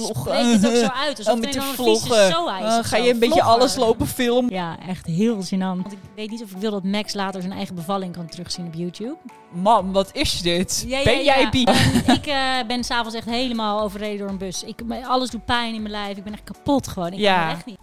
vloggen. 0.00 0.32
Spreek 0.32 0.52
het 0.52 0.66
ook 0.66 0.74
zo 0.74 1.00
uit. 1.06 1.18
Alsof 1.18 1.34
Oh, 1.34 1.40
het 1.40 1.54
met 1.54 1.64
vieze 1.64 1.74
vloggen. 1.82 2.84
ga 2.84 2.96
je 2.96 3.10
een 3.12 3.18
beetje 3.18 3.42
alles 3.42 3.76
lopen 3.76 4.06
filmen? 4.06 4.52
Ja, 4.52 4.76
echt 4.88 5.06
heel 5.06 5.36
gênant. 5.44 5.58
Want 5.82 5.92
ik 5.92 5.98
weet 6.14 6.30
niet 6.30 6.42
of 6.42 6.50
ik 6.50 6.56
wil 6.56 6.70
dat 6.70 6.84
Max 6.84 7.14
later 7.14 7.40
zijn 7.40 7.52
eigen 7.54 7.74
bevalling 7.74 8.12
kan 8.16 8.26
terugzien 8.28 8.66
op 8.66 8.74
YouTube. 8.74 9.16
Mam, 9.52 9.92
wat 9.92 10.10
is 10.12 10.42
dit? 10.42 10.84
Ja, 10.86 10.98
ja, 10.98 11.04
ben 11.04 11.24
jij 11.24 11.48
ja. 11.52 12.12
ik 12.14 12.26
eh, 12.26 12.66
ben 12.66 12.84
s'avonds 12.84 13.14
echt 13.16 13.26
helemaal 13.28 13.80
overreden 13.80 14.18
door 14.18 14.28
een 14.28 14.38
bus. 14.38 14.62
Ik, 14.64 14.80
alles 15.06 15.30
doet 15.30 15.44
pijn 15.44 15.74
in 15.74 15.82
mijn 15.82 15.94
lijf. 15.94 16.16
Ik 16.16 16.24
ben 16.24 16.32
echt 16.32 16.44
kapot 16.44 16.88
gewoon. 16.88 17.12
Ik 17.12 17.18
Ja. 17.18 17.38
kan 17.38 17.48
het 17.48 17.56
echt 17.56 17.66
niet. 17.66 17.78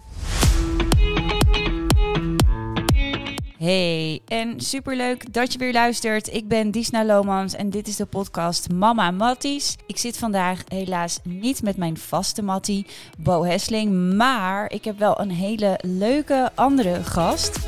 Hey, 3.58 4.20
en 4.26 4.60
superleuk 4.60 5.32
dat 5.32 5.52
je 5.52 5.58
weer 5.58 5.72
luistert. 5.72 6.34
Ik 6.34 6.48
ben 6.48 6.70
Disna 6.70 7.04
Lomans 7.04 7.54
en 7.54 7.70
dit 7.70 7.88
is 7.88 7.96
de 7.96 8.06
podcast 8.06 8.70
Mama 8.70 9.10
Matties. 9.10 9.76
Ik 9.86 9.98
zit 9.98 10.18
vandaag 10.18 10.62
helaas 10.68 11.18
niet 11.22 11.62
met 11.62 11.76
mijn 11.76 11.96
vaste 11.96 12.42
Mattie, 12.42 12.86
Bo 13.18 13.44
Hesling, 13.44 14.14
maar 14.14 14.72
ik 14.72 14.84
heb 14.84 14.98
wel 14.98 15.20
een 15.20 15.30
hele 15.30 15.78
leuke 15.82 16.50
andere 16.54 17.04
gast. 17.04 17.58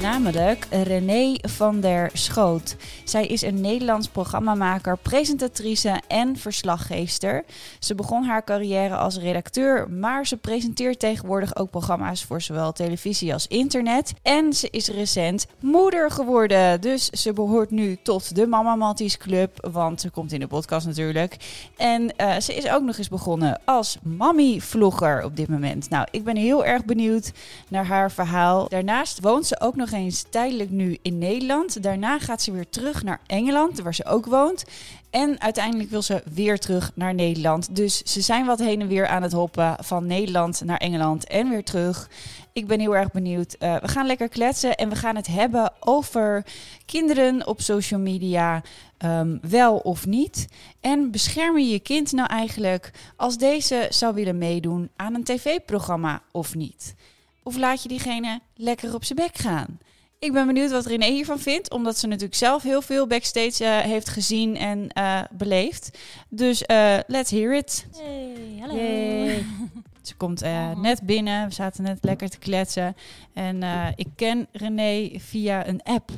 Namelijk 0.00 0.66
René 0.70 1.34
van 1.40 1.80
der 1.80 2.10
Schoot. 2.12 2.76
Zij 3.04 3.26
is 3.26 3.42
een 3.42 3.60
Nederlands 3.60 4.08
programmamaker, 4.08 4.98
presentatrice 4.98 6.00
en 6.08 6.36
verslaggeefster. 6.36 7.44
Ze 7.78 7.94
begon 7.94 8.24
haar 8.24 8.44
carrière 8.44 8.96
als 8.96 9.16
redacteur, 9.16 9.90
maar 9.90 10.26
ze 10.26 10.36
presenteert 10.36 10.98
tegenwoordig 10.98 11.56
ook 11.56 11.70
programma's 11.70 12.24
voor 12.24 12.40
zowel 12.40 12.72
televisie 12.72 13.32
als 13.32 13.46
internet. 13.46 14.12
En 14.22 14.52
ze 14.52 14.68
is 14.70 14.88
recent 14.88 15.46
moeder 15.60 16.10
geworden. 16.10 16.80
Dus 16.80 17.06
ze 17.06 17.32
behoort 17.32 17.70
nu 17.70 17.98
tot 18.02 18.34
de 18.34 18.46
Mama 18.46 18.94
Club, 19.18 19.68
want 19.70 20.00
ze 20.00 20.10
komt 20.10 20.32
in 20.32 20.40
de 20.40 20.46
podcast 20.46 20.86
natuurlijk. 20.86 21.36
En 21.76 22.16
eh, 22.16 22.40
ze 22.40 22.54
is 22.54 22.68
ook 22.68 22.82
nog 22.82 22.98
eens 22.98 23.08
begonnen 23.08 23.60
als 23.64 23.98
mommy-vlogger 24.02 25.24
op 25.24 25.36
dit 25.36 25.48
moment. 25.48 25.90
Nou, 25.90 26.06
ik 26.10 26.24
ben 26.24 26.36
heel 26.36 26.64
erg 26.64 26.84
benieuwd 26.84 27.32
naar 27.68 27.86
haar 27.86 28.10
verhaal. 28.10 28.68
Daarnaast 28.68 29.20
woont 29.20 29.46
ze 29.46 29.60
ook 29.60 29.74
nog 29.74 29.81
eens 29.90 30.24
tijdelijk 30.30 30.70
nu 30.70 30.98
in 31.02 31.18
Nederland. 31.18 31.82
Daarna 31.82 32.18
gaat 32.18 32.42
ze 32.42 32.52
weer 32.52 32.68
terug 32.68 33.02
naar 33.02 33.20
Engeland, 33.26 33.80
waar 33.80 33.94
ze 33.94 34.04
ook 34.04 34.26
woont. 34.26 34.64
En 35.10 35.40
uiteindelijk 35.40 35.90
wil 35.90 36.02
ze 36.02 36.22
weer 36.34 36.58
terug 36.58 36.90
naar 36.94 37.14
Nederland. 37.14 37.76
Dus 37.76 38.02
ze 38.02 38.20
zijn 38.20 38.46
wat 38.46 38.58
heen 38.58 38.80
en 38.80 38.88
weer 38.88 39.06
aan 39.06 39.22
het 39.22 39.32
hoppen 39.32 39.76
van 39.80 40.06
Nederland 40.06 40.62
naar 40.64 40.76
Engeland 40.76 41.26
en 41.26 41.48
weer 41.48 41.64
terug. 41.64 42.08
Ik 42.52 42.66
ben 42.66 42.80
heel 42.80 42.96
erg 42.96 43.10
benieuwd. 43.10 43.52
Eh, 43.52 43.76
we 43.76 43.88
gaan 43.88 44.06
lekker 44.06 44.28
kletsen 44.28 44.76
en 44.76 44.88
we 44.88 44.96
gaan 44.96 45.16
het 45.16 45.26
hebben 45.26 45.72
over 45.80 46.44
kinderen 46.86 47.46
op 47.46 47.60
social 47.60 48.00
media. 48.00 48.62
ehm, 48.98 49.38
wel 49.40 49.76
of 49.76 50.06
niet. 50.06 50.46
En 50.80 51.10
bescherm 51.10 51.58
je 51.58 51.68
je 51.68 51.80
kind 51.80 52.12
nou 52.12 52.28
eigenlijk 52.28 52.90
als 53.16 53.38
deze 53.38 53.86
zou 53.90 54.14
willen 54.14 54.38
meedoen 54.38 54.90
aan 54.96 55.14
een 55.14 55.24
tv-programma 55.24 56.22
of 56.32 56.54
niet? 56.54 56.94
Of 57.42 57.56
laat 57.56 57.82
je 57.82 57.88
diegene 57.88 58.40
lekker 58.54 58.94
op 58.94 59.04
zijn 59.04 59.18
bek 59.18 59.36
gaan? 59.36 59.78
Ik 60.18 60.32
ben 60.32 60.46
benieuwd 60.46 60.70
wat 60.70 60.86
René 60.86 61.06
hiervan 61.06 61.38
vindt, 61.38 61.70
omdat 61.70 61.98
ze 61.98 62.06
natuurlijk 62.06 62.34
zelf 62.34 62.62
heel 62.62 62.82
veel 62.82 63.06
backstage 63.06 63.64
eh, 63.64 63.78
heeft 63.78 64.08
gezien 64.08 64.56
en 64.56 64.88
eh, 64.88 65.20
beleefd. 65.30 65.98
Dus 66.28 66.62
eh, 66.62 66.98
let's 67.06 67.30
hear 67.30 67.54
it. 67.56 67.86
Hey, 67.96 68.56
hallo. 68.60 68.74
Yay. 68.74 69.44
Ze 70.02 70.14
komt 70.16 70.42
eh, 70.42 70.70
net 70.76 71.02
binnen, 71.02 71.48
we 71.48 71.54
zaten 71.54 71.84
net 71.84 71.98
lekker 72.00 72.28
te 72.28 72.38
kletsen. 72.38 72.96
En 73.32 73.62
eh, 73.62 73.86
ik 73.94 74.06
ken 74.16 74.46
René 74.52 75.10
via 75.18 75.66
een 75.66 75.82
app. 75.82 76.10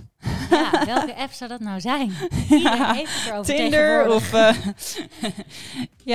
Ja, 0.51 0.85
welke 0.87 1.15
app 1.15 1.33
zou 1.33 1.51
dat 1.51 1.61
nou 1.61 1.81
zijn? 1.81 2.11
Heeft 2.49 3.27
erover 3.27 3.55
Tinder 3.55 4.13
of... 4.15 4.33
eh, 4.33 4.57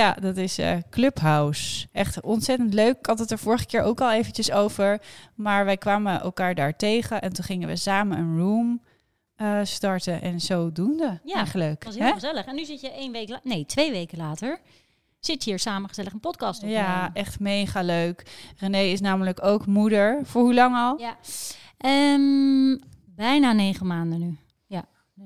ja, 0.00 0.12
dat 0.12 0.36
is 0.36 0.58
eh, 0.58 0.76
Clubhouse. 0.90 1.86
Echt 1.92 2.20
ontzettend 2.20 2.74
leuk. 2.74 2.98
Ik 2.98 3.06
had 3.06 3.18
het 3.18 3.30
er 3.30 3.38
vorige 3.38 3.66
keer 3.66 3.82
ook 3.82 4.00
al 4.00 4.12
eventjes 4.12 4.50
over. 4.52 5.00
Maar 5.34 5.64
wij 5.64 5.76
kwamen 5.76 6.20
elkaar 6.20 6.54
daar 6.54 6.76
tegen 6.76 7.20
en 7.20 7.32
toen 7.32 7.44
gingen 7.44 7.68
we 7.68 7.76
samen 7.76 8.18
een 8.18 8.38
room 8.38 8.82
eh, 9.36 9.58
starten. 9.62 10.22
En 10.22 10.40
zodoende 10.40 11.20
Ja, 11.24 11.34
eigenlijk. 11.34 11.84
Was 11.84 11.98
heel 11.98 12.12
gezellig. 12.12 12.46
En 12.46 12.54
nu 12.54 12.64
zit 12.64 12.80
je 12.80 12.90
één 12.92 13.12
week, 13.12 13.38
nee, 13.42 13.66
twee 13.66 13.90
weken 13.90 14.18
later, 14.18 14.60
zit 15.20 15.44
je 15.44 15.50
hier 15.50 15.58
samen 15.58 15.88
gezellig 15.88 16.12
een 16.12 16.20
podcast 16.20 16.62
op. 16.62 16.68
Ja, 16.68 17.10
echt 17.12 17.40
mega 17.40 17.82
leuk. 17.82 18.22
René 18.56 18.80
is 18.82 19.00
namelijk 19.00 19.44
ook 19.44 19.66
moeder. 19.66 20.20
Voor 20.24 20.42
hoe 20.42 20.54
lang 20.54 20.76
al? 20.76 20.98
Ja. 20.98 21.16
Ehm, 21.78 22.76
bijna 23.20 23.52
negen 23.52 23.86
maanden 23.86 24.18
nu. 24.18 24.36
Ja, 24.66 24.84
Eh, 25.18 25.24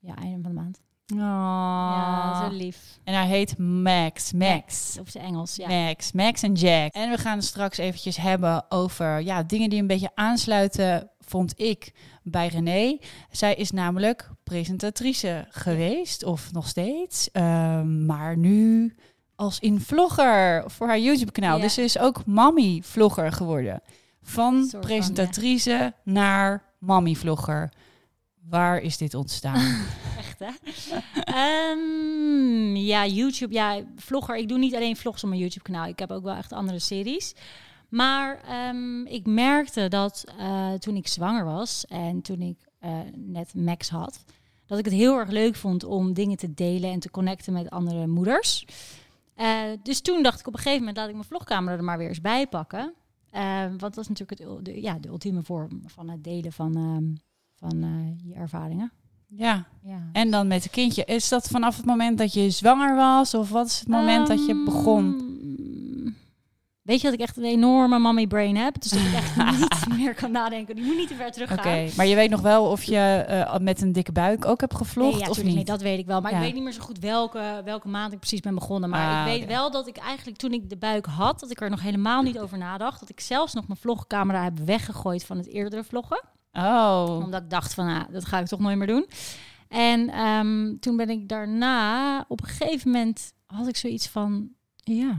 ja 0.00 0.14
einde 0.16 0.42
van 0.42 0.50
de 0.50 0.60
maand. 0.60 0.80
Ja, 1.06 2.48
zo 2.48 2.56
lief. 2.56 2.98
En 3.04 3.14
hij 3.14 3.26
heet 3.26 3.58
Max. 3.58 4.32
Max. 4.32 4.96
Op 5.00 5.08
zijn 5.08 5.24
Engels, 5.24 5.56
ja. 5.56 5.68
Max, 5.68 6.12
Max 6.12 6.42
en 6.42 6.52
Jack. 6.52 6.92
En 6.92 7.10
we 7.10 7.18
gaan 7.18 7.36
het 7.36 7.44
straks 7.44 7.78
eventjes 7.78 8.16
hebben 8.16 8.64
over 8.68 9.20
ja, 9.20 9.42
dingen 9.42 9.70
die 9.70 9.80
een 9.80 9.86
beetje 9.86 10.10
aansluiten, 10.14 11.10
vond 11.20 11.60
ik, 11.60 11.92
bij 12.22 12.48
René. 12.48 12.98
Zij 13.30 13.54
is 13.54 13.70
namelijk 13.70 14.30
presentatrice 14.42 15.46
geweest, 15.48 16.24
of 16.24 16.52
nog 16.52 16.68
steeds. 16.68 17.30
Ehm, 17.30 18.06
maar 18.06 18.36
nu 18.36 18.94
als 19.34 19.58
in 19.60 19.80
vlogger 19.80 20.70
voor 20.70 20.86
haar 20.86 21.00
YouTube-kanaal. 21.00 21.56
Ja. 21.56 21.62
Dus 21.62 21.74
ze 21.74 21.82
is 21.82 21.98
ook 21.98 22.26
mommy-vlogger 22.26 23.32
geworden. 23.32 23.82
Van, 24.22 24.72
presentatrice 24.80 25.94
naar 26.04 26.73
mommy-vlogger. 26.86 27.72
Waar 28.48 28.78
is 28.78 28.96
dit 28.96 29.14
ontstaan? 29.14 29.84
Echt, 30.18 30.38
hè? 30.38 30.50
Ehm, 31.22 32.76
ja, 32.76 33.06
YouTube. 33.06 33.54
Ja, 33.54 33.80
vlogger. 33.96 34.36
Ik 34.36 34.48
doe 34.48 34.58
niet 34.58 34.74
alleen 34.74 34.96
vlogs 34.96 35.22
op 35.22 35.28
mijn 35.28 35.40
YouTube-kanaal. 35.40 35.86
Ik 35.86 35.98
heb 35.98 36.10
ook 36.10 36.22
wel 36.22 36.34
echt 36.34 36.52
andere 36.52 36.78
series. 36.78 37.34
Maar 37.88 38.40
ehm, 38.48 39.06
ik 39.06 39.26
merkte 39.26 39.88
dat 39.88 40.24
eh, 40.38 40.72
toen 40.72 40.96
ik 40.96 41.08
zwanger 41.08 41.44
was 41.44 41.86
en 41.86 42.22
toen 42.22 42.40
ik 42.40 42.56
eh, 42.78 42.98
net 43.14 43.54
Max 43.54 43.88
had, 43.88 44.24
dat 44.66 44.78
ik 44.78 44.84
het 44.84 44.94
heel 44.94 45.18
erg 45.18 45.30
leuk 45.30 45.54
vond 45.54 45.84
om 45.84 46.12
dingen 46.12 46.36
te 46.36 46.54
delen 46.54 46.90
en 46.90 47.00
te 47.00 47.10
connecten 47.10 47.52
met 47.52 47.70
andere 47.70 48.06
moeders. 48.06 48.66
Eh, 49.34 49.62
dus 49.82 50.00
toen 50.00 50.22
dacht 50.22 50.40
ik 50.40 50.46
op 50.46 50.52
een 50.52 50.58
gegeven 50.58 50.78
moment, 50.78 50.96
laat 50.96 51.08
ik 51.08 51.14
mijn 51.14 51.26
vlogcamera 51.26 51.76
er 51.76 51.84
maar 51.84 51.98
weer 51.98 52.08
eens 52.08 52.20
bij 52.20 52.46
pakken. 52.46 52.94
Eh, 53.34 53.64
want 53.66 53.80
dat 53.80 53.98
is 53.98 54.08
natuurlijk 54.08 54.40
het, 54.40 54.64
de, 54.64 54.82
ja, 54.82 54.98
de 54.98 55.08
ultieme 55.08 55.42
vorm 55.42 55.82
van 55.86 56.08
het 56.08 56.24
delen 56.24 56.52
van, 56.52 56.76
ehm, 56.76 57.04
van 57.54 57.82
eh, 57.82 58.28
je 58.28 58.34
ervaringen. 58.34 58.92
ja. 59.26 59.66
Ja. 59.82 60.08
En 60.12 60.30
dan 60.30 60.46
met 60.46 60.64
een 60.64 60.70
kindje. 60.70 61.04
Is 61.04 61.28
dat 61.28 61.48
vanaf 61.48 61.76
het 61.76 61.84
moment 61.84 62.18
dat 62.18 62.32
je 62.32 62.50
zwanger 62.50 62.94
was? 62.96 63.34
Of 63.34 63.50
wat 63.50 63.66
is 63.66 63.78
het 63.78 63.88
moment 63.88 64.26
dat 64.26 64.46
je 64.46 64.62
begon? 64.64 65.33
Weet 66.84 67.00
je 67.00 67.04
dat 67.04 67.12
ik 67.14 67.20
echt 67.20 67.36
een 67.36 67.44
enorme 67.44 67.98
mommy 67.98 68.26
brain 68.26 68.56
heb? 68.56 68.80
Dus 68.82 68.90
dat 68.90 69.00
ik 69.00 69.12
echt 69.14 69.36
niet 69.88 69.98
meer 69.98 70.14
kan 70.14 70.30
nadenken. 70.30 70.74
Die 70.74 70.84
moet 70.84 70.96
niet 70.96 71.08
te 71.08 71.14
ver 71.14 71.30
terug 71.32 71.52
Oké, 71.52 71.88
maar 71.96 72.06
je 72.06 72.14
weet 72.14 72.30
nog 72.30 72.40
wel 72.40 72.64
of 72.70 72.82
je 72.82 72.96
eh, 73.28 73.58
met 73.58 73.80
een 73.80 73.92
dikke 73.92 74.12
buik 74.12 74.44
ook 74.44 74.60
hebt 74.60 74.74
gevlogd 74.74 75.12
Nee, 75.16 75.22
ja, 75.24 75.28
of 75.30 75.42
niet? 75.42 75.54
nee, 75.54 75.64
dat 75.64 75.82
weet 75.82 75.98
ik 75.98 76.06
wel. 76.06 76.20
Maar 76.20 76.30
Ja. 76.30 76.36
ik 76.36 76.42
weet 76.44 76.54
niet 76.54 76.62
meer 76.62 76.72
zo 76.72 76.80
goed 76.82 76.98
welke, 76.98 77.60
welke 77.64 77.88
maand 77.88 78.12
ik 78.12 78.18
precies 78.18 78.40
ben 78.40 78.54
begonnen. 78.54 78.90
Maar 78.90 79.26
Ah, 79.26 79.32
ik 79.32 79.38
weet 79.38 79.48
wel 79.48 79.70
dat 79.70 79.86
ik 79.86 79.96
eigenlijk 79.96 80.36
toen 80.38 80.52
ik 80.52 80.68
de 80.70 80.76
buik 80.76 81.06
had, 81.06 81.40
dat 81.40 81.50
ik 81.50 81.60
er 81.60 81.70
nog 81.70 81.80
helemaal 81.82 82.22
niet 82.22 82.38
over 82.38 82.58
nadacht. 82.58 83.00
Dat 83.00 83.08
ik 83.08 83.20
zelfs 83.20 83.52
nog 83.54 83.66
mijn 83.66 83.78
vlogcamera 83.80 84.42
heb 84.44 84.58
weggegooid 84.58 85.24
van 85.24 85.36
het 85.36 85.46
eerdere 85.48 85.84
vloggen. 85.84 86.22
Oh, 86.52 87.20
Omdat 87.24 87.42
ik 87.42 87.50
dacht 87.50 87.74
van, 87.74 87.88
ah, 87.88 88.02
dat 88.10 88.24
ga 88.24 88.38
ik 88.38 88.46
toch 88.46 88.60
nooit 88.60 88.76
meer 88.76 88.86
doen. 88.86 89.06
En 89.68 90.08
ehm, 90.10 90.76
toen 90.80 90.96
ben 90.96 91.10
ik 91.10 91.28
daarna, 91.28 92.24
op 92.28 92.42
een 92.42 92.48
gegeven 92.48 92.90
moment 92.90 93.32
had 93.46 93.68
ik 93.68 93.76
zoiets 93.76 94.08
van, 94.08 94.48
ja, 94.76 95.16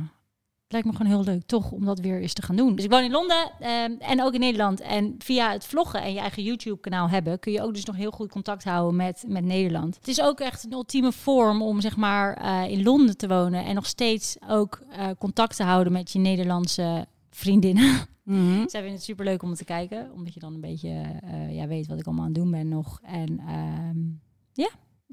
lijkt 0.68 0.88
me 0.88 0.96
gewoon 0.96 1.12
heel 1.12 1.34
leuk 1.34 1.46
toch 1.46 1.72
om 1.72 1.86
dat 1.86 2.00
weer 2.00 2.22
eens 2.22 2.34
te 2.34 2.42
gaan 2.42 2.56
doen. 2.56 2.76
Dus 2.76 2.86
ik 2.86 2.92
woon 2.92 3.04
in 3.04 3.12
Londen 3.12 3.52
ehm, 3.60 3.92
en 4.00 4.24
ook 4.24 4.34
in 4.34 4.40
Nederland. 4.40 4.82
En 4.82 5.16
via 5.18 5.52
het 5.52 5.66
vloggen 5.66 6.02
en 6.02 6.14
je 6.14 6.20
eigen 6.20 6.44
YouTube 6.44 6.80
kanaal 6.80 7.10
hebben, 7.10 7.40
kun 7.40 7.52
je 7.52 7.62
ook 7.62 7.74
dus 7.74 7.86
nog 7.86 7.96
heel 7.96 8.12
goed 8.12 8.32
contact 8.32 8.64
houden 8.64 8.96
met, 8.96 9.24
met 9.28 9.44
Nederland. 9.44 9.96
Het 9.96 10.08
is 10.08 10.22
ook 10.22 10.40
echt 10.40 10.64
een 10.64 10.72
ultieme 10.72 11.12
vorm 11.12 11.62
om 11.62 11.82
zeg 11.82 11.96
maar 11.96 12.34
eh, 12.34 12.72
in 12.72 12.84
Londen 12.84 13.18
te 13.18 13.28
wonen 13.28 13.66
en 13.66 13.76
nog 13.76 13.86
steeds 13.86 14.38
ook 14.48 14.82
eh, 14.90 15.10
contact 15.20 15.56
te 15.56 15.64
houden 15.64 15.94
met 15.94 16.12
je 16.12 16.20
Nederlandse 16.20 17.08
vriendinnen. 17.30 18.14
Mhm. 18.24 18.68
Zij 18.68 18.80
vinden 18.80 18.92
het 18.92 19.04
super 19.04 19.26
leuk 19.26 19.44
om 19.44 19.54
te 19.54 19.66
kijken, 19.66 20.12
omdat 20.14 20.34
je 20.34 20.40
dan 20.40 20.54
een 20.54 20.62
beetje 20.62 21.20
eh, 21.24 21.56
ja, 21.56 21.68
weet 21.68 21.88
wat 21.88 22.00
ik 22.00 22.06
allemaal 22.06 22.26
aan 22.26 22.32
het 22.32 22.42
doen 22.42 22.52
ben 22.52 22.68
nog. 22.68 23.00
En 23.04 23.40
ehm, 23.40 23.98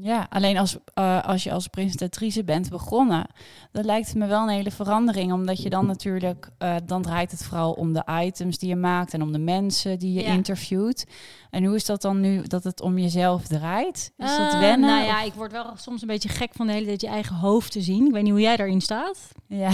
ja. 0.03 0.27
Alleen 0.31 0.59
als, 0.59 0.77
eh, 0.95 1.25
als 1.25 1.43
je 1.45 1.53
als 1.53 1.67
presentatrice 1.69 2.45
bent 2.45 2.69
begonnen, 2.71 3.27
dan 3.73 3.85
lijkt 3.85 4.07
het 4.09 4.17
me 4.17 4.27
wel 4.27 4.43
een 4.43 4.49
hele 4.49 4.71
verandering. 4.71 5.33
Omdat 5.33 5.63
je 5.63 5.71
dan 5.71 5.87
natuurlijk, 5.87 6.49
eh, 6.59 6.75
dan 6.87 7.03
draait 7.03 7.31
het 7.31 7.45
vooral 7.45 7.73
om 7.73 7.93
de 7.93 8.05
items 8.25 8.59
die 8.59 8.69
je 8.69 8.77
maakt 8.77 9.15
en 9.15 9.23
om 9.23 9.33
de 9.33 9.39
mensen 9.39 9.99
die 9.99 10.13
je 10.13 10.23
Ja. 10.23 10.33
interviewt. 10.33 11.07
En 11.51 11.65
hoe 11.65 11.75
is 11.75 11.85
dat 11.85 12.03
dan 12.03 12.21
nu 12.21 12.43
dat 12.43 12.65
het 12.65 12.81
om 12.81 12.99
jezelf 12.99 13.47
draait? 13.47 14.13
Is 14.17 14.37
dat 14.37 14.53
eh, 14.53 14.59
wennen? 14.59 14.89
Nou 14.91 15.05
ja, 15.05 15.23
ik 15.23 15.33
word 15.35 15.53
wel 15.53 15.73
soms 15.77 16.01
een 16.03 16.09
beetje 16.09 16.29
gek 16.29 16.51
van 16.55 16.67
de 16.67 16.73
hele 16.73 16.87
tijd 16.87 17.01
je 17.01 17.07
eigen 17.09 17.37
hoofd 17.37 17.73
te 17.73 17.81
zien. 17.81 18.07
Ik 18.07 18.13
weet 18.13 18.23
niet 18.23 18.33
hoe 18.33 18.41
jij 18.41 18.57
daarin 18.57 18.81
staat, 18.81 19.33
ja. 19.49 19.71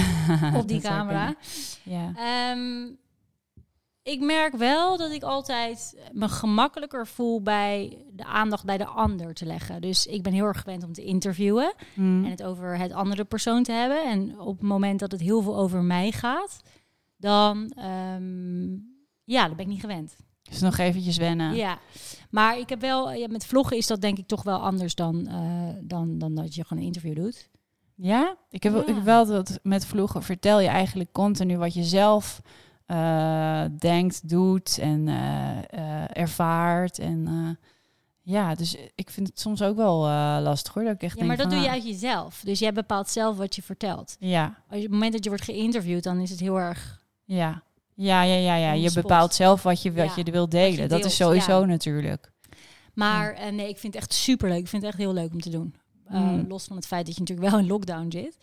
op 0.57 0.69
die 0.69 0.81
camera. 0.91 1.35
Ja. 1.83 2.13
Ehm, 2.17 2.87
ik 4.09 4.21
merk 4.21 4.57
wel 4.57 4.97
dat 4.97 5.11
ik 5.11 5.23
altijd 5.23 5.97
me 6.13 6.29
gemakkelijker 6.29 7.07
voel 7.07 7.43
bij 7.43 7.99
de 8.13 8.25
aandacht 8.25 8.65
bij 8.65 8.77
de 8.79 8.87
ander 8.87 9.35
te 9.35 9.47
leggen. 9.47 9.81
Dus 9.81 10.07
ik 10.07 10.23
ben 10.23 10.33
heel 10.33 10.45
erg 10.45 10.61
gewend 10.61 10.85
om 10.85 10.93
te 10.93 11.05
interviewen 11.05 11.73
Mm. 11.95 12.25
en 12.25 12.31
het 12.31 12.43
over 12.43 12.79
het 12.79 12.93
andere 12.93 13.25
persoon 13.25 13.63
te 13.63 13.73
hebben. 13.73 14.05
En 14.05 14.41
op 14.41 14.59
het 14.59 14.69
moment 14.69 15.01
dat 15.01 15.13
het 15.13 15.21
heel 15.21 15.43
veel 15.43 15.57
over 15.57 15.83
mij 15.83 16.13
gaat, 16.13 16.61
dan, 17.17 17.73
ehm, 17.77 18.69
ja, 19.25 19.47
dan 19.47 19.57
ben 19.57 19.65
ik 19.65 19.67
niet 19.73 19.81
gewend. 19.81 20.17
Dus 20.43 20.61
nog 20.61 20.79
eventjes 20.79 21.17
wennen. 21.17 21.55
Ja, 21.55 21.79
maar 22.31 22.59
ik 22.59 22.69
heb 22.69 22.81
wel, 22.81 23.13
ja, 23.13 23.27
met 23.31 23.47
vloggen 23.47 23.77
is 23.77 23.87
dat 23.87 24.01
denk 24.01 24.19
ik 24.19 24.27
toch 24.27 24.43
wel 24.43 24.59
anders 24.59 24.95
dan, 24.95 25.27
eh, 25.27 25.69
dan, 25.83 26.19
dan 26.19 26.35
dat 26.35 26.55
je 26.55 26.65
gewoon 26.65 26.83
een 26.83 26.89
interview 26.89 27.17
doet. 27.17 27.49
Ja? 27.95 28.37
Ik 28.51 28.63
heb, 28.63 28.75
Ja. 28.75 28.81
ik 28.81 28.87
heb 28.87 29.03
wel 29.03 29.27
dat 29.27 29.59
met 29.63 29.87
vloggen 29.87 30.23
vertel 30.23 30.61
je 30.61 30.69
eigenlijk 30.69 31.13
continu 31.13 31.57
wat 31.59 31.75
je 31.75 31.83
zelf 31.85 32.41
eh, 32.89 33.65
denkt, 33.79 34.29
doet 34.29 34.79
en 34.79 35.09
eh, 35.09 35.59
eh, 35.71 36.09
ervaart. 36.13 36.99
En 36.99 37.59
ja, 38.23 38.55
dus 38.55 38.77
ik 38.95 39.11
vind 39.11 39.29
het 39.29 39.41
soms 39.41 39.63
ook 39.63 39.77
wel 39.77 39.99
lastig 40.41 40.75
hoor. 40.75 40.85
Dat 40.85 40.95
ik 40.95 41.03
echt 41.03 41.13
Ja, 41.13 41.25
denk 41.25 41.29
maar 41.29 41.37
dat 41.37 41.47
van, 41.47 41.55
doe 41.55 41.65
je 41.65 41.69
ah, 41.69 41.75
uit 41.75 41.87
jezelf. 41.87 42.41
Dus 42.45 42.59
jij 42.59 42.73
bepaalt 42.73 43.09
zelf 43.09 43.37
wat 43.37 43.57
je 43.57 43.63
vertelt. 43.63 44.17
Ja, 44.19 44.45
Als 44.45 44.55
je, 44.69 44.77
op 44.77 44.83
het 44.83 44.91
moment 44.91 45.13
dat 45.13 45.25
je 45.25 45.31
wordt 45.31 45.45
geïnterviewd, 45.45 46.03
dan 46.03 46.19
is 46.19 46.31
het 46.31 46.41
heel 46.41 46.59
erg... 46.59 47.01
ja. 47.25 47.63
Ja, 47.95 48.23
ja, 48.23 48.35
ja, 48.35 48.57
ja. 48.57 48.73
Je 48.73 48.93
bepaalt 48.93 49.35
zelf 49.35 49.63
wat 49.63 49.83
je, 49.83 49.93
wat 49.93 50.15
Ja, 50.15 50.23
je 50.25 50.31
wilt 50.31 50.51
delen. 50.51 50.83
je 50.83 50.89
dat 50.89 51.05
is 51.05 51.17
sowieso 51.17 51.61
ja. 51.61 51.67
natuurlijk. 51.67 52.33
Maar 52.95 53.53
nee, 53.53 53.69
ik 53.69 53.79
vind 53.79 53.95
het 53.95 54.03
echt 54.03 54.13
superleuk. 54.13 54.59
Ik 54.59 54.69
vind 54.69 54.83
het 54.83 54.91
echt 54.91 55.01
heel 55.01 55.13
leuk 55.13 55.33
om 55.33 55.41
te 55.41 55.51
doen. 55.51 55.75
Mm. 56.09 56.45
Los 56.49 56.65
van 56.65 56.77
het 56.77 56.87
feit 56.87 57.07
dat 57.07 57.15
je 57.15 57.21
natuurlijk 57.21 57.51
wel 57.51 57.59
in 57.59 57.67
lockdown 57.67 58.11
zit. 58.11 58.37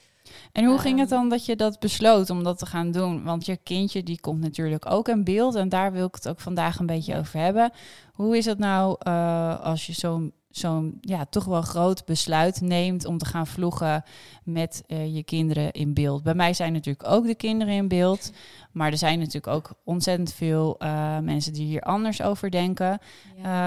En 0.52 0.66
hoe 0.66 0.78
ging 0.78 1.00
het 1.00 1.12
Ehm. 1.12 1.20
dan 1.20 1.30
dat 1.30 1.46
je 1.46 1.56
dat 1.56 1.80
besloot 1.80 2.30
om 2.30 2.44
dat 2.44 2.58
te 2.58 2.66
gaan 2.66 2.92
doen? 2.92 3.24
Want 3.24 3.46
je 3.46 3.58
kindje 3.58 4.04
die 4.04 4.20
komt 4.20 4.42
natuurlijk 4.42 4.92
ook 4.92 5.08
in 5.08 5.24
beeld 5.24 5.56
en 5.56 5.70
daar 5.70 5.92
wil 5.92 6.06
ik 6.06 6.16
het 6.16 6.28
ook 6.28 6.40
vandaag 6.40 6.80
een 6.80 6.86
beetje 6.86 7.18
over 7.18 7.40
hebben. 7.40 7.72
Hoe 8.14 8.38
is 8.38 8.46
het 8.46 8.58
nou 8.60 8.96
eh, 9.00 9.60
als 9.60 9.86
je 9.86 9.94
zo'n 9.94 10.34
zo'n 10.50 10.98
ja, 11.02 11.26
toch 11.26 11.46
wel 11.46 11.62
groot 11.62 12.06
besluit 12.06 12.62
neemt 12.62 13.06
om 13.06 13.18
te 13.18 13.26
gaan 13.26 13.48
vloggen 13.48 14.04
met 14.44 14.84
eh, 14.88 15.16
je 15.16 15.24
kinderen 15.24 15.72
in 15.72 15.94
beeld? 15.94 16.24
Bij 16.24 16.34
mij 16.34 16.54
zijn 16.54 16.74
natuurlijk 16.74 17.10
ook 17.10 17.26
de 17.26 17.36
kinderen 17.36 17.74
in 17.74 17.88
beeld, 17.88 18.32
maar 18.72 18.92
er 18.92 18.98
zijn 18.98 19.20
natuurlijk 19.20 19.48
ook 19.48 19.74
ontzettend 19.84 20.34
veel 20.34 20.76
eh, 20.80 21.20
mensen 21.20 21.54
die 21.54 21.66
hier 21.66 21.82
anders 21.82 22.22
over 22.22 22.52
denken. 22.52 23.00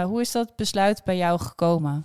Hoe 0.05 0.21
is 0.21 0.33
dat 0.33 0.57
besluit 0.57 1.05
bij 1.05 1.17
jou 1.17 1.41
gekomen? 1.41 2.05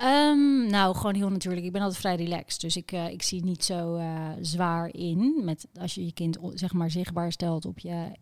Ehm, 0.00 0.66
nou, 0.66 0.96
gewoon 0.96 1.14
heel 1.14 1.30
natuurlijk. 1.30 1.66
Ik 1.66 1.72
ben 1.72 1.80
altijd 1.80 2.00
vrij 2.00 2.16
relaxed. 2.16 2.60
Dus 2.60 2.76
ik, 2.76 2.92
eh, 2.92 3.10
ik 3.10 3.22
zie 3.22 3.44
niet 3.44 3.64
zo 3.64 3.94
eh, 3.94 4.28
zwaar 4.40 4.94
in 4.94 5.40
met 5.44 5.68
als 5.80 5.94
je 5.94 6.04
je 6.04 6.12
kind 6.12 6.38
zeg 6.54 6.72
maar 6.72 6.90
zichtbaar 6.90 7.32
stelt 7.32 7.64
op 7.64 7.78
je 7.78 8.16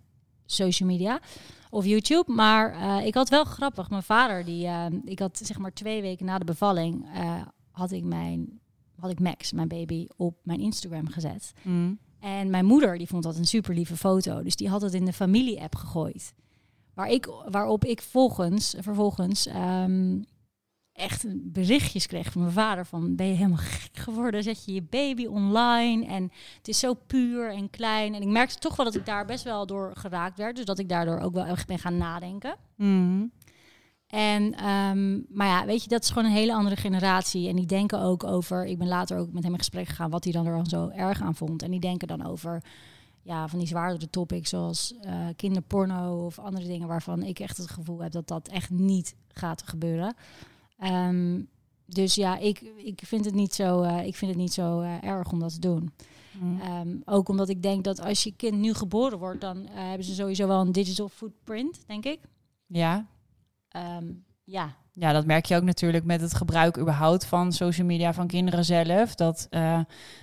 social 0.47 0.89
media 0.89 1.21
of 1.71 1.85
YouTube. 1.85 2.33
Maar 2.33 2.73
eh, 2.73 3.07
ik 3.07 3.15
had 3.15 3.29
wel 3.29 3.45
grappig. 3.45 3.91
Mijn 3.91 4.03
vader, 4.03 4.45
die 4.45 4.69
ik 5.05 5.19
had 5.19 5.41
zeg 5.43 5.59
maar 5.59 5.73
twee 5.73 6.03
weken 6.03 6.27
na 6.27 6.39
de 6.39 6.45
bevalling, 6.45 7.07
had 7.71 7.91
ik 7.91 8.05
mijn 8.05 8.61
had 8.97 9.11
ik 9.11 9.21
Max, 9.21 9.53
mijn 9.53 9.69
baby, 9.69 10.07
op 10.17 10.37
mijn 10.43 10.61
Instagram 10.61 11.09
gezet. 11.09 11.53
Mm. 11.63 11.99
En 12.21 12.51
mijn 12.51 12.65
moeder 12.65 12.99
die 12.99 13.07
vond 13.07 13.23
dat 13.23 13.37
een 13.37 13.47
super 13.47 13.75
lieve 13.75 13.97
foto. 13.97 14.43
Dus 14.43 14.57
die 14.57 14.69
had 14.69 14.83
het 14.83 14.95
in 14.95 15.05
de 15.05 15.13
familie-app 15.13 15.75
gegooid. 15.75 16.35
Waar 16.95 17.11
ik, 17.11 17.29
waarop 17.49 17.85
ik 17.85 18.03
volgens, 18.03 18.75
vervolgens 18.79 19.47
ehm, 19.47 20.17
echt 20.99 21.25
berichtjes 21.53 22.06
kreeg 22.06 22.33
van 22.33 22.41
mijn 22.41 22.53
vader. 22.53 22.87
Van 22.87 23.17
ben 23.17 23.27
je 23.27 23.35
helemaal 23.35 23.56
gek 23.56 23.97
geworden? 23.97 24.43
Zet 24.43 24.65
je 24.65 24.73
je 24.73 24.83
baby 24.83 25.27
online? 25.27 26.06
En 26.06 26.23
het 26.56 26.69
is 26.69 26.79
zo 26.79 26.95
puur 26.95 27.53
en 27.53 27.71
klein. 27.71 28.15
En 28.15 28.23
ik 28.23 28.29
merkte 28.29 28.59
toch 28.59 28.77
wel 28.77 28.85
dat 28.85 28.95
ik 28.95 29.06
daar 29.06 29.25
best 29.25 29.45
wel 29.45 29.67
door 29.67 29.93
geraakt 29.95 30.39
werd. 30.39 30.56
Dus 30.56 30.65
dat 30.65 30.79
ik 30.79 30.89
daardoor 30.89 31.19
ook 31.19 31.35
wel 31.35 31.45
echt 31.45 31.67
ben 31.67 31.79
gaan 31.79 31.97
nadenken. 31.97 32.56
Mm. 32.77 33.31
En, 34.06 34.55
ehm, 34.55 35.21
maar 35.29 35.47
ja, 35.47 35.67
weet 35.67 35.83
je, 35.83 35.89
dat 35.89 36.03
is 36.03 36.09
gewoon 36.09 36.25
een 36.25 36.37
hele 36.37 36.55
andere 36.55 36.77
generatie. 36.77 37.49
En 37.49 37.56
die 37.56 37.67
denken 37.67 38.01
ook 38.01 38.25
over, 38.25 38.67
ik 38.67 38.79
ben 38.79 38.89
later 38.89 39.19
ook 39.19 39.33
met 39.33 39.43
hem 39.43 39.53
in 39.53 39.59
gesprek 39.59 39.89
gegaan, 39.89 40.11
wat 40.11 40.25
hij 40.25 40.33
dan 40.33 40.47
er 40.47 40.56
dan 40.56 40.67
zo 40.67 40.89
erg 40.89 41.23
aan 41.23 41.35
vond. 41.35 41.62
En 41.62 41.71
die 41.71 41.81
denken 41.81 42.09
dan 42.09 42.27
over, 42.27 42.62
ja, 43.23 43.49
van 43.49 43.59
die 43.59 43.69
zwaardere 43.69 44.11
topics 44.11 44.51
zoals 44.51 44.94
eh, 45.01 45.27
kinderporno 45.37 46.25
of 46.27 46.39
andere 46.39 46.67
dingen 46.67 46.89
waarvan 46.89 47.23
ik 47.23 47.39
echt 47.39 47.56
het 47.56 47.71
gevoel 47.71 47.99
heb 48.03 48.12
dat 48.12 48.29
dat 48.29 48.49
echt 48.49 48.71
niet 48.71 49.15
gaat 49.29 49.62
gebeuren. 49.62 50.15
Ehm, 50.79 51.41
dus 51.87 52.15
ja, 52.15 52.39
ik, 52.39 52.61
ik 52.77 53.01
vind 53.05 53.25
het 53.25 53.35
niet 53.35 53.55
zo, 53.55 53.83
eh, 53.83 54.07
ik 54.07 54.17
vind 54.17 54.31
het 54.31 54.41
niet 54.41 54.53
zo 54.53 54.81
eh, 54.81 55.03
erg 55.05 55.33
om 55.33 55.39
dat 55.41 55.53
te 55.55 55.61
doen. 55.61 55.93
Mm. 56.41 56.61
Ehm, 56.61 56.89
ook 57.05 57.29
omdat 57.29 57.49
ik 57.49 57.63
denk 57.63 57.85
dat 57.85 58.01
als 58.01 58.23
je 58.23 58.33
kind 58.37 58.59
nu 58.59 58.75
geboren 58.75 59.19
wordt, 59.19 59.41
dan 59.41 59.67
eh, 59.67 59.89
hebben 59.89 60.05
ze 60.05 60.15
sowieso 60.15 60.47
wel 60.47 60.61
een 60.61 60.73
digital 60.73 61.09
footprint, 61.09 61.81
denk 61.87 62.05
ik. 62.05 62.19
Ja, 62.67 63.07
Ehm, 63.69 64.05
ja, 64.45 64.77
Ja, 64.93 65.13
dat 65.13 65.27
merk 65.27 65.45
je 65.47 65.57
ook 65.57 65.63
natuurlijk 65.63 66.05
met 66.05 66.21
het 66.21 66.35
gebruik 66.35 66.79
überhaupt 66.79 67.25
van 67.27 67.53
social 67.53 67.87
media 67.87 68.13
van 68.13 68.27
kinderen 68.27 68.65
zelf. 68.65 69.15
Dat 69.15 69.47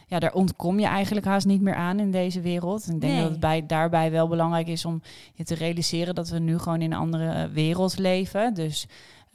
ja, 0.07 0.19
daar 0.19 0.33
ontkom 0.33 0.79
je 0.79 0.85
eigenlijk 0.85 1.25
haast 1.25 1.45
niet 1.45 1.61
meer 1.61 1.75
aan 1.75 1.99
in 1.99 2.11
deze 2.11 2.41
wereld. 2.41 2.87
En 2.87 2.93
ik 2.95 3.01
denk 3.01 3.13
Nee. 3.13 3.21
dat 3.21 3.31
het 3.31 3.39
bij, 3.39 3.65
daarbij 3.65 4.11
wel 4.11 4.27
belangrijk 4.27 4.67
is 4.67 4.85
om 4.85 5.01
je 5.33 5.43
te 5.43 5.55
realiseren 5.55 6.15
dat 6.15 6.29
we 6.29 6.39
nu 6.39 6.57
gewoon 6.57 6.81
in 6.81 6.91
een 6.91 6.97
andere 6.97 7.49
wereld 7.49 7.97
leven. 7.97 8.53
Dus 8.53 8.87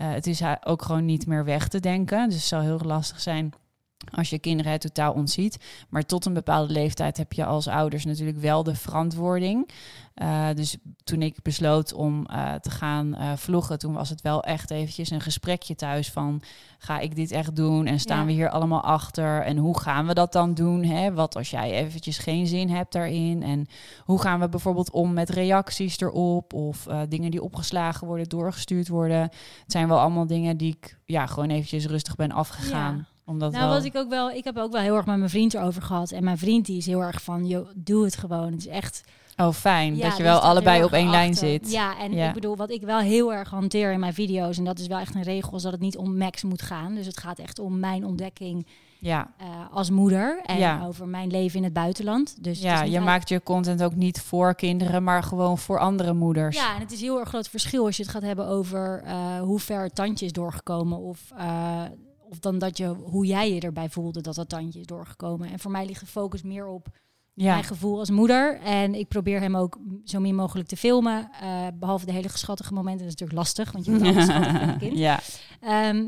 het 0.07 0.27
is 0.27 0.41
ha- 0.41 0.61
ook 0.65 0.83
gewoon 0.83 1.05
niet 1.05 1.27
meer 1.27 1.45
weg 1.45 1.69
te 1.69 1.81
denken. 1.81 2.25
Dus 2.27 2.35
het 2.37 2.45
zal 2.45 2.61
heel 2.61 2.81
lastig 2.85 3.21
zijn 3.21 3.53
als 4.15 4.31
je 4.31 4.39
kinderen 4.39 4.73
het 4.73 4.81
totaal 4.81 5.13
ontziet. 5.13 5.59
Maar 5.89 6.07
tot 6.07 6.25
een 6.25 6.35
bepaalde 6.35 6.73
leeftijd 6.73 7.17
heb 7.17 7.33
je 7.33 7.45
als 7.45 7.69
ouders 7.69 8.05
natuurlijk 8.05 8.39
wel 8.39 8.63
de 8.63 8.75
verantwoording. 8.75 9.71
Eh, 10.15 10.49
dus 10.55 10.77
toen 11.05 11.23
ik 11.23 11.43
besloot 11.43 11.93
om 11.93 12.27
eh, 12.27 12.55
te 12.55 12.71
gaan 12.71 13.15
eh, 13.15 13.33
vloggen, 13.37 13.79
toen 13.79 13.93
was 13.93 14.09
het 14.09 14.21
wel 14.21 14.43
echt 14.43 14.71
eventjes 14.71 15.11
een 15.11 15.21
gesprekje 15.21 15.75
thuis 15.75 16.11
van 16.11 16.43
ga 16.79 16.99
ik 16.99 17.17
dit 17.17 17.31
echt 17.31 17.57
doen 17.57 17.87
en 17.87 18.01
staan 18.01 18.19
Ja. 18.19 18.25
we 18.25 18.33
hier 18.33 18.51
allemaal 18.51 18.83
achter 18.83 19.43
en 19.43 19.57
hoe 19.57 19.79
gaan 19.79 20.07
we 20.07 20.15
dat 20.15 20.33
dan 20.33 20.55
doen? 20.55 20.85
Hè? 20.85 21.13
Wat 21.13 21.37
als 21.37 21.51
jij 21.51 21.71
eventjes 21.71 22.19
geen 22.19 22.47
zin 22.47 22.69
hebt 22.71 22.93
daarin 22.93 23.43
en 23.43 23.67
hoe 24.05 24.21
gaan 24.21 24.41
we 24.41 24.49
bijvoorbeeld 24.49 24.91
om 24.91 25.13
met 25.13 25.31
reacties 25.31 26.01
erop 26.01 26.53
of 26.53 26.87
dingen 27.09 27.31
die 27.31 27.43
opgeslagen 27.43 28.07
worden, 28.07 28.29
doorgestuurd 28.29 28.89
worden? 28.89 29.21
Het 29.21 29.73
zijn 29.73 29.89
wel 29.89 29.99
allemaal 29.99 30.27
dingen 30.27 30.57
die 30.57 30.77
ik 30.77 30.99
ja 31.05 31.27
gewoon 31.27 31.51
eventjes 31.51 31.87
rustig 31.87 32.17
ben 32.17 32.33
afgegaan. 32.33 32.97
Ja. 32.97 33.07
Omdat 33.31 33.53
Nou, 33.53 33.65
wel... 33.65 33.75
wat 33.75 33.85
ik 33.85 33.97
ook 33.97 34.09
wel, 34.09 34.31
ik 34.31 34.45
heb 34.45 34.57
ook 34.57 34.73
wel 34.73 34.81
heel 34.83 34.97
erg 34.97 35.07
met 35.07 35.17
mijn 35.17 35.31
vriend 35.31 35.55
erover 35.55 35.83
gehad. 35.83 36.11
En 36.11 36.25
mijn 36.25 36.39
vriend 36.39 36.67
die 36.67 36.77
is 36.77 36.87
heel 36.87 37.01
erg 37.03 37.23
van, 37.23 37.47
joh, 37.47 37.69
doe 37.75 38.05
het 38.05 38.17
gewoon. 38.17 38.51
Het 38.53 38.59
is 38.61 38.67
echt. 38.67 39.01
Oh, 39.37 39.53
fijn 39.53 39.97
Ja, 39.97 40.03
dat 40.03 40.11
je 40.11 40.17
die 40.17 40.27
wel 40.33 40.39
allebei 40.41 40.85
op 40.85 40.93
één 40.93 41.11
lijn 41.11 41.35
zit. 41.35 41.71
Ja, 41.71 41.99
en 41.99 42.13
Ja. 42.13 42.29
ik 42.29 42.35
bedoel, 42.35 42.57
wat 42.57 42.71
ik 42.71 42.83
wel 42.83 42.99
heel 42.99 43.33
erg 43.33 43.51
hanteer 43.51 43.93
in 43.93 44.01
mijn 44.01 44.15
video's, 44.15 44.59
en 44.59 44.65
dat 44.65 44.79
is 44.79 44.87
wel 44.87 44.99
echt 44.99 45.15
een 45.15 45.23
regel, 45.23 45.57
is 45.57 45.63
dat 45.63 45.73
het 45.73 45.81
niet 45.81 45.97
om 45.97 46.17
Max 46.17 46.43
moet 46.43 46.63
gaan. 46.63 46.95
Dus 46.95 47.07
het 47.07 47.19
gaat 47.21 47.39
echt 47.39 47.59
om 47.59 47.79
mijn 47.79 48.07
ontdekking 48.07 48.67
Ja, 48.99 49.31
eh, 49.39 49.47
als 49.73 49.91
moeder 49.91 50.41
en 50.45 50.59
Ja. 50.59 50.85
over 50.87 51.09
mijn 51.09 51.31
leven 51.31 51.59
in 51.59 51.65
het 51.65 51.73
buitenland. 51.73 52.45
Dus 52.45 52.61
ja 52.61 52.83
je 52.83 53.01
maakt 53.01 53.29
je 53.29 53.43
content 53.43 53.83
ook 53.83 53.95
niet 53.95 54.21
voor 54.21 54.55
kinderen, 54.55 55.05
maar 55.05 55.23
gewoon 55.23 55.59
voor 55.59 55.79
andere 55.79 56.13
moeders. 56.13 56.57
Ja, 56.57 56.75
en 56.75 56.81
het 56.81 56.93
is 56.93 57.01
heel 57.01 57.19
erg 57.21 57.29
groot 57.29 57.49
verschil 57.49 57.85
als 57.85 57.97
je 57.97 58.03
het 58.03 58.13
gaat 58.13 58.23
hebben 58.23 58.47
over 58.47 59.03
eh, 59.05 59.41
hoe 59.41 59.59
ver 59.61 59.83
het 59.83 59.95
tandje 59.95 60.27
is 60.27 60.33
doorgekomen. 60.33 60.99
Of, 60.99 61.21
eh, 61.37 61.83
of 62.31 62.39
dan 62.39 62.59
dat 62.59 62.77
je, 62.77 62.87
hoe 62.87 63.27
jij 63.27 63.55
je 63.55 63.61
erbij 63.61 63.89
voelde 63.89 64.21
dat 64.21 64.35
dat 64.35 64.49
tandje 64.49 64.81
is 64.81 64.87
doorgekomen. 64.87 65.51
En 65.51 65.59
voor 65.59 65.71
mij 65.71 65.87
ligt 65.87 66.01
de 66.01 66.07
focus 66.07 66.43
meer 66.43 66.67
op 66.67 66.89
ja. 67.35 67.53
mijn 67.53 67.65
gevoel 67.65 67.99
als 67.99 68.11
moeder. 68.11 68.61
En 68.61 68.95
ik 68.95 69.09
probeer 69.09 69.41
hem 69.41 69.57
ook 69.57 69.79
zo 70.05 70.21
min 70.21 70.35
mogelijk 70.35 70.69
te 70.69 70.77
filmen. 70.77 71.31
eh, 71.41 71.67
behalve 71.75 72.07
de 72.07 72.13
hele 72.13 72.29
geschattige 72.29 72.75
momenten. 72.75 73.07
Dat 73.07 73.15
is 73.15 73.21
natuurlijk 73.21 73.39
lastig, 73.39 73.73
want 73.73 73.85
je 73.85 73.91
moet 73.91 74.03
alles 74.09 74.25
schattig 74.25 74.53
van 74.61 74.69
een 74.69 74.79
kind. 74.79 74.99
ja. 74.99 75.21
Ehm, 75.61 76.07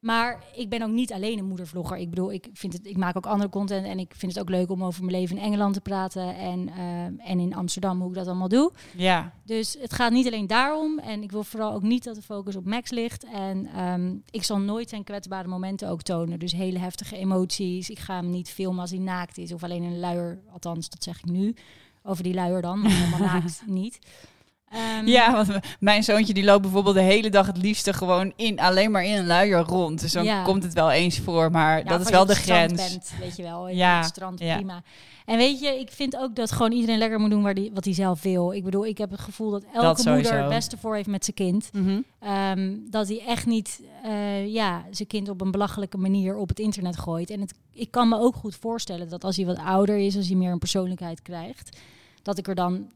maar 0.00 0.44
ik 0.54 0.68
ben 0.68 0.82
ook 0.82 0.90
niet 0.90 1.12
alleen 1.12 1.38
een 1.38 1.44
moedervlogger. 1.44 1.96
Ik 1.96 2.10
bedoel, 2.10 2.32
ik, 2.32 2.48
vind 2.52 2.72
het, 2.72 2.86
ik 2.86 2.96
maak 2.96 3.16
ook 3.16 3.26
andere 3.26 3.50
content. 3.50 3.86
En 3.86 3.98
ik 3.98 4.14
vind 4.16 4.32
het 4.32 4.40
ook 4.40 4.48
leuk 4.48 4.70
om 4.70 4.84
over 4.84 5.04
mijn 5.04 5.20
leven 5.20 5.36
in 5.36 5.42
Engeland 5.42 5.74
te 5.74 5.80
praten. 5.80 6.36
En, 6.36 6.68
ehm, 6.68 7.12
en 7.18 7.38
in 7.38 7.54
Amsterdam, 7.54 8.00
hoe 8.00 8.08
ik 8.08 8.14
dat 8.14 8.26
allemaal 8.26 8.48
doe. 8.48 8.72
ja. 8.96 9.32
Dus 9.44 9.76
het 9.80 9.92
gaat 9.92 10.12
niet 10.12 10.26
alleen 10.26 10.46
daarom. 10.46 10.98
En 10.98 11.22
ik 11.22 11.30
wil 11.30 11.44
vooral 11.44 11.72
ook 11.72 11.82
niet 11.82 12.04
dat 12.04 12.14
de 12.14 12.22
focus 12.22 12.56
op 12.56 12.64
Max 12.64 12.90
ligt. 12.90 13.24
En 13.24 13.66
ehm, 13.66 14.14
ik 14.30 14.42
zal 14.42 14.58
nooit 14.58 14.88
zijn 14.88 15.04
kwetsbare 15.04 15.48
momenten 15.48 15.88
ook 15.88 16.02
tonen. 16.02 16.38
Dus 16.38 16.52
hele 16.52 16.78
heftige 16.78 17.16
emoties. 17.16 17.90
Ik 17.90 17.98
ga 17.98 18.14
hem 18.14 18.30
niet 18.30 18.50
filmen 18.50 18.80
als 18.80 18.90
hij 18.90 19.00
naakt 19.00 19.38
is. 19.38 19.52
Of 19.52 19.62
alleen 19.62 19.82
een 19.82 20.00
luier. 20.00 20.40
Althans, 20.52 20.88
dat 20.88 21.02
zeg 21.02 21.18
ik 21.18 21.24
nu. 21.24 21.54
Over 22.02 22.22
die 22.22 22.34
luier 22.34 22.62
dan. 22.62 22.80
Maar 22.80 22.90
helemaal 22.90 23.28
naakt 23.32 23.62
niet. 23.66 23.98
Ehm, 24.70 25.06
Ja, 25.06 25.32
want 25.32 25.58
mijn 25.80 26.02
zoontje 26.02 26.34
die 26.34 26.44
loopt 26.44 26.62
bijvoorbeeld 26.62 26.94
de 26.94 27.00
hele 27.00 27.30
dag 27.30 27.46
het 27.46 27.56
liefste 27.56 27.92
gewoon 27.92 28.32
in, 28.36 28.60
alleen 28.60 28.90
maar 28.90 29.04
in 29.04 29.16
een 29.16 29.26
luier 29.26 29.58
rond. 29.58 30.00
Dus 30.00 30.12
dan 30.12 30.24
Ja. 30.24 30.42
komt 30.42 30.62
het 30.62 30.72
wel 30.72 30.90
eens 30.90 31.18
voor, 31.18 31.50
maar 31.50 31.84
dat 31.84 32.00
is 32.00 32.10
wel 32.10 32.26
de 32.26 32.34
grens. 32.34 32.72
Bent, 32.72 33.12
weet 33.20 33.36
je 33.36 33.42
wel, 33.42 33.68
Ja, 33.68 33.96
het 33.96 34.06
strand 34.06 34.38
ja. 34.40 34.54
prima. 34.56 34.82
En 35.26 35.36
weet 35.36 35.60
je, 35.60 35.68
ik 35.80 35.90
vind 35.90 36.16
ook 36.16 36.34
dat 36.36 36.52
gewoon 36.52 36.72
iedereen 36.72 36.98
lekker 36.98 37.20
moet 37.20 37.30
doen 37.30 37.42
waar 37.42 37.54
die, 37.54 37.70
wat 37.74 37.84
hij 37.84 37.94
zelf 37.94 38.22
wil. 38.22 38.52
Ik 38.52 38.64
bedoel, 38.64 38.86
ik 38.86 38.98
heb 38.98 39.10
het 39.10 39.20
gevoel 39.20 39.50
dat 39.50 39.62
elke 39.74 40.02
Dat 40.02 40.14
moeder 40.14 40.38
het 40.40 40.48
beste 40.48 40.76
voor 40.78 40.94
heeft 40.94 41.08
met 41.08 41.24
zijn 41.24 41.36
kind. 41.36 41.70
Mhm. 41.72 42.00
Ehm, 42.20 42.74
dat 42.90 43.08
hij 43.08 43.22
echt 43.26 43.46
niet 43.46 43.80
eh, 44.02 44.46
ja, 44.52 44.84
zijn 44.90 45.08
kind 45.08 45.28
op 45.28 45.40
een 45.40 45.50
belachelijke 45.50 45.98
manier 45.98 46.36
op 46.36 46.48
het 46.48 46.58
internet 46.58 46.98
gooit. 46.98 47.30
En 47.30 47.40
het, 47.40 47.54
ik 47.72 47.90
kan 47.90 48.08
me 48.08 48.18
ook 48.18 48.34
goed 48.34 48.56
voorstellen 48.60 49.08
dat 49.08 49.24
als 49.24 49.36
hij 49.36 49.46
wat 49.46 49.58
ouder 49.58 49.96
is, 49.98 50.16
als 50.16 50.26
hij 50.26 50.36
meer 50.36 50.52
een 50.52 50.58
persoonlijkheid 50.58 51.22
krijgt, 51.22 51.76
dat 52.22 52.38
ik 52.38 52.48
er 52.48 52.54
dan 52.54 52.90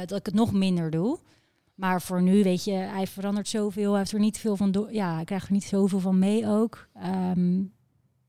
eh, 0.00 0.06
dat 0.06 0.18
ik 0.18 0.26
het 0.26 0.34
nog 0.34 0.52
minder 0.52 0.90
doe. 0.90 1.18
Maar 1.74 2.02
voor 2.02 2.22
nu, 2.22 2.42
weet 2.42 2.64
je, 2.64 2.72
hij 2.72 3.06
verandert 3.06 3.48
zoveel. 3.48 3.90
Hij 3.90 3.98
heeft 3.98 4.12
er 4.12 4.18
niet 4.18 4.38
veel 4.38 4.56
van. 4.56 4.88
Ja, 4.90 5.14
hij 5.14 5.24
krijgt 5.24 5.46
er 5.46 5.52
niet 5.52 5.64
zoveel 5.64 6.00
van 6.00 6.18
mee 6.18 6.46
ook. 6.46 6.88
Ehm, 6.94 7.62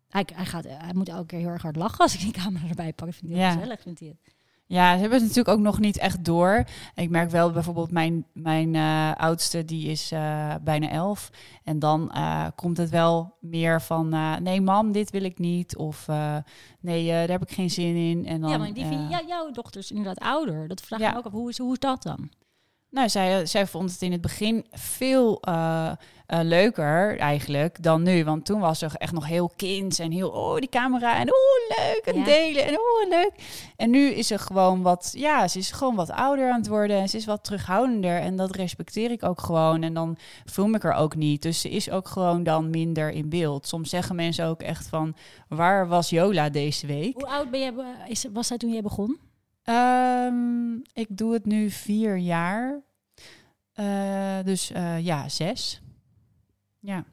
hij, 0.10 0.28
hij, 0.34 0.46
gaat, 0.46 0.64
hij 0.64 0.94
moet 0.94 1.10
elke 1.10 1.26
keer 1.26 1.40
heel 1.40 1.48
erg 1.48 1.62
hard 1.62 1.76
lachen 1.76 2.00
als 2.00 2.14
ik 2.14 2.20
die 2.20 2.32
camera 2.32 2.68
erbij 2.68 2.94
pak. 2.94 3.08
Ik 3.08 3.14
vind 3.14 3.32
het 3.32 3.40
heel 3.40 3.50
Ja. 3.50 3.54
gezellig, 3.54 3.82
vindt 3.82 4.00
hij 4.00 4.08
het. 4.10 4.33
Ja, 4.66 4.94
ze 4.94 5.00
hebben 5.00 5.20
het 5.20 5.28
natuurlijk 5.28 5.58
ook 5.58 5.64
nog 5.64 5.80
niet 5.80 5.98
echt 5.98 6.26
door. 6.26 6.64
Ik 6.96 7.10
merk 7.10 7.30
wel 7.30 7.52
bijvoorbeeld 7.52 7.92
mijn, 7.92 8.26
mijn 8.34 8.76
eh, 8.76 9.12
oudste, 9.16 9.66
die 9.66 9.88
is 9.90 10.12
eh, 10.12 10.56
bijna 10.64 10.90
elf. 10.90 11.30
En 11.64 11.80
dan 11.80 12.12
eh, 12.12 12.46
komt 12.56 12.78
het 12.78 12.90
wel 12.90 13.38
meer 13.42 13.82
van, 13.82 14.10
nee 14.44 14.62
mam, 14.62 14.92
dit 14.92 15.10
wil 15.12 15.24
ik 15.24 15.40
niet. 15.40 15.78
Of 15.78 16.08
nee, 16.80 17.08
daar 17.08 17.28
heb 17.30 17.42
ik 17.42 17.52
geen 17.52 17.70
zin 17.70 17.96
in. 17.96 18.26
En 18.26 18.42
dan, 18.42 18.50
ja, 18.50 18.58
maar 18.58 18.74
die 18.74 18.86
vind, 18.86 19.10
ja, 19.10 19.22
jouw 19.28 19.52
dochter 19.52 19.82
is 19.82 19.90
inderdaad 19.92 20.20
ouder. 20.20 20.68
Dat 20.68 20.82
vraag 20.82 21.00
ik 21.00 21.06
Ja. 21.06 21.12
me 21.12 21.18
ook 21.18 21.26
af. 21.26 21.32
Hoe 21.32 21.50
is, 21.50 21.58
hoe 21.58 21.72
is 21.72 21.80
dat 21.80 22.04
dan? 22.04 22.30
Nou, 22.94 23.10
zij, 23.10 23.46
zij 23.46 23.68
vond 23.68 23.92
het 23.92 24.02
in 24.02 24.12
het 24.12 24.22
begin 24.22 24.66
veel 24.72 25.42
eh, 25.42 25.92
eh, 26.26 26.40
leuker 26.44 27.20
eigenlijk 27.20 27.84
dan 27.84 28.04
nu. 28.04 28.24
Want 28.24 28.46
toen 28.46 28.60
was 28.60 28.80
ze 28.80 28.90
echt 28.98 29.12
nog 29.12 29.28
heel 29.28 29.52
kind 29.56 30.00
en 30.00 30.12
heel, 30.12 30.30
oh, 30.30 30.56
die 30.56 30.70
camera 30.70 31.16
en 31.20 31.28
oh, 31.34 31.78
leuk 31.78 32.02
en 32.06 32.16
Ja. 32.16 32.24
delen 32.24 32.66
en 32.66 32.74
oh, 32.74 33.10
leuk. 33.10 33.32
En 33.76 33.90
nu 33.90 34.10
is 34.10 34.28
ze 34.28 34.38
gewoon 34.38 34.82
wat, 34.82 35.14
ja, 35.18 35.48
ze 35.48 35.60
is 35.60 35.72
gewoon 35.72 35.96
wat 35.96 36.12
ouder 36.12 36.52
aan 36.52 36.60
het 36.60 36.68
worden 36.68 36.98
en 36.98 37.10
ze 37.10 37.18
is 37.18 37.26
wat 37.26 37.44
terughoudender. 37.44 38.20
En 38.20 38.36
dat 38.36 38.56
respecteer 38.56 39.12
ik 39.12 39.24
ook 39.24 39.42
gewoon 39.42 39.84
en 39.84 39.94
dan 39.94 40.18
film 40.46 40.76
ik 40.76 40.84
er 40.84 40.94
ook 40.94 41.16
niet. 41.16 41.42
Dus 41.42 41.62
ze 41.62 41.70
is 41.70 41.90
ook 41.90 42.08
gewoon 42.08 42.44
dan 42.44 42.70
minder 42.70 43.10
in 43.10 43.30
beeld. 43.30 43.68
Soms 43.68 43.90
zeggen 43.90 44.16
mensen 44.16 44.46
ook 44.46 44.62
echt 44.62 44.88
van, 44.88 45.16
waar 45.48 45.88
was 45.88 46.10
Jola 46.10 46.50
deze 46.50 46.88
week? 46.88 47.14
Hoe 47.14 47.28
oud 47.28 47.52
ben 47.52 47.76
is, 48.08 48.26
was 48.34 48.48
zij 48.48 48.58
toen 48.58 48.72
jij 48.72 48.82
begon? 48.82 49.32
Ehm, 49.64 50.76
ik 50.94 51.08
doe 51.10 51.34
het 51.34 51.46
nu 51.46 51.70
vier 51.70 52.18
jaar. 52.18 52.82
Eh, 53.74 54.40
dus 54.44 54.72
eh, 54.72 55.06
ja, 55.06 55.30
zes. 55.30 55.82
Ja. 56.80 57.06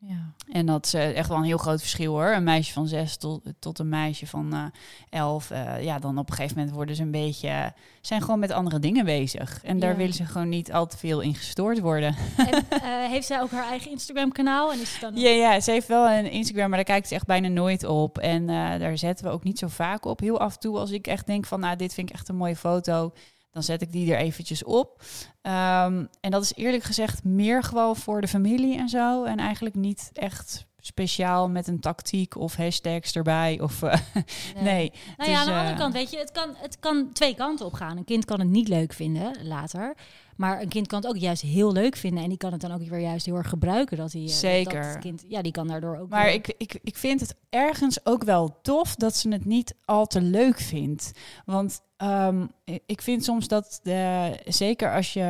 Ja. 0.00 0.32
En 0.52 0.66
dat 0.66 0.86
is 0.86 0.94
eh, 0.94 1.16
echt 1.16 1.28
wel 1.28 1.36
een 1.38 1.44
heel 1.44 1.58
groot 1.58 1.80
verschil 1.80 2.12
hoor. 2.12 2.26
Een 2.32 2.42
meisje 2.44 2.72
van 2.72 2.86
zes 2.88 3.16
tot, 3.16 3.42
tot 3.58 3.78
een 3.78 3.88
meisje 3.88 4.26
van 4.26 4.52
eh, 4.52 4.64
elf. 5.10 5.50
Eh, 5.50 5.82
ja, 5.82 5.98
dan 5.98 6.18
op 6.18 6.28
een 6.30 6.34
gegeven 6.34 6.56
moment 6.56 6.74
worden 6.74 6.96
ze 6.96 7.02
een 7.02 7.10
beetje... 7.10 7.72
zijn 8.00 8.20
gewoon 8.22 8.38
met 8.38 8.50
andere 8.50 8.78
dingen 8.78 9.04
bezig. 9.04 9.64
En 9.64 9.78
daar 9.78 9.90
Ja. 9.90 9.96
willen 9.96 10.14
ze 10.14 10.24
gewoon 10.24 10.48
niet 10.48 10.72
al 10.72 10.86
te 10.86 10.96
veel 10.96 11.20
in 11.20 11.34
gestoord 11.34 11.80
worden. 11.80 12.16
En 12.36 12.64
heeft 13.10 13.26
zij 13.26 13.40
ook 13.40 13.50
haar 13.50 13.68
eigen 13.68 13.90
Instagram-kanaal? 13.90 14.72
En 14.72 14.80
is 14.80 14.92
het 14.92 15.00
dan 15.00 15.16
Ja, 15.16 15.30
ja, 15.30 15.60
ze 15.60 15.70
heeft 15.70 15.88
wel 15.88 16.08
een 16.10 16.30
Instagram, 16.30 16.68
maar 16.68 16.78
daar 16.78 16.84
kijkt 16.86 17.08
ze 17.08 17.14
echt 17.14 17.26
bijna 17.26 17.48
nooit 17.48 17.84
op. 17.84 18.18
En 18.18 18.46
daar 18.46 18.98
zetten 18.98 19.24
we 19.26 19.30
ook 19.32 19.44
niet 19.44 19.58
zo 19.58 19.66
vaak 19.68 20.04
op. 20.04 20.20
Heel 20.20 20.40
af 20.40 20.54
en 20.54 20.60
toe 20.60 20.78
als 20.78 20.90
ik 20.90 21.06
echt 21.06 21.26
denk 21.26 21.46
van, 21.46 21.60
nou, 21.60 21.76
dit 21.76 21.94
vind 21.94 22.08
ik 22.08 22.14
echt 22.14 22.28
een 22.28 22.36
mooie 22.36 22.56
foto, 22.56 23.12
dan 23.58 23.66
zet 23.66 23.82
ik 23.82 23.92
die 23.92 24.14
er 24.14 24.18
eventjes 24.18 24.64
op. 24.64 25.02
Ehm, 25.42 26.04
en 26.20 26.30
dat 26.30 26.42
is 26.42 26.54
eerlijk 26.54 26.82
gezegd 26.82 27.24
meer 27.24 27.62
gewoon 27.62 27.96
voor 27.96 28.20
de 28.20 28.28
familie 28.28 28.78
en 28.78 28.88
zo. 28.88 29.24
En 29.24 29.38
eigenlijk 29.38 29.74
niet 29.74 30.10
echt 30.12 30.66
speciaal 30.80 31.48
met 31.48 31.66
een 31.66 31.80
tactiek 31.80 32.36
of 32.36 32.56
hashtags 32.56 33.14
erbij. 33.14 33.60
Of, 33.60 33.82
eh, 33.82 33.98
nee. 34.68 34.92
Nou 35.16 35.30
ja, 35.30 35.38
aan 35.38 35.46
de 35.46 35.52
andere 35.52 35.72
eh, 35.72 35.78
kant, 35.78 35.92
weet 35.92 36.10
je, 36.10 36.18
het 36.18 36.32
kan, 36.32 36.54
het 36.54 36.78
kan 36.78 37.12
twee 37.12 37.34
kanten 37.34 37.66
op 37.66 37.72
gaan. 37.72 37.96
Een 37.96 38.04
kind 38.04 38.24
kan 38.24 38.38
het 38.38 38.48
niet 38.48 38.68
leuk 38.68 38.92
vinden 38.92 39.46
later. 39.46 39.94
Maar 40.38 40.60
een 40.62 40.68
kind 40.68 40.86
kan 40.86 41.00
het 41.00 41.08
ook 41.08 41.16
juist 41.16 41.42
heel 41.42 41.72
leuk 41.72 41.96
vinden. 41.96 42.22
En 42.22 42.28
die 42.28 42.38
kan 42.38 42.52
het 42.52 42.60
dan 42.60 42.72
ook 42.72 42.82
weer 42.82 42.98
juist 43.00 43.26
heel 43.26 43.36
erg 43.36 43.48
gebruiken. 43.48 43.96
Dat 43.96 44.12
hij, 44.12 44.22
eh, 44.22 44.28
Zeker. 44.28 44.82
Dat 44.92 44.98
kind, 44.98 45.24
ja, 45.28 45.42
die 45.42 45.52
kan 45.52 45.66
daardoor 45.68 45.96
ook 45.98 46.08
Maar 46.08 46.24
weer- 46.24 46.34
ik, 46.34 46.54
ik, 46.58 46.78
ik 46.82 46.96
vind 46.96 47.20
het 47.20 47.34
ergens 47.50 48.06
ook 48.06 48.24
wel 48.24 48.58
tof 48.62 48.94
dat 48.94 49.16
ze 49.16 49.28
het 49.28 49.44
niet 49.44 49.74
al 49.84 50.06
te 50.06 50.20
leuk 50.20 50.60
vindt. 50.60 51.12
Want 51.44 51.80
ehm, 51.96 52.46
ik- 52.64 52.82
ik 52.86 53.02
vind 53.02 53.24
soms 53.24 53.48
dat, 53.48 53.80
de, 53.82 54.30
zeker 54.44 54.94
als 54.94 55.12
je, 55.12 55.20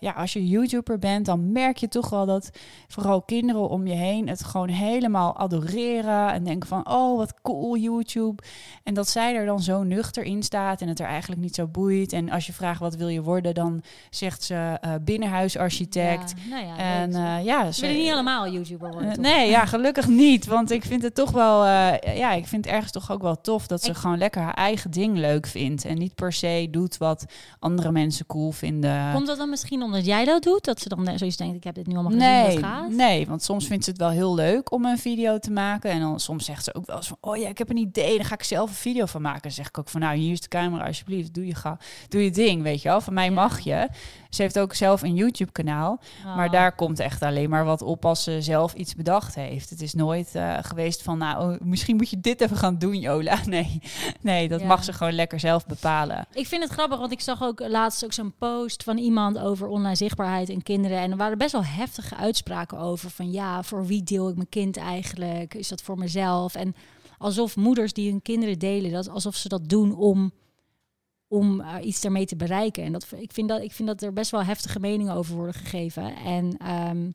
ja, 0.00 0.12
als 0.12 0.32
je 0.32 0.48
YouTuber 0.48 0.98
bent, 0.98 1.26
dan 1.26 1.52
merk 1.52 1.76
je 1.76 1.88
toch 1.88 2.10
wel 2.10 2.26
dat 2.26 2.50
vooral 2.88 3.22
kinderen 3.22 3.68
om 3.68 3.86
je 3.86 3.94
heen 3.94 4.28
het 4.28 4.44
gewoon 4.44 4.68
helemaal 4.68 5.36
adoreren. 5.36 6.32
En 6.32 6.44
denken 6.44 6.68
van, 6.68 6.88
oh 6.90 7.16
wat 7.16 7.40
cool 7.42 7.76
YouTube. 7.76 8.42
En 8.84 8.94
dat 8.94 9.08
zij 9.08 9.34
er 9.36 9.46
dan 9.46 9.60
zo 9.62 9.82
nuchter 9.82 10.22
in 10.24 10.42
staat 10.42 10.80
en 10.80 10.88
het 10.88 11.00
er 11.00 11.06
eigenlijk 11.06 11.40
niet 11.40 11.54
zo 11.54 11.66
boeit. 11.66 12.12
En 12.12 12.30
als 12.30 12.46
je 12.46 12.52
vraagt 12.52 12.80
wat 12.80 12.94
wil 12.96 13.08
je 13.08 13.22
worden, 13.22 13.54
dan 13.54 13.82
zegt 14.10 14.42
ze 14.42 14.56
eh, 14.58 14.94
binnenhuisarchitect. 15.00 16.34
Ja, 16.48 16.50
nou 16.54 16.66
ja, 16.66 16.76
En 16.76 17.14
eh, 17.14 17.44
ja, 17.44 17.72
Ze 17.72 17.80
willen 17.80 17.96
niet 17.96 18.12
allemaal 18.12 18.48
YouTuber 18.50 18.90
worden, 18.90 19.10
eh, 19.10 19.16
nee, 19.16 19.50
ja, 19.50 19.64
gelukkig 19.66 20.06
niet. 20.08 20.46
Want 20.46 20.70
ik 20.70 20.84
vind 20.84 21.02
het 21.02 21.14
toch 21.14 21.30
wel, 21.30 21.64
eh, 21.64 22.16
ja, 22.18 22.32
ik 22.32 22.46
vind 22.46 22.64
het 22.64 22.74
ergens 22.74 22.92
toch 22.92 23.10
ook 23.12 23.22
wel 23.22 23.40
tof 23.40 23.66
dat 23.66 23.82
ze 23.82 23.90
Ik- 23.90 23.96
gewoon 23.96 24.18
lekker 24.18 24.42
haar 24.42 24.54
eigen 24.54 24.90
ding 24.90 25.16
leuk 25.16 25.46
vindt. 25.46 25.84
En 25.84 25.98
niet 25.98 26.14
per 26.14 26.32
se 26.32 26.68
doet 26.70 26.96
wat 26.96 27.24
andere 27.58 27.92
mensen 27.92 28.26
cool 28.26 28.50
vinden. 28.52 29.12
Komt 29.12 29.26
dat 29.26 29.36
dan 29.38 29.50
misschien 29.50 29.82
omdat 29.82 30.06
jij 30.06 30.24
dat 30.24 30.42
doet? 30.42 30.64
Dat 30.64 30.80
ze 30.80 30.88
dan 30.88 31.06
eh, 31.08 31.16
zoiets 31.18 31.36
denkt, 31.36 31.56
ik 31.56 31.64
heb 31.64 31.74
dit 31.74 31.86
nu 31.86 31.94
allemaal 31.96 32.12
gezien, 32.12 32.28
Nee, 32.46 32.58
gaat? 32.58 32.90
nee, 32.90 33.26
want 33.26 33.42
soms 33.42 33.66
vindt 33.66 33.84
ze 33.84 33.90
het 33.90 33.98
wel 34.00 34.10
heel 34.10 34.34
leuk 34.34 34.72
om 34.72 34.84
een 34.84 34.98
video 34.98 35.38
te 35.38 35.50
maken. 35.50 35.90
En 35.90 36.00
dan 36.00 36.20
soms 36.20 36.44
zegt 36.44 36.64
ze 36.64 36.74
ook 36.74 36.86
wel 36.86 36.96
eens 36.96 37.06
van, 37.08 37.16
oh 37.20 37.36
ja, 37.36 37.48
ik 37.48 37.58
heb 37.58 37.70
een 37.70 37.76
idee, 37.76 38.16
daar 38.16 38.26
ga 38.26 38.34
ik 38.34 38.42
zelf 38.42 38.68
een 38.70 38.76
video 38.76 39.06
van 39.06 39.22
maken. 39.22 39.42
Dan 39.42 39.50
zeg 39.50 39.68
ik 39.68 39.78
ook 39.78 39.88
van, 39.88 40.00
nou, 40.00 40.16
hier 40.16 40.32
is 40.32 40.40
de 40.40 40.48
camera, 40.48 40.86
alsjeblieft, 40.86 41.34
doe 41.34 41.46
je, 41.46 41.54
ga, 41.54 41.78
doe 42.08 42.24
je 42.24 42.30
ding, 42.30 42.62
weet 42.62 42.82
je 42.82 42.88
wel. 42.88 43.00
Van 43.00 43.14
mij 43.14 43.24
Ja. 43.24 43.30
mag 43.30 43.58
je. 43.60 43.88
Ze 44.28 44.42
heeft 44.42 44.58
ook 44.58 44.74
zelf 44.74 45.02
een 45.02 45.14
YouTube-kanaal. 45.14 46.00
Maar 46.24 46.46
Oh. 46.46 46.52
daar 46.52 46.74
komt 46.74 47.00
echt 47.00 47.22
alleen 47.22 47.50
maar 47.50 47.64
wat 47.64 47.82
op 47.82 48.04
als 48.04 48.22
ze 48.22 48.42
zelf 48.42 48.74
iets 48.74 48.94
bedacht 48.94 49.34
heeft. 49.34 49.70
Het 49.70 49.82
is 49.82 49.94
nooit 49.94 50.34
eh, 50.34 50.58
geweest 50.62 51.02
van, 51.02 51.18
nou, 51.18 51.52
oh, 51.54 51.60
misschien 51.60 51.96
moet 51.96 52.10
je 52.10 52.20
dit 52.20 52.40
even 52.40 52.56
gaan 52.56 52.78
doen, 52.78 52.98
Jola. 52.98 53.38
Nee, 53.46 53.80
nee 54.20 54.48
dat 54.48 54.60
Ja. 54.60 54.66
mag 54.66 54.84
ze 54.84 54.92
gewoon 54.92 55.12
lekker 55.12 55.40
zelf 55.40 55.66
bepalen. 55.66 56.26
Ik 56.32 56.46
vind 56.46 56.62
het 56.62 56.72
grappig, 56.72 56.98
want 56.98 57.12
ik 57.12 57.20
zag 57.20 57.42
ook 57.42 57.60
laatst 57.68 58.04
ook 58.04 58.12
zo'n 58.12 58.34
post 58.38 58.82
van 58.82 58.98
iemand 58.98 59.38
over 59.38 59.68
online 59.68 59.94
zichtbaarheid 59.96 60.48
en 60.48 60.62
kinderen. 60.62 60.98
En 60.98 61.10
er 61.10 61.16
waren 61.16 61.38
best 61.38 61.52
wel 61.52 61.64
heftige 61.64 62.16
uitspraken 62.16 62.78
over 62.78 63.10
van 63.10 63.32
ja, 63.32 63.62
voor 63.62 63.86
wie 63.86 64.02
deel 64.02 64.28
ik 64.28 64.34
mijn 64.34 64.48
kind 64.48 64.76
eigenlijk? 64.76 65.54
Is 65.54 65.68
dat 65.68 65.82
voor 65.82 65.98
mezelf? 65.98 66.54
En 66.54 66.74
alsof 67.18 67.56
moeders 67.56 67.92
die 67.92 68.10
hun 68.10 68.22
kinderen 68.22 68.58
delen, 68.58 68.90
dat, 68.90 69.08
alsof 69.08 69.34
ze 69.36 69.48
dat 69.48 69.68
doen 69.68 69.96
om, 69.96 70.32
om 71.28 71.60
eh, 71.60 71.74
iets 71.86 72.00
daarmee 72.00 72.26
te 72.26 72.36
bereiken. 72.36 72.82
En 72.84 72.92
dat, 72.92 73.06
ik, 73.16 73.32
vind 73.32 73.48
dat, 73.48 73.62
ik 73.62 73.72
vind 73.72 73.88
dat 73.88 74.02
er 74.02 74.12
best 74.12 74.30
wel 74.30 74.44
heftige 74.44 74.80
meningen 74.80 75.14
over 75.14 75.34
worden 75.34 75.54
gegeven. 75.54 76.14
En 76.24 76.56
ehm, 76.58 77.10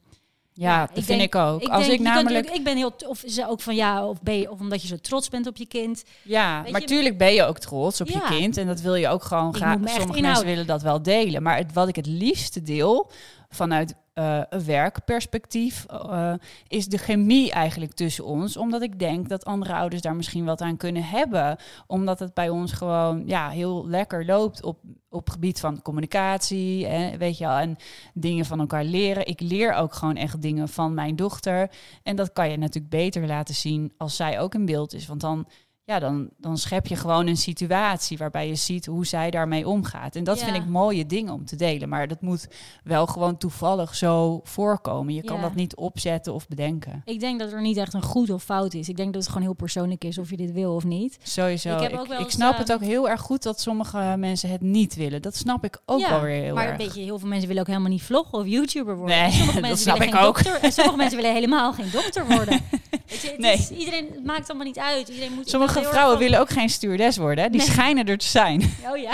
Ja, 0.56 0.70
Ja, 0.72 0.80
dat 0.80 0.98
ik 0.98 1.04
vind 1.04 1.20
denk- 1.20 1.34
ik 1.34 1.42
ook. 1.42 1.62
ik 1.62 1.68
als 1.68 1.86
denk, 1.86 2.00
ik 2.00 2.06
namelijk... 2.06 2.50
ik 2.50 2.64
ben 2.64 2.78
heel, 2.78 2.92
of 3.08 3.24
ze 3.28 3.48
ook 3.48 3.62
van 3.62 3.76
ja, 3.76 4.08
of 4.08 4.22
ben 4.22 4.40
je, 4.40 4.52
of 4.52 4.60
omdat 4.60 4.82
je 4.82 4.88
zo 4.88 4.96
trots 4.98 5.30
bent 5.30 5.48
op 5.48 5.58
je 5.58 5.66
kind. 5.66 6.04
Ja, 6.24 6.62
Weet 6.64 6.72
maar 6.72 6.82
je- 6.82 6.88
tuurlijk 6.88 7.18
ben 7.18 7.34
je 7.34 7.44
ook 7.44 7.60
trots 7.60 8.02
op 8.02 8.08
Ja. 8.10 8.14
je 8.30 8.38
kind. 8.38 8.58
En 8.58 8.68
dat 8.68 8.82
wil 8.82 8.96
je 8.96 9.08
ook 9.08 9.24
gewoon 9.24 9.54
graag. 9.56 9.78
Sommige 9.86 10.22
mensen 10.22 10.46
willen 10.46 10.68
dat 10.68 10.82
wel 10.82 11.02
delen. 11.02 11.44
Maar 11.44 11.58
het, 11.58 11.74
wat 11.74 11.88
ik 11.88 11.96
het 11.96 12.06
liefste 12.06 12.62
deel 12.64 13.12
vanuit 13.56 13.96
eh, 14.14 14.42
een 14.50 14.66
werkperspectief 14.66 15.86
eh, 15.86 16.34
is 16.68 16.88
de 16.88 16.98
chemie 16.98 17.52
eigenlijk 17.52 17.94
tussen 17.94 18.26
ons. 18.26 18.58
Omdat 18.58 18.82
ik 18.82 19.00
denk 19.00 19.30
dat 19.30 19.46
andere 19.46 19.74
ouders 19.74 20.02
daar 20.02 20.16
misschien 20.16 20.46
wat 20.46 20.62
aan 20.62 20.78
kunnen 20.78 21.04
hebben. 21.04 21.58
Omdat 21.88 22.20
het 22.20 22.34
bij 22.34 22.50
ons 22.50 22.72
gewoon 22.72 23.24
ja, 23.26 23.50
heel 23.50 23.88
lekker 23.88 24.26
loopt 24.26 24.64
op, 24.64 24.80
op 25.10 25.30
gebied 25.30 25.60
van 25.60 25.82
communicatie. 25.82 26.86
Hè, 26.86 27.18
weet 27.18 27.38
je 27.38 27.46
wel, 27.46 27.58
en 27.58 27.76
dingen 28.14 28.46
van 28.46 28.60
elkaar 28.60 28.84
leren. 28.84 29.28
Ik 29.28 29.40
leer 29.40 29.74
ook 29.74 29.94
gewoon 29.94 30.16
echt 30.16 30.42
dingen 30.42 30.70
van 30.70 30.94
mijn 30.94 31.16
dochter. 31.16 31.72
En 32.04 32.16
dat 32.16 32.34
kan 32.34 32.50
je 32.50 32.58
natuurlijk 32.58 32.94
beter 32.94 33.28
laten 33.28 33.56
zien 33.56 33.94
als 33.98 34.16
zij 34.16 34.40
ook 34.40 34.54
in 34.54 34.66
beeld 34.66 34.94
is. 34.94 35.08
Want 35.08 35.22
dan 35.22 35.48
ja, 35.86 36.00
dan, 36.00 36.30
dan 36.38 36.58
schep 36.58 36.88
je 36.88 36.96
gewoon 36.96 37.28
een 37.28 37.38
situatie 37.38 38.18
waarbij 38.18 38.48
je 38.48 38.56
ziet 38.56 38.86
hoe 38.86 39.06
zij 39.06 39.32
daarmee 39.32 39.68
omgaat. 39.68 40.16
En 40.16 40.24
dat 40.24 40.40
Ja. 40.40 40.46
vind 40.46 40.56
ik 40.58 40.66
mooie 40.66 41.06
dingen 41.06 41.34
om 41.34 41.46
te 41.46 41.56
delen. 41.56 41.90
Maar 41.90 42.08
dat 42.08 42.22
moet 42.22 42.48
wel 42.84 43.08
gewoon 43.08 43.38
toevallig 43.38 43.96
zo 43.96 44.40
voorkomen. 44.44 45.14
Je 45.14 45.22
kan 45.24 45.42
dat 45.42 45.56
niet 45.56 45.76
opzetten 45.76 46.34
of 46.34 46.48
bedenken. 46.48 47.02
Ik 47.06 47.20
denk 47.20 47.40
dat 47.40 47.52
er 47.52 47.62
niet 47.62 47.78
echt 47.78 47.94
een 47.94 48.02
goed 48.02 48.30
of 48.30 48.44
fout 48.44 48.74
is. 48.74 48.90
Ik 48.90 48.96
denk 48.98 49.14
dat 49.14 49.22
het 49.22 49.32
gewoon 49.32 49.48
heel 49.48 49.56
persoonlijk 49.56 50.04
is 50.04 50.18
of 50.18 50.30
je 50.30 50.38
dit 50.38 50.52
wil 50.52 50.76
of 50.76 50.84
niet. 50.84 51.18
Sowieso. 51.24 51.78
Ik 52.20 52.30
snap 52.30 52.58
het 52.58 52.74
ook 52.74 52.82
heel 52.82 53.10
erg 53.10 53.22
goed 53.22 53.44
dat 53.44 53.60
sommige 53.62 54.16
mensen 54.18 54.50
het 54.50 54.62
niet 54.62 54.96
willen. 54.96 55.22
Dat 55.22 55.36
snap 55.36 55.64
ik 55.64 55.82
ook 55.86 56.00
Ja, 56.00 56.10
wel 56.10 56.22
weer 56.22 56.42
heel 56.44 56.56
maar 56.56 56.68
erg. 56.68 56.78
weet 56.78 56.96
je, 56.96 57.02
heel 57.02 57.20
veel 57.20 57.28
mensen 57.28 57.48
willen 57.48 57.62
ook 57.62 57.68
helemaal 57.70 57.90
niet 57.92 58.04
vloggen 58.04 58.40
of 58.40 58.46
YouTuber 58.48 58.98
worden. 58.98 59.18
Nee, 59.18 59.32
sommige 59.32 59.52
dat 59.60 59.62
mensen 59.62 59.78
snap 59.84 59.98
willen 59.98 60.14
ik 60.14 60.20
ook. 60.20 60.36
Dokter, 60.44 60.62
en 60.62 60.72
sommige 60.72 60.98
mensen 60.98 61.18
willen 61.18 61.34
helemaal 61.34 61.74
geen 61.74 61.90
dokter 61.92 62.26
worden. 62.28 62.62
Weet 63.08 63.22
je, 63.22 63.28
het, 63.30 63.38
Nee. 63.40 63.54
is, 63.54 63.70
iedereen, 63.70 64.08
het 64.14 64.24
maakt 64.26 64.48
allemaal 64.50 64.68
niet 64.68 64.80
uit. 64.80 65.08
Iedereen 65.08 65.34
moet 65.34 65.50
Sommige 65.74 65.94
vrouwen 65.94 66.18
van- 66.18 66.24
willen 66.26 66.40
ook 66.40 66.50
geen 66.50 66.70
stewardess 66.70 67.18
worden. 67.18 67.44
hè. 67.44 67.50
Die 67.50 67.60
Nee. 67.60 67.70
schijnen 67.70 68.06
er 68.06 68.18
te 68.18 68.26
zijn. 68.28 68.62
Oh 68.92 68.98
ja. 68.98 69.12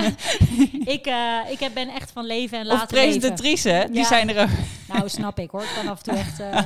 ik, 0.96 1.06
eh, 1.06 1.51
ik 1.60 1.74
ben 1.74 1.89
echt 1.89 2.12
van 2.12 2.25
leven 2.25 2.58
en 2.60 2.66
Of 2.66 2.72
laten 2.72 2.96
leven. 2.96 3.20
presentatrice, 3.20 3.88
die 3.92 4.00
Ja. 4.01 4.08
zijn 4.08 4.30
er 4.36 4.42
ook. 4.42 4.50
Nou, 4.88 5.10
snap 5.10 5.39
ik 5.39 5.50
hoor. 5.50 5.62
Ik 5.62 5.72
kan 5.75 5.88
af 5.88 5.98
en 5.98 6.04
toe 6.04 6.13
echt... 6.13 6.39
eh, 6.51 6.58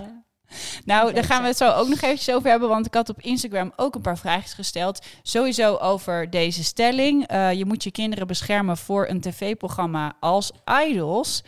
Nou, 0.86 1.14
daar 1.14 1.24
gaan 1.24 1.42
we 1.42 1.48
het 1.48 1.58
zo 1.58 1.72
ook 1.72 1.88
nog 1.88 2.02
eventjes 2.02 2.36
over 2.36 2.50
hebben. 2.50 2.70
Want 2.70 2.86
ik 2.86 2.94
had 2.94 3.10
op 3.10 3.22
Instagram 3.22 3.72
ook 3.76 3.96
een 3.96 4.02
paar 4.02 4.18
vraagjes 4.18 4.54
gesteld. 4.54 5.06
Sowieso 5.22 5.76
over 5.76 6.30
deze 6.30 6.64
stelling. 6.64 7.28
Eh, 7.28 7.54
je 7.54 7.66
moet 7.66 7.84
je 7.84 7.92
kinderen 7.92 8.28
beschermen 8.28 8.78
voor 8.78 9.08
een 9.08 9.22
tv-programma 9.22 10.14
als 10.20 10.52
Idols. 10.88 11.44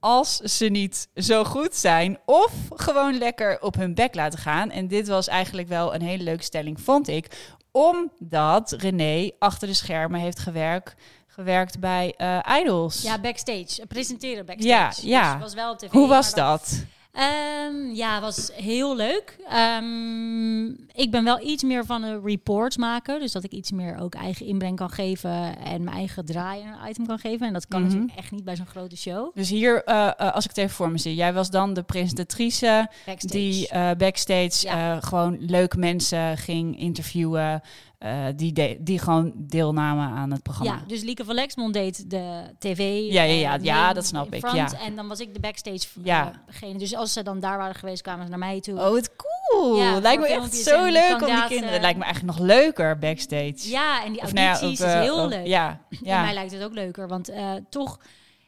Als 0.00 0.36
ze 0.36 0.64
niet 0.66 1.08
zo 1.14 1.44
goed 1.44 1.74
zijn. 1.74 2.18
Of 2.24 2.52
gewoon 2.74 3.18
lekker 3.18 3.60
op 3.60 3.74
hun 3.74 3.94
bek 3.94 4.14
laten 4.14 4.38
gaan. 4.38 4.70
En 4.70 4.88
dit 4.88 5.08
was 5.08 5.28
eigenlijk 5.28 5.68
wel 5.68 5.94
een 5.94 6.02
hele 6.02 6.24
leuke 6.24 6.42
stelling, 6.42 6.80
vond 6.80 7.08
ik. 7.08 7.54
Omdat 7.70 8.72
René 8.78 9.30
achter 9.38 9.68
de 9.68 9.74
schermen 9.74 10.20
heeft 10.20 10.38
gewerkt 10.38 10.94
gewerkt 11.36 11.80
bij 11.80 12.14
eh, 12.16 12.38
Idols. 12.60 13.02
Ja, 13.02 13.18
backstage. 13.18 13.86
Presenteren 13.88 14.46
backstage. 14.46 14.74
Ja, 14.74 14.88
Dus 14.88 15.02
ja. 15.02 15.38
was 15.38 15.54
wel 15.54 15.72
op 15.72 15.78
tv. 15.78 15.90
Hoe 15.90 16.08
was 16.08 16.34
dat? 16.34 16.84
Ehm, 17.16 17.94
ja, 17.94 18.20
was 18.20 18.50
heel 18.54 18.96
leuk. 18.96 19.36
Ehm, 19.48 20.66
ik 20.92 21.10
ben 21.10 21.24
wel 21.24 21.40
iets 21.46 21.62
meer 21.62 21.84
van 21.84 22.02
een 22.02 22.22
reports 22.24 22.76
maken. 22.76 23.20
Dus 23.20 23.32
dat 23.32 23.44
ik 23.44 23.52
iets 23.52 23.72
meer 23.72 23.98
ook 24.00 24.14
eigen 24.14 24.46
inbreng 24.46 24.76
kan 24.76 24.90
geven. 24.90 25.58
En 25.64 25.84
mijn 25.84 25.96
eigen 25.96 26.24
draai 26.24 26.62
een 26.62 26.88
item 26.90 27.06
kan 27.06 27.18
geven. 27.18 27.46
En 27.46 27.52
dat 27.52 27.66
kan 27.68 27.80
Mhm. 27.82 27.88
natuurlijk 27.90 28.18
echt 28.18 28.30
niet 28.30 28.44
bij 28.44 28.56
zo'n 28.56 28.66
grote 28.66 28.96
show. 28.96 29.30
Dus 29.34 29.48
hier, 29.48 29.84
eh, 29.84 30.06
eh, 30.16 30.32
als 30.34 30.44
ik 30.44 30.50
het 30.50 30.58
even 30.58 30.74
voor 30.74 30.90
me 30.90 30.98
zie, 30.98 31.14
jij 31.14 31.32
was 31.32 31.50
dan 31.50 31.74
de 31.74 31.82
presentatrice 31.82 32.88
Backstage. 33.06 33.38
die 33.38 33.68
eh, 33.68 33.90
backstage 33.98 34.66
Ja. 34.66 35.00
gewoon 35.00 35.36
leuke 35.40 35.78
mensen 35.78 36.36
ging 36.36 36.78
interviewen, 36.78 37.60
eh, 37.98 38.24
die, 38.36 38.52
de- 38.52 38.76
die 38.80 38.98
gewoon 38.98 39.32
deelnamen 39.36 40.08
aan 40.08 40.30
het 40.30 40.42
programma. 40.42 40.72
Ja, 40.72 40.80
dus 40.86 41.02
Lieke 41.02 41.24
van 41.24 41.34
Lexmond 41.34 41.72
deed 41.74 42.10
de 42.10 42.42
tv. 42.58 43.12
Ja, 43.12 43.22
ja, 43.22 43.32
ja, 43.32 43.58
eh, 43.58 43.64
ja, 43.64 43.82
main 43.82 43.94
dat 43.94 44.06
snap 44.06 44.34
ik, 44.34 44.50
ja. 44.54 44.68
En 44.80 44.96
dan 44.96 45.08
was 45.08 45.20
ik 45.20 45.34
de 45.34 45.40
backstage 45.40 45.86
Ja. 46.02 46.16
ja. 46.24 46.32
degene. 46.46 46.78
Dus 46.78 46.94
als 46.94 47.12
ze 47.12 47.22
dan 47.22 47.40
daar 47.40 47.58
waren 47.58 47.74
geweest, 47.74 48.02
kwamen 48.02 48.24
ze 48.24 48.30
naar 48.30 48.38
mij 48.38 48.60
toe. 48.60 48.80
Oh, 48.80 48.94
het 48.94 49.10
cool. 49.16 49.76
Ja, 49.76 50.00
lijkt 50.00 50.22
me 50.22 50.28
echt 50.28 50.54
zo 50.56 50.84
leuk 50.84 51.20
om 51.20 51.34
die 51.34 51.46
kinderen. 51.46 51.80
Lijkt 51.80 51.98
me 51.98 52.04
eigenlijk 52.04 52.38
nog 52.38 52.46
leuker 52.46 52.98
backstage. 52.98 53.68
Ja, 53.68 54.04
en 54.04 54.12
die 54.12 54.22
nou 54.22 54.34
ja, 54.34 54.50
audities 54.50 54.80
op, 54.80 54.86
is 54.86 54.92
eh, 54.94 55.00
heel 55.00 55.22
op- 55.24 55.28
leuk. 55.30 55.46
Ja, 55.46 55.68
En 55.90 55.98
ja. 56.02 56.22
mij 56.22 56.34
lijkt 56.34 56.52
het 56.52 56.62
ook 56.62 56.74
leuker, 56.74 57.08
want 57.08 57.28
eh, 57.28 57.52
toch, 57.70 57.98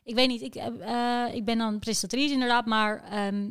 ik 0.05 0.15
weet 0.15 0.29
niet, 0.29 0.43
ik, 0.43 0.55
eh, 0.55 0.67
eh, 1.27 1.35
ik 1.35 1.45
ben 1.45 1.59
dan 1.59 1.79
presentatrice 1.79 2.33
inderdaad, 2.33 2.67
maar 2.67 3.03
ehm, 3.11 3.47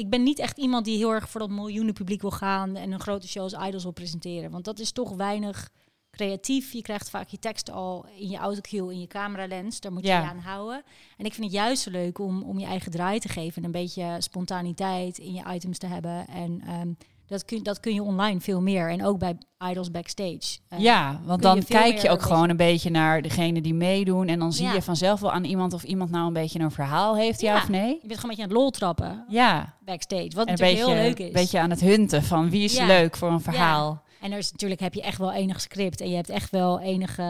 ik 0.00 0.10
ben 0.10 0.22
niet 0.22 0.38
echt 0.38 0.58
iemand 0.58 0.84
die 0.84 0.96
heel 0.96 1.12
erg 1.12 1.28
voor 1.30 1.40
dat 1.40 1.50
miljoenen 1.50 1.94
publiek 1.94 2.20
wil 2.20 2.30
gaan 2.30 2.76
en 2.76 2.92
een 2.92 3.00
grote 3.00 3.28
show 3.28 3.42
als 3.42 3.52
Idols 3.66 3.82
wil 3.82 3.92
presenteren. 3.92 4.50
Want 4.50 4.64
dat 4.64 4.78
is 4.78 4.92
toch 4.92 5.10
weinig 5.16 5.70
creatief. 6.10 6.72
Je 6.72 6.82
krijgt 6.82 7.10
vaak 7.10 7.28
je 7.28 7.38
tekst 7.38 7.70
al 7.70 8.06
in 8.16 8.28
je 8.28 8.36
autocue, 8.36 8.92
in 8.92 9.00
je 9.00 9.06
cameralens. 9.06 9.80
Daar 9.80 9.92
moet 9.92 10.02
je 10.02 10.08
Ja. 10.08 10.20
je 10.20 10.28
aan 10.28 10.38
houden. 10.38 10.82
En 11.16 11.24
ik 11.24 11.32
vind 11.34 11.46
het 11.46 11.54
juist 11.54 11.82
zo 11.82 11.90
leuk 11.90 12.18
om, 12.18 12.42
om 12.42 12.58
je 12.58 12.66
eigen 12.66 12.90
draai 12.92 13.18
te 13.18 13.28
geven 13.28 13.56
en 13.56 13.64
een 13.64 13.70
beetje 13.70 14.16
spontaniteit 14.18 15.18
in 15.18 15.32
je 15.32 15.44
items 15.54 15.78
te 15.78 15.86
hebben. 15.86 16.26
En 16.26 16.60
ehm, 16.66 16.92
dat, 17.30 17.44
kun, 17.44 17.62
dat 17.62 17.80
kun 17.80 17.94
je 17.94 18.02
online 18.02 18.40
veel 18.40 18.60
meer. 18.62 18.90
En 18.90 19.04
ook 19.04 19.18
bij 19.18 19.38
Idols 19.70 19.90
Backstage. 19.90 20.58
Eh, 20.68 20.78
Ja, 20.78 21.20
want 21.24 21.42
je 21.42 21.46
dan 21.48 21.64
kijk 21.64 21.98
je 21.98 22.08
ook 22.10 22.22
gewoon 22.22 22.48
een 22.50 22.56
beetje 22.56 22.90
naar 22.90 23.22
degene 23.22 23.60
die 23.60 23.74
meedoen. 23.74 24.28
En 24.28 24.38
dan 24.38 24.52
zie 24.52 24.66
Ja. 24.66 24.72
je 24.74 24.82
vanzelf 24.82 25.20
wel 25.20 25.32
aan 25.32 25.44
iemand 25.44 25.72
of 25.72 25.82
iemand 25.82 26.10
nou 26.10 26.26
een 26.26 26.32
beetje 26.32 26.58
een 26.60 26.70
verhaal 26.70 27.16
heeft, 27.16 27.40
ja, 27.40 27.54
Ja. 27.54 27.62
of 27.62 27.68
nee. 27.68 27.98
Je 28.02 28.06
bent 28.08 28.20
gewoon 28.20 28.22
een 28.22 28.28
beetje 28.28 28.42
aan 28.42 28.48
het 28.48 28.58
lol 28.58 28.70
trappen 28.70 29.24
Ja, 29.28 29.74
backstage. 29.84 30.30
Wat 30.34 30.46
en 30.46 30.52
natuurlijk 30.52 30.78
beetje, 30.78 30.94
heel 30.94 31.02
leuk 31.08 31.18
is. 31.18 31.26
een 31.26 31.32
beetje 31.32 31.60
aan 31.60 31.70
het 31.70 31.80
hunten 31.80 32.22
van 32.22 32.50
wie 32.50 32.64
is 32.64 32.76
Ja. 32.76 32.86
leuk 32.86 33.16
voor 33.16 33.30
een 33.30 33.40
verhaal. 33.40 34.02
En 34.20 34.32
er 34.32 34.38
is 34.38 34.52
natuurlijk 34.52 34.80
heb 34.80 34.94
je 34.94 35.02
echt 35.02 35.18
wel 35.18 35.32
enig 35.32 35.60
script. 35.60 36.00
En 36.00 36.08
je 36.10 36.16
hebt 36.16 36.28
echt 36.30 36.50
wel 36.50 36.80
enige. 36.80 37.22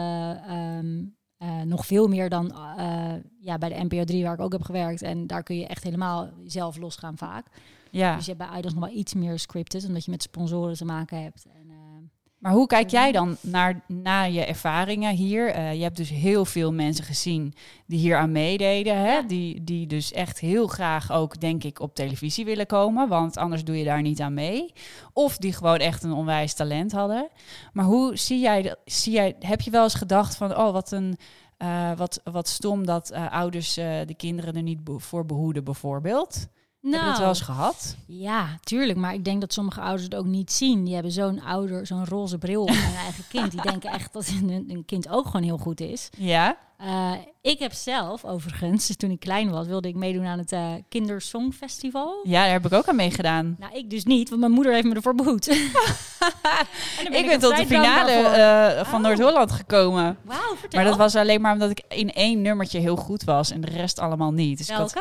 ehm, 0.47 1.03
eh, 1.37 1.61
nog 1.65 1.85
veel 1.85 2.07
meer 2.07 2.29
dan 2.29 2.51
eh, 2.77 3.13
ja, 3.39 3.57
bij 3.57 3.69
de 3.69 3.83
NPO 3.83 4.03
3 4.03 4.23
waar 4.23 4.33
ik 4.33 4.39
ook 4.39 4.51
heb 4.51 4.61
gewerkt. 4.63 5.01
En 5.01 5.27
daar 5.27 5.43
kun 5.43 5.57
je 5.57 5.67
echt 5.67 5.83
helemaal 5.83 6.29
zelf 6.45 6.77
losgaan 6.77 7.17
vaak. 7.17 7.45
Ja. 7.91 8.15
Dus 8.15 8.25
je 8.25 8.33
hebt 8.33 8.49
bij 8.49 8.57
Idols 8.59 8.73
nog 8.73 8.85
wel 8.85 8.97
iets 8.97 9.13
meer 9.13 9.39
scripted. 9.39 9.85
Omdat 9.87 10.05
je 10.05 10.11
met 10.11 10.23
sponsoren 10.23 10.75
te 10.75 10.85
maken 10.85 11.23
hebt. 11.23 11.45
En, 11.53 11.69
eh, 11.69 11.75
Maar 12.37 12.51
hoe 12.51 12.67
kijk 12.67 12.89
jij 12.89 13.11
dan 13.11 13.37
naar, 13.41 13.83
naar 13.87 14.31
je 14.31 14.45
ervaringen 14.45 15.15
hier? 15.15 15.49
Eh, 15.49 15.73
je 15.73 15.81
hebt 15.83 15.97
dus 15.97 16.09
heel 16.09 16.45
veel 16.45 16.73
mensen 16.73 17.05
gezien 17.05 17.53
die 17.87 17.99
hier 17.99 18.17
aan 18.17 18.31
meededen. 18.31 18.97
Hè? 18.97 19.13
Ja. 19.13 19.21
Die, 19.21 19.63
die 19.63 19.87
dus 19.87 20.11
echt 20.11 20.39
heel 20.39 20.67
graag 20.67 21.11
ook, 21.11 21.39
denk 21.39 21.63
ik, 21.63 21.79
op 21.79 21.95
televisie 21.95 22.45
willen 22.45 22.65
komen. 22.65 23.07
Want 23.07 23.37
anders 23.37 23.63
doe 23.63 23.77
je 23.77 23.83
daar 23.83 24.01
niet 24.01 24.21
aan 24.21 24.33
mee. 24.33 24.73
Of 25.13 25.37
die 25.37 25.53
gewoon 25.53 25.77
echt 25.77 26.03
een 26.03 26.11
onwijs 26.13 26.53
talent 26.53 26.91
hadden. 26.91 27.29
Maar 27.73 27.85
hoe 27.85 28.17
zie 28.17 28.39
jij 28.39 28.61
dat? 28.61 28.77
Zie 28.85 29.13
jij, 29.13 29.35
heb 29.39 29.61
je 29.61 29.71
wel 29.71 29.83
eens 29.83 29.93
gedacht 29.95 30.35
van, 30.35 30.57
oh, 30.57 30.71
wat 30.71 30.91
een... 30.91 31.17
eh, 31.57 31.91
wat, 31.97 32.21
wat 32.23 32.47
stom 32.47 32.85
dat 32.85 33.11
ouders 33.11 33.73
de 33.73 34.13
kinderen 34.17 34.55
er 34.55 34.61
niet 34.63 34.79
voor 34.97 35.25
behoeden, 35.25 35.63
bijvoorbeeld. 35.63 36.47
Heb 36.81 36.91
je 37.01 37.07
dat 37.07 37.17
wel 37.19 37.27
eens 37.27 37.41
gehad? 37.41 37.95
ja, 38.05 38.47
tuurlijk. 38.63 38.97
Maar 38.97 39.13
ik 39.13 39.25
denk 39.25 39.41
dat 39.41 39.53
sommige 39.53 39.81
ouders 39.81 40.03
het 40.03 40.15
ook 40.15 40.25
niet 40.25 40.51
zien. 40.51 40.83
Die 40.83 40.93
hebben 40.93 41.11
zo'n 41.11 41.41
ouder, 41.41 41.87
zo'n 41.87 42.05
roze 42.05 42.37
bril 42.37 42.61
op 42.61 42.67
hun 42.69 42.95
eigen 43.03 43.23
kind. 43.29 43.51
Die 43.51 43.61
denken 43.61 43.91
echt 43.91 44.13
dat 44.13 44.27
een, 44.27 44.65
een 44.67 44.85
kind 44.85 45.09
ook 45.09 45.25
gewoon 45.25 45.43
heel 45.43 45.57
goed 45.57 45.79
is. 45.79 46.09
Ja? 46.17 46.57
Eh, 46.77 47.11
ik 47.41 47.59
heb 47.59 47.73
zelf, 47.73 48.25
overigens, 48.25 48.91
toen 48.97 49.11
ik 49.11 49.19
klein 49.19 49.49
was, 49.49 49.67
wilde 49.67 49.87
ik 49.87 49.95
meedoen 49.95 50.25
aan 50.25 50.37
het 50.37 50.51
eh 50.51 50.67
Kindersongfestival. 50.89 52.19
Ja, 52.23 52.41
daar 52.43 52.51
heb 52.51 52.65
ik 52.65 52.73
ook 52.73 52.87
aan 52.87 52.95
meegedaan. 52.95 53.55
Nou, 53.59 53.73
ik 53.75 53.89
dus 53.89 54.03
niet, 54.03 54.29
want 54.29 54.41
mijn 54.41 54.53
moeder 54.53 54.73
heeft 54.73 54.85
me 54.87 54.95
ervoor 54.95 55.15
behoed. 55.15 55.45
Dan 57.03 57.13
Ik 57.13 57.25
ben 57.25 57.39
tot 57.39 57.57
de 57.57 57.65
finale 57.65 58.11
eh, 58.11 58.85
van 58.85 58.99
Oh. 58.99 59.05
Noord-Holland 59.07 59.51
gekomen. 59.51 60.17
Wauw, 60.23 60.55
vertel. 60.55 60.79
Maar 60.79 60.89
dat 60.89 60.97
was 60.97 61.15
alleen 61.15 61.41
maar 61.41 61.53
omdat 61.53 61.69
ik 61.69 61.83
in 61.87 62.11
één 62.11 62.41
nummertje 62.41 62.79
heel 62.79 62.95
goed 62.95 63.23
was 63.23 63.51
en 63.51 63.61
de 63.61 63.69
rest 63.69 63.99
allemaal 63.99 64.31
niet. 64.31 64.57
Dus 64.57 64.69
ik 64.69 64.75
had? 64.75 64.93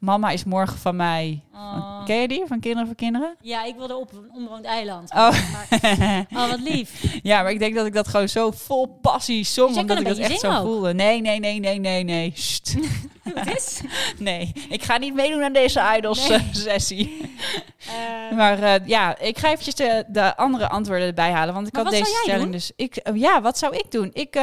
Mama 0.00 0.30
is 0.30 0.44
morgen 0.44 0.78
van 0.78 0.96
mij. 0.96 1.42
Oh. 1.54 2.04
Ken 2.04 2.16
je 2.16 2.28
die? 2.28 2.44
Van 2.46 2.60
Kinderen 2.60 2.86
voor 2.86 2.96
Kinderen? 2.96 3.36
Ja, 3.40 3.64
ik 3.64 3.74
wilde 3.76 3.96
op 3.96 4.12
een 4.12 4.30
onbewoond 4.34 4.64
eiland. 4.64 5.10
Oh. 5.10 5.16
Maar, 5.16 6.26
oh, 6.32 6.48
wat 6.50 6.60
lief. 6.60 7.04
ja, 7.22 7.42
maar 7.42 7.50
ik 7.50 7.58
denk 7.58 7.74
dat 7.74 7.86
ik 7.86 7.92
dat 7.92 8.08
gewoon 8.08 8.28
zo 8.28 8.50
vol 8.50 8.86
passie 8.86 9.44
zong. 9.44 9.68
Dus 9.68 9.78
omdat 9.78 9.98
ik 10.00 10.06
dat 10.06 10.16
echt 10.18 10.40
zo 10.40 10.50
ook. 10.50 10.62
voelde. 10.62 10.94
Nee, 10.94 11.20
nee, 11.20 11.38
nee, 11.40 11.58
nee, 11.60 11.78
nee, 11.78 12.04
nee. 12.04 12.32
Wat 13.34 13.46
is? 13.56 13.80
Nee, 14.18 14.52
ik 14.68 14.82
ga 14.82 14.96
niet 14.98 15.14
meedoen 15.14 15.42
aan 15.42 15.52
deze 15.52 15.94
Idols 15.96 16.28
Nee. 16.28 16.38
eh. 16.66 18.28
Eh, 18.30 18.36
Maar 18.36 18.62
eh, 18.62 18.86
ja, 18.86 19.18
ik 19.18 19.38
ga 19.38 19.48
eventjes 19.50 19.74
de, 19.74 20.04
de 20.08 20.36
andere 20.36 20.68
antwoorden 20.68 21.06
erbij 21.06 21.30
halen. 21.30 21.54
Want 21.54 21.66
ik 21.66 21.72
Maar 21.72 21.82
had 21.82 21.92
deze 21.92 22.04
stelling 22.22 22.42
doen? 22.42 22.52
dus. 22.52 22.72
Ik, 22.76 22.96
eh, 22.96 23.14
ja, 23.16 23.40
wat 23.42 23.58
zou 23.58 23.76
ik 23.76 23.90
doen? 23.90 24.10
Ik 24.12 24.38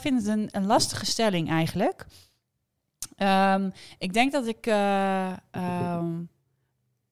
vind 0.00 0.18
het 0.18 0.26
een, 0.26 0.48
een 0.50 0.66
lastige 0.66 1.06
stelling 1.06 1.50
eigenlijk. 1.50 2.06
Ehm, 3.22 3.70
ik 3.98 4.12
denk 4.12 4.32
dat 4.32 4.46
ik. 4.46 4.66
eh, 4.66 5.32
ehm, 5.50 6.10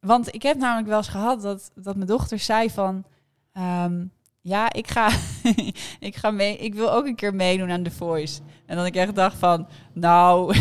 want 0.00 0.34
ik 0.34 0.42
heb 0.42 0.56
namelijk 0.56 0.88
wel 0.88 0.96
eens 0.96 1.08
gehad 1.08 1.42
dat, 1.42 1.70
dat 1.74 1.94
mijn 1.96 2.06
dochter 2.08 2.38
zei 2.38 2.70
van. 2.70 3.04
ehm, 3.52 4.04
ja, 4.40 4.72
ik 4.72 4.88
ga, 4.90 5.10
ik 6.08 6.16
ga 6.16 6.30
mee. 6.30 6.56
Ik 6.56 6.74
wil 6.74 6.92
ook 6.92 7.06
een 7.06 7.14
keer 7.14 7.34
meedoen 7.34 7.70
aan 7.70 7.82
The 7.82 7.90
Voice. 7.90 8.40
En 8.66 8.76
dan 8.76 8.86
ik 8.86 8.94
echt 8.96 9.14
dacht 9.14 9.36
van, 9.38 9.68
nou. 9.92 10.56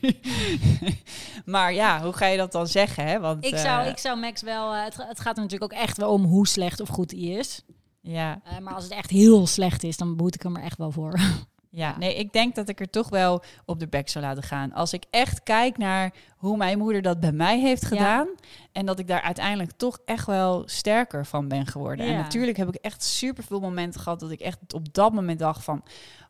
maar 1.44 1.72
ja, 1.74 2.02
hoe 2.02 2.12
ga 2.12 2.26
je 2.26 2.36
dat 2.36 2.52
dan 2.52 2.66
zeggen? 2.66 3.06
Hè? 3.06 3.20
Want, 3.20 3.44
ik, 3.44 3.56
zou, 3.56 3.82
eh, 3.82 3.88
ik 3.90 3.98
zou 3.98 4.18
Max 4.18 4.42
wel... 4.42 4.74
eh, 4.74 4.84
het, 4.84 4.96
het 4.96 5.20
gaat 5.20 5.36
er 5.36 5.42
natuurlijk 5.42 5.72
ook 5.72 5.78
echt 5.78 5.96
wel 5.96 6.10
om 6.12 6.24
hoe 6.24 6.46
slecht 6.46 6.80
of 6.80 6.88
goed 6.88 7.10
hij 7.10 7.20
is. 7.20 7.62
ja, 8.00 8.40
maar 8.60 8.74
als 8.74 8.84
het 8.84 8.92
echt 8.92 9.10
heel 9.10 9.46
slecht 9.46 9.82
is, 9.82 9.96
dan 9.96 10.16
behoed 10.16 10.34
ik 10.34 10.42
hem 10.42 10.56
er 10.56 10.62
echt 10.62 10.78
wel 10.78 10.90
voor. 10.90 11.18
Ja, 11.74 11.98
nee, 11.98 12.14
ik 12.14 12.32
denk 12.32 12.54
dat 12.54 12.68
ik 12.68 12.80
er 12.80 12.90
toch 12.90 13.08
wel 13.08 13.42
op 13.64 13.78
de 13.80 13.86
bek 13.88 14.08
zou 14.08 14.24
laten 14.24 14.42
gaan. 14.42 14.72
Als 14.72 14.92
ik 14.92 15.04
echt 15.10 15.42
kijk 15.42 15.78
naar 15.78 16.12
hoe 16.36 16.56
mijn 16.56 16.78
moeder 16.78 17.02
dat 17.02 17.20
bij 17.20 17.32
mij 17.32 17.60
heeft 17.60 17.84
gedaan. 17.84 18.28
En 18.72 18.86
dat 18.86 18.98
ik 18.98 19.06
daar 19.06 19.20
uiteindelijk 19.20 19.70
toch 19.76 19.98
echt 20.04 20.26
wel 20.26 20.62
sterker 20.66 21.26
van 21.26 21.48
ben 21.48 21.66
geworden. 21.66 22.06
En 22.06 22.16
natuurlijk 22.16 22.56
heb 22.56 22.68
ik 22.68 22.74
echt 22.74 23.02
super 23.02 23.44
veel 23.44 23.60
momenten 23.60 24.00
gehad 24.00 24.20
dat 24.20 24.30
ik 24.30 24.40
echt 24.40 24.74
op 24.74 24.94
dat 24.94 25.12
moment 25.12 25.38
dacht 25.38 25.64
van, 25.64 25.82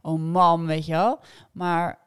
oh 0.02 0.20
mam, 0.20 0.66
weet 0.66 0.86
je 0.86 0.92
wel. 0.92 1.20
Maar 1.52 1.98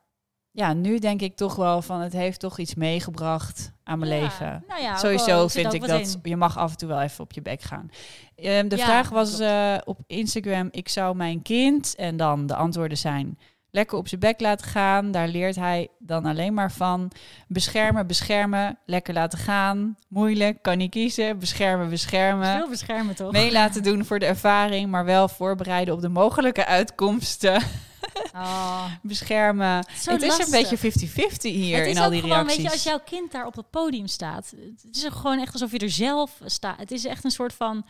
ja, 0.55 0.73
nu 0.73 0.99
denk 0.99 1.21
ik 1.21 1.35
toch 1.35 1.55
wel 1.55 1.81
van, 1.81 2.01
het 2.01 2.13
heeft 2.13 2.39
toch 2.39 2.59
iets 2.59 2.75
meegebracht 2.75 3.71
aan 3.83 3.99
mijn 3.99 4.11
Ja, 4.11 4.21
leven. 4.21 4.63
Nou 4.67 4.81
ja, 4.81 4.97
Sowieso 4.97 5.47
vind 5.47 5.73
ik 5.73 5.87
dat 5.87 6.01
in. 6.01 6.29
je 6.29 6.35
mag 6.35 6.57
af 6.57 6.71
en 6.71 6.77
toe 6.77 6.87
wel 6.87 7.01
even 7.01 7.23
op 7.23 7.31
je 7.33 7.41
bek 7.41 7.61
gaan. 7.61 7.89
Ehm, 8.35 8.67
de 8.67 8.77
Ja, 8.77 8.85
vraag 8.85 9.09
was 9.09 9.39
eh, 9.39 9.75
op 9.83 9.99
Instagram, 10.07 10.67
ik 10.71 10.89
zou 10.89 11.15
mijn 11.15 11.41
kind, 11.41 11.95
en 11.95 12.17
dan 12.17 12.47
de 12.47 12.55
antwoorden 12.55 12.97
zijn, 12.97 13.39
lekker 13.71 13.97
op 13.97 14.07
zijn 14.07 14.19
bek 14.19 14.39
laten 14.39 14.67
gaan. 14.67 15.11
Daar 15.11 15.27
leert 15.27 15.55
hij 15.55 15.87
dan 15.99 16.25
alleen 16.25 16.53
maar 16.53 16.71
van. 16.71 17.11
Beschermen, 17.47 18.07
beschermen, 18.07 18.77
lekker 18.85 19.13
laten 19.13 19.39
gaan. 19.39 19.95
Moeilijk, 20.07 20.61
kan 20.61 20.77
niet 20.77 20.91
kiezen. 20.91 21.39
Beschermen, 21.39 21.89
beschermen. 21.89 22.55
Veel 22.57 22.69
beschermen 22.69 23.15
toch? 23.15 23.31
Mee 23.31 23.51
laten 23.51 23.83
doen 23.83 24.05
voor 24.05 24.19
de 24.19 24.25
ervaring, 24.25 24.89
maar 24.89 25.05
wel 25.05 25.27
voorbereiden 25.27 25.93
op 25.93 26.01
de 26.01 26.09
mogelijke 26.09 26.65
uitkomsten. 26.65 27.61
Oh. 28.35 28.85
Beschermen. 29.01 29.85
Zo 30.01 30.11
het 30.11 30.21
is 30.21 30.37
een 30.37 30.51
beetje 30.51 30.77
50-50 30.77 30.81
hier 31.41 31.77
het 31.77 31.87
is 31.87 31.95
in 31.95 32.01
al 32.01 32.09
die 32.09 32.21
gewoon, 32.21 32.35
reacties. 32.35 32.57
weet 32.57 32.65
je, 32.65 32.71
als 32.71 32.83
jouw 32.83 32.99
kind 33.05 33.31
daar 33.31 33.45
op 33.45 33.55
het 33.55 33.69
podium 33.69 34.07
staat, 34.07 34.53
het 34.83 34.95
is 34.95 35.07
gewoon 35.09 35.39
echt 35.39 35.53
alsof 35.53 35.71
je 35.71 35.79
er 35.79 35.89
zelf 35.89 36.39
staat. 36.45 36.79
Het 36.79 36.91
is 36.91 37.05
echt 37.05 37.23
een 37.23 37.31
soort 37.31 37.53
van, 37.53 37.85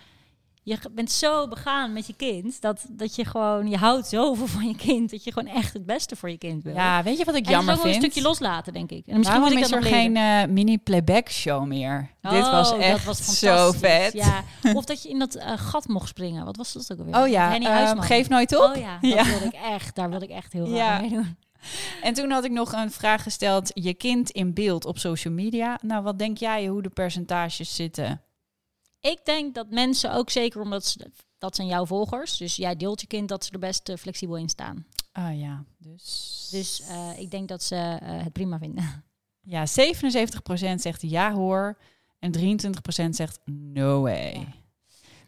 je 0.68 0.78
bent 0.92 1.12
zo 1.12 1.48
begaan 1.48 1.94
met 1.94 2.08
je 2.08 2.14
kind, 2.14 2.62
dat, 2.62 2.86
dat 2.90 3.16
je 3.16 3.26
gewoon, 3.26 3.70
je 3.70 3.78
houdt 3.78 4.08
zoveel 4.08 4.48
van 4.48 4.68
je 4.68 4.76
kind, 4.76 5.10
dat 5.12 5.24
je 5.24 5.32
gewoon 5.32 5.54
echt 5.54 5.74
het 5.74 5.86
beste 5.86 6.16
voor 6.16 6.30
je 6.30 6.38
kind 6.38 6.64
wil. 6.64 6.74
Ja, 6.74 7.04
weet 7.04 7.18
je 7.18 7.26
wat 7.26 7.36
ik 7.36 7.46
en 7.46 7.52
jammer 7.52 7.78
vind? 7.78 7.96
een 7.96 8.02
stukje 8.02 8.22
loslaten, 8.22 8.74
denk 8.74 8.92
ik. 8.92 9.08
En 9.08 9.18
misschien 9.18 9.40
moet 9.40 9.52
ik 9.52 9.60
is 9.60 9.70
dat 9.70 9.84
er 9.84 9.90
geen 9.90 10.12
leren. 10.14 10.42
eh, 10.44 10.50
mini-playback 10.54 11.30
show 11.32 11.66
meer? 11.66 12.10
Dit 12.22 12.32
Oh, 12.32 12.52
was 12.52 12.70
dat 12.70 12.80
echt 12.80 13.06
was 13.06 13.40
zo 13.40 13.72
vet. 13.72 14.14
Ja. 14.14 14.44
Of 14.78 14.86
dat 14.86 15.04
je 15.04 15.10
in 15.10 15.20
dat 15.20 15.36
eh, 15.36 15.52
gat 15.56 15.88
mocht 15.88 16.08
springen. 16.08 16.46
Wat 16.46 16.58
was 16.58 16.74
dat 16.74 16.92
ook 16.92 16.98
alweer? 17.00 17.22
Oh 17.22 17.28
ja, 17.28 17.62
Huisman. 17.62 18.04
geef 18.04 18.30
nooit 18.30 18.56
op. 18.58 18.70
Oh 18.76 18.76
ja, 18.82 18.98
dat 19.02 19.12
Ja. 19.12 19.26
wilde 19.26 19.46
ik 19.46 19.54
echt. 19.72 19.96
Daar 19.96 20.10
wilde 20.10 20.26
ik 20.26 20.32
echt 20.32 20.54
heel 20.54 20.66
graag 20.66 20.78
Ja. 20.78 21.00
mee 21.02 21.10
doen. 21.10 21.38
En 22.02 22.14
toen 22.14 22.32
had 22.32 22.44
ik 22.44 22.52
nog 22.52 22.74
een 22.74 22.92
vraag 22.92 23.24
gesteld. 23.24 23.72
Je 23.74 23.94
kind 23.94 24.30
in 24.30 24.54
beeld 24.54 24.86
op 24.86 24.98
social 24.98 25.34
media. 25.34 25.78
Nou, 25.82 26.04
wat 26.04 26.20
denk 26.20 26.38
jij 26.38 26.66
hoe 26.68 26.82
de 26.82 26.90
percentages 26.90 27.76
zitten? 27.76 28.22
Ik 29.06 29.26
denk 29.26 29.56
dat 29.56 29.70
mensen 29.70 30.14
ook 30.14 30.30
zeker 30.30 30.62
omdat 30.62 30.86
ze 30.86 31.12
dat 31.38 31.56
zijn 31.56 31.68
jouw 31.68 31.86
volgers. 31.86 32.38
Dus 32.38 32.56
jij 32.56 32.76
deelt 32.76 33.02
je 33.02 33.08
kind 33.08 33.30
dat 33.30 33.46
ze 33.46 33.52
er 33.52 33.60
best 33.60 33.90
eh, 33.90 33.96
flexibel 33.96 34.38
in 34.38 34.50
staan. 34.50 34.86
Ah 35.12 35.40
ja, 35.40 35.64
dus 35.78 36.48
Dus 36.52 36.82
eh, 36.82 37.20
ik 37.20 37.32
denk 37.32 37.48
dat 37.48 37.64
ze 37.64 37.76
eh, 37.76 38.24
het 38.24 38.34
prima 38.34 38.58
vinden. 38.60 38.84
Ja, 39.48 39.66
77% 39.68 40.76
zegt 40.76 41.02
ja 41.02 41.34
hoor. 41.34 41.78
En 42.20 42.38
23% 42.38 43.10
zegt 43.10 43.40
no 43.46 44.02
way. 44.02 44.34
Ja. 44.34 44.65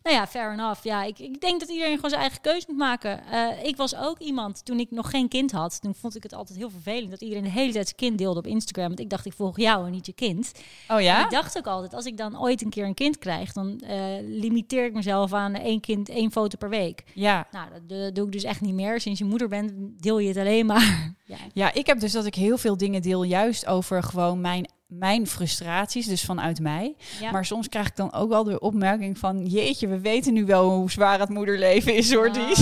Nou 0.07 0.19
ja, 0.19 0.27
fair 0.27 0.51
enough. 0.51 0.83
Ja, 0.83 1.03
ik, 1.03 1.19
ik 1.19 1.41
denk 1.41 1.59
dat 1.59 1.69
iedereen 1.69 1.95
gewoon 1.95 2.09
zijn 2.09 2.21
eigen 2.21 2.41
keuze 2.41 2.65
moet 2.69 2.77
maken. 2.77 3.23
Eh, 3.31 3.63
ik 3.63 3.75
was 3.75 3.95
ook 3.95 4.19
iemand, 4.19 4.65
toen 4.65 4.79
ik 4.79 4.91
nog 4.91 5.09
geen 5.09 5.27
kind 5.27 5.51
had, 5.51 5.81
toen 5.81 5.95
vond 5.95 6.15
ik 6.15 6.23
het 6.23 6.33
altijd 6.33 6.57
heel 6.57 6.69
vervelend 6.69 7.11
dat 7.11 7.21
iedereen 7.21 7.43
de 7.43 7.49
hele 7.49 7.71
tijd 7.71 7.85
zijn 7.85 7.95
kind 7.95 8.17
deelde 8.17 8.39
op 8.39 8.47
Instagram. 8.47 8.87
Want 8.87 8.99
ik 8.99 9.09
dacht, 9.09 9.25
ik 9.25 9.33
volg 9.33 9.57
jou 9.57 9.85
en 9.85 9.91
niet 9.91 10.05
je 10.05 10.13
kind. 10.13 10.51
Oh 10.87 10.95
En 10.97 11.03
ja? 11.03 11.23
ik 11.23 11.29
dacht 11.29 11.57
ook 11.57 11.67
altijd, 11.67 11.93
als 11.93 12.05
ik 12.05 12.17
dan 12.17 12.41
ooit 12.41 12.61
een 12.61 12.69
keer 12.69 12.85
een 12.85 12.93
kind 12.93 13.17
krijg, 13.17 13.53
dan 13.53 13.79
eh, 13.79 13.97
limiteer 14.21 14.85
ik 14.85 14.93
mezelf 14.93 15.33
aan 15.33 15.53
één 15.53 15.79
kind, 15.79 16.09
één 16.09 16.31
foto 16.31 16.57
per 16.57 16.69
week. 16.69 17.03
Ja. 17.13 17.47
Nou, 17.51 17.69
dat, 17.71 17.89
dat 17.89 18.15
doe 18.15 18.25
ik 18.25 18.31
dus 18.31 18.43
echt 18.43 18.61
niet 18.61 18.73
meer. 18.73 19.01
Sinds 19.01 19.19
je 19.19 19.25
moeder 19.25 19.47
bent, 19.47 19.73
deel 20.01 20.19
je 20.19 20.27
het 20.27 20.37
alleen 20.37 20.65
maar. 20.65 21.13
ja, 21.25 21.37
Ja, 21.53 21.73
ik 21.73 21.87
heb 21.87 21.99
dus 21.99 22.11
dat 22.11 22.25
ik 22.25 22.35
heel 22.35 22.57
veel 22.57 22.77
dingen 22.77 23.01
deel 23.01 23.23
juist 23.23 23.65
over 23.65 24.03
gewoon 24.03 24.41
mijn, 24.41 24.69
mijn 24.87 25.27
frustraties, 25.27 26.05
dus 26.05 26.23
vanuit 26.23 26.59
mij. 26.59 26.95
ja. 27.21 27.31
Maar 27.31 27.45
soms 27.45 27.69
krijg 27.69 27.87
ik 27.87 27.95
dan 27.95 28.13
ook 28.13 28.29
wel 28.29 28.43
de 28.43 28.59
opmerking 28.59 29.17
van... 29.17 29.45
jeetje, 29.45 29.87
we 29.87 29.99
weten 29.99 30.33
nu 30.33 30.45
wel 30.45 30.69
hoe 30.69 30.91
zwaar 30.91 31.19
het 31.19 31.29
moederleven 31.29 31.95
is, 31.95 32.13
hoor, 32.13 32.27
Oh, 32.27 32.33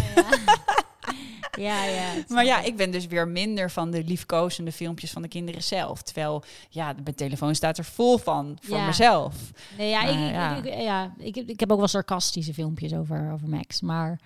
ja. 1.58 1.86
ja, 1.86 2.14
Maar 2.28 2.46
ja, 2.46 2.62
ik 2.62 2.76
ben 2.76 2.92
dus 2.92 3.08
weer 3.08 3.28
minder 3.28 3.72
van 3.72 3.92
de 3.92 4.04
liefkozende 4.04 4.72
filmpjes 4.72 5.12
van 5.12 5.22
de 5.22 5.28
kinderen 5.28 5.64
zelf. 5.64 6.02
Terwijl, 6.02 6.44
ja, 6.70 6.94
mijn 7.04 7.16
telefoon 7.16 7.56
staat 7.56 7.78
er 7.78 7.86
vol 7.86 8.18
van, 8.18 8.58
voor 8.62 8.78
Ja. 8.78 8.86
mezelf. 8.86 9.36
Nee, 9.78 9.90
ja, 9.90 10.02
Maar 10.04 10.12
ik, 10.12 10.32
ja. 10.34 10.56
Ik, 10.58 10.66
ik- 10.66 10.82
ja 10.82 11.14
ik, 11.18 11.36
heb- 11.36 11.50
ik 11.50 11.60
heb 11.60 11.72
ook 11.72 11.78
wel 11.78 11.88
sarcastische 11.88 12.54
filmpjes 12.54 12.94
over, 12.94 13.32
over 13.34 13.48
Max. 13.50 13.82
Maar 13.82 14.20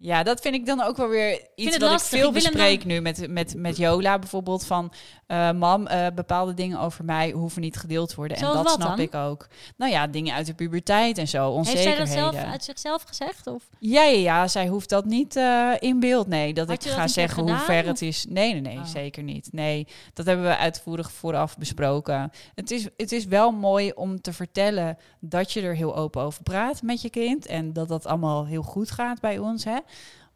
Ja, 0.00 0.22
dat 0.22 0.40
vind 0.40 0.54
ik 0.54 0.66
dan 0.66 0.80
ook 0.82 0.96
wel 0.96 1.08
weer 1.08 1.40
iets 1.54 1.78
wat 1.78 1.90
lastig. 1.90 2.12
ik 2.12 2.18
veel 2.18 2.28
Ik 2.28 2.34
bespreek 2.34 2.84
nu 2.84 3.00
met, 3.00 3.28
met, 3.30 3.54
met 3.56 3.76
Jola 3.76 4.18
bijvoorbeeld. 4.18 4.66
Van, 4.66 4.92
eh, 5.26 5.50
mam, 5.52 5.86
eh, 5.86 6.06
bepaalde 6.14 6.54
dingen 6.54 6.80
over 6.80 7.04
mij 7.04 7.30
hoeven 7.30 7.60
niet 7.60 7.76
gedeeld 7.76 8.08
te 8.08 8.16
worden. 8.16 8.36
Zoals 8.36 8.56
en 8.56 8.62
dat 8.62 8.72
snap 8.72 8.88
dan? 8.88 8.98
ik 9.00 9.14
ook. 9.14 9.46
Nou 9.76 9.92
ja, 9.92 10.06
dingen 10.06 10.34
uit 10.34 10.46
de 10.46 10.54
puberteit 10.54 11.18
en 11.18 11.28
zo, 11.28 11.44
heeft 11.44 11.56
onzekerheden. 11.56 12.06
zij 12.06 12.20
dat 12.20 12.32
zelf 12.34 12.46
uit 12.46 12.64
zichzelf 12.64 13.02
gezegd? 13.02 13.46
Of? 13.46 13.62
Ja, 13.78 14.02
ja, 14.02 14.18
ja, 14.18 14.48
zij 14.48 14.66
hoeft 14.66 14.88
dat 14.88 15.04
niet 15.04 15.36
eh, 15.36 15.70
in 15.78 16.00
beeld. 16.00 16.26
Nee, 16.26 16.54
dat 16.54 16.68
Had 16.68 16.76
ik 16.76 16.84
dat 16.84 16.98
ga 16.98 17.08
zeggen 17.08 17.42
hoe 17.42 17.56
ver 17.56 17.80
of? 17.82 17.86
het 17.88 18.02
is. 18.02 18.26
Nee, 18.28 18.52
nee, 18.52 18.60
nee, 18.60 18.78
Oh. 18.78 18.84
zeker 18.84 19.22
niet. 19.22 19.48
Nee, 19.52 19.86
dat 20.14 20.26
hebben 20.26 20.46
we 20.46 20.56
uitvoerig 20.56 21.12
vooraf 21.12 21.56
besproken. 21.56 22.30
Het 22.54 22.70
is, 22.70 22.88
het 22.96 23.12
is 23.12 23.24
wel 23.24 23.50
mooi 23.50 23.92
om 23.94 24.20
te 24.20 24.32
vertellen 24.32 24.98
dat 25.20 25.52
je 25.52 25.60
er 25.60 25.74
heel 25.74 25.96
open 25.96 26.22
over 26.22 26.42
praat 26.42 26.82
met 26.82 27.02
je 27.02 27.10
kind. 27.10 27.46
En 27.46 27.72
dat 27.72 27.88
dat 27.88 28.06
allemaal 28.06 28.46
heel 28.46 28.62
goed 28.62 28.90
gaat 28.90 29.20
bij 29.20 29.38
ons. 29.38 29.64
Hè? 29.64 29.76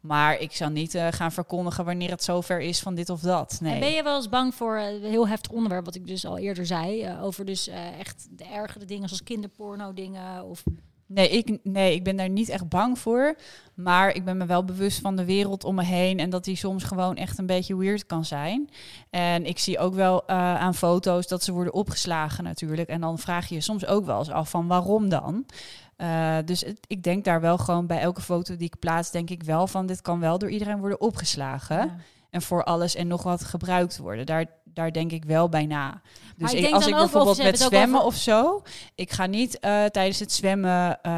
Maar 0.03 0.39
ik 0.39 0.51
zal 0.51 0.69
niet 0.69 0.95
eh, 0.95 1.07
gaan 1.11 1.31
verkondigen 1.31 1.85
wanneer 1.85 2.09
het 2.09 2.23
zover 2.23 2.59
is 2.59 2.79
van 2.79 2.95
dit 2.95 3.09
of 3.09 3.19
dat. 3.19 3.57
Nee. 3.61 3.73
En 3.73 3.79
ben 3.79 3.91
je 3.91 4.03
wel 4.03 4.15
eens 4.15 4.29
bang 4.29 4.55
voor 4.55 4.77
eh, 4.77 4.93
een 4.93 5.09
heel 5.09 5.27
heftig 5.27 5.51
onderwerp, 5.51 5.85
wat 5.85 5.95
ik 5.95 6.07
dus 6.07 6.25
al 6.25 6.37
eerder 6.37 6.65
zei, 6.65 7.01
eh, 7.01 7.23
over 7.23 7.45
dus 7.45 7.67
echt 7.99 8.27
de 8.31 8.43
ergere 8.43 8.85
dingen 8.85 9.07
zoals 9.07 9.23
kinderporno 9.23 9.93
dingen 9.93 10.43
of 10.45 10.63
Nee 11.07 11.29
ik, 11.29 11.57
nee, 11.63 11.95
ik 11.95 12.03
ben 12.03 12.15
daar 12.15 12.29
niet 12.29 12.49
echt 12.49 12.69
bang 12.69 12.99
voor. 12.99 13.35
Maar 13.73 14.15
ik 14.15 14.25
ben 14.25 14.37
me 14.37 14.45
wel 14.45 14.65
bewust 14.65 14.99
van 14.99 15.15
de 15.15 15.25
wereld 15.25 15.63
om 15.63 15.75
me 15.75 15.83
heen. 15.83 16.19
En 16.19 16.29
dat 16.29 16.43
die 16.43 16.55
soms 16.55 16.83
gewoon 16.83 17.15
echt 17.15 17.37
een 17.37 17.45
beetje 17.45 17.77
weird 17.77 18.05
kan 18.05 18.25
zijn. 18.25 18.69
En 19.09 19.45
ik 19.45 19.59
zie 19.59 19.79
ook 19.79 19.93
wel 19.93 20.27
aan 20.27 20.75
foto's 20.75 21.27
dat 21.27 21.43
ze 21.43 21.51
worden 21.51 21.73
opgeslagen 21.73 22.43
natuurlijk. 22.43 22.89
En 22.89 23.01
dan 23.01 23.19
vraag 23.19 23.47
je 23.49 23.55
je 23.55 23.61
soms 23.61 23.85
ook 23.85 24.05
wel 24.05 24.19
eens 24.19 24.29
af 24.29 24.49
van 24.49 24.67
waarom 24.67 25.09
dan? 25.09 25.45
Eh, 25.95 26.37
dus 26.45 26.61
het- 26.61 26.79
ik 26.87 27.03
denk 27.03 27.23
daar 27.23 27.41
wel 27.41 27.57
gewoon 27.57 27.87
bij 27.87 27.99
elke 27.99 28.21
foto 28.21 28.55
die 28.55 28.67
ik 28.67 28.79
plaats, 28.79 29.11
denk 29.11 29.29
ik 29.29 29.43
wel 29.43 29.67
van 29.67 29.85
dit 29.85 30.01
kan 30.01 30.19
wel 30.19 30.37
door 30.37 30.49
iedereen 30.49 30.79
worden 30.79 31.01
opgeslagen. 31.01 31.77
Ja. 31.77 31.95
En 32.29 32.41
voor 32.41 32.63
alles 32.63 32.95
en 32.95 33.07
nog 33.07 33.23
wat 33.23 33.43
gebruikt 33.43 33.97
worden. 33.97 34.25
Daar, 34.25 34.45
daar 34.65 34.91
denk 34.91 35.11
ik 35.11 35.25
wel 35.25 35.49
bij 35.49 35.65
na. 35.65 36.01
Dus 36.37 36.49
ik 36.51 36.55
ik- 36.57 36.61
denk 36.63 36.73
als 36.75 36.87
ik 36.87 36.95
bijvoorbeeld 36.95 37.43
met 37.43 37.59
zwemmen 37.59 37.95
over- 37.99 38.07
of 38.07 38.15
zo. 38.15 38.61
Ik 38.95 39.11
ga 39.11 39.25
niet 39.25 39.59
eh, 39.59 39.85
tijdens 39.85 40.19
het 40.19 40.31
zwemmen 40.31 41.01
eh, 41.01 41.11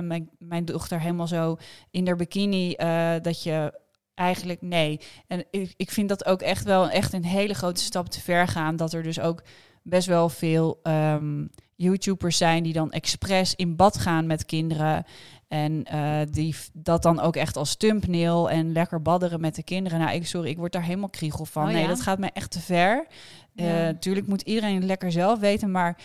mijn, 0.00 0.30
mijn 0.38 0.64
dochter 0.64 1.00
helemaal 1.00 1.26
zo 1.26 1.56
in 1.90 2.06
haar 2.06 2.16
bikini. 2.16 2.74
dat 3.22 3.42
je 3.42 3.80
eigenlijk 4.14 4.62
nee. 4.62 5.00
En 5.26 5.44
ik, 5.50 5.74
ik 5.76 5.90
vind 5.90 6.08
dat 6.08 6.24
ook 6.24 6.42
echt 6.42 6.64
wel 6.64 6.88
echt 6.90 7.12
een 7.12 7.24
hele 7.24 7.54
grote 7.54 7.82
stap 7.82 8.08
te 8.08 8.20
ver 8.20 8.48
gaan. 8.48 8.76
Dat 8.76 8.92
er 8.92 9.02
dus 9.02 9.20
ook 9.20 9.42
best 9.82 10.06
wel 10.06 10.28
veel 10.28 10.80
ehm, 10.82 11.46
YouTubers 11.76 12.36
zijn 12.36 12.62
die 12.62 12.72
dan 12.72 12.92
expres 12.92 13.54
in 13.54 13.76
bad 13.76 13.98
gaan 13.98 14.26
met 14.26 14.44
kinderen. 14.44 15.04
En 15.48 15.84
eh, 15.84 16.20
die 16.30 16.54
dat 16.72 17.02
dan 17.02 17.20
ook 17.20 17.36
echt 17.36 17.56
als 17.56 17.76
thumbnail 17.76 18.50
en 18.50 18.72
lekker 18.72 19.02
badderen 19.02 19.40
met 19.40 19.54
de 19.54 19.62
kinderen. 19.62 19.98
Nou, 19.98 20.14
ik, 20.14 20.26
sorry, 20.26 20.50
ik 20.50 20.56
word 20.56 20.72
daar 20.72 20.82
helemaal 20.82 21.08
kriegel 21.08 21.44
van. 21.44 21.66
Oh, 21.66 21.72
nee, 21.72 21.82
ja? 21.82 21.88
dat 21.88 22.00
gaat 22.00 22.18
mij 22.18 22.30
echt 22.32 22.50
te 22.50 22.60
ver. 22.60 23.06
Ja. 23.52 23.88
Eh 23.88 23.94
tuurlijk 23.98 24.26
moet 24.26 24.42
iedereen 24.42 24.74
het 24.74 24.84
lekker 24.84 25.12
zelf 25.12 25.38
weten, 25.38 25.70
maar 25.70 25.98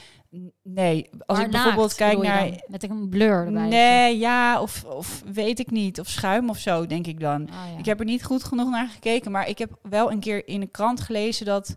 nee. 0.64 1.10
Als 1.26 1.38
Maar 1.38 1.46
ik 1.46 1.52
bijvoorbeeld 1.52 1.96
kijk 1.96 2.22
naar... 2.22 2.64
met 2.68 2.84
een 2.84 3.10
blur 3.10 3.46
erbij. 3.46 3.68
Nee, 3.68 4.18
ja, 4.18 4.62
of, 4.62 4.84
of 4.84 5.24
weet 5.34 5.60
ik 5.60 5.72
niet. 5.72 6.00
Of 6.00 6.08
schuim 6.08 6.50
of 6.50 6.58
zo, 6.58 6.86
denk 6.86 7.08
ik 7.08 7.20
dan. 7.20 7.50
Ja. 7.52 7.78
Ik 7.78 7.86
heb 7.86 8.00
er 8.00 8.06
niet 8.06 8.24
goed 8.24 8.44
genoeg 8.44 8.70
naar 8.70 8.88
gekeken, 8.88 9.32
maar 9.32 9.48
ik 9.48 9.58
heb 9.58 9.80
wel 9.82 10.12
een 10.12 10.20
keer 10.20 10.48
in 10.48 10.62
een 10.62 10.72
krant 10.72 11.00
gelezen 11.00 11.46
dat 11.46 11.76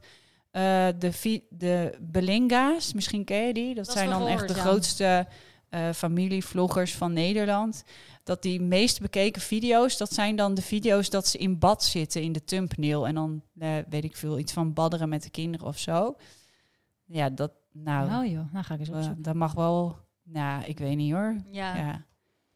eh, 0.53 0.89
de, 0.99 1.43
de 1.51 1.99
Belinga's, 2.01 2.93
misschien 2.93 3.25
ken 3.25 3.47
je 3.47 3.53
die, 3.53 3.75
dat, 3.75 3.85
Dat 3.85 3.95
zijn 3.95 4.11
dan 4.11 4.27
echt 4.27 4.49
de 4.49 4.55
ja. 4.55 4.61
grootste 4.61 5.27
eh 5.69 5.91
familievloggers 5.93 6.95
van 6.95 7.13
Nederland. 7.13 7.85
Dat 8.25 8.43
die 8.43 8.61
meest 8.61 9.01
bekeken 9.01 9.43
video's, 9.43 9.97
dat 9.97 10.13
zijn 10.13 10.37
dan 10.37 10.55
de 10.55 10.63
video's 10.63 11.11
dat 11.11 11.27
ze 11.27 11.39
in 11.39 11.59
bad 11.59 11.85
zitten 11.85 12.23
in 12.23 12.33
de 12.33 12.45
thumbnail. 12.45 13.07
En 13.07 13.15
dan 13.15 13.43
eh, 13.59 13.71
weet 13.89 14.05
ik 14.05 14.17
veel, 14.17 14.39
iets 14.39 14.53
van 14.53 14.73
badderen 14.73 15.09
met 15.09 15.23
de 15.23 15.31
kinderen 15.31 15.67
of 15.67 15.79
zo. 15.79 16.17
Ja, 17.05 17.31
dat, 17.31 17.53
nou, 17.73 18.25
Oh 18.25 18.31
joh, 18.31 18.53
nou 18.53 18.65
ga 18.65 18.75
ik 18.75 18.81
eens 18.81 18.89
opzoeken. 18.89 19.23
dat 19.23 19.35
mag 19.35 19.53
wel, 19.53 19.97
nou, 20.23 20.65
ik 20.65 20.79
weet 20.79 20.97
niet 20.97 21.13
hoor. 21.13 21.37
Ja. 21.51 21.77
Ja. 21.77 22.05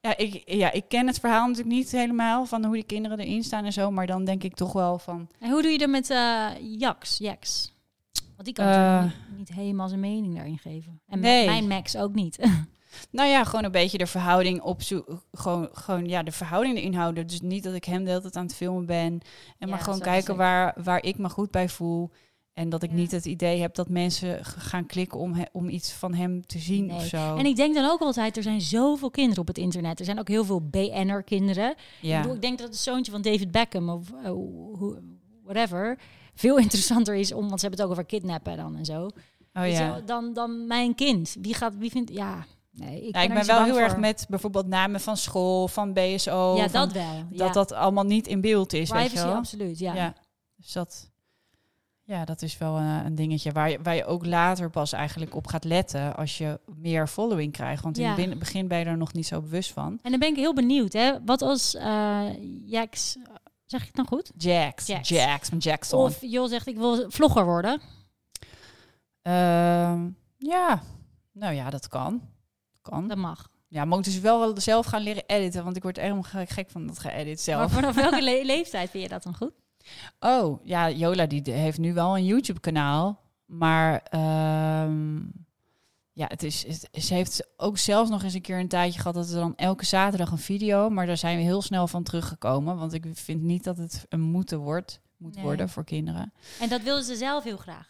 Ja, 0.01 0.17
ik, 0.17 0.43
ja, 0.45 0.73
ik 0.73 0.85
ken 0.89 1.07
het 1.07 1.19
verhaal 1.19 1.47
natuurlijk 1.47 1.77
niet 1.77 1.93
helemaal 1.93 2.47
van 2.47 2.65
hoe 2.65 2.75
die 2.75 2.85
kinderen 2.85 3.19
erin 3.19 3.43
staan 3.45 3.65
en 3.65 3.73
zo. 3.73 3.91
Maar 3.91 4.07
dan 4.07 4.25
denk 4.25 4.43
ik 4.43 4.55
toch 4.55 4.73
wel 4.73 4.99
van. 4.99 5.29
En 5.39 5.51
hoe 5.51 5.63
doe 5.63 5.71
je 5.71 5.79
dat 5.79 5.89
met 5.89 6.07
Jax, 6.61 7.19
Jax? 7.19 7.75
Want 8.37 8.45
die 8.45 8.53
kan 8.55 8.67
Eh. 8.67 8.73
natuurlijk 8.73 9.13
niet, 9.29 9.39
niet 9.39 9.53
helemaal 9.53 9.89
zijn 9.89 10.01
mening 10.01 10.35
daarin 10.35 10.59
geven. 10.59 11.01
En 11.09 11.21
Nee. 11.21 11.47
mijn 11.47 11.67
Max 11.69 11.97
ook 11.97 12.15
niet. 12.15 12.39
Nou 13.11 13.29
ja, 13.29 13.45
gewoon 13.45 13.65
een 13.65 13.71
beetje 13.71 13.99
de 13.99 14.07
verhouding 14.07 14.61
opzoeken. 14.61 15.21
Gewoon, 15.33 15.69
gewoon 15.73 16.09
ja, 16.09 16.23
de 16.23 16.33
verhouding 16.33 16.77
erin 16.77 16.95
houden. 16.95 17.27
Dus 17.27 17.41
niet 17.41 17.63
dat 17.65 17.75
ik 17.75 17.85
hem 17.85 18.05
de 18.05 18.09
hele 18.11 18.21
tijd 18.23 18.37
aan 18.37 18.45
het 18.47 18.55
filmen 18.55 18.87
ben. 18.87 18.97
En 18.97 19.21
Ja, 19.59 19.67
maar 19.67 19.79
gewoon 19.79 20.01
kijken 20.01 20.37
waar, 20.37 20.75
waar 20.83 21.03
ik 21.03 21.19
me 21.19 21.29
goed 21.29 21.51
bij 21.51 21.69
voel. 21.69 22.11
En 22.53 22.69
dat 22.69 22.83
ik 22.83 22.91
Ja. 22.91 22.97
niet 22.97 23.11
het 23.11 23.25
idee 23.25 23.61
heb 23.61 23.75
dat 23.75 23.89
mensen 23.89 24.45
gaan 24.45 24.87
klikken 24.87 25.19
om, 25.19 25.33
he- 25.35 25.45
om 25.53 25.69
iets 25.69 25.93
van 25.93 26.15
hem 26.15 26.47
te 26.47 26.59
zien 26.59 26.87
Nee. 26.87 26.97
of 26.97 27.05
zo. 27.05 27.37
En 27.37 27.47
ik 27.47 27.57
denk 27.57 27.75
dan 27.75 27.91
ook 27.91 28.01
altijd, 28.01 28.37
er 28.37 28.43
zijn 28.43 28.61
zoveel 28.61 29.11
kinderen 29.11 29.41
op 29.41 29.47
het 29.49 29.59
internet. 29.59 29.99
Er 29.99 30.05
zijn 30.05 30.19
ook 30.19 30.29
heel 30.29 30.45
veel 30.45 30.61
BN'er-kinderen. 30.61 31.71
Ik, 31.71 31.77
ja. 32.01 32.21
bedoel, 32.21 32.35
ik 32.37 32.43
denk 32.43 32.59
dat 32.59 32.69
het 32.69 32.77
zoontje 32.77 33.13
van 33.13 33.23
David 33.23 33.51
Beckham 33.51 33.89
of 33.89 34.13
eh, 34.25 34.33
whatever 35.45 35.99
veel 36.37 36.59
interessanter 36.67 37.15
is 37.15 37.33
om, 37.33 37.49
want 37.49 37.61
ze 37.61 37.67
hebben 37.67 37.79
het 37.79 37.83
ook 37.83 37.99
over 37.99 38.05
kidnappen 38.11 38.57
dan 38.57 38.77
en 38.77 38.85
zo. 38.85 39.11
oh 39.55 39.69
ja. 39.69 40.01
dan, 40.01 40.33
dan 40.33 40.67
mijn 40.67 40.95
kind. 40.95 41.37
Wie 41.41 41.55
gaat, 41.55 41.77
wie 41.77 41.91
vindt, 41.91 42.13
ja, 42.13 42.45
nee. 42.71 43.07
Ik 43.07 43.15
ja, 43.15 43.21
ben, 43.21 43.23
ik 43.23 43.35
ben 43.35 43.47
wel 43.47 43.65
heel 43.65 43.81
erg 43.81 43.97
met 43.97 44.27
bijvoorbeeld 44.29 44.67
namen 44.67 45.01
van 45.01 45.17
school, 45.17 45.69
van 45.69 45.93
BSO. 45.93 46.57
Ja, 46.57 46.69
van- 46.69 46.81
dat 46.81 46.93
wel. 46.93 47.25
dat 47.31 47.39
ja. 47.39 47.53
dat 47.53 47.73
allemaal 47.73 48.05
niet 48.05 48.27
in 48.27 48.41
beeld 48.41 48.73
is. 48.73 48.91
weet 48.91 49.03
je 49.03 49.09
Privacy, 49.09 49.27
wel? 49.29 49.37
absoluut, 49.37 49.79
ja. 49.79 49.95
Ja. 49.95 50.15
Dus 50.57 50.73
dat, 50.73 51.11
ja, 52.03 52.25
dat 52.25 52.43
is 52.43 52.59
wel 52.59 52.77
eh, 52.77 53.01
een 53.05 53.15
dingetje 53.15 53.53
waar 53.53 53.71
je, 53.71 53.79
waar 53.83 53.95
je 53.95 54.05
ook 54.05 54.27
later 54.27 54.71
pas 54.71 54.93
eigenlijk 54.93 55.35
op 55.35 55.47
gaat 55.47 55.65
letten 55.65 56.17
als 56.17 56.39
je 56.39 56.61
meer 56.77 57.07
following 57.07 57.53
krijgt. 57.53 57.83
Want 57.83 57.99
in 57.99 58.31
het 58.31 58.39
begin 58.39 58.69
ben 58.69 58.79
je 58.79 58.85
er 58.85 58.97
nog 58.97 59.13
niet 59.13 59.27
zo 59.27 59.41
bewust 59.41 59.73
van. 59.73 59.99
En 60.03 60.11
dan 60.11 60.21
ben 60.21 60.29
ik 60.29 60.37
heel 60.37 60.55
benieuwd, 60.55 60.93
hè. 60.93 61.13
Wat 61.25 61.43
als 61.43 61.75
eh 61.75 62.25
Jax, 62.65 63.17
zeg 63.67 63.81
je 63.81 63.87
het 63.87 63.97
nou 63.97 64.09
goed? 64.09 64.31
Jax, 64.37 64.87
Jax. 64.87 65.09
Jax, 65.09 65.49
van 65.49 65.59
Jackson. 65.59 66.01
Of 66.05 66.19
Jo 66.21 66.47
zegt, 66.47 66.67
ik 66.67 66.77
wil 66.77 67.11
vlogger 67.11 67.45
worden. 67.45 67.81
Ehm, 69.23 70.09
ja, 70.37 70.83
nou 71.33 71.55
ja, 71.55 71.71
dat 71.71 71.89
kan. 71.89 72.23
Kan. 72.83 73.09
Dat 73.09 73.17
mag. 73.17 73.49
Ja, 73.69 73.79
maar 73.85 73.95
moeten 73.95 74.13
ze 74.13 74.21
wel 74.21 74.61
zelf 74.61 74.87
gaan 74.87 75.03
leren 75.03 75.23
editen, 75.27 75.65
want 75.65 75.77
ik 75.77 75.83
word 75.83 75.97
helemaal 75.97 76.23
gek- 76.47 76.71
van 76.71 76.87
dat 76.87 76.99
geëdit 76.99 77.27
Maar 77.27 77.37
zelf. 77.37 77.73
vanaf 77.73 77.95
welke 77.95 78.23
le- 78.23 78.43
leeftijd 78.55 78.91
vind 78.91 79.03
je 79.03 79.09
dat 79.09 79.23
dan 79.23 79.37
goed? 79.37 79.53
Oh, 80.21 80.61
ja, 80.65 80.91
Jola 80.91 81.27
die 81.27 81.53
heeft 81.53 81.79
nu 81.79 81.95
wel 81.95 82.17
een 82.17 82.25
YouTube-kanaal. 82.25 83.21
Maar 83.47 84.03
ehm, 84.03 85.17
ja, 86.17 86.27
het 86.29 86.43
is, 86.43 86.67
het, 86.67 86.89
ze 87.05 87.15
heeft 87.15 87.47
ook 87.57 87.79
zelfs 87.79 88.11
nog 88.11 88.23
eens 88.23 88.35
een 88.35 88.41
keer 88.41 88.59
een 88.59 88.69
tijdje 88.69 88.99
gehad 89.01 89.15
dat 89.15 89.29
er 89.29 89.35
dan 89.35 89.57
elke 89.57 89.85
zaterdag 89.85 90.31
een 90.31 90.39
video. 90.39 90.89
Maar 90.91 91.07
daar 91.07 91.17
zijn 91.17 91.37
we 91.37 91.43
heel 91.43 91.63
snel 91.63 91.87
van 91.87 92.03
teruggekomen. 92.03 92.77
Want 92.77 92.93
ik 92.93 93.05
vind 93.13 93.43
niet 93.43 93.65
dat 93.65 93.77
het 93.77 94.07
een 94.09 94.21
moeten 94.21 94.59
wordt, 94.59 95.01
moet 95.17 95.35
Nee. 95.35 95.45
worden 95.45 95.69
voor 95.69 95.85
kinderen. 95.85 96.33
En 96.61 96.69
dat 96.69 96.83
wilde 96.83 97.05
ze 97.05 97.17
zelf 97.17 97.45
heel 97.45 97.57
graag. 97.57 97.87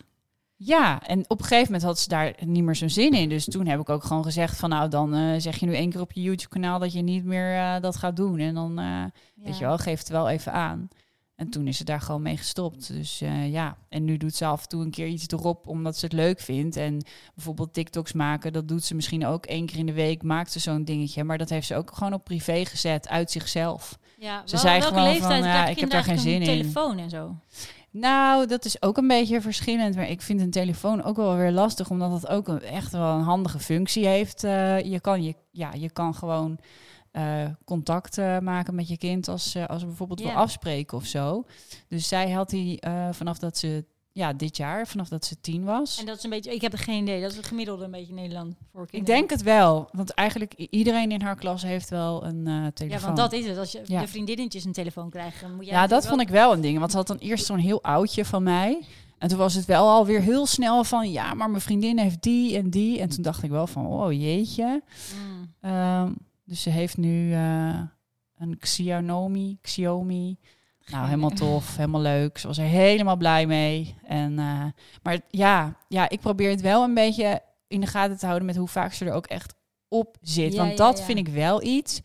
Ja, 0.56 1.02
en 1.02 1.30
op 1.30 1.38
een 1.38 1.44
gegeven 1.46 1.64
moment 1.72 1.82
had 1.82 1.98
ze 1.98 2.08
daar 2.08 2.34
niet 2.44 2.64
meer 2.64 2.74
zo'n 2.76 2.90
zin 2.90 3.12
in. 3.12 3.28
Dus 3.28 3.44
toen 3.44 3.66
heb 3.66 3.80
ik 3.80 3.88
ook 3.88 4.04
gewoon 4.04 4.24
gezegd 4.24 4.56
van 4.56 4.68
nou, 4.70 4.88
dan 4.88 5.14
eh, 5.14 5.34
zeg 5.38 5.56
je 5.56 5.66
nu 5.66 5.74
één 5.74 5.90
keer 5.90 6.00
op 6.00 6.12
je 6.12 6.22
YouTube-kanaal 6.22 6.78
dat 6.78 6.92
je 6.92 7.02
niet 7.02 7.24
meer 7.24 7.56
eh, 7.56 7.80
dat 7.80 7.96
gaat 7.96 8.16
doen. 8.16 8.38
En 8.38 8.54
dan, 8.54 8.78
eh, 8.78 9.04
weet 9.34 9.58
je 9.58 9.64
wel, 9.64 9.78
geef 9.78 9.98
het 9.98 10.08
wel 10.08 10.28
even 10.28 10.52
aan. 10.52 10.88
En 11.36 11.50
toen 11.50 11.66
is 11.66 11.76
ze 11.76 11.84
daar 11.84 12.00
gewoon 12.00 12.22
mee 12.22 12.36
gestopt. 12.36 12.92
Dus 12.92 13.20
eh, 13.20 13.52
ja, 13.52 13.76
en 13.88 14.04
nu 14.04 14.16
doet 14.16 14.34
ze 14.34 14.44
af 14.46 14.62
en 14.62 14.68
toe 14.68 14.82
een 14.82 14.90
keer 14.90 15.06
iets 15.06 15.26
erop 15.28 15.66
omdat 15.68 15.96
ze 15.96 16.04
het 16.04 16.14
leuk 16.14 16.40
vindt. 16.40 16.76
En 16.76 17.04
bijvoorbeeld 17.34 17.72
TikToks 17.74 18.12
maken, 18.12 18.52
dat 18.52 18.68
doet 18.68 18.84
ze 18.84 18.94
misschien 18.94 19.26
ook 19.26 19.46
één 19.46 19.66
keer 19.66 19.78
in 19.78 19.86
de 19.86 19.92
week. 19.92 20.22
Maakt 20.22 20.52
ze 20.52 20.58
zo'n 20.58 20.84
dingetje. 20.84 21.24
Maar 21.24 21.38
dat 21.38 21.48
heeft 21.48 21.66
ze 21.66 21.76
ook 21.76 21.90
gewoon 21.94 22.12
op 22.12 22.24
privé 22.24 22.64
gezet, 22.64 23.08
uit 23.08 23.30
zichzelf. 23.30 23.98
Ja, 24.18 24.42
Ze 24.44 24.50
wel- 24.52 24.60
zei 24.60 24.78
welke 24.78 24.94
gewoon 24.94 25.08
leeftijd 25.12 25.42
van, 25.42 25.52
ja, 25.52 25.66
ik 25.66 25.78
heb 25.78 25.90
daar 25.90 26.04
geen 26.04 26.18
zin 26.18 26.34
een 26.34 26.40
in. 26.40 26.46
telefoon 26.46 26.98
en 26.98 27.10
zo. 27.10 27.36
Nou, 27.90 28.46
dat 28.46 28.64
is 28.64 28.82
ook 28.82 28.96
een 28.96 29.08
beetje 29.08 29.40
verschillend. 29.40 29.94
Maar 29.96 30.10
ik 30.10 30.22
vind 30.22 30.40
een 30.40 30.50
telefoon 30.50 31.02
ook 31.02 31.16
wel 31.16 31.36
weer 31.36 31.50
lastig, 31.52 31.90
omdat 31.90 32.12
het 32.12 32.26
ook 32.28 32.48
een, 32.48 32.60
echt 32.62 32.92
wel 32.92 33.14
een 33.14 33.22
handige 33.24 33.58
functie 33.58 34.06
heeft. 34.06 34.44
Eh, 34.44 34.80
je, 34.80 35.00
kan 35.00 35.22
je, 35.22 35.34
ja, 35.50 35.72
je 35.72 35.90
kan 35.90 36.14
gewoon 36.14 36.58
eh, 37.16 37.44
contact 37.64 38.18
eh, 38.18 38.38
maken 38.38 38.74
met 38.74 38.88
je 38.88 38.96
kind 38.98 39.28
als, 39.28 39.54
eh, 39.54 39.66
als 39.66 39.80
we 39.80 39.86
bijvoorbeeld 39.86 40.20
Ja. 40.20 40.26
wil 40.26 40.34
afspreken 40.36 40.96
of 40.96 41.04
zo. 41.04 41.44
Dus 41.88 42.08
zij 42.08 42.30
had 42.30 42.50
die 42.50 42.82
vanaf 43.10 43.38
dat 43.38 43.56
ze, 43.58 43.84
ja, 44.12 44.32
dit 44.32 44.56
jaar, 44.56 44.86
vanaf 44.86 45.08
dat 45.08 45.24
ze 45.24 45.40
tien 45.40 45.64
was. 45.64 45.98
En 46.00 46.06
dat 46.06 46.16
is 46.16 46.24
een 46.24 46.30
beetje, 46.30 46.54
ik 46.54 46.60
heb 46.60 46.72
er 46.72 46.78
geen 46.78 47.02
idee. 47.02 47.20
Dat 47.20 47.30
is 47.30 47.36
het 47.36 47.46
gemiddelde 47.46 47.84
een 47.84 47.90
beetje 47.90 48.08
in 48.08 48.14
Nederland 48.14 48.54
voor 48.72 48.82
Ik 48.82 48.88
kinderen. 48.88 49.16
denk 49.18 49.30
het 49.30 49.42
wel, 49.42 49.88
want 49.92 50.10
eigenlijk 50.10 50.52
iedereen 50.54 51.10
in 51.12 51.20
haar 51.22 51.36
klas 51.36 51.62
heeft 51.62 51.88
wel 51.90 52.24
een 52.24 52.46
eh, 52.46 52.66
telefoon. 52.74 52.98
Ja, 53.00 53.04
want 53.04 53.16
dat 53.16 53.32
is 53.32 53.46
het. 53.46 53.58
Als 53.58 53.72
je 53.72 53.82
Ja. 53.84 54.00
de 54.00 54.08
vriendinnetjes 54.08 54.64
een 54.64 54.72
telefoon 54.72 55.10
krijgen, 55.10 55.40
dan 55.46 55.56
moet 55.56 55.64
jij 55.66 55.74
Ja, 55.74 55.86
dat 55.86 56.06
vond 56.06 56.20
ik 56.20 56.28
wel 56.28 56.52
een 56.52 56.60
ding. 56.60 56.78
Want 56.78 56.90
ze 56.90 56.96
had 56.96 57.06
dan 57.06 57.18
eerst 57.18 57.46
zo'n 57.46 57.58
heel 57.58 57.82
oudje 57.82 58.24
van 58.24 58.42
mij. 58.42 58.82
En 59.18 59.28
toen 59.28 59.38
was 59.38 59.54
het 59.54 59.64
wel 59.64 59.88
alweer 59.88 60.20
heel 60.20 60.46
snel 60.46 60.84
van... 60.84 61.10
ja, 61.10 61.34
maar 61.34 61.50
mijn 61.50 61.62
vriendin 61.62 61.98
heeft 61.98 62.22
die 62.22 62.56
en 62.56 62.70
die. 62.70 63.00
En 63.00 63.08
toen 63.08 63.22
dacht 63.22 63.42
ik 63.42 63.50
wel 63.50 63.66
van, 63.66 63.86
oh 63.86 64.12
jeetje. 64.12 64.82
Mm. 65.26 65.52
Ehm, 65.60 66.12
dus 66.46 66.62
ze 66.62 66.70
heeft 66.70 66.96
nu 66.96 67.32
eh, 67.32 67.80
een 68.38 68.58
Xiaomi. 68.58 69.58
Xiaomi. 69.60 70.38
Nou, 70.86 71.04
helemaal 71.04 71.30
tof, 71.30 71.76
helemaal 71.76 72.00
leuk. 72.00 72.38
Ze 72.38 72.46
was 72.46 72.58
er 72.58 72.64
helemaal 72.64 73.16
blij 73.16 73.46
mee. 73.46 73.94
En, 74.04 74.38
eh, 74.38 74.64
maar 75.02 75.20
ja, 75.28 75.76
ja, 75.88 76.08
ik 76.08 76.20
probeer 76.20 76.50
het 76.50 76.60
wel 76.60 76.82
een 76.82 76.94
beetje 76.94 77.42
in 77.68 77.80
de 77.80 77.86
gaten 77.86 78.18
te 78.18 78.26
houden... 78.26 78.46
met 78.46 78.56
hoe 78.56 78.68
vaak 78.68 78.92
ze 78.92 79.04
er 79.04 79.12
ook 79.12 79.26
echt 79.26 79.54
op 79.88 80.16
zit. 80.20 80.52
Ja, 80.52 80.64
Want 80.64 80.76
dat 80.76 80.98
ja. 80.98 81.04
vind 81.04 81.18
ik 81.18 81.28
wel 81.28 81.62
iets... 81.62 82.00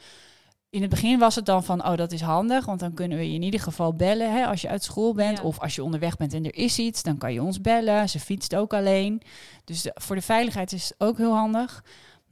In 0.70 0.82
het 0.82 0.90
begin 0.90 1.20
was 1.20 1.36
het 1.36 1.46
dan 1.46 1.64
van, 1.64 1.86
oh, 1.86 1.96
dat 1.96 2.12
is 2.12 2.22
handig, 2.22 2.66
want 2.66 2.80
dan 2.80 2.94
kunnen 2.94 3.18
we 3.18 3.28
je 3.28 3.34
in 3.34 3.42
ieder 3.42 3.60
geval 3.60 3.94
bellen 3.94 4.34
hè, 4.34 4.46
als 4.46 4.62
je 4.62 4.70
uit 4.70 4.84
school 4.84 5.14
bent. 5.14 5.42
Of 5.42 5.60
als 5.60 5.76
je 5.76 5.84
onderweg 5.84 6.18
bent 6.18 6.34
en 6.34 6.46
er 6.46 6.56
is 6.56 6.80
iets, 6.80 7.04
dan 7.04 7.18
kan 7.18 7.34
je 7.34 7.42
ons 7.44 7.62
bellen. 7.62 8.10
Ze 8.10 8.20
fietst 8.20 8.56
ook 8.56 8.74
alleen. 8.74 9.22
Dus 9.64 9.82
de- 9.82 9.96
voor 9.96 10.16
de 10.16 10.22
veiligheid 10.22 10.72
is 10.72 10.84
het 10.84 10.96
ook 10.98 11.18
heel 11.18 11.34
handig. 11.34 11.84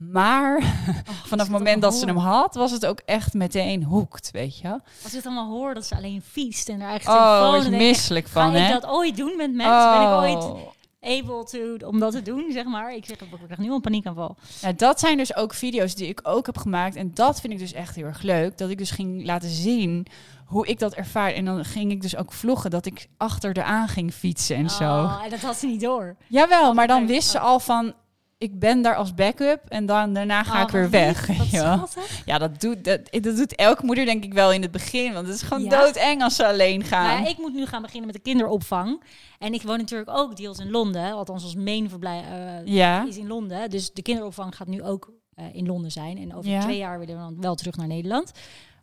Maar 0.08 0.56
Oh, 1.08 1.14
vanaf 1.24 1.46
het 1.46 1.56
moment 1.56 1.82
dat 1.82 1.94
ze 1.94 2.06
hem 2.06 2.16
had, 2.16 2.54
was 2.54 2.70
het 2.70 2.86
ook 2.86 3.00
echt 3.04 3.34
meteen 3.34 3.84
hoekt, 3.84 4.30
weet 4.30 4.58
je. 4.58 4.68
Als 5.02 5.06
ik 5.06 5.12
het 5.12 5.26
allemaal 5.26 5.48
hoor 5.50 5.74
dat 5.74 5.86
ze 5.86 5.96
alleen 5.96 6.22
fietst 6.22 6.68
en 6.68 6.80
haar 6.80 6.90
eigen 6.90 7.12
Oh, 7.12 7.50
telefoon... 7.50 7.72
ik, 7.72 7.78
misselijk 7.78 8.26
Ga 8.26 8.42
van, 8.44 8.56
ik 8.56 8.62
hè? 8.66 8.72
dat 8.72 8.86
ooit 8.86 9.16
doen 9.16 9.36
met 9.36 9.52
mensen? 9.54 9.90
Ben 9.90 10.02
ik 10.02 10.08
ooit 10.08 10.44
Oh. 10.44 10.68
able 11.00 11.44
to, 11.44 11.86
om 11.86 11.98
dat 11.98 12.12
te 12.12 12.22
doen, 12.22 12.46
zeg 12.52 12.64
maar? 12.64 12.94
Ik 12.94 13.04
zeg, 13.06 13.16
ik 13.20 13.28
krijg 13.44 13.58
nu 13.60 13.72
een 13.72 13.80
paniekaanval. 13.80 14.36
Nou, 14.62 14.74
dat 14.74 15.00
zijn 15.00 15.16
dus 15.16 15.36
ook 15.36 15.54
video's 15.54 15.94
die 15.94 16.08
ik 16.08 16.20
ook 16.22 16.46
heb 16.46 16.58
gemaakt. 16.58 16.96
En 16.96 17.10
dat 17.14 17.40
vind 17.40 17.52
ik 17.52 17.58
dus 17.58 17.72
echt 17.72 17.94
heel 17.94 18.04
erg 18.04 18.22
leuk. 18.22 18.58
Dat 18.58 18.70
ik 18.70 18.78
dus 18.78 18.90
ging 18.90 19.26
laten 19.26 19.48
zien 19.50 20.06
hoe 20.46 20.66
ik 20.66 20.78
dat 20.78 20.94
ervaar. 20.94 21.32
En 21.32 21.44
dan 21.44 21.64
ging 21.64 21.90
ik 21.90 22.02
dus 22.02 22.16
ook 22.16 22.32
vloggen 22.32 22.70
dat 22.70 22.86
ik 22.86 23.06
achter 23.16 23.52
de 23.52 23.62
aan 23.64 23.88
ging 23.88 24.12
fietsen 24.14 24.56
en 24.56 24.70
zo. 24.70 24.84
Oh, 24.84 25.20
en 25.24 25.30
dat 25.30 25.40
had 25.40 25.56
ze 25.56 25.66
niet 25.66 25.80
door. 25.80 26.16
Jawel, 26.28 26.74
maar 26.74 26.86
dan 26.86 27.06
wist 27.06 27.30
ze 27.30 27.38
al 27.38 27.60
van... 27.60 27.94
Ik 28.40 28.58
ben 28.58 28.82
daar 28.82 28.96
als 28.96 29.14
backup 29.14 29.60
en 29.68 29.86
dan 29.86 30.12
daarna 30.14 30.42
ga 30.44 30.56
Oh, 30.56 30.62
ik 30.62 30.68
weer 30.70 30.82
wat 30.82 30.90
weg. 30.90 31.28
lief, 31.38 31.50
Ja. 31.50 31.86
ja, 32.24 32.38
dat 32.38 32.60
doet, 32.60 32.84
dat, 32.84 33.00
dat 33.10 33.36
doet 33.36 33.54
elke 33.54 33.84
moeder 33.84 34.04
denk 34.04 34.24
ik 34.24 34.32
wel 34.32 34.52
in 34.52 34.62
het 34.62 34.70
begin. 34.70 35.12
Want 35.12 35.26
het 35.26 35.36
is 35.36 35.42
gewoon 35.42 35.62
Ja? 35.62 35.68
doodeng 35.68 36.22
als 36.22 36.36
ze 36.36 36.46
alleen 36.46 36.84
gaan. 36.84 37.06
Nou 37.06 37.22
ja, 37.22 37.28
ik 37.28 37.38
moet 37.38 37.54
nu 37.54 37.66
gaan 37.66 37.82
beginnen 37.82 38.06
met 38.06 38.16
de 38.16 38.22
kinderopvang. 38.22 39.02
En 39.38 39.52
ik 39.54 39.62
woon 39.62 39.78
natuurlijk 39.78 40.10
ook 40.12 40.36
deels 40.36 40.58
in 40.58 40.70
Londen. 40.70 41.12
Althans, 41.12 41.44
ons 41.44 41.54
main 41.54 41.88
verblijf 41.88 42.24
eh, 42.26 42.66
Ja. 42.74 43.06
is 43.06 43.16
in 43.16 43.26
Londen. 43.26 43.70
Dus 43.70 43.92
de 43.92 44.02
kinderopvang 44.02 44.56
gaat 44.56 44.68
nu 44.68 44.82
ook 44.82 45.12
eh, 45.34 45.44
in 45.52 45.66
Londen 45.66 45.90
zijn. 45.90 46.18
En 46.18 46.34
over 46.34 46.60
twee 46.60 46.76
jaar 46.78 46.98
willen 46.98 47.14
we 47.16 47.20
dan 47.20 47.40
wel 47.40 47.54
terug 47.54 47.76
naar 47.76 47.86
Nederland. 47.86 48.32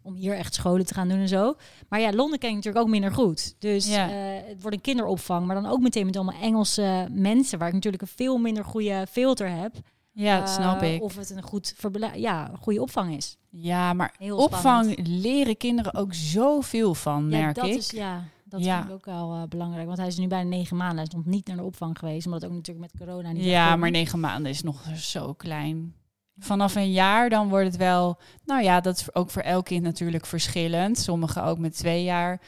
Om 0.08 0.16
hier 0.16 0.36
echt 0.36 0.54
scholen 0.54 0.86
te 0.86 0.94
gaan 0.94 1.08
doen 1.10 1.20
en 1.20 1.28
zo. 1.28 1.56
Maar 1.90 2.00
ja, 2.00 2.14
Londen 2.14 2.40
ken 2.40 2.50
ik 2.50 2.56
natuurlijk 2.56 2.86
ook 2.86 2.92
minder 2.92 3.12
goed. 3.12 3.56
Dus 3.60 3.88
Ja. 3.88 4.10
eh, 4.10 4.48
het 4.48 4.62
wordt 4.62 4.76
een 4.78 4.82
kinderopvang. 4.84 5.46
Maar 5.46 5.56
dan 5.62 5.72
ook 5.72 5.80
meteen 5.80 6.06
met 6.06 6.16
allemaal 6.16 6.42
Engelse 6.42 7.08
mensen. 7.12 7.60
Waar 7.60 7.68
ik 7.68 7.74
natuurlijk 7.74 8.04
een 8.04 8.10
veel 8.16 8.38
minder 8.38 8.66
goede 8.66 9.06
filter 9.10 9.50
heb. 9.50 9.76
ja, 10.12 10.40
dat 10.40 10.48
Eh, 10.48 10.54
snap 10.56 10.82
ik. 10.82 11.02
Of 11.04 11.16
het 11.16 11.30
een 11.30 11.42
goed 11.42 11.76
ja, 12.16 12.52
goede 12.60 12.82
opvang 12.82 13.16
is. 13.16 13.38
Ja, 13.50 13.94
maar 13.94 14.14
Heel 14.18 14.38
opvang 14.38 14.86
spannend. 14.86 15.08
leren 15.08 15.58
kinderen 15.58 15.94
ook 15.94 16.14
zoveel 16.14 16.94
van, 16.94 17.24
Ja, 17.30 17.38
merk 17.40 17.56
dat 17.56 17.66
ik. 17.66 17.76
is 17.76 17.92
ja, 17.92 18.24
dat 18.44 18.64
Ja. 18.64 18.76
vind 18.78 18.88
ik 18.90 18.94
ook 18.96 19.06
wel 19.06 19.34
eh, 19.34 19.44
belangrijk. 19.50 19.86
Want 19.86 19.98
hij 19.98 20.08
is 20.08 20.18
nu 20.18 20.28
bijna 20.28 20.50
negen 20.50 20.78
maanden. 20.78 20.96
Hij 20.98 21.06
is 21.06 21.14
nog 21.14 21.26
niet 21.26 21.48
naar 21.48 21.58
de 21.58 21.64
opvang 21.64 22.00
geweest, 22.00 22.26
omdat 22.26 22.42
het 22.42 22.50
ook 22.52 22.56
natuurlijk 22.56 22.92
met 22.92 23.02
corona 23.08 23.32
niet. 23.32 23.44
Ja, 23.44 23.76
maar 23.76 23.92
negen 23.92 24.20
maanden 24.20 24.52
is 24.52 24.62
nog 24.64 24.84
zo 24.96 25.34
klein. 25.34 25.94
Vanaf 26.40 26.76
een 26.76 26.92
jaar 26.92 27.30
dan 27.30 27.50
wordt 27.50 27.66
het 27.66 27.78
wel... 27.78 28.18
Nou 28.46 28.64
ja, 28.64 28.82
dat 28.82 28.96
is 28.98 29.16
ook 29.16 29.30
voor 29.30 29.42
elk 29.42 29.66
kind 29.66 29.84
natuurlijk 29.84 30.26
verschillend. 30.26 30.98
Sommigen 30.98 31.44
ook 31.44 31.58
met 31.58 31.78
twee 31.78 32.04
jaar. 32.04 32.42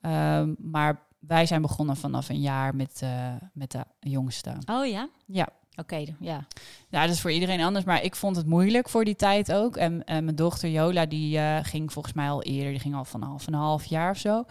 Ehm, 0.00 0.54
maar 0.58 1.00
wij 1.18 1.46
zijn 1.46 1.62
begonnen 1.62 1.96
vanaf 1.96 2.28
een 2.28 2.40
jaar 2.40 2.74
met, 2.76 3.00
eh, 3.02 3.32
met 3.52 3.70
de 3.70 3.84
jongste. 4.00 4.56
Oh 4.66 4.86
ja, 4.86 5.08
Ja. 5.26 5.48
oké, 5.76 6.04
ja. 6.20 6.46
Ja, 6.94 7.00
dat 7.06 7.14
is 7.14 7.20
voor 7.20 7.32
iedereen 7.32 7.60
anders. 7.60 7.84
Maar 7.84 8.02
ik 8.02 8.16
vond 8.16 8.36
het 8.36 8.46
moeilijk 8.46 8.88
voor 8.88 9.04
die 9.04 9.16
tijd 9.16 9.52
ook. 9.52 9.76
En, 9.76 10.04
en 10.04 10.24
mijn 10.24 10.36
dochter 10.36 10.70
Jola, 10.70 11.06
die 11.06 11.38
eh, 11.38 11.56
ging 11.62 11.92
volgens 11.92 12.14
mij 12.14 12.28
al 12.28 12.42
eerder. 12.42 12.70
Die 12.70 12.80
ging 12.80 12.94
al 12.94 13.04
vanaf 13.04 13.46
een 13.46 13.54
half 13.54 13.84
jaar 13.84 14.10
of 14.10 14.18
zo. 14.18 14.44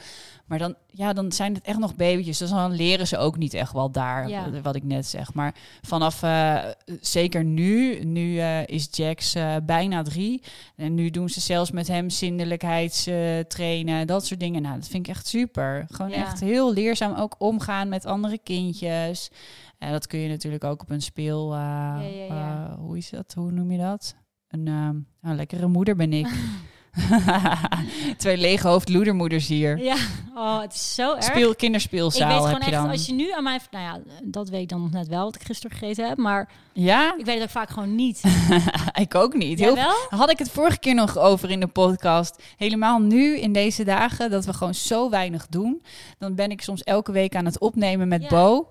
Maar 0.46 0.58
dan, 0.58 0.76
ja, 0.88 1.14
dan 1.14 1.32
zijn 1.32 1.54
het 1.54 1.64
echt 1.66 1.78
nog 1.80 1.96
babytjes. 1.96 2.38
Dus 2.38 2.50
dan 2.50 2.72
leren 2.72 3.08
ze 3.08 3.18
ook 3.18 3.38
niet 3.38 3.54
echt 3.54 3.74
wel 3.74 3.92
daar, 3.92 4.30
Ja. 4.30 4.50
wat- 4.52 4.62
wat 4.62 4.76
ik 4.76 4.84
net 4.84 5.06
zeg. 5.06 5.34
Maar 5.34 5.56
vanaf, 5.82 6.24
eh, 6.24 6.58
zeker 7.02 7.44
nu, 7.44 8.04
nu 8.04 8.40
eh, 8.40 8.68
is 8.68 8.88
Jax 8.92 9.36
bijna 9.64 10.02
drie. 10.04 10.42
En 10.76 10.94
nu 10.94 11.10
doen 11.10 11.30
ze 11.30 11.40
zelfs 11.40 11.72
met 11.72 11.88
hem 11.88 12.10
zindelijkheidstrainen, 12.10 14.08
dat 14.08 14.26
soort 14.26 14.40
dingen. 14.40 14.62
Nou, 14.62 14.76
dat 14.76 14.88
vind 14.88 15.08
ik 15.08 15.14
echt 15.16 15.28
super. 15.28 15.86
Gewoon 15.92 16.12
Ja. 16.12 16.18
echt 16.18 16.40
heel 16.40 16.74
leerzaam 16.74 17.14
ook 17.16 17.36
omgaan 17.38 17.90
met 17.90 18.06
andere 18.06 18.38
kindjes. 18.44 19.30
En 19.78 19.92
dat 19.92 20.08
kun 20.08 20.20
je 20.20 20.30
natuurlijk 20.30 20.64
ook 20.64 20.82
op 20.82 20.90
een 20.90 21.02
speel. 21.02 21.54
ja, 21.54 22.02
ja. 22.36 22.70
eh, 22.70 22.76
hoe 22.78 22.98
is 22.98 23.10
dat? 23.10 23.34
Hoe 23.34 23.52
noem 23.52 23.72
je 23.72 23.78
dat? 23.78 24.16
Een, 24.48 24.68
ehm, 24.68 24.98
een 25.22 25.36
lekkere 25.36 25.68
moeder 25.68 25.96
ben 25.96 26.14
ik. 26.14 26.28
Twee 28.18 28.38
lege 28.38 28.68
hoofdloedermoeders 28.68 29.48
hier. 29.48 29.78
Ja, 29.78 29.96
oh, 30.36 30.62
het 30.62 30.74
is 30.74 30.96
zo 30.96 31.14
erg. 31.16 31.24
Speel, 31.24 31.52
ik 31.52 31.58
kinderspeelzaal 31.58 32.28
weet 32.28 32.38
gewoon 32.38 32.54
heb 32.54 32.62
je 32.62 32.72
echt, 32.72 32.82
dan. 32.82 32.90
als 32.92 33.06
je 33.06 33.14
nu 33.14 33.32
aan 33.32 33.44
mij... 33.44 33.60
Nou 33.72 33.84
ja, 33.84 34.00
dat 34.24 34.50
weet 34.50 34.62
ik 34.62 34.70
dan 34.70 34.82
nog 34.82 34.92
net 34.92 35.08
wel, 35.08 35.24
wat 35.24 35.36
ik 35.36 35.44
gisteren 35.44 35.78
gegeten 35.78 36.08
heb. 36.08 36.18
Maar 36.18 36.50
Ja? 36.74 37.16
ik 37.18 37.26
weet 37.26 37.36
het 37.36 37.44
ook 37.44 37.50
vaak 37.50 37.70
gewoon 37.70 37.96
niet. 37.96 38.24
ik 38.94 39.16
ook 39.16 39.34
niet. 39.34 39.60
Heel 39.60 39.76
Jawel? 39.76 39.96
Had 40.10 40.32
ik 40.32 40.40
het 40.40 40.50
vorige 40.50 40.80
keer 40.80 40.96
nog 40.96 41.18
over 41.18 41.50
in 41.50 41.60
de 41.60 41.68
podcast. 41.68 42.44
Helemaal 42.58 43.00
nu 43.00 43.38
in 43.40 43.54
deze 43.54 43.84
dagen 43.84 44.32
dat 44.32 44.46
we 44.46 44.54
gewoon 44.54 44.74
zo 44.74 45.10
weinig 45.10 45.48
doen. 45.48 45.84
Dan 46.20 46.36
ben 46.36 46.52
ik 46.52 46.62
soms 46.62 46.84
elke 46.84 47.12
week 47.12 47.36
aan 47.36 47.46
het 47.46 47.60
opnemen 47.60 48.08
met 48.08 48.22
Ja. 48.22 48.28
Bo. 48.30 48.56
Oh 48.56 48.68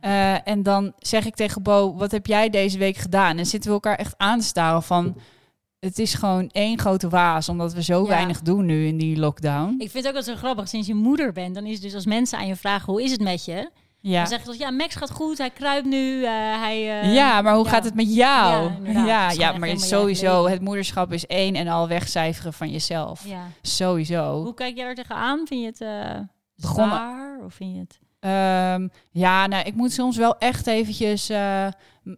ja. 0.00 0.34
Eh, 0.34 0.52
en 0.52 0.62
dan 0.62 0.92
zeg 0.98 1.26
ik 1.26 1.34
tegen 1.34 1.62
Bo, 1.62 1.94
wat 1.94 2.10
heb 2.10 2.26
jij 2.26 2.50
deze 2.50 2.78
week 2.78 2.96
gedaan? 2.96 3.38
En 3.38 3.46
zitten 3.46 3.68
we 3.70 3.74
elkaar 3.74 3.98
echt 3.98 4.14
aan 4.16 4.38
te 4.38 4.44
staren 4.46 4.82
van... 4.82 5.16
Het 5.84 5.98
is 5.98 6.14
gewoon 6.14 6.48
één 6.52 6.78
grote 6.78 7.08
waas, 7.08 7.48
omdat 7.48 7.72
we 7.72 7.82
zo 7.82 8.02
Ja. 8.02 8.08
weinig 8.08 8.40
doen 8.40 8.64
nu 8.66 8.86
in 8.86 8.96
die 8.96 9.16
lockdown. 9.18 9.74
Ik 9.78 9.90
vind 9.90 9.94
het 9.94 10.06
ook 10.06 10.12
wel 10.24 10.34
zo 10.34 10.40
grappig, 10.40 10.68
sinds 10.68 10.86
je 10.86 10.94
moeder 10.94 11.32
bent, 11.32 11.54
dan 11.54 11.64
is 11.66 11.72
het 11.72 11.82
dus 11.82 11.94
als 11.94 12.06
mensen 12.06 12.38
aan 12.38 12.46
je 12.46 12.56
vragen, 12.56 12.92
hoe 12.92 13.02
is 13.02 13.10
het 13.10 13.20
met 13.20 13.44
je? 13.44 13.70
Ja. 14.00 14.18
Dan 14.18 14.26
zeg 14.26 14.44
je, 14.44 14.58
ja, 14.58 14.70
Max 14.70 14.94
gaat 14.94 15.10
goed, 15.10 15.38
hij 15.38 15.50
kruipt 15.50 15.86
nu, 15.86 16.24
eh, 16.24 16.30
hij... 16.60 17.00
eh, 17.00 17.14
ja, 17.14 17.42
maar 17.42 17.54
hoe 17.54 17.64
ja. 17.64 17.70
gaat 17.70 17.84
het 17.84 17.94
met 17.94 18.14
jou? 18.14 18.70
Ja. 19.06 19.30
Ja, 19.30 19.58
maar 19.58 19.78
sowieso, 19.78 20.48
het 20.48 20.60
moederschap 20.60 21.12
is 21.12 21.26
één 21.26 21.54
en 21.54 21.68
al 21.68 21.88
wegcijferen 21.88 22.52
van 22.52 22.70
jezelf. 22.70 23.26
Ja. 23.28 23.46
Sowieso. 23.62 24.42
Hoe 24.42 24.54
kijk 24.54 24.76
jij 24.76 24.86
er 24.86 24.94
tegenaan? 24.94 25.46
Vind 25.46 25.60
je 25.60 25.66
het 25.84 26.26
Begonnen- 26.56 26.96
zwaar? 26.96 27.38
Of 27.44 27.54
vind 27.54 27.72
je 27.74 27.78
het... 27.80 27.98
Ehm, 28.24 28.88
ja, 29.10 29.46
nou, 29.46 29.64
ik 29.64 29.74
moet 29.74 29.92
soms 29.92 30.16
wel 30.16 30.38
echt 30.38 30.66
eventjes 30.66 31.28
eh, 31.28 31.66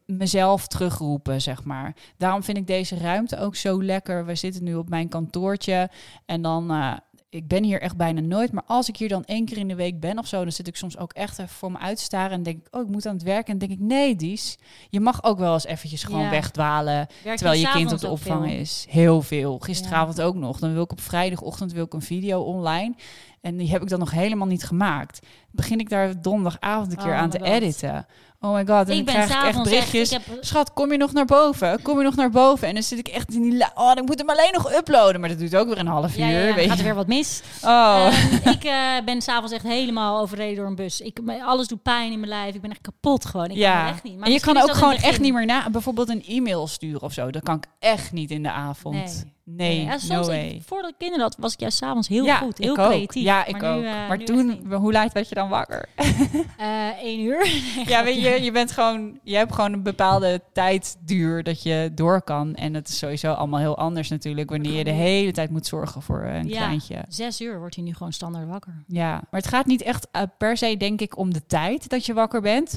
mezelf 0.06 0.66
terugroepen, 0.66 1.40
zeg 1.40 1.64
maar. 1.64 1.96
Daarom 2.16 2.42
vind 2.42 2.56
ik 2.56 2.66
deze 2.66 2.98
ruimte 2.98 3.38
ook 3.38 3.56
zo 3.56 3.82
lekker. 3.82 4.26
We 4.26 4.34
zitten 4.34 4.64
nu 4.64 4.74
op 4.74 4.88
mijn 4.88 5.08
kantoortje 5.08 5.90
en 6.26 6.42
dan... 6.42 6.70
eh, 6.70 6.92
ik 7.36 7.48
ben 7.48 7.64
hier 7.64 7.80
echt 7.80 7.96
bijna 7.96 8.20
nooit, 8.20 8.52
maar 8.52 8.62
als 8.66 8.88
ik 8.88 8.96
hier 8.96 9.08
dan 9.08 9.24
één 9.24 9.44
keer 9.44 9.58
in 9.58 9.68
de 9.68 9.74
week 9.74 10.00
ben 10.00 10.18
of 10.18 10.26
zo, 10.26 10.42
dan 10.42 10.52
zit 10.52 10.68
ik 10.68 10.76
soms 10.76 10.98
ook 10.98 11.12
echt 11.12 11.38
even 11.38 11.54
voor 11.54 11.72
me 11.72 11.78
uitstaren 11.78 12.30
en 12.30 12.42
denk 12.42 12.58
ik, 12.58 12.74
oh, 12.74 12.82
ik 12.82 12.88
moet 12.88 13.06
aan 13.06 13.14
het 13.14 13.22
werken. 13.22 13.52
En 13.52 13.58
denk 13.58 13.72
ik, 13.72 13.80
nee, 13.80 14.16
Dies, 14.16 14.58
je 14.88 15.00
mag 15.00 15.24
ook 15.24 15.38
wel 15.38 15.52
eens 15.52 15.66
eventjes 15.66 16.04
gewoon 16.04 16.20
Ja. 16.22 16.30
wegdwalen, 16.30 17.06
Werk 17.22 17.36
terwijl 17.36 17.60
je 17.60 17.70
kind 17.70 17.92
op 17.92 17.98
de 17.98 18.08
opvang 18.08 18.50
is. 18.50 18.86
Heel 18.88 19.22
veel. 19.22 19.58
Gisteravond 19.58 20.20
ook 20.20 20.34
nog. 20.34 20.58
Dan 20.58 20.72
wil 20.72 20.82
ik 20.82 20.92
op 20.92 21.00
vrijdagochtend 21.00 21.72
wil 21.72 21.84
ik 21.84 21.92
een 21.92 22.02
video 22.02 22.40
online. 22.40 22.94
En 23.40 23.56
die 23.56 23.70
heb 23.70 23.82
ik 23.82 23.88
dan 23.88 23.98
nog 23.98 24.10
helemaal 24.10 24.46
niet 24.46 24.64
gemaakt. 24.64 25.26
Begin 25.50 25.78
ik 25.78 25.88
daar 25.88 26.22
donderdagavond 26.22 26.90
een 26.90 26.98
keer 26.98 27.12
Oh 27.12 27.18
aan 27.18 27.30
te 27.30 27.42
editen. 27.42 28.06
Oh 28.40 28.54
my 28.54 28.66
god, 28.66 28.68
en 28.68 28.86
dan 28.86 28.96
ik 28.96 29.04
ben 29.04 29.14
krijg 29.14 29.28
ik 29.28 29.36
echt 29.36 29.46
echt, 29.46 29.62
berichtjes. 29.62 30.12
ik 30.12 30.20
heb, 30.26 30.44
Schat, 30.44 30.72
kom 30.72 30.92
je 30.92 30.98
nog 30.98 31.12
naar 31.12 31.24
boven? 31.24 31.82
Kom 31.82 31.98
je 31.98 32.04
nog 32.04 32.16
naar 32.16 32.30
boven? 32.30 32.68
En 32.68 32.74
dan 32.74 32.82
zit 32.82 32.98
ik 32.98 33.08
echt 33.08 33.34
in 33.34 33.42
die... 33.42 33.64
Oh, 33.74 33.92
ik 33.94 34.06
moet 34.06 34.18
hem 34.18 34.30
alleen 34.30 34.52
nog 34.52 34.72
uploaden. 34.72 35.20
Maar 35.20 35.28
dat 35.28 35.38
duurt 35.38 35.56
ook 35.56 35.68
weer 35.68 35.78
een 35.78 35.86
half 35.86 36.16
uur. 36.16 36.24
ja, 36.24 36.28
ja, 36.28 36.46
ja, 36.46 36.54
weet 36.54 36.68
gaat 36.68 36.78
er 36.78 36.84
weer 36.84 36.94
wat 36.94 37.06
mis. 37.06 37.42
Oh. 37.62 38.06
Ehm, 38.06 38.48
ik 38.48 38.64
eh, 38.64 39.04
ben 39.04 39.22
s'avonds 39.22 39.52
echt 39.52 39.62
helemaal 39.62 40.20
overreden 40.20 40.56
door 40.56 40.66
een 40.66 40.74
bus. 40.74 41.00
Ik, 41.00 41.20
alles 41.44 41.66
doet 41.66 41.82
pijn 41.82 42.12
in 42.12 42.18
mijn 42.18 42.30
lijf. 42.30 42.54
Ik 42.54 42.60
ben 42.60 42.70
echt 42.70 42.80
kapot 42.80 43.24
gewoon. 43.24 43.46
Ik 43.46 43.50
kan 43.50 43.58
ja, 43.58 43.84
het 43.84 43.94
echt 43.94 44.02
niet. 44.02 44.18
Maar 44.18 44.26
en 44.26 44.32
je 44.32 44.40
kan 44.40 44.56
ook 44.56 44.74
gewoon 44.74 44.96
echt 44.96 45.20
niet 45.20 45.32
meer 45.32 45.46
na... 45.46 45.70
Bijvoorbeeld 45.70 46.08
een 46.08 46.24
e-mail 46.26 46.66
sturen 46.66 47.02
of 47.02 47.12
zo. 47.12 47.30
Dat 47.30 47.42
kan 47.42 47.56
ik 47.56 47.64
echt 47.78 48.12
niet 48.12 48.30
in 48.30 48.42
de 48.42 48.50
avond. 48.50 48.94
Nee, 48.94 49.34
Ja, 49.56 49.92
no 49.92 49.98
soms, 49.98 50.26
way. 50.26 50.48
ik, 50.48 50.62
voordat 50.62 50.90
ik 50.90 50.96
kinderen 50.98 51.24
had, 51.24 51.36
was 51.38 51.52
ik 51.52 51.60
juist 51.60 51.76
s'avonds 51.76 52.08
heel 52.08 52.24
ja, 52.24 52.36
goed. 52.36 52.58
Heel 52.58 52.72
ik 52.72 52.78
ook. 52.78 52.86
creatief. 52.86 53.22
Ja, 53.22 53.44
ik 53.44 53.60
maar 53.60 53.74
ook. 53.76 53.80
Nu, 53.80 53.86
eh, 53.86 54.08
maar 54.08 54.18
toen, 54.18 54.72
hoe 54.72 54.92
laat 54.92 55.12
werd 55.12 55.28
je 55.28 55.34
dan 55.34 55.48
wakker? 55.48 55.88
Eh, 56.56 56.88
één 57.02 57.20
uur. 57.20 57.46
ja, 57.92 58.04
weet 58.04 58.20
je, 58.22 58.42
je 58.42 58.52
bent 58.52 58.70
gewoon, 58.70 59.18
je 59.22 59.36
hebt 59.36 59.54
gewoon 59.54 59.72
een 59.72 59.82
bepaalde 59.82 60.40
tijdduur 60.52 61.42
dat 61.42 61.62
je 61.62 61.90
door 61.94 62.22
kan. 62.22 62.54
En 62.54 62.74
het 62.74 62.88
is 62.88 62.98
sowieso 62.98 63.32
allemaal 63.32 63.60
heel 63.60 63.76
anders 63.78 64.08
natuurlijk, 64.08 64.50
wanneer 64.50 64.72
je 64.72 64.84
de 64.84 64.90
hele 64.90 65.32
tijd 65.32 65.50
moet 65.50 65.66
zorgen 65.66 66.02
voor 66.02 66.22
een 66.22 66.48
Ja. 66.48 66.56
kleintje. 66.56 67.04
Zes 67.08 67.40
uur 67.40 67.58
wordt 67.58 67.74
hij 67.74 67.84
nu 67.84 67.94
gewoon 67.94 68.12
standaard 68.12 68.48
wakker. 68.48 68.84
Ja, 68.86 69.10
maar 69.12 69.40
het 69.40 69.46
gaat 69.48 69.66
niet 69.66 69.82
echt 69.82 70.08
eh, 70.12 70.22
per 70.38 70.56
se, 70.56 70.76
denk 70.76 71.00
ik, 71.00 71.18
om 71.18 71.32
de 71.32 71.46
tijd 71.46 71.88
dat 71.88 72.06
je 72.06 72.14
wakker 72.14 72.40
bent. 72.40 72.76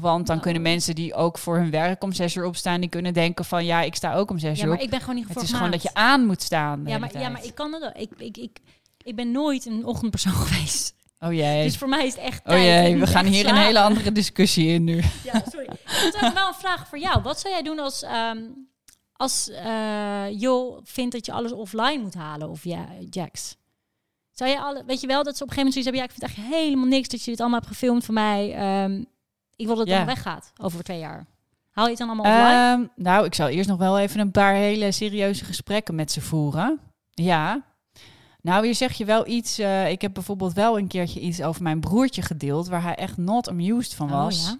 Want 0.00 0.26
dan 0.26 0.36
Oh. 0.36 0.42
kunnen 0.42 0.62
mensen 0.62 0.94
die 0.94 1.14
ook 1.14 1.38
voor 1.38 1.56
hun 1.56 1.70
werk 1.70 2.02
om 2.02 2.12
zes 2.12 2.34
uur 2.34 2.44
opstaan, 2.44 2.80
die 2.80 2.88
kunnen 2.88 3.14
denken 3.14 3.44
van 3.44 3.64
ja, 3.64 3.80
ik 3.82 3.94
sta 3.94 4.14
ook 4.14 4.30
om 4.30 4.38
zes 4.38 4.56
Ja, 4.58 4.62
uur 4.64 4.68
maar 4.68 4.78
op. 4.78 4.84
ik 4.84 4.90
ben 4.90 5.00
gewoon 5.00 5.14
niet 5.14 5.28
Het 5.28 5.42
is 5.42 5.52
gewoon 5.52 5.70
dat 5.70 5.82
je 5.82 5.94
aan 5.94 6.26
moet 6.26 6.42
staan. 6.42 6.82
Ja 6.86 6.98
maar, 6.98 7.18
ja, 7.18 7.28
maar 7.28 7.44
ik 7.44 7.54
kan 7.54 7.72
het 7.72 7.82
ook. 7.84 7.94
Ik, 7.94 8.10
ik, 8.16 8.36
ik, 8.36 8.58
ik 9.02 9.16
ben 9.16 9.30
nooit 9.30 9.66
een 9.66 9.84
ochtendpersoon 9.84 10.32
geweest. 10.46 10.94
Oh 11.20 11.32
jee. 11.32 11.62
Dus 11.64 11.76
voor 11.76 11.88
mij 11.88 12.06
is 12.06 12.14
het 12.14 12.22
echt 12.22 12.38
Oh 12.38 12.44
tijd. 12.46 12.60
Ik 12.86 12.90
jee, 12.92 12.96
we 13.00 13.06
gaan 13.06 13.24
hier 13.26 13.46
een 13.48 13.56
hele 13.56 13.80
andere 13.80 14.12
discussie 14.12 14.68
in 14.68 14.84
nu. 14.84 14.96
Ja, 15.32 15.42
sorry. 15.50 15.66
Ik 15.66 16.12
heb 16.16 16.24
ook 16.24 16.34
wel 16.34 16.48
een 16.48 16.54
vraag 16.54 16.88
voor 16.88 16.98
jou. 16.98 17.22
Wat 17.22 17.40
zou 17.40 17.54
jij 17.54 17.62
doen 17.62 17.78
als, 17.78 18.02
ehm 18.02 18.38
als 19.12 19.50
eh 19.50 20.24
Jo 20.40 20.80
vindt 20.84 21.12
dat 21.14 21.26
je 21.26 21.32
alles 21.32 21.52
offline 21.52 21.98
moet 22.02 22.14
halen 22.14 22.48
of 22.50 22.64
ja, 22.64 22.86
Jax? 23.10 23.56
Zou 24.32 24.50
je 24.50 24.60
alle, 24.60 24.82
weet 24.86 25.00
je 25.00 25.06
wel 25.06 25.22
dat 25.22 25.36
ze 25.36 25.42
op 25.42 25.48
een 25.50 25.54
gegeven 25.54 25.72
moment 25.72 25.72
zoiets 25.72 25.84
hebben? 25.84 26.00
Ja, 26.00 26.32
ik 26.32 26.38
vind 26.38 26.50
echt 26.52 26.60
helemaal 26.62 26.86
niks 26.88 27.08
dat 27.08 27.24
je 27.24 27.30
dit 27.30 27.40
allemaal 27.40 27.58
hebt 27.60 27.72
gefilmd 27.72 28.04
voor 28.04 28.14
mij. 28.14 28.54
Ehm, 28.54 29.02
ik 29.56 29.66
wil 29.66 29.74
dat 29.76 29.78
het 29.78 29.88
Ja. 29.88 29.94
allemaal 29.96 30.14
weggaat 30.14 30.52
over 30.60 30.82
twee 30.82 30.98
jaar. 30.98 31.26
Haal 31.70 31.84
je 31.84 31.90
het 31.90 31.98
dan 31.98 32.08
allemaal 32.08 32.32
offline? 32.32 32.72
Ehm, 32.94 33.02
nou, 33.04 33.24
ik 33.26 33.34
zal 33.34 33.48
eerst 33.48 33.68
nog 33.68 33.78
wel 33.78 33.98
even 33.98 34.20
een 34.20 34.30
paar 34.30 34.54
hele 34.54 34.92
serieuze 34.92 35.44
gesprekken 35.44 35.94
met 35.94 36.12
ze 36.12 36.20
voeren. 36.20 36.78
Ja. 37.10 37.62
Nou, 38.40 38.64
hier 38.64 38.74
zeg 38.74 38.92
je 38.92 39.04
wel 39.04 39.26
iets. 39.26 39.58
eh, 39.58 39.90
ik 39.90 40.00
heb 40.02 40.14
bijvoorbeeld 40.14 40.52
wel 40.52 40.78
een 40.78 40.86
keertje 40.88 41.20
iets 41.20 41.42
over 41.42 41.62
mijn 41.62 41.80
broertje 41.80 42.22
gedeeld, 42.22 42.68
waar 42.68 42.82
hij 42.82 42.94
echt 42.94 43.16
not 43.16 43.48
amused 43.48 43.94
van 43.94 44.08
was. 44.08 44.44
Oh, 44.44 44.50
ja. 44.50 44.58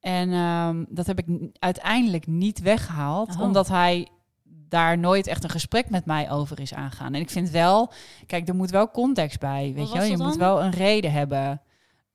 En 0.00 0.32
ehm, 0.32 0.84
dat 0.88 1.06
heb 1.06 1.18
ik 1.18 1.26
uiteindelijk 1.58 2.26
niet 2.26 2.60
weggehaald, 2.60 3.34
Oh. 3.34 3.40
omdat 3.40 3.68
hij 3.68 4.08
daar 4.44 4.98
nooit 4.98 5.26
echt 5.26 5.44
een 5.44 5.50
gesprek 5.50 5.90
met 5.90 6.04
mij 6.04 6.30
over 6.30 6.60
is 6.60 6.74
aangaan. 6.74 7.14
En 7.14 7.20
ik 7.20 7.30
vind 7.30 7.50
wel, 7.50 7.92
kijk, 8.26 8.48
er 8.48 8.54
moet 8.54 8.70
wel 8.70 8.90
context 8.90 9.40
bij, 9.40 9.62
weet 9.62 9.76
Wat 9.76 9.86
je 9.86 9.92
wel? 9.98 10.08
was 10.08 10.10
Je 10.10 10.16
moet 10.22 10.38
dan? 10.38 10.38
wel 10.38 10.62
een 10.62 10.70
reden 10.70 11.12
hebben. 11.12 11.60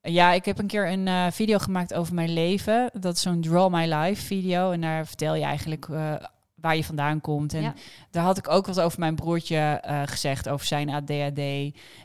Ja, 0.01 0.31
ik 0.31 0.45
heb 0.45 0.57
een 0.59 0.67
keer 0.67 0.91
een 0.91 1.07
eh, 1.07 1.25
video 1.31 1.57
gemaakt 1.57 1.93
over 1.93 2.13
mijn 2.13 2.33
leven. 2.33 2.89
Dat 2.99 3.15
is 3.15 3.21
zo'n 3.21 3.41
Draw 3.41 3.73
My 3.73 3.93
Life 3.93 4.25
video. 4.25 4.71
En 4.71 4.81
daar 4.81 5.05
vertel 5.05 5.35
je 5.35 5.43
eigenlijk 5.43 5.87
eh, 5.89 6.13
waar 6.55 6.75
je 6.75 6.83
vandaan 6.83 7.21
komt. 7.21 7.53
En 7.53 7.61
Ja. 7.61 7.73
daar 8.11 8.23
had 8.23 8.37
ik 8.37 8.49
ook 8.49 8.65
wat 8.65 8.79
over 8.81 8.99
mijn 8.99 9.15
broertje 9.15 9.57
eh, 9.57 10.01
gezegd, 10.05 10.49
over 10.49 10.65
zijn 10.65 10.89
ADHD. 10.89 11.41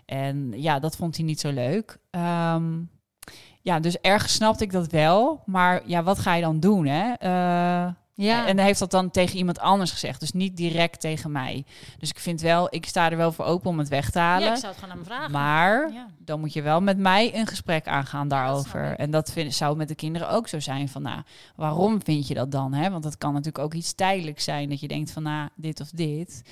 En 0.06 0.52
ja, 0.56 0.78
dat 0.78 0.96
vond 0.96 1.16
hij 1.16 1.24
niet 1.24 1.40
zo 1.40 1.50
leuk. 1.52 1.98
Ehm, 2.10 2.72
ja, 3.62 3.80
dus 3.80 4.00
ergens 4.00 4.32
snapte 4.34 4.64
ik 4.64 4.72
dat 4.72 4.86
wel. 4.90 5.42
Maar 5.46 5.82
ja, 5.86 6.02
wat 6.02 6.18
ga 6.18 6.34
je 6.34 6.42
dan 6.42 6.60
doen, 6.60 6.86
hè? 6.86 7.12
Ja. 8.16 8.46
En 8.46 8.56
hij 8.56 8.66
heeft 8.66 8.78
dat 8.78 8.90
dan 8.90 9.10
tegen 9.10 9.36
iemand 9.36 9.58
anders 9.58 9.90
gezegd. 9.90 10.20
Dus 10.20 10.32
niet 10.32 10.56
direct 10.56 11.00
tegen 11.00 11.32
mij. 11.32 11.64
Dus 11.98 12.10
ik 12.10 12.18
vind 12.18 12.40
wel, 12.40 12.66
ik 12.70 12.86
sta 12.86 13.10
er 13.10 13.16
wel 13.16 13.32
voor 13.32 13.44
open 13.44 13.70
om 13.70 13.78
het 13.78 13.88
weg 13.88 14.10
te 14.10 14.18
halen. 14.18 14.46
ja, 14.48 14.54
ik 14.54 14.58
zou 14.60 14.72
het 14.72 14.82
gewoon 14.82 14.94
aan 14.94 15.00
hem 15.00 15.12
vragen. 15.12 15.30
maar 15.32 15.92
Ja. 15.92 16.06
dan 16.18 16.40
moet 16.40 16.52
je 16.52 16.62
wel 16.62 16.80
met 16.80 16.98
mij 16.98 17.34
een 17.34 17.46
gesprek 17.46 17.86
aangaan 17.86 18.28
daarover. 18.28 18.96
en 18.96 19.10
dat 19.10 19.32
vind, 19.32 19.54
zou 19.54 19.76
met 19.76 19.88
de 19.88 19.94
kinderen 19.94 20.30
ook 20.30 20.48
zo 20.48 20.60
zijn 20.60 20.88
van, 20.88 21.02
nou, 21.02 21.22
waarom 21.56 22.02
vind 22.04 22.28
je 22.28 22.34
dat 22.34 22.50
dan? 22.52 22.72
Hè? 22.74 22.90
Want 22.90 23.02
dat 23.02 23.18
kan 23.18 23.32
natuurlijk 23.32 23.64
ook 23.64 23.74
iets 23.74 23.92
tijdelijks 23.94 24.44
zijn, 24.44 24.68
dat 24.68 24.80
je 24.80 24.88
denkt 24.88 25.10
van, 25.10 25.22
nou, 25.22 25.48
dit 25.54 25.80
of 25.80 25.90
dit. 25.90 26.42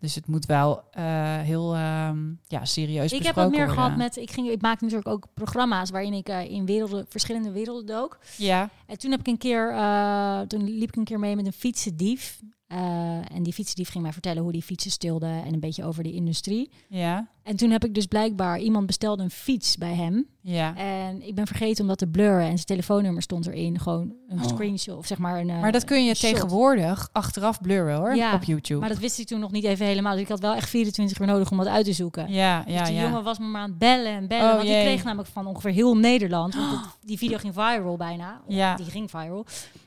Dus 0.00 0.14
het 0.14 0.26
moet 0.26 0.46
wel 0.46 0.82
eh, 0.90 1.04
heel 1.38 1.74
ehm, 1.74 2.18
ja, 2.46 2.64
serieus 2.64 3.12
Ik 3.12 3.22
heb 3.22 3.34
besproken 3.34 3.42
het 3.42 3.50
meer 3.50 3.66
worden. 3.66 3.74
gehad 3.82 3.96
met. 3.96 4.16
Ik, 4.16 4.30
ging, 4.30 4.48
ik 4.48 4.60
maak 4.62 4.80
natuurlijk 4.80 5.08
ook 5.08 5.26
programma's 5.34 5.90
waarin 5.90 6.12
ik 6.12 6.28
eh, 6.28 6.50
in 6.50 6.66
werelden, 6.66 7.06
verschillende 7.08 7.50
werelden 7.50 7.86
dook. 7.86 8.18
Ja, 8.36 8.70
En 8.86 8.98
toen 8.98 9.10
heb 9.10 9.20
ik 9.20 9.26
een 9.26 9.38
keer, 9.38 9.70
eh, 9.70 10.40
toen 10.40 10.64
liep 10.64 10.88
ik 10.88 10.96
een 10.96 11.04
keer 11.04 11.18
mee 11.18 11.36
met 11.36 11.46
een 11.46 11.52
fietsendief. 11.52 12.40
Eh, 12.74 13.36
en 13.36 13.42
die 13.42 13.52
fietsendief 13.52 13.90
ging 13.90 14.02
mij 14.04 14.12
vertellen 14.12 14.42
hoe 14.42 14.52
die 14.52 14.62
fietsen 14.62 14.90
stilde 14.90 15.26
en 15.26 15.52
een 15.52 15.60
beetje 15.60 15.84
over 15.84 16.02
die 16.02 16.12
industrie. 16.12 16.70
ja, 16.88 17.28
En 17.42 17.56
toen 17.56 17.70
heb 17.70 17.84
ik 17.84 17.94
dus 17.94 18.06
blijkbaar 18.06 18.58
iemand 18.58 18.86
bestelde 18.86 19.22
een 19.22 19.30
fiets 19.30 19.76
bij 19.76 19.94
hem. 19.94 20.26
ja. 20.40 20.76
En 20.76 21.26
ik 21.26 21.34
ben 21.34 21.46
vergeten 21.46 21.82
om 21.82 21.88
dat 21.88 21.98
te 21.98 22.06
blurren. 22.06 22.40
En 22.42 22.54
zijn 22.54 22.64
telefoonnummer 22.66 23.22
stond 23.22 23.46
erin. 23.46 23.78
Gewoon 23.80 24.12
een 24.28 24.38
Oh. 24.42 24.48
screenshot 24.48 24.96
of 24.96 25.06
zeg 25.06 25.18
maar 25.18 25.40
een. 25.40 25.50
eh, 25.50 25.60
Maar 25.60 25.72
dat 25.72 25.84
kun 25.84 26.04
je 26.04 26.14
shot. 26.14 26.30
tegenwoordig 26.30 27.08
achteraf 27.12 27.60
blurren 27.60 27.96
hoor, 27.96 28.14
Ja, 28.16 28.34
op 28.34 28.44
YouTube. 28.44 28.80
Maar 28.80 28.88
dat 28.88 28.98
wist 28.98 29.18
ik 29.18 29.26
toen 29.26 29.40
nog 29.40 29.50
niet 29.52 29.64
even 29.64 29.86
helemaal. 29.86 30.12
Dus 30.12 30.22
ik 30.22 30.28
had 30.28 30.40
wel 30.40 30.54
echt 30.54 30.68
24 30.68 31.18
uur 31.20 31.26
nodig 31.26 31.50
om 31.50 31.56
dat 31.58 31.66
uit 31.66 31.84
te 31.84 31.92
zoeken. 31.92 32.32
ja, 32.32 32.62
Dus 32.62 32.74
ja, 32.74 32.84
die 32.84 32.94
ja. 32.94 33.02
jongen 33.02 33.22
was 33.24 33.38
me 33.38 33.44
maar 33.46 33.62
aan 33.62 33.68
het 33.70 33.78
bellen 33.78 34.12
en 34.12 34.26
bellen. 34.28 34.48
Oh, 34.48 34.54
want 34.56 34.66
die 34.68 34.80
kreeg 34.80 35.04
namelijk 35.04 35.28
van 35.28 35.46
ongeveer 35.46 35.70
heel 35.72 35.96
Nederland. 35.96 36.54
Want 36.54 36.80
die 37.04 37.18
video 37.18 37.38
ging 37.38 37.54
viral 37.54 37.96
bijna. 37.96 38.40
Ja. 38.48 38.76
Die 38.76 38.86
ging 38.90 39.10
viral. 39.10 39.46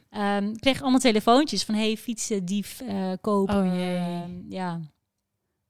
Ehm 0.09 0.53
kreeg 0.55 0.81
allemaal 0.81 0.99
telefoontjes 0.99 1.63
van 1.63 1.75
hey, 1.75 1.97
fietsen, 1.97 2.45
dief, 2.45 2.81
eh 2.81 3.11
kopen. 3.21 3.57
Oh, 3.57 3.75
jee. 3.75 3.95
Ehm, 3.95 4.31
ja. 4.49 4.79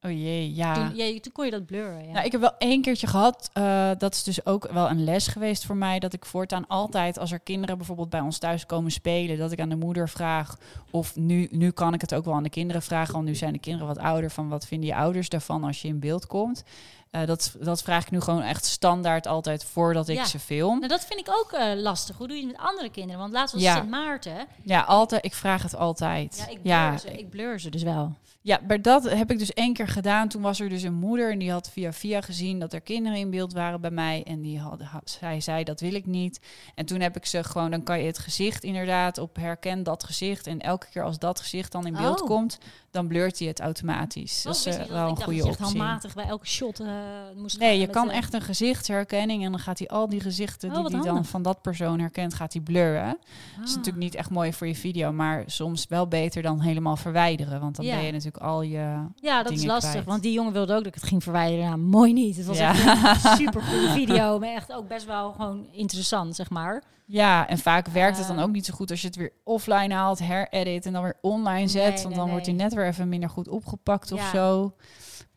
Oh 0.02 0.12
jee, 0.12 0.56
ja. 0.56 0.74
Toen, 0.74 0.96
ja, 0.96 1.20
toen 1.20 1.32
kon 1.32 1.46
je 1.46 1.52
dat 1.52 1.66
blurren. 1.66 2.06
Ja. 2.06 2.12
Nou, 2.12 2.26
ik 2.26 2.32
heb 2.32 2.42
wel 2.42 2.58
één 2.58 2.82
keertje 2.82 3.08
gehad. 3.08 3.50
eh, 3.54 3.92
dat 3.98 4.14
is 4.14 4.24
dus 4.24 4.46
ook 4.46 4.72
wel 4.72 4.90
een 4.90 5.04
les 5.04 5.28
geweest 5.28 5.66
voor 5.66 5.76
mij. 5.78 6.00
Dat 6.00 6.14
ik 6.14 6.26
voortaan 6.26 6.68
altijd, 6.68 7.20
als 7.20 7.32
er 7.32 7.40
kinderen 7.40 7.78
bijvoorbeeld 7.78 8.10
bij 8.10 8.20
ons 8.20 8.38
thuis 8.38 8.66
komen 8.66 8.92
spelen, 8.92 9.38
dat 9.38 9.52
ik 9.52 9.60
aan 9.60 9.70
de 9.70 9.76
moeder 9.76 10.10
vraag. 10.10 10.58
Of 10.92 11.16
nu, 11.16 11.48
nu 11.52 11.72
kan 11.72 11.94
ik 11.94 12.02
het 12.02 12.14
ook 12.14 12.26
wel 12.26 12.34
aan 12.34 12.44
de 12.44 12.50
kinderen 12.50 12.82
vragen. 12.82 13.14
Want 13.14 13.26
nu 13.26 13.36
zijn 13.36 13.54
de 13.54 13.60
kinderen 13.60 13.88
wat 13.88 13.98
ouder. 13.98 14.32
Van 14.32 14.50
wat 14.50 14.68
vinden 14.68 14.90
je 14.90 14.96
ouders 14.96 15.30
daarvan 15.30 15.64
als 15.64 15.82
je 15.82 15.88
in 15.88 16.00
beeld 16.00 16.28
komt? 16.28 16.64
Eh, 17.12 17.26
dat, 17.26 17.56
dat 17.60 17.82
vraag 17.84 18.04
ik 18.04 18.12
nu 18.12 18.22
gewoon 18.22 18.42
echt 18.42 18.66
standaard 18.66 19.28
altijd 19.28 19.64
voordat 19.64 20.08
ik 20.10 20.16
Ja. 20.18 20.26
ze 20.26 20.40
film. 20.40 20.76
Nou, 20.78 20.88
dat 20.88 21.06
vind 21.06 21.20
ik 21.20 21.28
ook 21.30 21.52
eh, 21.52 21.74
lastig. 21.82 22.18
Hoe 22.18 22.28
doe 22.28 22.38
je 22.38 22.44
het 22.48 22.52
met 22.58 22.62
andere 22.68 22.90
kinderen? 22.90 23.20
Want 23.20 23.34
laatst 23.34 23.54
was 23.54 23.64
Ja. 23.64 23.76
Sint 23.76 23.90
Maarten. 23.90 24.48
Ja, 24.64 24.82
altijd. 24.82 25.26
Ik 25.26 25.34
vraag 25.34 25.62
het 25.64 25.76
altijd. 25.76 26.36
Ja, 26.38 26.48
ik 26.48 26.62
blur, 26.62 26.74
ja, 26.74 26.98
ze, 26.98 27.18
ik 27.18 27.30
blur 27.30 27.60
ze 27.60 27.70
dus 27.70 27.84
wel. 27.84 28.16
Ja, 28.48 28.60
maar 28.68 28.82
dat 28.82 29.10
heb 29.10 29.32
ik 29.32 29.40
dus 29.40 29.54
één 29.54 29.74
keer 29.74 29.88
gedaan. 29.88 30.28
Toen 30.28 30.42
was 30.42 30.60
er 30.60 30.70
dus 30.70 30.84
een 30.84 30.94
moeder 30.94 31.32
en 31.32 31.40
die 31.40 31.52
had 31.52 31.70
via 31.70 31.94
via 31.94 32.22
gezien 32.22 32.60
dat 32.60 32.74
er 32.74 32.82
kinderen 32.82 33.18
in 33.18 33.30
beeld 33.30 33.54
waren 33.54 33.82
bij 33.82 33.92
mij. 33.92 34.24
En 34.24 34.42
die 34.42 34.60
had, 34.60 34.82
zij 35.04 35.42
zei, 35.42 35.64
dat 35.64 35.80
wil 35.80 35.94
ik 35.94 36.06
niet. 36.06 36.40
En 36.76 36.86
toen 36.86 37.00
heb 37.00 37.16
ik 37.16 37.26
ze 37.26 37.44
gewoon, 37.44 37.72
dan 37.72 37.84
kan 37.84 38.00
je 38.00 38.06
het 38.06 38.18
gezicht 38.18 38.64
inderdaad 38.64 39.18
op 39.18 39.36
herken 39.36 39.84
dat 39.84 40.04
gezicht. 40.04 40.48
En 40.48 40.60
elke 40.60 40.88
keer 40.92 41.04
als 41.04 41.20
dat 41.20 41.40
gezicht 41.40 41.72
dan 41.72 41.86
in 41.88 41.94
beeld 41.94 42.22
Oh. 42.22 42.28
komt, 42.28 42.58
dan 42.92 43.08
blurt 43.08 43.40
hij 43.40 43.48
het 43.48 43.60
automatisch. 43.60 44.42
Dat 44.42 44.56
is 44.56 44.64
wist 44.64 44.78
eh, 44.78 44.86
wel 44.86 45.08
een 45.08 45.16
ik 45.16 45.24
goede 45.24 45.38
dat 45.38 45.46
je 45.46 45.52
echt 45.52 45.62
optie. 45.62 45.80
handmatig 45.80 46.14
bij 46.14 46.26
elke 46.26 46.48
shot 46.48 46.80
eh, 46.80 46.88
moest 47.36 47.60
Nee, 47.60 47.80
je 47.80 47.88
kan 47.88 48.10
eh, 48.10 48.18
echt 48.18 48.34
een 48.34 48.42
gezichtsherkenning 48.42 49.44
en 49.44 49.52
dan 49.52 49.60
gaat 49.60 49.80
hij 49.80 49.88
al 49.88 50.10
die 50.10 50.20
gezichten 50.20 50.70
Oh, 50.70 50.76
die 50.76 50.84
wat 50.84 50.92
hij 50.92 51.02
dan 51.02 51.26
van 51.26 51.42
dat 51.42 51.62
persoon 51.62 52.00
herkent, 52.00 52.34
gaat 52.34 52.54
hij 52.54 52.62
blurren. 52.62 53.18
Dat 53.58 53.66
is 53.66 53.70
ah. 53.70 53.76
natuurlijk 53.76 54.04
niet 54.04 54.16
echt 54.16 54.30
mooi 54.30 54.54
voor 54.54 54.68
je 54.68 54.76
video, 54.76 55.12
maar 55.12 55.44
soms 55.46 55.88
wel 55.88 56.08
beter 56.08 56.42
dan 56.42 56.62
helemaal 56.62 56.96
verwijderen. 56.96 57.60
Want 57.62 57.76
dan 57.76 57.86
ben 57.86 58.04
je 58.04 58.12
natuurlijk 58.12 58.37
al 58.40 58.62
je 58.62 59.06
Ja, 59.16 59.44
dat 59.44 59.52
is 59.52 59.66
lastig. 59.66 59.92
kwijt. 59.92 60.06
Want 60.06 60.22
die 60.24 60.34
jongen 60.34 60.54
wilde 60.54 60.72
ook 60.74 60.78
dat 60.78 60.88
ik 60.88 60.94
het 60.94 61.04
ging 61.10 61.24
verwijderen. 61.24 61.66
Nou, 61.66 61.78
mooi 61.78 62.14
niet. 62.14 62.38
Het 62.38 62.46
was 62.46 62.58
Ja. 62.58 62.70
echt 62.70 62.86
een 63.26 63.32
super 63.46 63.64
video. 63.94 64.40
Maar 64.40 64.50
echt 64.50 64.74
ook 64.74 64.88
best 64.88 65.06
wel 65.06 65.32
gewoon 65.32 65.68
interessant, 65.72 66.36
zeg 66.36 66.50
maar. 66.50 66.84
Ja, 67.06 67.48
en 67.48 67.58
vaak 67.58 67.88
werkt 67.88 68.18
het 68.18 68.28
dan 68.28 68.38
Eh. 68.38 68.44
ook 68.44 68.52
niet 68.52 68.66
zo 68.66 68.74
goed 68.74 68.92
als 68.92 69.02
je 69.02 69.08
het 69.08 69.16
weer 69.16 69.32
offline 69.44 69.94
haalt, 69.94 70.20
heredit 70.20 70.86
en 70.86 70.94
dan 70.94 71.04
weer 71.04 71.18
online 71.22 71.68
zet. 71.68 71.84
Nee, 71.84 71.92
want 71.94 72.08
nee, 72.08 72.16
dan 72.18 72.30
wordt 72.30 72.46
hij 72.46 72.56
net 72.56 72.74
weer 72.74 72.86
even 72.88 73.10
minder 73.10 73.30
goed 73.30 73.48
opgepakt 73.48 74.12
of 74.12 74.20
Ja. 74.20 74.30
zo. 74.30 74.76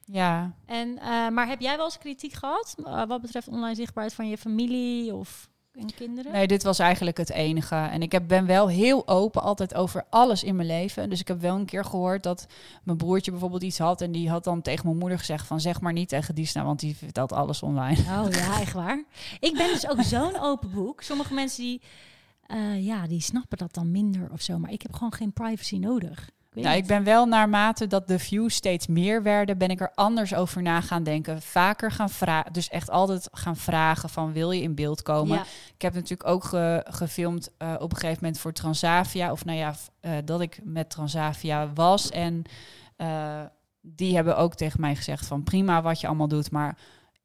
Ja, 0.04 0.54
En, 0.66 0.98
eh, 0.98 1.28
maar 1.28 1.48
heb 1.48 1.60
jij 1.60 1.76
wel 1.76 1.84
eens 1.84 1.98
kritiek 1.98 2.32
gehad? 2.32 2.74
eh, 2.84 3.04
wat 3.06 3.20
betreft 3.20 3.48
online 3.48 3.74
zichtbaarheid 3.74 4.14
van 4.16 4.28
je 4.28 4.38
familie 4.38 5.14
of 5.14 5.49
en 5.74 5.94
kinderen? 5.94 6.32
nee, 6.32 6.46
dit 6.46 6.62
was 6.62 6.78
eigenlijk 6.78 7.16
het 7.16 7.30
enige. 7.30 7.74
En 7.74 8.02
ik 8.02 8.12
heb, 8.12 8.28
ben 8.28 8.46
wel 8.46 8.68
heel 8.68 9.08
open 9.08 9.42
altijd 9.42 9.74
over 9.74 10.04
alles 10.10 10.44
in 10.44 10.56
mijn 10.56 10.68
leven. 10.68 11.10
Dus 11.10 11.20
ik 11.20 11.28
heb 11.28 11.40
wel 11.40 11.56
een 11.56 11.64
keer 11.64 11.84
gehoord 11.84 12.22
dat 12.22 12.46
mijn 12.82 12.96
broertje 12.96 13.30
bijvoorbeeld 13.30 13.62
iets 13.62 13.78
had. 13.78 14.00
En 14.00 14.12
die 14.12 14.30
had 14.30 14.44
dan 14.44 14.62
tegen 14.62 14.86
mijn 14.86 14.98
moeder 14.98 15.18
gezegd 15.18 15.46
van 15.46 15.60
zeg 15.60 15.80
maar 15.80 15.92
niet 15.92 16.08
tegen 16.08 16.34
Disna, 16.34 16.64
want 16.64 16.80
die 16.80 16.96
vertelt 16.96 17.32
alles 17.32 17.62
online. 17.62 18.00
Oh 18.00 18.30
ja, 18.30 18.60
echt 18.60 18.72
waar. 18.72 19.04
Ik 19.40 19.52
ben 19.52 19.66
dus 19.66 19.88
ook 19.88 20.02
zo'n 20.02 20.40
open 20.40 20.70
boek. 20.70 21.02
Sommige 21.02 21.34
mensen 21.34 21.62
die, 21.62 21.80
eh, 22.46 22.84
ja, 22.84 23.06
die 23.06 23.20
snappen 23.20 23.58
dat 23.58 23.74
dan 23.74 23.90
minder 23.90 24.28
of 24.32 24.40
zo. 24.40 24.58
Maar 24.58 24.72
ik 24.72 24.82
heb 24.82 24.92
gewoon 24.92 25.12
geen 25.12 25.32
privacy 25.32 25.76
nodig. 25.76 26.30
Nou, 26.54 26.76
ik 26.76 26.86
ben 26.86 27.04
wel 27.04 27.26
naarmate 27.26 27.86
dat 27.86 28.08
de 28.08 28.18
views 28.18 28.54
steeds 28.54 28.86
meer 28.86 29.22
werden, 29.22 29.58
ben 29.58 29.68
ik 29.68 29.80
er 29.80 29.92
anders 29.94 30.34
over 30.34 30.62
na 30.62 30.80
gaan 30.80 31.02
denken. 31.02 31.42
Vaker 31.42 31.90
gaan 31.92 32.10
vragen, 32.10 32.52
dus 32.52 32.68
echt 32.68 32.90
altijd 32.90 33.28
gaan 33.32 33.56
vragen 33.56 34.08
van 34.08 34.32
wil 34.32 34.50
je 34.50 34.62
in 34.62 34.74
beeld 34.74 35.02
komen? 35.02 35.36
Ja, 35.36 35.44
Ik 35.74 35.82
heb 35.82 35.94
natuurlijk 35.94 36.28
ook 36.28 36.44
ge- 36.44 36.84
gefilmd 36.88 37.50
eh, 37.58 37.74
op 37.78 37.90
een 37.92 37.98
gegeven 37.98 38.18
moment 38.22 38.40
voor 38.40 38.52
Transavia. 38.52 39.32
Of 39.32 39.44
nou 39.44 39.58
ja, 39.58 39.74
eh, 40.00 40.12
dat 40.24 40.40
ik 40.40 40.60
met 40.64 40.90
Transavia 40.90 41.72
was. 41.74 42.10
En 42.10 42.42
eh, 42.96 43.40
die 43.80 44.14
hebben 44.14 44.36
ook 44.36 44.54
tegen 44.54 44.80
mij 44.80 44.96
gezegd 44.96 45.26
van 45.26 45.42
prima 45.42 45.82
wat 45.82 46.00
je 46.00 46.06
allemaal 46.06 46.28
doet. 46.28 46.50
Maar 46.50 46.78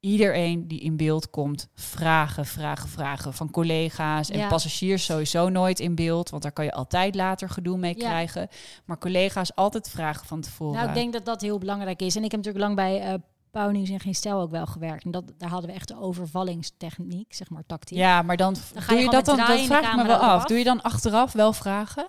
iedereen 0.06 0.68
die 0.68 0.80
in 0.80 0.98
beeld 0.98 1.30
komt, 1.30 1.68
vragen, 1.74 2.46
vragen, 2.46 2.90
vragen. 2.90 3.34
Van 3.34 3.52
collega's 3.52 4.30
en 4.30 4.40
Ja. 4.40 4.48
passagiers 4.48 5.06
sowieso 5.06 5.50
nooit 5.50 5.80
in 5.80 5.96
beeld. 5.96 6.30
Want 6.30 6.44
daar 6.44 6.52
kan 6.52 6.66
je 6.66 6.72
altijd 6.72 7.16
later 7.16 7.50
gedoe 7.50 7.78
mee 7.78 7.98
Ja. 7.98 8.08
krijgen. 8.08 8.48
Maar 8.86 8.98
collega's 8.98 9.56
altijd 9.56 9.90
vragen 9.90 10.26
van 10.26 10.42
tevoren. 10.42 10.76
nou, 10.76 10.88
ik 10.88 10.94
denk 10.94 11.14
dat 11.14 11.26
dat 11.26 11.42
heel 11.42 11.58
belangrijk 11.58 12.02
is. 12.02 12.16
En 12.16 12.24
ik 12.24 12.32
heb 12.32 12.40
natuurlijk 12.46 12.66
lang 12.66 12.76
bij 12.76 13.02
eh 13.02 13.14
Pauw 13.52 13.70
Nieuws 13.70 13.90
en 13.90 14.00
Geen 14.00 14.16
Stijl 14.16 14.40
ook 14.42 14.52
wel 14.52 14.66
gewerkt. 14.66 15.04
En 15.04 15.12
dat, 15.12 15.24
daar 15.38 15.50
hadden 15.50 15.70
we 15.70 15.76
echt 15.76 15.88
de 15.88 16.00
overvallingstechniek, 16.00 17.34
zeg 17.34 17.50
maar 17.50 17.64
tactiek. 17.68 17.98
ja, 17.98 18.22
maar 18.22 18.38
dan, 18.38 18.56
ga 18.56 18.62
je 18.72 18.74
doe 18.74 18.82
je 18.96 18.98
gewoon 18.98 19.12
dat 19.12 19.26
dan? 19.26 19.38
Dat 19.38 19.62
vraag 19.62 19.90
ik 19.92 19.96
me 19.96 20.04
wel 20.04 20.16
af. 20.16 20.22
eraf. 20.22 20.44
Doe 20.46 20.58
je 20.58 20.64
dan 20.64 20.82
achteraf 20.82 21.32
wel 21.34 21.54
vragen? 21.54 22.08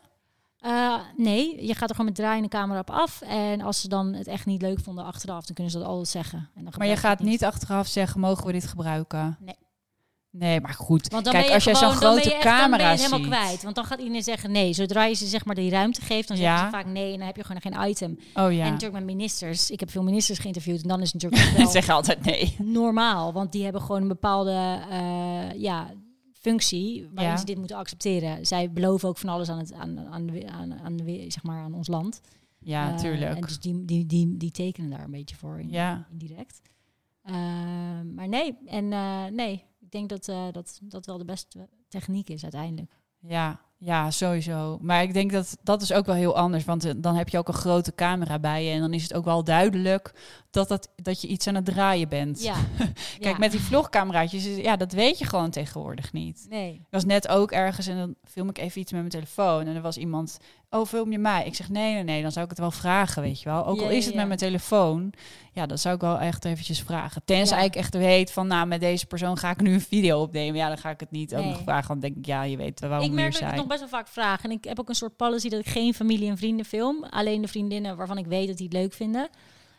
Eh, 0.67 0.95
nee, 1.17 1.67
je 1.67 1.75
gaat 1.75 1.89
er 1.89 1.95
gewoon 1.95 2.11
met 2.11 2.15
draaiende 2.15 2.49
camera 2.49 2.79
op 2.81 2.91
af. 2.91 3.21
En 3.23 3.61
als 3.61 3.81
ze 3.81 3.89
dan 3.89 4.13
het 4.13 4.27
echt 4.27 4.47
niet 4.47 4.63
leuk 4.63 4.81
vonden 4.81 5.05
achteraf, 5.05 5.45
dan 5.47 5.55
kunnen 5.55 5.73
ze 5.73 5.79
dat 5.79 5.87
altijd 5.87 6.09
zeggen. 6.09 6.51
En 6.55 6.65
dan 6.65 6.73
Maar 6.79 6.87
je 6.87 6.97
gaat 6.97 7.21
niet 7.21 7.45
achteraf 7.45 7.87
zeggen, 7.87 8.21
mogen 8.21 8.47
we 8.47 8.53
dit 8.53 8.67
gebruiken? 8.67 9.37
Nee. 9.41 9.55
Nee, 10.31 10.61
maar 10.61 10.75
goed. 10.75 11.09
Want 11.09 11.25
dan 11.25 11.33
Kijk, 11.33 11.45
ben 11.47 11.53
je 11.53 11.55
als 11.55 11.65
jij 11.65 11.75
zo'n 11.89 11.97
grote 11.97 12.21
echt- 12.21 12.43
dan 12.43 12.43
ben 12.43 12.53
je 12.53 12.59
camera 12.59 12.91
het 12.91 12.99
helemaal 12.99 13.19
ziet. 13.19 13.29
kwijt. 13.29 13.63
Want 13.63 13.75
dan 13.75 13.85
gaat 13.85 13.99
iedereen 13.99 14.23
zeggen 14.23 14.51
nee. 14.53 14.73
Zodra 14.73 15.05
je 15.05 15.15
ze 15.15 15.27
zeg 15.27 15.45
maar 15.45 15.55
die 15.55 15.71
ruimte 15.71 16.01
geeft, 16.01 16.29
dan 16.29 16.37
zeggen 16.37 16.57
Ja. 16.57 16.65
ze 16.65 16.71
vaak 16.71 16.87
nee. 16.87 17.13
En 17.13 17.19
dan 17.19 17.27
heb 17.27 17.37
je 17.37 17.45
gewoon 17.45 17.61
geen 17.61 17.89
item. 17.89 18.19
Oh 18.35 18.53
ja. 18.53 18.65
En 18.65 18.71
natuurlijk 18.73 18.93
met 18.93 19.05
ministers. 19.17 19.71
Ik 19.71 19.81
heb 19.81 19.91
veel 19.91 20.03
ministers 20.03 20.39
geïnterviewd. 20.39 20.83
En 20.83 20.89
dan 20.89 21.01
is 21.01 21.13
het 21.13 21.23
natuurlijk 21.23 21.51
wel 21.57 21.67
zeg 21.67 21.89
altijd 21.89 22.25
nee. 22.25 22.57
normaal. 22.63 23.33
Want 23.33 23.53
die 23.53 23.63
hebben 23.65 23.81
gewoon 23.83 24.03
een 24.03 24.09
bepaalde 24.09 24.81
eh, 24.91 25.61
ja, 25.61 25.91
functie 26.51 27.09
waarin 27.13 27.33
Ja. 27.33 27.37
ze 27.39 27.45
dit 27.45 27.59
moeten 27.59 27.77
accepteren. 27.77 28.47
Zij 28.47 28.73
beloven 28.73 29.09
ook 29.09 29.19
van 29.19 29.29
alles 29.29 29.49
aan, 29.49 29.59
het, 29.59 29.73
aan, 29.73 29.99
aan, 29.99 30.27
de, 30.27 30.49
aan, 30.49 30.75
aan, 30.75 30.97
de, 30.97 31.25
zeg 31.29 31.43
maar, 31.43 31.63
aan 31.63 31.75
ons 31.75 31.89
land. 31.89 32.21
Ja, 32.59 32.91
Eh, 32.93 32.97
tuurlijk. 32.99 33.35
En 33.35 33.41
dus 33.41 33.61
die, 33.61 33.85
die, 33.85 34.07
die, 34.07 34.37
die 34.37 34.51
tekenen 34.51 34.91
daar 34.91 35.05
een 35.05 35.11
beetje 35.11 35.37
voor 35.37 35.61
in, 35.61 35.71
Ja. 35.71 36.07
indirect. 36.11 36.61
Eh, 37.23 37.35
maar 38.15 38.29
nee, 38.29 38.57
en 38.67 38.93
eh, 38.93 39.25
nee, 39.25 39.65
ik 39.81 39.91
denk 39.91 40.09
dat, 40.09 40.29
eh, 40.29 40.47
dat 40.53 40.79
dat 40.83 41.07
wel 41.07 41.19
de 41.19 41.25
beste 41.25 41.69
techniek 41.89 42.29
is 42.29 42.43
uiteindelijk. 42.43 42.93
Ja, 43.19 43.61
ja, 43.79 44.11
sowieso. 44.11 44.79
Maar 44.81 45.03
ik 45.03 45.13
denk 45.13 45.33
dat 45.33 45.57
dat 45.63 45.83
is 45.83 45.93
ook 45.93 46.07
wel 46.07 46.15
heel 46.15 46.37
anders. 46.37 46.65
Want 46.65 46.85
eh, 46.85 46.93
dan 46.97 47.15
heb 47.17 47.29
je 47.29 47.39
ook 47.39 47.49
een 47.49 47.55
grote 47.55 47.95
camera 47.95 48.39
bij 48.39 48.65
je. 48.65 48.71
En 48.71 48.81
dan 48.81 48.93
is 48.93 49.03
het 49.03 49.15
ook 49.15 49.25
wel 49.25 49.45
duidelijk 49.45 50.13
dat, 50.51 50.69
dat, 50.69 50.89
dat 50.97 51.21
je 51.21 51.29
iets 51.29 51.47
aan 51.47 51.55
het 51.55 51.65
draaien 51.65 52.09
bent. 52.09 52.43
Ja. 52.43 52.55
Kijk, 53.19 53.35
ja. 53.35 53.39
met 53.39 53.51
die 53.51 53.61
vlogcameraatjes, 53.61 54.45
ja, 54.45 54.77
dat 54.77 54.93
weet 54.93 55.19
je 55.19 55.25
gewoon 55.25 55.51
tegenwoordig 55.51 56.13
niet. 56.13 56.47
Nee. 56.49 56.73
Ik 56.73 56.87
was 56.91 57.05
net 57.05 57.29
ook 57.29 57.53
ergens 57.53 57.87
en 57.87 57.97
dan 57.97 58.15
film 58.25 58.49
ik 58.49 58.59
even 58.59 58.81
iets 58.81 58.93
met 58.93 59.01
mijn 59.01 59.13
telefoon. 59.13 59.67
En 59.67 59.77
er 59.77 59.83
was 59.83 59.97
iemand, 59.97 60.39
oh, 60.81 60.87
film 60.87 61.13
je 61.13 61.19
mij? 61.19 61.47
Ik 61.47 61.55
zeg, 61.55 61.69
nee, 61.69 61.95
nee, 61.95 62.05
nee, 62.05 62.23
dan 62.23 62.33
zou 62.33 62.45
ik 62.45 62.51
het 62.51 62.61
wel 62.61 62.71
vragen, 62.71 63.23
weet 63.23 63.41
je 63.41 63.49
wel. 63.49 63.67
Ook 63.67 63.81
al 63.81 63.91
is 63.91 64.07
het 64.07 64.15
met 64.15 64.27
mijn 64.27 64.39
telefoon, 64.39 65.13
ja, 65.53 65.67
dan 65.67 65.79
zou 65.79 65.95
ik 65.95 66.01
wel 66.01 66.19
echt 66.19 66.45
eventjes 66.45 66.81
vragen. 66.81 67.23
Tenzij 67.25 67.65
ik 67.65 67.77
echt 67.77 67.95
weet 67.95 68.33
van, 68.33 68.47
nou, 68.47 68.67
met 68.67 68.81
deze 68.81 69.07
persoon 69.07 69.37
ga 69.37 69.51
ik 69.51 69.61
nu 69.61 69.73
een 69.73 69.81
video 69.81 70.21
opnemen. 70.21 70.57
Ja, 70.57 70.69
dan 70.69 70.79
ga 70.79 70.91
ik 70.91 71.01
het 71.01 71.11
niet 71.11 71.35
ook 71.35 71.45
nog 71.45 71.61
vragen. 71.63 71.89
Want 71.89 72.01
dan 72.01 72.11
denk 72.11 72.17
ik, 72.17 72.27
ja, 72.27 72.43
je 72.43 72.57
weet 72.57 72.81
waarom 72.81 73.07
ik 73.07 73.13
merk 73.13 73.33
dat 73.33 73.41
ik 73.41 73.47
het 73.47 73.57
nog 73.57 73.67
best 73.67 73.81
wel 73.81 73.89
vaak 73.89 74.09
vraag. 74.09 74.45
En 74.45 74.51
ik 74.51 74.65
heb 74.65 74.81
ook 74.81 74.89
een 74.89 74.95
soort 74.95 75.17
policy 75.17 75.49
dat 75.49 75.61
ik 75.61 75.67
geen 75.67 75.95
familie 75.95 76.31
en 76.31 76.39
vrienden 76.39 76.67
film. 76.67 77.05
Alleen 77.05 77.43
de 77.43 77.49
vriendinnen 77.49 77.97
waarvan 77.97 78.19
ik 78.19 78.27
weet 78.27 78.47
dat 78.47 78.57
die 78.57 78.67
het 78.67 78.77
leuk 78.77 78.93
vinden. 78.93 79.29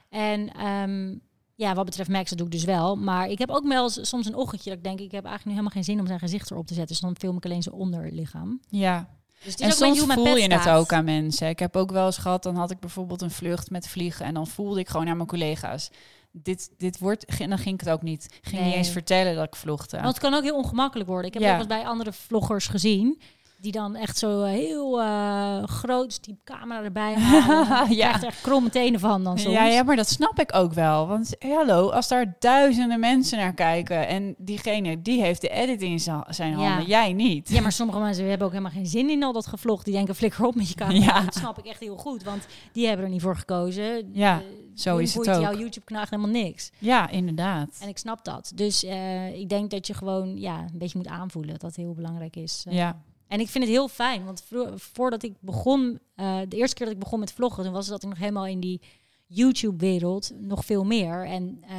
En 0.09 0.51
ehm, 0.53 1.15
ja, 1.55 1.73
wat 1.73 1.85
betreft 1.85 2.09
Max, 2.09 2.29
dat 2.29 2.37
doe 2.37 2.47
ik 2.47 2.53
dus 2.53 2.63
wel. 2.63 2.95
Maar 2.95 3.29
ik 3.29 3.39
heb 3.39 3.49
ook 3.49 3.67
wel 3.67 3.89
soms 3.89 4.25
een 4.25 4.35
ochtendje 4.35 4.69
dat 4.69 4.77
ik 4.77 4.83
denk... 4.83 4.99
ik 4.99 5.11
heb 5.11 5.25
eigenlijk 5.25 5.45
nu 5.45 5.51
helemaal 5.51 5.71
geen 5.71 5.83
zin 5.83 5.99
om 5.99 6.07
zijn 6.07 6.19
gezicht 6.19 6.51
erop 6.51 6.67
te 6.67 6.73
zetten. 6.73 6.91
Dus 6.91 7.03
dan 7.03 7.15
film 7.17 7.37
ik 7.37 7.45
alleen 7.45 7.63
zijn 7.63 7.75
onderlichaam. 7.75 8.59
Ja, 8.69 9.16
Dus 9.43 9.55
en 9.55 9.71
soms 9.71 9.99
voel 9.99 10.35
je 10.37 10.53
het 10.53 10.69
ook 10.69 10.93
aan 10.93 11.05
mensen. 11.05 11.49
Ik 11.49 11.59
heb 11.59 11.75
ook 11.75 11.91
wel 11.91 12.05
eens 12.05 12.17
gehad, 12.17 12.43
dan 12.43 12.55
had 12.55 12.71
ik 12.71 12.79
bijvoorbeeld 12.79 13.21
een 13.21 13.31
vlucht 13.31 13.69
met 13.69 13.87
vliegen 13.87 14.25
en 14.25 14.33
dan 14.33 14.47
voelde 14.47 14.79
ik 14.79 14.89
gewoon 14.89 15.07
aan 15.07 15.15
mijn 15.17 15.29
collega's. 15.29 15.89
Dit, 16.31 16.69
dit 16.77 16.99
wordt, 16.99 17.25
en 17.25 17.49
dan 17.49 17.57
ging 17.57 17.73
ik 17.73 17.79
het 17.79 17.89
ook 17.89 18.01
niet. 18.01 18.39
Ging 18.41 18.63
niet 18.63 18.73
eens 18.73 18.89
vertellen 18.89 19.35
dat 19.35 19.45
ik 19.45 19.55
vloegde. 19.55 19.97
Want 19.97 20.07
het 20.09 20.19
kan 20.19 20.33
ook 20.33 20.43
heel 20.43 20.55
ongemakkelijk 20.57 21.09
worden. 21.09 21.27
Ik 21.27 21.33
heb 21.33 21.43
Ja. 21.43 21.51
ook 21.53 21.57
eens 21.57 21.67
bij 21.67 21.85
andere 21.85 22.13
vloggers 22.13 22.67
gezien... 22.67 23.21
die 23.59 23.71
dan 23.71 23.95
echt 23.95 24.17
zo 24.17 24.41
eh, 24.43 24.51
heel 24.51 25.01
eh 25.01 25.63
groot 25.63 26.23
die 26.23 26.39
camera 26.43 26.83
erbij 26.83 27.13
halen. 27.19 27.67
Ja. 27.67 27.85
ja. 28.05 28.09
echt 28.13 28.23
echt 28.23 28.41
kromme 28.41 28.69
tenen 28.69 28.99
van 28.99 29.23
dan 29.23 29.37
soms. 29.39 29.53
Ja, 29.55 29.65
ja, 29.65 29.83
maar 29.83 29.95
dat 29.95 30.09
snap 30.09 30.39
ik 30.39 30.55
ook 30.55 30.73
wel. 30.73 31.07
Want 31.07 31.35
hey, 31.39 31.51
hallo, 31.51 31.89
als 31.89 32.07
daar 32.07 32.35
duizenden 32.39 32.99
mensen 32.99 33.37
naar 33.37 33.53
kijken 33.53 34.07
en 34.07 34.35
diegene 34.37 35.01
die 35.01 35.21
heeft 35.21 35.41
de 35.41 35.49
edit 35.49 35.81
in 35.81 35.99
zijn 35.99 36.23
Ja. 36.29 36.55
handen, 36.55 36.85
jij 36.85 37.13
niet. 37.13 37.49
Ja, 37.49 37.61
maar 37.61 37.71
sommige 37.71 37.99
mensen 37.99 38.27
hebben 38.29 38.45
ook 38.47 38.53
helemaal 38.53 38.73
geen 38.73 38.85
zin 38.85 39.09
in 39.09 39.23
al 39.23 39.33
dat 39.33 39.47
gevlog. 39.47 39.83
Die 39.83 39.93
denken, 39.93 40.15
flikker 40.15 40.45
op 40.45 40.55
met 40.55 40.69
je 40.69 40.75
camera. 40.75 40.99
Ja. 41.05 41.21
Dat 41.21 41.35
snap 41.35 41.57
ik 41.57 41.65
echt 41.65 41.79
heel 41.79 41.97
goed, 41.97 42.23
want 42.23 42.45
die 42.71 42.87
hebben 42.87 43.05
er 43.05 43.11
niet 43.11 43.21
voor 43.21 43.35
gekozen. 43.37 44.09
Ja, 44.13 44.37
Eh, 44.39 44.45
zo 44.75 44.97
is 44.97 45.13
het 45.13 45.29
ook. 45.29 45.41
jouw 45.41 45.57
YouTube-kanaal 45.57 46.01
echt 46.01 46.11
helemaal 46.11 46.31
niks. 46.31 46.71
Ja, 46.79 47.09
inderdaad. 47.09 47.69
En 47.81 47.87
ik 47.87 47.97
snap 47.97 48.23
dat. 48.25 48.51
Dus 48.55 48.83
eh, 48.83 49.39
ik 49.39 49.49
denk 49.49 49.69
dat 49.69 49.87
je 49.87 49.93
gewoon 49.93 50.37
ja, 50.39 50.59
een 50.59 50.77
beetje 50.77 50.97
moet 50.97 51.07
aanvoelen 51.07 51.51
dat 51.51 51.61
dat 51.61 51.75
heel 51.75 51.93
belangrijk 51.93 52.35
is. 52.35 52.63
Eh, 52.67 52.73
Ja, 52.75 53.01
En 53.27 53.39
ik 53.39 53.47
vind 53.47 53.63
het 53.63 53.73
heel 53.73 53.87
fijn, 53.87 54.25
want 54.25 54.43
voordat 54.75 55.23
ik 55.23 55.33
begon, 55.39 55.99
eh, 56.15 56.39
de 56.47 56.57
eerste 56.57 56.75
keer 56.75 56.85
dat 56.85 56.95
ik 56.95 57.01
begon 57.01 57.19
met 57.19 57.33
vloggen, 57.33 57.63
toen 57.63 57.73
was 57.73 57.87
dat 57.87 58.03
ik 58.03 58.09
nog 58.09 58.17
helemaal 58.17 58.45
in 58.45 58.59
die 58.59 58.81
YouTube-wereld, 59.25 60.31
nog 60.39 60.65
veel 60.65 60.83
meer. 60.83 61.25
En 61.25 61.63
eh, 61.67 61.77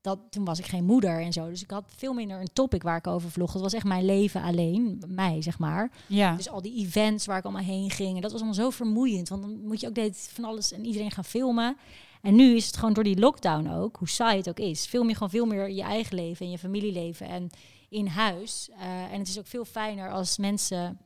dat, 0.00 0.18
toen 0.30 0.44
was 0.44 0.58
ik 0.58 0.66
geen 0.66 0.84
moeder 0.84 1.20
en 1.20 1.32
zo. 1.32 1.48
Dus 1.48 1.62
ik 1.62 1.70
had 1.70 1.84
veel 1.96 2.12
minder 2.12 2.40
een 2.40 2.52
topic 2.52 2.82
waar 2.82 2.96
ik 2.96 3.06
over 3.06 3.30
vlog. 3.30 3.52
Het 3.52 3.62
was 3.62 3.72
echt 3.72 3.84
mijn 3.84 4.04
leven 4.04 4.42
alleen, 4.42 5.02
mij 5.08 5.42
zeg 5.42 5.58
maar. 5.58 5.90
ja. 6.06 6.36
Dus 6.36 6.48
al 6.48 6.62
die 6.62 6.86
events 6.86 7.26
waar 7.26 7.38
ik 7.38 7.44
allemaal 7.44 7.62
heen 7.62 7.90
ging. 7.90 8.14
En 8.14 8.22
dat 8.22 8.32
was 8.32 8.40
allemaal 8.40 8.62
zo 8.62 8.70
vermoeiend. 8.70 9.28
Want 9.28 9.42
dan 9.42 9.60
moet 9.66 9.80
je 9.80 9.86
ook 9.86 9.94
de 9.94 10.00
hele 10.00 10.12
tijd 10.12 10.30
van 10.32 10.44
alles 10.44 10.72
en 10.72 10.84
iedereen 10.84 11.10
gaan 11.10 11.24
filmen. 11.24 11.76
En 12.22 12.34
nu 12.34 12.56
is 12.56 12.66
het 12.66 12.76
gewoon 12.76 12.92
door 12.92 13.04
die 13.04 13.18
lockdown 13.18 13.68
ook, 13.68 13.96
hoe 13.96 14.08
saai 14.08 14.36
het 14.36 14.48
ook 14.48 14.58
is, 14.58 14.86
film 14.86 15.08
je 15.08 15.14
gewoon 15.14 15.30
veel 15.30 15.46
meer 15.46 15.70
je 15.70 15.82
eigen 15.82 16.16
leven 16.16 16.46
en 16.46 16.52
je 16.52 16.58
familieleven 16.58 17.26
en 17.26 17.50
in 17.92 18.06
huis. 18.06 18.68
Eh, 18.70 19.12
en 19.12 19.18
het 19.18 19.28
is 19.28 19.38
ook 19.38 19.46
veel 19.46 19.64
fijner 19.64 20.10
als 20.10 20.38
mensen, 20.38 20.98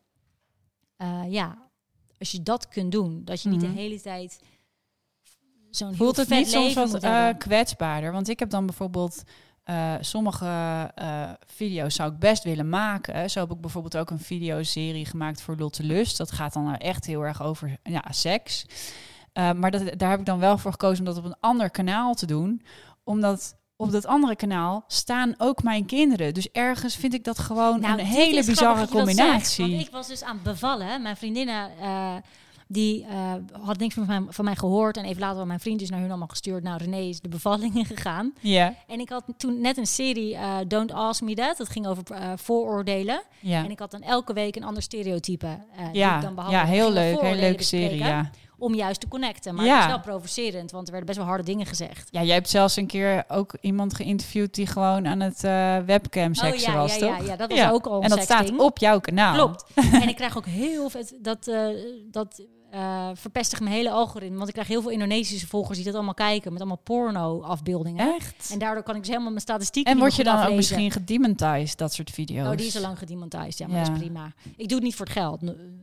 eh, 0.96 1.22
ja, 1.28 1.58
als 2.18 2.30
je 2.30 2.42
dat 2.42 2.68
kunt 2.68 2.92
doen. 2.92 3.24
Dat 3.24 3.42
je 3.42 3.48
niet 3.48 3.62
Mhm. 3.62 3.72
de 3.72 3.80
hele 3.80 4.00
tijd 4.00 4.40
zo'n 5.70 5.88
heel 5.88 5.96
Voelt 5.96 6.16
het 6.16 6.28
vet 6.28 6.38
niet 6.38 6.48
soms 6.48 6.74
wat 6.74 7.02
eh, 7.02 7.28
kwetsbaarder? 7.38 8.12
Want 8.12 8.28
ik 8.28 8.38
heb 8.38 8.50
dan 8.50 8.66
bijvoorbeeld 8.66 9.22
sommige 10.00 10.90
video's 11.46 11.94
zou 11.94 12.12
ik 12.12 12.18
best 12.18 12.44
willen 12.44 12.68
maken. 12.68 13.30
Zo 13.30 13.40
heb 13.40 13.50
ik 13.50 13.60
bijvoorbeeld 13.60 13.96
ook 13.96 14.10
een 14.10 14.18
videoserie 14.18 15.06
gemaakt 15.06 15.40
voor 15.42 15.56
Lotte 15.56 15.82
Lust. 15.82 16.16
Dat 16.16 16.32
gaat 16.32 16.52
dan 16.52 16.76
echt 16.76 17.06
heel 17.06 17.22
erg 17.22 17.42
over 17.42 17.78
ja, 17.82 18.04
seks. 18.10 18.66
Maar 19.32 19.70
dat, 19.70 19.98
daar 19.98 20.10
heb 20.10 20.18
ik 20.20 20.26
dan 20.26 20.38
wel 20.38 20.58
voor 20.58 20.70
gekozen 20.70 20.98
om 20.98 21.04
dat 21.04 21.24
op 21.24 21.24
een 21.24 21.40
ander 21.40 21.70
kanaal 21.70 22.14
te 22.14 22.26
doen. 22.26 22.62
Omdat 23.04 23.56
op 23.76 23.90
dat 23.92 24.06
andere 24.06 24.36
kanaal 24.36 24.84
staan 24.86 25.34
ook 25.38 25.62
mijn 25.62 25.86
kinderen. 25.86 26.34
Dus 26.34 26.50
ergens 26.52 26.96
vind 26.96 27.14
ik 27.14 27.24
dat 27.24 27.38
gewoon 27.38 27.80
Nou, 27.80 27.98
een 27.98 28.04
hele 28.06 28.44
bizarre 28.44 28.78
zegt, 28.78 28.90
combinatie. 28.90 29.68
want 29.68 29.86
ik 29.86 29.92
was 29.92 30.08
dus 30.08 30.22
aan 30.22 30.34
het 30.34 30.42
bevallen. 30.42 31.02
Mijn 31.02 31.16
vriendinnen 31.16 31.70
eh, 31.80 32.14
die 32.68 33.06
eh, 33.06 33.32
had 33.62 33.78
niks 33.78 33.94
van 33.94 34.06
mij, 34.06 34.22
van 34.28 34.44
mij 34.44 34.56
gehoord. 34.56 34.96
En 34.96 35.04
even 35.04 35.20
later 35.20 35.36
had 35.36 35.46
mijn 35.46 35.60
vriend 35.60 35.78
dus 35.78 35.90
naar 35.90 36.00
hun 36.00 36.08
allemaal 36.08 36.28
gestuurd. 36.28 36.62
Nou, 36.62 36.78
René 36.78 37.00
is 37.00 37.20
de 37.20 37.28
bevalling 37.28 37.74
ingegaan. 37.82 38.32
Ja, 38.40 38.74
En 38.86 39.00
ik 39.00 39.08
had 39.08 39.24
toen 39.36 39.60
net 39.60 39.76
een 39.76 39.86
serie, 39.86 40.34
eh, 40.34 40.56
Don't 40.68 40.92
Ask 40.92 41.22
Me 41.22 41.34
That. 41.34 41.56
Dat 41.56 41.68
ging 41.68 41.86
over 41.86 42.02
vooroordelen. 42.36 43.22
ja. 43.40 43.64
En 43.64 43.70
ik 43.70 43.78
had 43.78 43.90
dan 43.90 44.02
elke 44.02 44.32
week 44.32 44.56
een 44.56 44.64
ander 44.64 44.82
stereotype. 44.82 45.58
die 45.76 45.86
ik 45.88 45.94
ja, 45.94 46.20
dan 46.20 46.50
ja, 46.50 46.64
heel 46.64 46.92
leuk. 46.92 47.12
Vooroordelen 47.12 47.44
leuke 47.44 47.62
serie, 47.62 47.98
ja. 47.98 48.30
Om 48.58 48.74
juist 48.74 49.00
te 49.00 49.08
connecten. 49.08 49.54
Maar 49.54 49.64
Ja. 49.64 49.74
het 49.74 49.84
was 49.84 49.92
wel 49.94 50.14
provocerend, 50.14 50.70
want 50.70 50.86
er 50.86 50.90
werden 50.90 51.06
best 51.06 51.18
wel 51.18 51.28
harde 51.28 51.44
dingen 51.44 51.66
gezegd. 51.66 52.08
Ja, 52.10 52.22
jij 52.22 52.34
hebt 52.34 52.48
zelfs 52.48 52.76
een 52.76 52.86
keer 52.86 53.24
ook 53.28 53.56
iemand 53.60 53.94
geïnterviewd 53.94 54.54
die 54.54 54.66
gewoon 54.66 55.06
aan 55.06 55.20
het 55.20 55.44
eh, 55.44 55.78
webcam 55.78 56.34
seksen 56.34 56.68
oh 56.68 56.74
ja, 56.74 56.80
was, 56.80 56.94
ja, 56.94 56.98
toch? 56.98 57.18
ja, 57.18 57.30
ja, 57.32 57.36
dat 57.36 57.50
was 57.52 57.70
ook 57.70 57.86
al 57.86 58.02
En 58.02 58.08
dat 58.08 58.22
staat 58.22 58.56
op 58.56 58.78
jouw 58.78 59.00
kanaal. 59.00 59.34
Klopt. 59.34 59.64
en 60.02 60.08
ik 60.08 60.16
krijg 60.16 60.36
ook 60.36 60.46
heel 60.46 60.88
veel... 60.88 61.02
Dat, 61.20 61.48
eh 61.48 61.66
dat 62.10 62.46
eh 62.76 63.10
verpestigt 63.14 63.62
mijn 63.62 63.74
hele 63.74 63.90
algoritme. 63.90 64.36
Want 64.36 64.48
ik 64.48 64.52
krijg 64.54 64.68
heel 64.68 64.82
veel 64.82 64.90
Indonesische 64.90 65.46
volgers 65.46 65.76
die 65.76 65.86
dat 65.86 65.94
allemaal 65.94 66.14
kijken. 66.14 66.50
Met 66.52 66.60
allemaal 66.60 66.80
porno-afbeeldingen. 66.82 68.14
Echt? 68.14 68.50
En 68.52 68.58
daardoor 68.58 68.82
kan 68.82 68.94
ik 68.94 69.00
dus 69.00 69.10
helemaal 69.10 69.30
mijn 69.30 69.42
statistieken 69.42 69.92
En 69.92 69.98
word 69.98 70.14
je 70.14 70.24
dan 70.24 70.46
ook 70.46 70.54
misschien 70.54 70.90
gedemonetized, 70.90 71.78
dat 71.78 71.92
soort 71.92 72.10
video's? 72.10 72.46
Oh, 72.50 72.56
die 72.56 72.66
is 72.66 72.76
al 72.76 72.82
lang 72.82 72.98
gedemonetized. 72.98 73.58
Ja, 73.58 73.66
maar 73.66 73.76
Ja. 73.76 73.84
dat 73.84 73.92
is 73.92 73.98
prima. 73.98 74.32
Ik 74.56 74.68
doe 74.68 74.76
het 74.76 74.82
niet 74.86 74.94
voor 74.94 75.06
het 75.06 75.14
geld. 75.14 75.40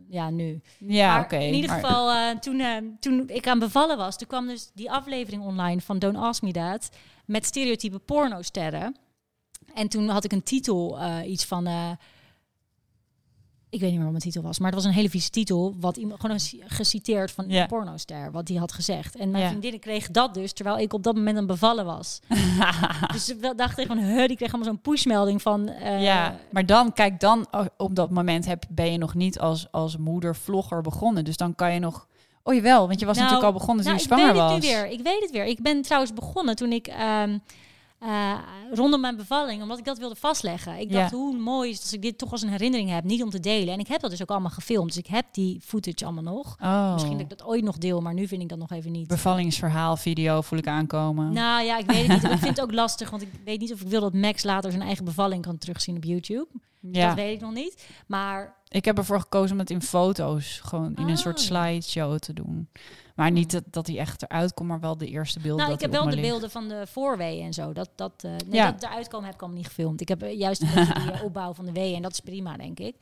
Ja, 0.09 0.29
nu. 0.29 0.61
Ja, 0.79 1.19
oké. 1.21 1.37
in 1.37 1.53
ieder 1.53 1.69
maar- 1.69 1.79
geval, 1.79 2.11
eh, 2.11 2.37
toen, 2.37 2.59
eh, 2.59 2.77
toen 2.99 3.23
ik 3.27 3.47
aan 3.47 3.59
bevallen 3.59 3.97
was... 3.97 4.17
toen 4.17 4.27
kwam 4.27 4.47
dus 4.47 4.69
die 4.73 4.91
aflevering 4.91 5.43
online 5.43 5.81
van 5.81 5.99
Don't 5.99 6.17
Ask 6.17 6.41
Me 6.41 6.51
That... 6.51 6.89
met 7.25 7.45
stereotype 7.45 7.99
pornosterren. 7.99 8.95
En 9.73 9.87
toen 9.87 10.09
had 10.09 10.23
ik 10.23 10.31
een 10.31 10.43
titel, 10.43 10.97
iets 11.25 11.45
van... 11.45 11.67
Ik 13.73 13.79
weet 13.79 13.89
niet 13.89 13.97
meer 13.99 14.01
wat 14.11 14.17
mijn 14.21 14.23
titel 14.31 14.41
was, 14.41 14.59
maar 14.59 14.67
het 14.71 14.75
was 14.75 14.85
een 14.87 14.95
hele 14.95 15.09
vieze 15.09 15.29
titel. 15.29 15.75
Wat 15.79 15.97
iemand 15.97 16.19
gewoon 16.19 16.39
geciteerd 16.67 17.31
van 17.31 17.45
Ja. 17.47 17.61
een 17.61 17.67
pornoster, 17.67 18.31
wat 18.31 18.45
die 18.45 18.59
had 18.59 18.71
gezegd. 18.71 19.15
En 19.15 19.31
mijn 19.31 19.43
Ja. 19.43 19.49
vriendinnen 19.49 19.79
kreeg 19.79 20.11
dat 20.11 20.33
dus, 20.33 20.53
terwijl 20.53 20.77
ik 20.77 20.93
op 20.93 21.03
dat 21.03 21.15
moment 21.15 21.37
een 21.37 21.45
bevallen 21.45 21.85
was. 21.85 22.19
dus 23.13 23.29
ik 23.29 23.53
dacht 23.57 23.77
ik 23.79 23.87
van, 23.87 23.97
huh, 23.97 24.27
die 24.27 24.35
kreeg 24.37 24.53
allemaal 24.53 24.73
zo'n 24.73 24.81
pushmelding 24.81 25.41
van... 25.41 25.67
eh, 25.69 26.03
ja, 26.03 26.37
maar 26.51 26.65
dan, 26.65 26.93
kijk, 26.93 27.19
dan 27.19 27.45
op 27.77 27.95
dat 27.95 28.09
moment 28.09 28.45
heb, 28.45 28.63
ben 28.69 28.91
je 28.91 28.97
nog 28.97 29.13
niet 29.13 29.39
als, 29.39 29.67
als 29.71 29.97
moeder 29.97 30.35
vlogger 30.35 30.81
begonnen. 30.81 31.23
Dus 31.25 31.37
dan 31.37 31.55
kan 31.55 31.73
je 31.73 31.79
nog... 31.79 32.07
Oh 32.43 32.53
jawel, 32.53 32.87
want 32.87 32.99
je 32.99 33.05
was 33.05 33.17
Nou, 33.17 33.27
natuurlijk 33.29 33.53
al 33.53 33.59
begonnen 33.59 33.85
toen 33.85 33.93
Nou, 33.93 34.05
je 34.07 34.09
ik 34.09 34.15
zwanger 34.15 34.33
weet 34.33 34.41
was. 34.43 34.53
het 34.53 34.61
nu 34.63 34.69
weer. 34.69 34.87
Ik 34.99 35.01
weet 35.03 35.21
het 35.21 35.31
weer. 35.31 35.45
Ik 35.45 35.61
ben 35.61 35.81
trouwens 35.81 36.13
begonnen 36.13 36.55
toen 36.55 36.71
ik 36.71 36.87
ehm, 36.87 37.37
eh, 38.03 38.33
rondom 38.71 39.01
mijn 39.01 39.15
bevalling, 39.15 39.61
omdat 39.61 39.77
ik 39.77 39.85
dat 39.85 39.97
wilde 39.97 40.15
vastleggen. 40.15 40.79
Ik 40.79 40.91
Ja. 40.91 40.99
dacht, 40.99 41.11
hoe 41.11 41.37
mooi 41.37 41.69
is 41.69 41.75
het 41.75 41.83
als 41.83 41.93
ik 41.93 42.01
dit 42.01 42.17
toch 42.17 42.31
als 42.31 42.41
een 42.41 42.49
herinnering 42.49 42.89
heb, 42.89 43.03
niet 43.03 43.23
om 43.23 43.29
te 43.29 43.39
delen. 43.39 43.73
En 43.73 43.79
ik 43.79 43.87
heb 43.87 44.01
dat 44.01 44.09
dus 44.09 44.21
ook 44.21 44.29
allemaal 44.29 44.49
gefilmd. 44.51 44.87
Dus 44.87 44.97
ik 44.97 45.07
heb 45.07 45.25
die 45.31 45.61
footage 45.63 46.05
allemaal 46.05 46.33
nog. 46.33 46.55
Oh, 46.61 46.91
Misschien 46.93 47.13
dat 47.17 47.21
ik 47.21 47.29
dat 47.37 47.43
ooit 47.47 47.63
nog 47.63 47.77
deel, 47.77 48.01
maar 48.01 48.13
nu 48.13 48.27
vind 48.27 48.41
ik 48.41 48.49
dat 48.49 48.57
nog 48.57 48.71
even 48.71 48.91
niet. 48.91 49.07
bevallingsverhaal, 49.07 49.97
video 49.97 50.41
voel 50.41 50.59
ik 50.59 50.67
aankomen. 50.67 51.33
Nou 51.33 51.63
ja, 51.65 51.77
ik 51.77 51.85
weet 51.85 52.07
het 52.07 52.21
niet. 52.21 52.31
ik 52.31 52.37
vind 52.37 52.57
het 52.57 52.61
ook 52.61 52.71
lastig, 52.73 53.09
want 53.09 53.21
ik 53.21 53.29
weet 53.45 53.59
niet 53.59 53.73
of 53.73 53.81
ik 53.81 53.87
wil 53.87 54.01
dat 54.01 54.13
Max 54.13 54.43
later 54.43 54.71
zijn 54.71 54.83
eigen 54.83 55.05
bevalling 55.05 55.41
kan 55.41 55.57
terugzien 55.57 55.95
op 55.95 56.03
YouTube. 56.03 56.47
ja, 56.79 57.07
Dat 57.07 57.15
weet 57.15 57.35
ik 57.35 57.41
nog 57.41 57.53
niet. 57.53 57.87
Maar 58.07 58.55
ik 58.67 58.85
heb 58.85 58.97
ervoor 58.97 59.19
gekozen 59.19 59.51
om 59.51 59.59
het 59.59 59.69
in 59.69 59.81
foto's, 59.81 60.59
gewoon 60.63 60.95
in 60.95 61.07
een 61.09 61.17
soort 61.17 61.37
Oh. 61.39 61.43
slideshow 61.45 62.17
te 62.19 62.33
doen. 62.33 62.67
Maar 63.15 63.31
niet 63.31 63.51
dat, 63.51 63.63
dat 63.69 63.87
hij 63.87 63.97
echt 63.97 64.21
eruit 64.23 64.53
komt, 64.53 64.69
maar 64.69 64.79
wel 64.79 64.97
de 64.97 65.07
eerste 65.07 65.39
beelden. 65.39 65.61
nou, 65.61 65.73
ik 65.73 65.81
heb 65.81 65.91
wel 65.91 66.09
de 66.09 66.21
beelden 66.21 66.51
van 66.51 66.67
de 66.67 66.83
voorweeën 66.87 67.45
en 67.45 67.53
zo. 67.53 67.73
Dat, 67.73 67.89
dat, 67.95 68.11
eh 68.17 68.31
nee, 68.31 68.39
Ja. 68.49 68.71
dat 68.71 68.83
eruit 68.83 69.07
komen 69.07 69.25
heb 69.25 69.33
ik 69.35 69.41
allemaal 69.41 69.59
niet 69.59 69.67
gefilmd. 69.67 70.01
Ik 70.01 70.07
heb 70.07 70.21
eh, 70.23 70.37
juist 70.39 70.61
die 70.61 70.69
eh, 71.11 71.23
opbouw 71.23 71.53
van 71.53 71.65
de 71.65 71.71
weeën 71.71 71.95
en 71.95 72.01
dat 72.01 72.11
is 72.11 72.19
prima, 72.19 72.57
denk 72.57 72.79
ik. 72.79 72.95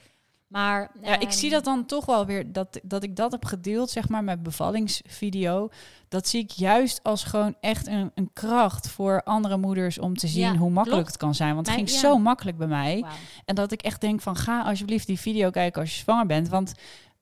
Maar 0.48 0.92
Ja, 1.02 1.16
ik 1.16 1.22
ehm, 1.22 1.32
zie 1.32 1.50
dat 1.50 1.64
dan 1.64 1.86
toch 1.86 2.06
wel 2.06 2.26
weer, 2.26 2.52
dat, 2.52 2.80
dat 2.84 3.04
ik 3.04 3.16
dat 3.16 3.32
heb 3.32 3.46
gedeeld, 3.46 3.90
zeg 3.90 4.10
maar, 4.10 4.24
met 4.24 4.44
bevallingsvideo. 4.44 5.70
Dat 6.08 6.28
zie 6.28 6.42
ik 6.44 6.50
juist 6.52 7.04
als 7.04 7.24
gewoon 7.24 7.56
echt 7.60 7.88
een, 7.88 8.12
een 8.16 8.30
kracht 8.34 8.90
voor 8.90 9.24
andere 9.24 9.58
moeders 9.58 10.00
om 10.00 10.18
te 10.18 10.28
zien 10.28 10.42
Ja, 10.44 10.56
hoe 10.56 10.70
makkelijk 10.70 10.92
klopt. 10.92 11.08
het 11.08 11.18
kan 11.18 11.36
zijn. 11.36 11.54
Want 11.56 11.68
het 11.68 11.76
Mijn- 11.76 11.88
ging 11.88 12.02
ja. 12.02 12.08
zo 12.10 12.18
makkelijk 12.18 12.58
bij 12.58 12.68
mij. 12.68 13.06
En 13.46 13.56
dat 13.56 13.72
ik 13.72 13.82
echt 13.82 14.02
denk 14.02 14.22
van, 14.22 14.36
ga 14.36 14.62
alsjeblieft 14.64 15.08
die 15.08 15.20
video 15.20 15.50
kijken 15.50 15.82
als 15.82 15.94
je 15.96 16.02
zwanger 16.02 16.26
bent. 16.26 16.50
Want 16.50 16.74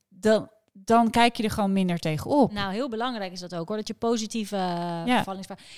dan, 0.08 0.48
dan 0.84 1.10
kijk 1.10 1.36
je 1.36 1.42
er 1.42 1.50
gewoon 1.50 1.72
minder 1.72 1.98
tegenop. 1.98 2.52
Nou, 2.52 2.72
heel 2.72 2.88
belangrijk 2.88 3.32
is 3.32 3.40
dat 3.40 3.54
ook 3.54 3.68
hoor. 3.68 3.76
Dat 3.76 3.88
je 3.88 3.94
positieve 3.94 4.56
uh, 4.56 5.02
Ja. 5.06 5.24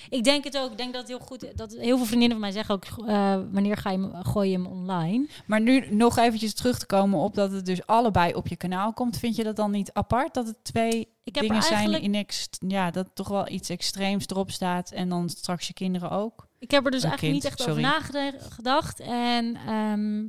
Ik 0.09 0.23
denk 0.23 0.43
het 0.43 0.57
ook. 0.57 0.71
Ik 0.71 0.77
denk 0.77 0.93
dat 0.93 1.01
het 1.01 1.09
heel 1.09 1.27
goed 1.27 1.57
dat 1.57 1.71
heel 1.71 1.97
veel 1.97 2.05
vriendinnen 2.05 2.37
van 2.37 2.39
mij 2.39 2.51
zeggen 2.51 2.75
ook 2.75 2.85
eh, 2.85 3.35
wanneer 3.51 3.77
ga 3.77 3.91
je 3.91 3.97
hem, 3.97 4.23
gooi 4.23 4.49
je 4.49 4.57
hem 4.57 4.65
online? 4.65 5.27
Maar 5.45 5.61
nu 5.61 5.95
nog 5.95 6.17
eventjes 6.17 6.53
terug 6.53 6.79
te 6.79 6.85
komen 6.85 7.19
op 7.19 7.35
dat 7.35 7.51
het 7.51 7.65
dus 7.65 7.85
allebei 7.85 8.33
op 8.33 8.47
je 8.47 8.55
kanaal 8.55 8.93
komt. 8.93 9.17
Vind 9.17 9.35
je 9.35 9.43
dat 9.43 9.55
dan 9.55 9.71
niet 9.71 9.93
apart? 9.93 10.33
Dat 10.33 10.47
het 10.47 10.63
twee 10.63 11.07
Ik 11.23 11.35
heb 11.35 11.43
dingen 11.43 11.61
eigenlijk 11.61 12.03
zijn 12.03 12.13
in 12.13 12.19
ex 12.19 12.49
ja, 12.67 12.91
dat 12.91 13.07
toch 13.13 13.27
wel 13.27 13.49
iets 13.49 13.69
extreems 13.69 14.27
erop 14.27 14.51
staat. 14.51 14.91
En 14.91 15.09
dan 15.09 15.29
straks 15.29 15.67
je 15.67 15.73
kinderen 15.73 16.11
ook. 16.11 16.47
Ik 16.59 16.71
heb 16.71 16.85
er 16.85 16.91
dus 16.91 17.03
Een 17.03 17.09
eigenlijk 17.09 17.41
kind, 17.41 17.53
niet 17.53 17.59
echt 17.59 17.69
over 17.69 17.81
nagedacht. 17.81 18.99
En 18.99 19.55
ehm, 19.67 20.25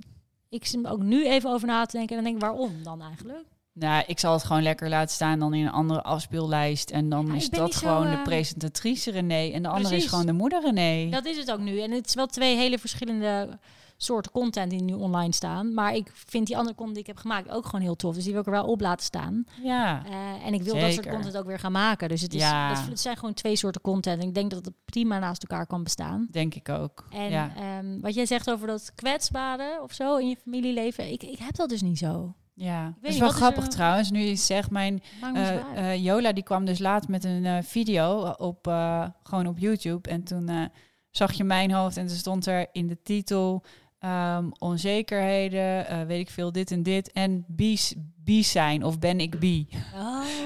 ik 0.49 0.65
zit 0.65 0.85
er 0.85 0.91
ook 0.91 1.03
nu 1.03 1.27
even 1.27 1.51
over 1.51 1.67
na 1.67 1.87
te 1.87 1.97
denken. 1.97 2.17
En 2.17 2.23
dan 2.23 2.33
denk 2.33 2.43
ik, 2.43 2.49
waarom 2.51 2.83
dan 2.83 3.03
eigenlijk? 3.03 3.47
Nou, 3.75 4.05
ik 4.07 4.19
zal 4.19 4.33
het 4.33 4.45
gewoon 4.45 4.63
lekker 4.63 4.89
laten 4.89 5.15
staan 5.15 5.39
dan 5.39 5.55
in 5.55 5.67
een 5.67 5.73
andere 5.73 6.03
afspeellijst. 6.03 6.91
En 6.91 7.09
dan 7.09 7.27
Ja, 7.27 7.35
is 7.35 7.51
dat 7.51 7.73
zo, 7.75 7.79
gewoon 7.79 8.11
de 8.11 8.17
eh, 8.17 8.23
presentatrice 8.23 9.11
René. 9.11 9.51
En 9.53 9.63
de 9.63 9.69
andere 9.69 9.97
is 9.97 10.07
gewoon 10.07 10.27
de 10.27 10.33
moeder 10.33 10.63
René. 10.63 11.11
Dat 11.11 11.25
is 11.25 11.37
het 11.37 11.53
ook 11.53 11.59
nu. 11.61 11.81
En 11.81 11.91
het 11.91 12.07
is 12.07 12.15
wel 12.15 12.27
twee 12.27 12.57
hele 12.57 12.79
verschillende 12.79 13.59
soorten 13.97 14.33
content 14.33 14.71
die 14.71 14.83
nu 14.83 14.93
online 14.93 15.33
staan. 15.33 15.75
Maar 15.75 15.95
ik 15.95 16.11
vind 16.13 16.47
die 16.47 16.57
andere 16.57 16.75
content 16.75 16.97
die 16.97 17.05
ik 17.05 17.11
heb 17.15 17.21
gemaakt 17.21 17.51
ook 17.51 17.65
gewoon 17.65 17.81
heel 17.81 17.97
tof. 17.97 18.15
Dus 18.15 18.23
die 18.25 18.33
wil 18.33 18.41
ik 18.41 18.47
er 18.47 18.53
wel 18.53 18.67
op 18.67 18.81
laten 18.81 19.05
staan. 19.05 19.45
Ja. 19.63 20.03
Eh, 20.07 20.47
en 20.47 20.55
ik 20.55 20.63
wil 20.63 20.75
dat 20.81 20.93
soort 20.93 21.09
content 21.09 21.37
ook 21.37 21.47
weer 21.47 21.59
gaan 21.59 21.73
maken. 21.73 22.09
Dus 22.09 22.21
het, 22.21 22.35
is, 22.35 22.41
Ja. 22.41 22.69
het, 22.69 22.89
het 22.89 23.01
zijn 23.01 23.17
gewoon 23.17 23.35
twee 23.35 23.57
soorten 23.57 23.81
content. 23.81 24.23
En 24.23 24.29
ik 24.29 24.35
denk 24.35 24.51
dat 24.51 24.65
het 24.65 24.75
prima 24.85 25.19
naast 25.19 25.43
elkaar 25.43 25.67
kan 25.67 25.83
bestaan. 25.83 26.29
Denk 26.31 26.55
ik 26.55 26.69
ook. 26.69 27.07
En 27.11 27.31
ja. 27.31 27.53
ehm, 27.57 28.01
wat 28.01 28.15
jij 28.15 28.27
zegt 28.27 28.51
over 28.51 28.67
dat 28.67 28.93
kwetsbare 28.95 29.81
of 29.83 29.93
zo 29.93 30.17
in 30.17 30.29
je 30.29 30.37
familieleven. 30.37 31.13
Ik, 31.13 31.23
ik 31.23 31.39
heb 31.39 31.55
dat 31.57 31.69
dus 31.69 31.83
niet 31.83 31.99
zo. 31.99 32.35
Ja. 32.55 32.95
Dat 33.01 33.11
is 33.11 33.19
wel 33.19 33.29
is 33.29 33.35
grappig 33.35 33.65
er- 33.65 33.71
trouwens. 33.71 34.11
Nu 34.11 34.21
je 34.21 34.37
zegt, 34.37 34.71
mijn 34.71 35.03
me 35.21 35.39
eh, 35.41 35.47
zwaar. 35.47 35.75
eh, 35.77 36.05
Jola 36.05 36.33
die 36.33 36.43
kwam 36.43 36.65
dus 36.65 36.79
laat 36.79 37.09
met 37.09 37.25
een 37.25 37.45
eh, 37.45 37.59
video 37.63 38.29
op, 38.29 38.67
gewoon 39.23 39.47
op 39.47 39.59
YouTube. 39.59 40.09
En 40.09 40.23
toen 40.25 40.71
zag 41.11 41.33
je 41.33 41.45
mijn 41.45 41.73
hoofd 41.73 41.97
en 41.97 42.07
toen 42.07 42.17
stond 42.17 42.47
er 42.47 42.67
in 42.73 42.87
de 42.87 43.03
titel... 43.03 43.63
ehm, 43.99 44.49
onzekerheden, 44.59 46.07
weet 46.07 46.21
ik 46.21 46.31
veel, 46.31 46.53
dit 46.53 46.71
en 46.71 46.83
dit. 46.83 47.13
En 47.13 47.45
bies, 47.49 47.95
bies 48.25 48.51
zijn 48.51 48.85
of 48.85 48.99
ben 48.99 49.21
ik 49.21 49.39
bi? 49.39 49.69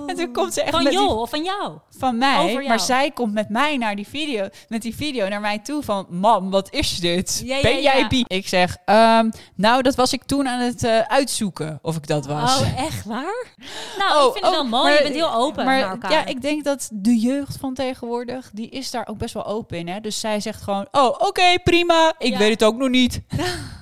En 0.06 0.16
toen 0.16 0.32
komt 0.32 0.52
ze 0.54 0.62
echt 0.62 0.70
van 0.70 0.92
jou 0.92 1.18
of 1.18 1.30
van 1.30 1.44
jou? 1.44 1.78
van 1.98 2.18
mij. 2.18 2.38
Over 2.38 2.52
jou. 2.52 2.68
Maar 2.68 2.80
zij 2.80 3.10
komt 3.10 3.32
met 3.32 3.48
mij 3.48 3.76
naar 3.76 3.96
die 3.96 4.08
video, 4.08 4.48
met 4.68 4.82
die 4.82 4.96
video 4.96 5.28
naar 5.28 5.40
mij 5.40 5.58
toe 5.58 5.82
van, 5.82 6.06
mam, 6.10 6.50
wat 6.50 6.72
is 6.72 6.96
dit? 6.96 7.42
Ja, 7.44 7.56
ja, 7.56 7.62
ben 7.62 7.82
jij 7.82 7.98
ja. 7.98 8.08
bi? 8.08 8.24
Ik 8.26 8.48
zeg, 8.48 8.76
ehm, 8.84 9.30
nou, 9.54 9.82
dat 9.82 9.94
was 9.94 10.12
ik 10.12 10.24
toen 10.24 10.48
aan 10.48 10.60
het 10.60 10.84
eh, 10.84 10.98
uitzoeken 10.98 11.78
of 11.82 11.96
ik 11.96 12.06
dat 12.06 12.26
was. 12.26 12.60
Oh, 12.60 12.80
echt 12.86 13.04
waar? 13.04 13.46
Nou, 13.98 14.20
Oh, 14.20 14.26
ik 14.26 14.32
vind 14.32 14.44
het 14.44 14.54
oh, 14.54 14.60
wel 14.60 14.68
mooi. 14.68 14.82
maar- 14.84 14.92
je 14.96 15.02
bent 15.02 15.14
heel 15.14 15.34
open 15.34 15.64
maar 15.64 15.80
naar 15.80 15.90
elkaar. 15.90 16.10
ja, 16.10 16.26
ik 16.26 16.42
denk 16.42 16.64
dat 16.64 16.88
de 16.92 17.18
jeugd 17.18 17.56
van 17.56 17.74
tegenwoordig, 17.74 18.50
die 18.52 18.68
is 18.68 18.90
daar 18.90 19.06
ook 19.08 19.18
best 19.18 19.34
wel 19.34 19.46
open 19.46 19.78
in. 19.78 19.88
Hè? 19.88 20.00
Dus 20.00 20.20
zij 20.20 20.40
zegt 20.40 20.62
gewoon, 20.62 20.88
oh, 20.90 21.08
oké, 21.18 21.58
prima. 21.64 22.14
Ik 22.18 22.36
weet 22.36 22.50
het 22.50 22.64
ook 22.64 22.76
nog 22.76 22.88
niet. 22.88 23.20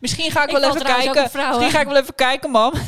Misschien 0.00 0.30
ga 0.30 0.42
ik, 0.42 0.50
Ik 0.50 0.58
wel 0.58 0.70
even 0.70 0.82
kijken. 0.84 1.30
Misschien 1.32 1.70
ga 1.70 1.80
ik 1.80 1.86
wel 1.86 1.96
even 1.96 2.14
kijken, 2.14 2.50
mam. 2.50 2.72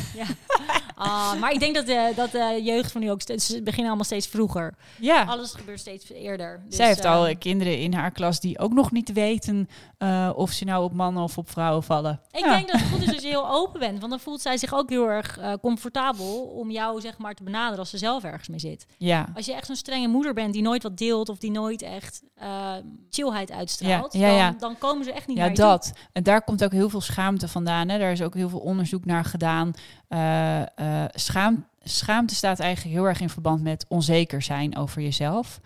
Ah, 0.99 1.33
maar 1.39 1.51
ik 1.51 1.59
denk 1.59 1.75
dat 1.75 1.85
de, 1.85 2.11
dat 2.15 2.31
de 2.31 2.59
jeugd 2.63 2.91
van 2.91 3.01
nu 3.01 3.11
ook 3.11 3.21
steeds... 3.21 3.45
Ze 3.45 3.61
beginnen 3.61 3.87
allemaal 3.87 4.05
steeds 4.05 4.27
vroeger. 4.27 4.75
Ja. 4.99 5.23
Alles 5.23 5.53
gebeurt 5.53 5.79
steeds 5.79 6.09
eerder. 6.11 6.61
Dus, 6.67 6.75
Zij 6.75 6.87
heeft 6.87 7.05
al 7.05 7.23
eh, 7.25 7.31
eh, 7.31 7.37
kinderen 7.39 7.77
in 7.79 7.93
haar 7.93 8.11
klas 8.11 8.39
die 8.39 8.59
ook 8.59 8.73
nog 8.73 8.91
niet 8.91 9.13
weten 9.13 9.69
eh, 9.97 10.29
of 10.35 10.51
ze 10.51 10.65
nou 10.65 10.83
op 10.83 10.93
mannen 10.93 11.23
of 11.23 11.37
op 11.37 11.49
vrouwen 11.49 11.83
vallen. 11.83 12.21
Ik 12.31 12.39
Ja. 12.39 12.55
denk 12.55 12.71
dat 12.71 12.79
het 12.79 12.89
goed 12.89 13.01
is 13.01 13.13
als 13.13 13.21
je 13.21 13.27
heel 13.37 13.49
open 13.49 13.79
bent. 13.79 13.99
Want 13.99 14.11
dan 14.11 14.19
voelt 14.19 14.41
zij 14.41 14.57
zich 14.57 14.73
ook 14.73 14.89
heel 14.89 15.09
erg 15.09 15.37
eh, 15.37 15.53
comfortabel 15.61 16.41
om 16.41 16.71
jou 16.71 17.01
zeg 17.01 17.17
maar 17.17 17.33
te 17.33 17.43
benaderen 17.43 17.79
als 17.79 17.89
ze 17.89 17.97
zelf 17.97 18.23
ergens 18.23 18.47
mee 18.47 18.59
zit. 18.59 18.85
Ja. 18.97 19.27
Als 19.35 19.45
je 19.45 19.53
echt 19.53 19.65
zo'n 19.65 19.75
strenge 19.75 20.07
moeder 20.07 20.33
bent 20.33 20.53
die 20.53 20.61
nooit 20.61 20.83
wat 20.83 20.97
deelt 20.97 21.29
of 21.29 21.37
die 21.37 21.51
nooit 21.51 21.81
echt 21.81 22.21
eh, 22.35 22.73
chillheid 23.09 23.51
uitstraalt, 23.51 24.13
Ja, 24.13 24.27
ja, 24.27 24.35
ja. 24.37 24.49
Dan, 24.49 24.57
dan 24.59 24.77
komen 24.77 25.03
ze 25.05 25.11
echt 25.13 25.27
niet 25.27 25.37
Ja, 25.37 25.45
naar 25.45 25.55
dat. 25.55 25.91
En 26.11 26.23
daar 26.23 26.43
komt 26.43 26.63
ook 26.63 26.71
heel 26.71 26.89
veel 26.89 27.01
schaamte 27.01 27.47
vandaan. 27.47 27.89
Hè. 27.89 27.97
Daar 27.97 28.11
is 28.11 28.21
ook 28.21 28.33
heel 28.33 28.49
veel 28.49 28.59
onderzoek 28.59 29.05
naar 29.05 29.25
gedaan. 29.25 29.73
Eh, 30.09 30.61
eh, 30.61 31.09
schaam, 31.13 31.65
schaamte 31.83 32.35
staat 32.35 32.59
eigenlijk 32.59 32.95
heel 32.95 33.05
erg 33.07 33.21
in 33.21 33.29
verband 33.29 33.61
met 33.61 33.85
onzeker 33.87 34.41
zijn 34.41 34.77
over 34.77 35.01
jezelf. 35.01 35.59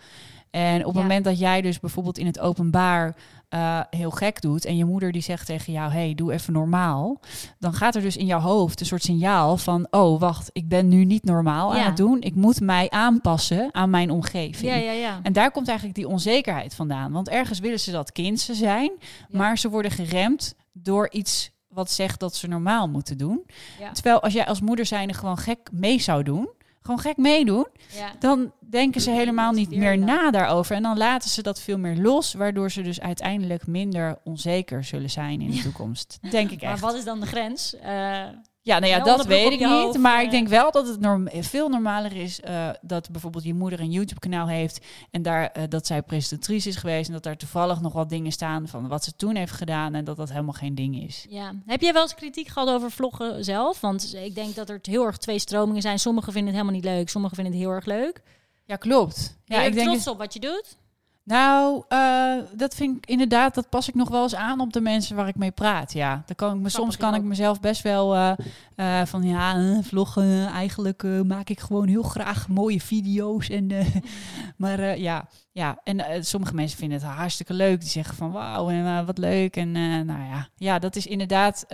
En 0.50 0.78
op 0.80 0.84
het 0.86 0.94
Ja. 0.94 1.00
moment 1.00 1.24
dat 1.24 1.38
jij 1.38 1.60
dus 1.60 1.80
bijvoorbeeld 1.80 2.18
in 2.18 2.26
het 2.26 2.38
openbaar 2.40 3.14
eh, 3.48 3.80
heel 3.90 4.10
gek 4.10 4.40
doet 4.40 4.64
en 4.64 4.76
je 4.76 4.84
moeder 4.84 5.12
die 5.12 5.22
zegt 5.22 5.46
tegen 5.46 5.72
jou, 5.72 5.92
hey, 5.92 6.14
doe 6.14 6.32
even 6.32 6.52
normaal, 6.52 7.20
dan 7.58 7.72
gaat 7.74 7.94
er 7.94 8.02
dus 8.02 8.16
in 8.16 8.26
jouw 8.26 8.40
hoofd 8.40 8.80
een 8.80 8.86
soort 8.86 9.02
signaal 9.02 9.56
van, 9.56 9.86
oh, 9.90 10.20
wacht, 10.20 10.50
ik 10.52 10.68
ben 10.68 10.88
nu 10.88 11.04
niet 11.04 11.24
normaal 11.24 11.74
Ja. 11.74 11.80
aan 11.80 11.86
het 11.86 11.96
doen. 11.96 12.20
Ik 12.20 12.34
moet 12.34 12.60
mij 12.60 12.90
aanpassen 12.90 13.68
aan 13.72 13.90
mijn 13.90 14.10
omgeving. 14.10 14.70
Ja, 14.72 14.74
ja, 14.74 14.90
ja. 14.92 15.20
En 15.22 15.32
daar 15.32 15.50
komt 15.50 15.68
eigenlijk 15.68 15.96
die 15.98 16.08
onzekerheid 16.08 16.74
vandaan. 16.74 17.12
Want 17.12 17.28
ergens 17.28 17.58
willen 17.58 17.80
ze 17.80 17.90
dat 17.90 18.12
kind 18.12 18.40
ze 18.40 18.54
zijn, 18.54 18.90
maar 19.30 19.58
ze 19.58 19.68
worden 19.70 19.90
geremd 19.90 20.54
door 20.72 21.10
iets 21.10 21.50
wat 21.74 21.90
zegt 21.90 22.20
dat 22.20 22.36
ze 22.36 22.48
normaal 22.48 22.88
moeten 22.88 23.18
doen. 23.18 23.46
Ja. 23.78 23.90
Terwijl 23.92 24.20
als 24.22 24.32
jij 24.32 24.46
als 24.46 24.60
moeder 24.60 24.86
zijnde 24.86 25.14
gewoon 25.14 25.38
gek 25.38 25.58
mee 25.72 25.98
zou 26.00 26.22
doen, 26.22 26.48
gewoon 26.80 27.00
gek 27.00 27.16
meedoen, 27.16 27.66
ja. 27.96 28.12
dan 28.18 28.52
denken 28.60 29.00
ze 29.00 29.10
helemaal 29.10 29.52
niet 29.52 29.70
meer 29.70 29.98
na 29.98 30.30
daarover. 30.30 30.76
En 30.76 30.82
dan 30.82 30.96
laten 30.96 31.30
ze 31.30 31.42
dat 31.42 31.60
veel 31.60 31.78
meer 31.78 31.96
los, 31.96 32.34
waardoor 32.34 32.70
ze 32.70 32.82
dus 32.82 33.00
uiteindelijk 33.00 33.66
minder 33.66 34.18
onzeker 34.24 34.84
zullen 34.84 35.10
zijn 35.10 35.40
in 35.40 35.50
de 35.50 35.62
toekomst. 35.62 36.18
Denk 36.30 36.50
ik 36.50 36.62
Maar 36.62 36.72
echt. 36.72 36.80
wat 36.80 36.94
is 36.94 37.04
dan 37.04 37.20
de 37.20 37.26
grens? 37.26 37.76
Eh, 37.76 38.22
Ja, 38.64 38.78
nou 38.78 38.92
ja, 38.92 38.98
dat 38.98 39.26
weet 39.26 39.52
ik 39.52 39.58
niet. 39.58 39.68
hoofd, 39.68 39.98
maar 39.98 40.18
eh. 40.18 40.24
ik 40.24 40.30
denk 40.30 40.48
wel 40.48 40.70
dat 40.70 40.86
het 40.86 41.00
norm 41.00 41.28
veel 41.32 41.68
normaler 41.68 42.16
is 42.16 42.40
eh, 42.40 42.68
dat 42.80 43.10
bijvoorbeeld 43.10 43.44
je 43.44 43.54
moeder 43.54 43.80
een 43.80 43.90
YouTube-kanaal 43.90 44.48
heeft 44.48 44.84
en 45.10 45.22
daar 45.22 45.50
eh, 45.50 45.62
dat 45.68 45.86
zij 45.86 46.02
presentatrice 46.02 46.68
is 46.68 46.76
geweest 46.76 47.06
en 47.06 47.12
dat 47.12 47.22
daar 47.22 47.36
toevallig 47.36 47.80
nog 47.80 47.92
wat 47.92 48.08
dingen 48.08 48.32
staan 48.32 48.68
van 48.68 48.88
wat 48.88 49.04
ze 49.04 49.16
toen 49.16 49.34
heeft 49.36 49.52
gedaan 49.52 49.94
en 49.94 50.04
dat 50.04 50.16
dat 50.16 50.28
helemaal 50.28 50.52
geen 50.52 50.74
ding 50.74 51.02
is. 51.02 51.26
ja. 51.28 51.52
Heb 51.66 51.80
jij 51.80 51.92
wel 51.92 52.02
eens 52.02 52.14
kritiek 52.14 52.48
gehad 52.48 52.68
over 52.68 52.90
vloggen 52.90 53.44
zelf? 53.44 53.80
Want 53.80 54.14
ik 54.14 54.34
denk 54.34 54.54
dat 54.54 54.68
er 54.68 54.78
heel 54.82 55.06
erg 55.06 55.16
twee 55.16 55.38
stromingen 55.38 55.82
zijn. 55.82 55.98
Sommigen 55.98 56.32
vinden 56.32 56.54
het 56.54 56.62
helemaal 56.62 56.80
niet 56.80 56.90
leuk, 56.90 57.08
sommigen 57.08 57.36
vinden 57.36 57.54
het 57.54 57.62
heel 57.62 57.72
erg 57.72 57.84
leuk. 57.84 58.22
Ja, 58.64 58.76
klopt. 58.76 59.38
Ja, 59.44 59.62
ik 59.62 59.74
denk 59.74 59.88
trots 59.88 60.08
op 60.08 60.18
wat 60.18 60.32
je 60.32 60.40
doet? 60.40 60.76
Nou, 61.24 61.82
eh, 61.88 62.36
dat 62.52 62.74
vind 62.74 62.96
ik 62.96 63.06
inderdaad, 63.06 63.54
dat 63.54 63.68
pas 63.68 63.88
ik 63.88 63.94
nog 63.94 64.08
wel 64.08 64.22
eens 64.22 64.34
aan 64.34 64.60
op 64.60 64.72
de 64.72 64.80
mensen 64.80 65.16
waar 65.16 65.28
ik 65.28 65.36
mee 65.36 65.50
praat. 65.50 65.92
Ja, 65.92 66.22
dan 66.26 66.36
kan 66.36 66.56
ik 66.56 66.62
me, 66.62 66.68
soms 66.68 66.96
kan 66.96 67.14
ik 67.14 67.22
mezelf 67.22 67.60
best 67.60 67.82
wel 67.82 68.14
eh, 68.14 68.32
eh, 68.76 69.06
van 69.06 69.22
ja, 69.22 69.78
vloggen. 69.82 70.46
Eigenlijk 70.46 71.02
maak 71.26 71.48
ik 71.48 71.60
gewoon 71.60 71.88
heel 71.88 72.02
graag 72.02 72.48
mooie 72.48 72.80
video's. 72.80 73.48
En, 73.48 73.70
maar 74.56 74.98
ja, 74.98 75.28
ja, 75.52 75.78
en 75.84 76.24
sommige 76.24 76.54
mensen 76.54 76.78
vinden 76.78 76.98
het 76.98 77.06
hartstikke 77.06 77.54
leuk. 77.54 77.80
Die 77.80 77.88
zeggen 77.88 78.16
van 78.16 78.32
wauw, 78.32 78.68
en 78.68 79.06
wat 79.06 79.18
leuk. 79.18 79.56
En 79.56 79.72
nou 80.06 80.24
ja, 80.24 80.48
ja, 80.56 80.78
dat 80.78 80.96
is 80.96 81.06
inderdaad 81.06 81.66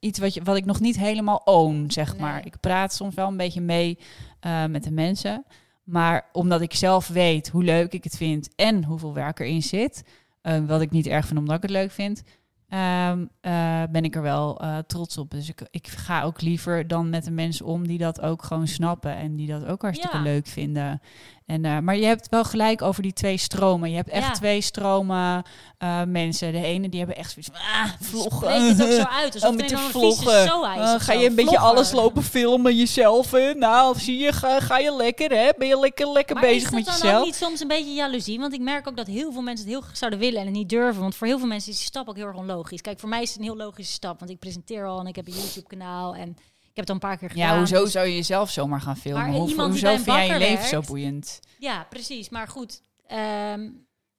iets 0.00 0.18
wat, 0.18 0.34
je, 0.34 0.42
wat 0.42 0.56
ik 0.56 0.64
nog 0.64 0.80
niet 0.80 0.98
helemaal 0.98 1.40
own, 1.44 1.84
zeg 1.88 2.12
Nee. 2.12 2.20
maar. 2.20 2.46
Ik 2.46 2.60
praat 2.60 2.94
soms 2.94 3.14
wel 3.14 3.28
een 3.28 3.36
beetje 3.36 3.60
mee 3.60 3.98
met 4.68 4.84
de 4.84 4.92
mensen. 4.92 5.44
Maar 5.86 6.28
omdat 6.32 6.60
ik 6.60 6.74
zelf 6.74 7.08
weet 7.08 7.48
hoe 7.48 7.64
leuk 7.64 7.92
ik 7.92 8.04
het 8.04 8.16
vind 8.16 8.54
en 8.54 8.84
hoeveel 8.84 9.14
werk 9.14 9.40
erin 9.40 9.62
zit, 9.62 10.04
eh, 10.42 10.58
wat 10.66 10.80
ik 10.80 10.90
niet 10.90 11.06
erg 11.06 11.26
vind 11.26 11.38
omdat 11.38 11.56
ik 11.56 11.62
het 11.62 11.70
leuk 11.70 11.90
vind, 11.90 12.22
ehm, 12.68 13.24
eh, 13.40 13.82
ben 13.90 14.04
ik 14.04 14.14
er 14.14 14.22
wel 14.22 14.60
eh, 14.60 14.78
trots 14.78 15.18
op. 15.18 15.30
Dus 15.30 15.48
ik, 15.48 15.66
ik 15.70 15.86
ga 15.86 16.22
ook 16.22 16.40
liever 16.40 16.86
dan 16.86 17.10
met 17.10 17.24
de 17.24 17.30
mensen 17.30 17.66
om 17.66 17.86
die 17.86 17.98
dat 17.98 18.20
ook 18.20 18.42
gewoon 18.42 18.66
snappen 18.68 19.16
en 19.16 19.36
die 19.36 19.46
dat 19.46 19.64
ook 19.64 19.82
hartstikke 19.82 20.16
Ja. 20.16 20.22
leuk 20.22 20.46
vinden. 20.46 21.00
En, 21.46 21.64
eh, 21.64 21.78
maar 21.78 21.96
je 21.96 22.04
hebt 22.06 22.28
wel 22.28 22.44
gelijk 22.44 22.82
over 22.82 23.02
die 23.02 23.12
twee 23.12 23.36
stromen. 23.36 23.90
Je 23.90 23.96
hebt 23.96 24.08
echt 24.08 24.26
Ja. 24.26 24.32
twee 24.32 24.60
stromen 24.60 25.42
eh, 25.78 26.02
mensen. 26.02 26.52
De 26.52 26.62
ene 26.62 26.88
die 26.88 26.98
hebben 26.98 27.16
echt 27.16 27.30
zoiets 27.32 27.50
van, 27.52 27.60
ah, 27.60 27.90
vloggen. 28.00 28.36
Spreek 28.48 28.68
het 28.68 28.82
ook 28.82 28.90
zo 29.08 29.16
uit, 29.16 29.34
alsof 29.34 29.50
Oh, 29.50 29.56
met 29.56 29.68
die 29.68 29.76
vloggen. 29.78 30.44
Eh, 30.44 30.94
ga 30.98 31.12
je 31.12 31.26
een 31.28 31.34
beetje 31.34 31.58
alles 31.58 31.92
lopen 31.92 32.22
filmen 32.22 32.76
jezelf? 32.76 33.30
Hè? 33.30 33.54
Nou, 33.54 33.98
zie 33.98 34.18
je, 34.18 34.32
ga, 34.32 34.60
ga 34.60 34.78
je 34.78 34.96
lekker, 34.96 35.30
hè? 35.30 35.50
Ben 35.58 35.68
je 35.68 35.78
lekker, 35.78 36.12
lekker 36.12 36.34
Maar 36.34 36.44
bezig 36.44 36.68
is 36.68 36.74
met 36.74 36.84
dat 36.84 36.94
dan 36.94 37.02
jezelf? 37.02 37.20
ook 37.20 37.26
niet 37.26 37.34
soms 37.34 37.60
een 37.60 37.68
beetje 37.68 37.94
jaloezie? 37.94 38.38
Want 38.38 38.52
ik 38.52 38.60
merk 38.60 38.88
ook 38.88 38.96
dat 38.96 39.06
heel 39.06 39.32
veel 39.32 39.42
mensen 39.42 39.64
het 39.64 39.74
heel 39.74 39.82
graag 39.84 39.96
zouden 39.96 40.18
willen 40.20 40.38
en 40.40 40.46
het 40.46 40.54
niet 40.54 40.68
durven. 40.68 41.00
Want 41.02 41.14
voor 41.16 41.26
heel 41.26 41.38
veel 41.38 41.48
mensen 41.48 41.70
is 41.72 41.76
die 41.78 41.86
stap 41.86 42.08
ook 42.08 42.16
heel 42.16 42.26
erg 42.26 42.36
onlogisch. 42.36 42.80
Kijk, 42.80 43.00
voor 43.00 43.08
mij 43.08 43.22
is 43.22 43.28
het 43.28 43.38
een 43.38 43.44
heel 43.44 43.56
logische 43.56 43.92
stap. 43.92 44.18
Want 44.18 44.30
ik 44.30 44.38
presenteer 44.38 44.86
al 44.86 45.00
en 45.00 45.06
ik 45.06 45.16
heb 45.16 45.26
een 45.26 45.34
YouTube-kanaal 45.34 46.14
en 46.14 46.36
heb 46.76 46.86
het 46.86 46.88
al 46.88 46.94
een 46.94 47.08
paar 47.08 47.18
keer 47.18 47.30
gedaan. 47.30 47.52
Ja, 47.52 47.58
hoezo 47.58 47.82
Dus- 47.82 47.92
zou 47.92 48.06
je 48.06 48.14
jezelf 48.14 48.50
zomaar 48.50 48.80
gaan 48.80 48.96
filmen? 48.96 49.22
Maar 49.22 49.30
Hoe, 49.36 49.48
iemand 49.48 49.72
die 49.72 49.86
hoezo 49.86 50.04
bij 50.04 50.14
vind 50.16 50.16
jij 50.16 50.38
je 50.38 50.54
leven 50.54 50.68
zo 50.68 50.80
boeiend? 50.80 51.40
Ja, 51.58 51.86
precies. 51.90 52.28
Maar 52.28 52.48
goed, 52.48 52.82
ehm, 53.06 53.68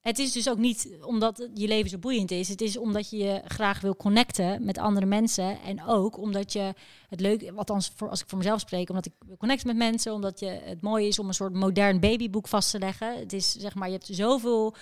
het 0.01 0.20
is 0.20 0.32
dus 0.32 0.49
ook 0.49 0.58
niet 0.58 0.97
omdat 1.01 1.49
je 1.53 1.68
leven 1.68 1.89
zo 1.89 1.97
boeiend 1.97 2.32
is. 2.32 2.47
Het 2.47 2.62
is 2.62 2.78
omdat 2.78 3.10
je 3.10 3.18
je 3.18 3.41
graag 3.45 3.82
wil 3.82 3.95
connecten 3.95 4.66
met 4.66 4.78
andere 4.78 5.05
mensen. 5.05 5.62
En 5.62 5.84
ook 5.86 6.18
omdat 6.18 6.53
je 6.53 6.74
het 7.10 7.20
leuk, 7.20 7.51
althans 7.55 7.91
voor, 7.95 8.10
als 8.10 8.22
ik 8.22 8.30
voor 8.30 8.38
mezelf 8.38 8.60
spreek, 8.60 8.89
omdat 8.89 9.05
ik 9.05 9.12
wil 9.26 9.38
connecten 9.38 9.68
met 9.68 9.78
mensen. 9.78 10.14
Omdat 10.14 10.39
je, 10.39 10.62
het 10.64 10.82
mooie 10.82 11.08
is 11.08 11.20
om 11.20 11.28
een 11.28 11.34
soort 11.34 11.53
modern 11.53 11.99
babyboek 11.99 12.47
vast 12.47 12.72
te 12.72 12.80
leggen. 12.80 13.18
Het 13.20 13.34
is 13.34 13.51
zeg 13.51 13.76
maar, 13.76 13.88
je 13.88 13.93
hebt 13.93 14.10
zoveel 14.12 14.76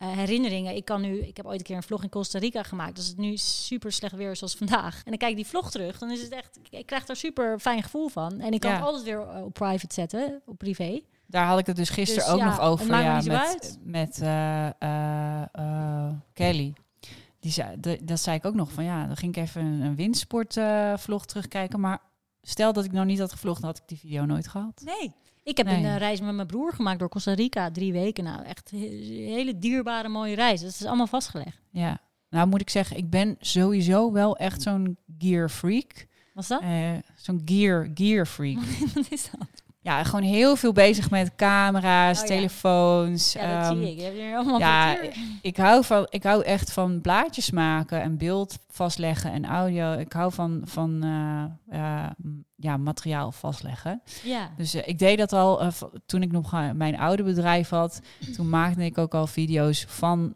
eh, 0.00 0.08
herinneringen. 0.10 0.76
Ik 0.76 0.84
kan 0.84 1.00
nu, 1.00 1.18
ik 1.18 1.36
heb 1.36 1.46
ooit 1.46 1.58
een 1.58 1.64
keer 1.64 1.76
een 1.76 1.82
vlog 1.82 2.02
in 2.02 2.08
Costa 2.08 2.38
Rica 2.38 2.62
gemaakt. 2.62 2.96
Als 2.96 3.06
het 3.06 3.16
nu 3.16 3.36
super 3.36 3.92
slecht 3.92 4.14
weer 4.14 4.36
zoals 4.36 4.54
vandaag. 4.56 4.96
En 4.96 5.02
dan 5.10 5.16
kijk 5.16 5.30
ik 5.30 5.36
die 5.36 5.46
vlog 5.46 5.70
terug, 5.70 5.98
dan 5.98 6.10
is 6.10 6.22
het 6.22 6.32
echt, 6.32 6.58
ik, 6.70 6.86
krijg 6.86 7.04
daar 7.04 7.16
super 7.16 7.58
fijn 7.60 7.82
gevoel 7.82 8.08
van. 8.08 8.40
En 8.40 8.52
ik 8.52 8.60
kan 8.60 8.70
Ja. 8.70 8.76
het 8.76 8.84
altijd 8.86 9.04
weer 9.04 9.20
eh, 9.28 9.44
op 9.44 9.52
private 9.54 9.94
zetten, 9.94 10.42
op 10.46 10.58
privé. 10.58 11.00
Daar 11.26 11.46
had 11.46 11.58
ik 11.58 11.66
het 11.66 11.76
dus 11.76 11.88
gisteren 11.88 12.24
Dus 12.24 12.32
ook 12.32 12.38
ja, 12.38 12.44
nog 12.44 12.60
over. 12.60 12.86
Ja, 13.00 13.20
met, 13.26 13.78
met 13.82 14.20
eh, 14.20 14.66
eh, 14.66 16.12
Kelly. 16.32 16.72
Die 17.40 17.52
zei, 17.52 17.76
de- 17.80 18.00
dat 18.04 18.20
zei 18.20 18.36
ik 18.36 18.44
ook 18.44 18.54
nog 18.54 18.72
van 18.72 18.84
ja, 18.84 19.06
dan 19.06 19.16
ging 19.16 19.36
ik 19.36 19.42
even 19.42 19.64
een, 19.64 19.80
een 19.80 19.96
windsportvlog 19.96 21.26
terugkijken. 21.26 21.80
Maar 21.80 21.98
stel 22.42 22.72
dat 22.72 22.84
ik 22.84 22.92
nou 22.92 23.06
niet 23.06 23.18
had 23.18 23.32
gevlogd, 23.32 23.60
dan 23.60 23.70
had 23.70 23.78
ik 23.78 23.88
die 23.88 23.98
video 23.98 24.24
nooit 24.24 24.48
gehad. 24.48 24.82
Nee. 24.84 25.12
Ik 25.50 25.56
heb 25.56 25.66
Nee. 25.66 25.76
een 25.76 25.84
eh, 25.84 25.96
reis 25.96 26.20
met 26.20 26.34
mijn 26.34 26.46
broer 26.46 26.72
gemaakt 26.72 26.98
door 26.98 27.08
Costa 27.08 27.32
Rica, 27.32 27.70
drie 27.70 27.92
weken. 27.92 28.24
Nou, 28.24 28.44
echt 28.44 28.70
een 28.72 28.78
hele 29.26 29.58
dierbare 29.58 30.08
mooie 30.08 30.34
reis. 30.34 30.60
Dat 30.60 30.70
is 30.70 30.84
allemaal 30.84 31.06
vastgelegd. 31.06 31.60
Ja. 31.70 32.00
Nou 32.28 32.48
moet 32.48 32.60
ik 32.60 32.70
zeggen, 32.70 32.96
ik 32.96 33.10
ben 33.10 33.36
sowieso 33.40 34.12
wel 34.12 34.36
echt 34.36 34.62
zo'n 34.62 34.96
gear 35.18 35.48
freak. 35.48 36.06
Was 36.34 36.48
dat? 36.48 36.60
Eh, 36.60 36.90
zo'n 37.16 37.42
gear, 37.44 37.90
gear 37.94 38.26
freak. 38.26 38.58
Wat 38.94 39.06
is 39.10 39.30
dat? 39.38 39.62
Ja, 39.82 40.04
gewoon 40.04 40.24
heel 40.24 40.56
veel 40.56 40.72
bezig 40.72 41.10
met 41.10 41.34
camera's, 41.36 42.20
Oh 42.20 42.26
telefoons. 42.26 43.32
Ja, 43.32 43.60
dat 43.60 43.70
ehm, 43.70 43.78
zie 43.78 43.90
ik. 43.90 43.98
Je 43.98 44.04
hebt 44.04 44.16
hier 44.16 44.36
allemaal 44.36 44.58
ja. 44.58 44.98
Ik 45.42 45.56
hou, 45.56 45.84
van, 45.84 46.06
ik 46.10 46.22
hou 46.22 46.44
echt 46.44 46.72
van 46.72 47.00
blaadjes 47.00 47.50
maken 47.50 48.02
en 48.02 48.16
beeld 48.16 48.58
vastleggen 48.68 49.32
en 49.32 49.44
audio. 49.44 49.92
Ik 49.92 50.12
hou 50.12 50.32
van, 50.32 50.62
van 50.64 51.02
eh, 51.02 52.04
eh, 52.04 52.10
ja, 52.56 52.76
materiaal 52.76 53.32
vastleggen. 53.32 54.02
Ja. 54.22 54.50
Dus 54.56 54.74
eh, 54.74 54.88
ik 54.88 54.98
deed 54.98 55.18
dat 55.18 55.32
al 55.32 55.72
toen 56.06 56.22
ik 56.22 56.32
nog 56.32 56.72
mijn 56.74 56.98
oude 56.98 57.22
bedrijf 57.22 57.68
had. 57.68 58.00
Toen 58.34 58.48
maakte 58.48 58.84
ik 58.84 58.98
ook 58.98 59.14
al 59.14 59.26
video's 59.26 59.84
van 59.88 60.34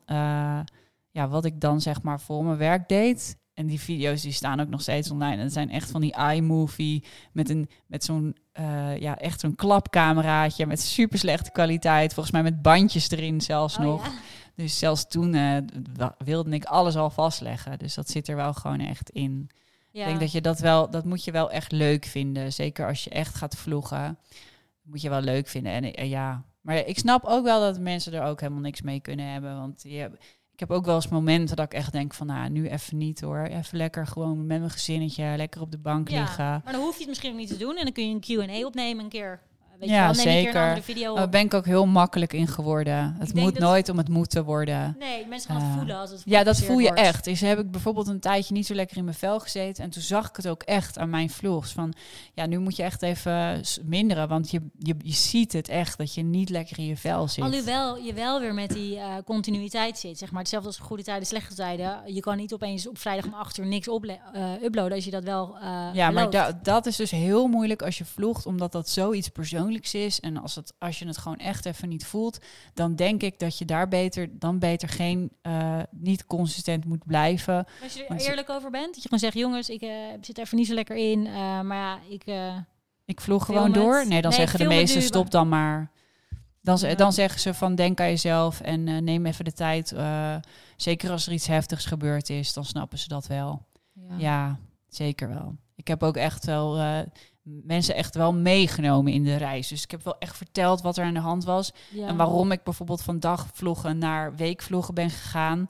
ja, 1.11 1.29
wat 1.29 1.45
ik 1.45 1.61
dan 1.61 1.81
zeg 1.81 2.03
maar 2.03 2.21
voor 2.21 2.45
mijn 2.45 2.59
werk 2.59 2.89
deed. 2.89 3.37
En 3.55 3.67
die 3.67 3.81
video's 3.81 4.23
die 4.23 4.33
staan 4.33 4.61
ook 4.61 4.69
nog 4.69 4.81
steeds 4.81 5.11
online. 5.11 5.37
En 5.37 5.43
het 5.43 5.53
zijn 5.53 5.71
echt 5.71 5.91
van 5.91 6.01
die 6.01 6.17
iMovie 6.33 7.05
met, 7.33 7.51
een, 7.51 7.69
met 7.87 8.05
zo'n 8.05 8.37
eh, 8.55 8.97
ja, 8.99 9.19
echt 9.19 9.41
zo'n 9.41 9.55
klapcameraatje 9.55 10.67
met 10.67 10.81
super 10.81 11.19
slechte 11.19 11.51
kwaliteit. 11.51 12.15
Volgens 12.15 12.35
mij 12.35 12.43
met 12.43 12.63
bandjes 12.63 13.11
erin 13.11 13.41
zelfs 13.41 13.77
Oh, 13.77 13.83
nog. 13.83 14.07
ja. 14.07 14.13
Dus 14.55 14.79
zelfs 14.79 15.09
toen 15.09 15.35
eh, 15.35 15.57
wilde 16.19 16.51
ik 16.51 16.65
alles 16.65 16.97
al 16.97 17.11
vastleggen. 17.11 17.79
Dus 17.79 17.95
dat 17.95 18.11
zit 18.11 18.29
er 18.29 18.37
wel 18.37 18.53
gewoon 18.55 18.81
echt 18.81 19.11
in. 19.11 19.51
Ja. 19.91 20.01
Ik 20.01 20.07
denk 20.07 20.21
dat 20.21 20.33
je 20.33 20.41
dat 20.41 20.59
wel, 20.59 20.91
dat 20.91 21.05
moet 21.05 21.25
je 21.25 21.31
wel 21.33 21.51
echt 21.51 21.73
leuk 21.73 22.05
vinden. 22.05 22.53
Zeker 22.53 22.87
als 22.87 23.05
je 23.05 23.11
echt 23.11 23.35
gaat 23.35 23.57
vloggen, 23.57 24.19
moet 24.83 25.01
je 25.01 25.09
wel 25.09 25.21
leuk 25.21 25.49
vinden. 25.49 25.73
En 25.73 25.95
eh, 25.95 26.11
ja, 26.11 26.45
maar 26.61 26.77
ik 26.77 26.99
snap 26.99 27.25
ook 27.25 27.45
wel 27.45 27.61
dat 27.61 27.79
mensen 27.81 28.13
er 28.13 28.23
ook 28.23 28.41
helemaal 28.41 28.63
niks 28.63 28.83
mee 28.83 29.01
kunnen 29.01 29.27
hebben. 29.27 29.57
Want 29.57 29.83
je, 29.83 30.11
ik 30.55 30.61
heb 30.61 30.71
ook 30.71 30.85
wel 30.85 30.95
eens 30.95 31.09
momenten 31.09 31.57
dat 31.57 31.65
ik 31.65 31.75
echt 31.75 31.93
denk 31.93 32.15
van, 32.15 32.27
nou, 32.27 32.51
nu 32.51 32.69
even 32.69 32.99
niet 32.99 33.21
hoor. 33.21 33.43
Even 33.43 33.77
lekker 33.77 34.07
gewoon 34.07 34.47
met 34.47 34.59
mijn 34.59 34.71
gezinnetje, 34.71 35.35
lekker 35.37 35.61
op 35.61 35.71
de 35.71 35.79
bank 35.79 36.09
Ja, 36.09 36.21
liggen. 36.21 36.45
Maar 36.45 36.73
dan 36.73 36.83
hoef 36.83 36.93
je 36.93 36.99
het 36.99 37.09
misschien 37.09 37.31
ook 37.31 37.39
niet 37.39 37.49
te 37.49 37.57
doen. 37.57 37.77
En 37.77 37.85
dan 37.85 37.93
kun 37.93 38.09
je 38.09 38.15
een 38.15 38.47
Q&A 38.47 38.67
opnemen 38.67 39.05
een 39.05 39.11
keer. 39.11 39.41
Weet 39.79 39.89
Ja, 39.89 40.09
je 40.09 40.15
wel, 40.15 40.25
neem 40.25 40.27
een 40.27 40.33
keer 40.33 40.43
zeker. 40.43 40.61
een 40.61 40.63
andere 40.69 40.83
video 40.83 41.11
op. 41.11 41.17
Daar 41.17 41.29
ben 41.29 41.41
ik 41.41 41.55
ook 41.55 41.65
heel 41.67 41.87
makkelijk 41.87 42.33
in 42.33 42.47
geworden. 42.47 43.17
Het 43.19 43.35
moet 43.35 43.59
nooit 43.59 43.89
om 43.89 43.99
het 43.99 44.09
moeten 44.09 44.45
worden. 44.45 44.97
Nee, 44.99 45.27
mensen 45.27 45.51
gaan 45.51 45.61
het 45.63 45.71
Eh, 45.71 45.77
voelen 45.79 45.97
als 45.97 46.11
het 46.11 46.23
Ja, 46.25 46.45
dat 46.45 46.61
voel 46.61 46.79
je 46.79 46.87
wordt. 46.87 47.01
echt. 47.01 47.25
Dus 47.25 47.41
heb 47.41 47.59
ik 47.59 47.71
bijvoorbeeld 47.71 48.09
een 48.09 48.21
tijdje 48.21 48.55
niet 48.55 48.67
zo 48.67 48.75
lekker 48.75 48.97
in 48.97 49.05
mijn 49.05 49.17
vel 49.17 49.41
gezeten. 49.41 49.85
En 49.85 49.91
toen 49.91 50.03
zag 50.03 50.29
ik 50.29 50.37
het 50.37 50.49
ook 50.49 50.63
echt 50.63 50.99
aan 50.99 51.11
mijn 51.11 51.31
vlogs. 51.31 51.73
Van 51.73 51.93
ja, 52.35 52.47
nu 52.47 52.59
moet 52.59 52.77
je 52.77 52.83
echt 52.83 53.03
even 53.03 53.61
minderen. 53.85 54.29
Want 54.29 54.51
je, 54.51 54.61
je, 54.79 54.95
je 54.99 55.13
ziet 55.13 55.53
het 55.53 55.69
echt 55.69 55.99
dat 55.99 56.15
je 56.15 56.23
niet 56.23 56.49
lekker 56.51 56.79
in 56.79 56.87
je 56.87 56.97
vel 56.97 57.29
zit. 57.29 57.45
Alhoewel 57.45 57.99
je 57.99 58.13
wel 58.13 58.41
weer 58.41 58.55
met 58.55 58.71
die 58.71 58.97
eh, 58.99 59.07
continuïteit 59.25 59.99
zit. 59.99 60.19
Zeg 60.19 60.31
maar 60.31 60.41
hetzelfde 60.41 60.69
als 60.69 60.79
goede 60.79 61.03
tijden, 61.03 61.27
slechte 61.27 61.55
tijden. 61.55 61.99
Je 62.07 62.21
kan 62.21 62.37
niet 62.37 62.53
opeens 62.55 62.89
op 62.89 62.99
vrijdag 62.99 63.25
om 63.25 63.35
8 63.35 63.59
uur 63.59 63.67
niks 63.67 63.89
eh, 63.89 64.63
uploaden 64.63 64.93
als 64.95 65.05
je 65.05 65.11
dat 65.11 65.25
wel. 65.25 65.57
eh 65.63 65.89
ja, 65.93 66.11
maar 66.11 66.31
da- 66.31 66.59
dat 66.63 66.87
is 66.87 66.97
dus 66.97 67.11
heel 67.11 67.47
moeilijk 67.47 67.83
als 67.83 67.99
je 67.99 68.05
vlogt, 68.05 68.47
omdat 68.47 68.73
dat 68.73 68.89
zoiets 68.89 69.29
persoonlijks 69.29 69.63
is. 69.95 70.21
En 70.21 70.37
als, 70.37 70.55
het, 70.55 70.73
als 70.79 70.99
je 70.99 71.07
het 71.07 71.19
gewoon 71.19 71.39
echt 71.39 71.67
even 71.67 71.89
niet 71.89 72.07
voelt, 72.07 72.39
dan 72.75 72.95
denk 72.97 73.23
ik 73.23 73.39
dat 73.39 73.59
je 73.59 73.65
daar 73.65 73.89
beter, 73.89 74.29
dan 74.39 74.59
beter 74.59 74.89
geen, 74.89 75.31
eh, 75.43 75.81
niet 75.91 76.27
consistent 76.27 76.85
moet 76.85 77.07
blijven. 77.07 77.67
Als 77.83 77.95
je 77.95 78.07
er 78.07 78.21
eerlijk 78.21 78.51
over 78.51 78.71
bent, 78.71 78.87
dat 78.87 78.95
je 78.95 79.03
gewoon 79.03 79.19
zegt: 79.19 79.35
jongens, 79.35 79.69
ik 79.69 79.83
eh, 79.83 79.91
zit 80.21 80.39
even 80.39 80.57
niet 80.57 80.67
zo 80.67 80.75
lekker 80.75 80.97
in. 80.97 81.27
eh, 81.27 81.61
maar 81.61 81.77
ja, 81.77 81.99
ik. 82.09 82.25
Ik 83.07 83.21
vlog 83.21 83.45
Film 83.45 83.57
gewoon 83.57 83.73
het. 83.73 83.83
door. 83.83 84.07
Nee, 84.07 84.21
dan 84.23 84.31
Nee, 84.31 84.41
zeggen 84.41 84.59
de 84.59 84.67
meesten 84.67 85.03
stop 85.03 85.31
dan 85.31 85.49
maar. 85.49 85.91
Dan, 86.61 86.79
Ja. 86.81 86.95
dan 86.95 87.13
zeggen 87.13 87.41
ze 87.41 87.55
van 87.55 87.75
denk 87.75 88.01
aan 88.01 88.09
jezelf 88.09 88.61
en 88.61 89.05
neem 89.05 89.27
even 89.27 89.45
de 89.45 89.53
tijd. 89.53 89.95
zeker 90.77 91.11
als 91.11 91.27
er 91.27 91.33
iets 91.33 91.47
heftigs 91.47 91.85
gebeurd 91.87 92.31
is, 92.31 92.53
dan 92.53 92.65
snappen 92.65 92.99
ze 92.99 93.09
dat 93.09 93.27
wel. 93.27 93.67
ja. 93.93 94.15
Ja, 94.19 94.59
zeker 94.89 95.29
wel. 95.29 95.57
Ik 95.77 95.89
heb 95.89 96.03
ook 96.03 96.17
echt 96.17 96.45
wel 96.45 96.77
mensen 97.45 97.95
echt 97.95 98.15
wel 98.15 98.35
meegenomen 98.35 99.13
in 99.13 99.25
de 99.25 99.37
reis. 99.37 99.69
Dus 99.69 99.83
ik 99.83 99.91
heb 99.91 100.05
wel 100.05 100.19
echt 100.19 100.37
verteld 100.37 100.83
wat 100.83 100.97
er 100.97 101.05
aan 101.05 101.15
de 101.15 101.21
hand 101.21 101.45
was. 101.45 101.73
Ja. 101.91 102.07
En 102.07 102.17
waarom 102.17 102.53
ik 102.53 102.63
bijvoorbeeld 102.63 103.03
van 103.03 103.21
dagvloggen 103.21 103.99
naar 103.99 104.35
weekvloggen 104.37 104.95
ben 104.95 105.11
gegaan. 105.11 105.69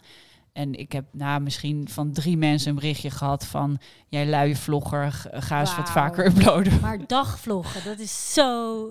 En 0.53 0.75
ik 0.75 0.93
heb 0.93 1.05
nou, 1.13 1.41
misschien 1.41 1.89
van 1.89 2.13
drie 2.13 2.37
mensen 2.37 2.69
een 2.69 2.75
berichtje 2.75 3.11
gehad 3.11 3.47
van... 3.47 3.79
jij 4.09 4.27
luie 4.27 4.57
vlogger, 4.57 5.29
ga 5.33 5.61
eens 5.61 5.77
wat 5.77 5.91
vaker 5.91 6.27
uploaden. 6.27 6.81
Maar 6.81 7.07
dagvloggen, 7.07 7.85
dat 7.85 7.99
is 7.99 8.33
zo 8.33 8.87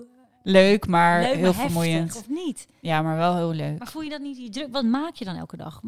Leuk, 0.46 0.86
maar 0.86 1.20
leuk, 1.20 1.34
heel 1.34 1.40
maar 1.40 1.44
heftig, 1.54 1.64
vermoeiend. 1.64 2.16
of 2.16 2.28
niet? 2.28 2.66
Ja, 2.80 3.02
maar 3.02 3.16
wel 3.16 3.36
heel 3.36 3.52
leuk. 3.52 3.78
Maar 3.78 3.88
voel 3.88 4.02
je 4.02 4.10
dat 4.10 4.20
niet 4.20 4.36
die 4.36 4.50
druk? 4.50 4.68
Wat 4.70 4.84
maak 4.84 5.14
je 5.14 5.24
dan 5.24 5.36
elke 5.36 5.56
dag? 5.56 5.80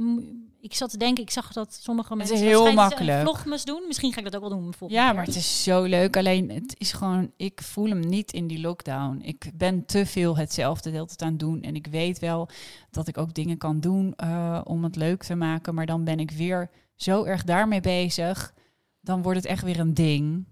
Ik 0.60 0.74
zat 0.74 0.90
te 0.90 0.96
denken, 0.96 1.22
ik 1.22 1.30
zag 1.30 1.52
dat 1.52 1.74
sommige 1.74 2.12
is 2.12 2.16
mensen 2.16 2.46
heel 2.46 2.72
makkelijk. 2.72 3.18
een 3.18 3.24
vlogmas 3.24 3.64
doen. 3.64 3.82
Misschien 3.86 4.12
ga 4.12 4.18
ik 4.18 4.24
dat 4.24 4.34
ook 4.36 4.48
wel 4.48 4.58
doen. 4.58 4.74
Ja, 4.88 5.04
keer. 5.06 5.14
maar 5.14 5.24
het 5.24 5.36
is 5.36 5.62
zo 5.62 5.82
leuk. 5.82 6.16
Alleen 6.16 6.50
het 6.50 6.74
is 6.78 6.92
gewoon, 6.92 7.32
ik 7.36 7.62
voel 7.62 7.88
hem 7.88 8.00
niet 8.00 8.32
in 8.32 8.46
die 8.46 8.60
lockdown. 8.60 9.20
Ik 9.22 9.50
ben 9.54 9.84
te 9.86 10.06
veel 10.06 10.36
hetzelfde 10.36 10.90
de 10.90 10.94
hele 10.94 11.06
tijd 11.06 11.22
aan 11.22 11.28
het 11.30 11.38
doen. 11.38 11.62
En 11.62 11.74
ik 11.74 11.86
weet 11.86 12.18
wel 12.18 12.48
dat 12.90 13.08
ik 13.08 13.18
ook 13.18 13.34
dingen 13.34 13.58
kan 13.58 13.80
doen 13.80 14.14
eh, 14.16 14.60
om 14.64 14.84
het 14.84 14.96
leuk 14.96 15.22
te 15.22 15.34
maken. 15.34 15.74
Maar 15.74 15.86
dan 15.86 16.04
ben 16.04 16.20
ik 16.20 16.30
weer 16.30 16.70
zo 16.94 17.24
erg 17.24 17.44
daarmee 17.44 17.80
bezig. 17.80 18.54
Dan 19.00 19.22
wordt 19.22 19.38
het 19.38 19.48
echt 19.48 19.62
weer 19.62 19.78
een 19.80 19.94
ding. 19.94 20.46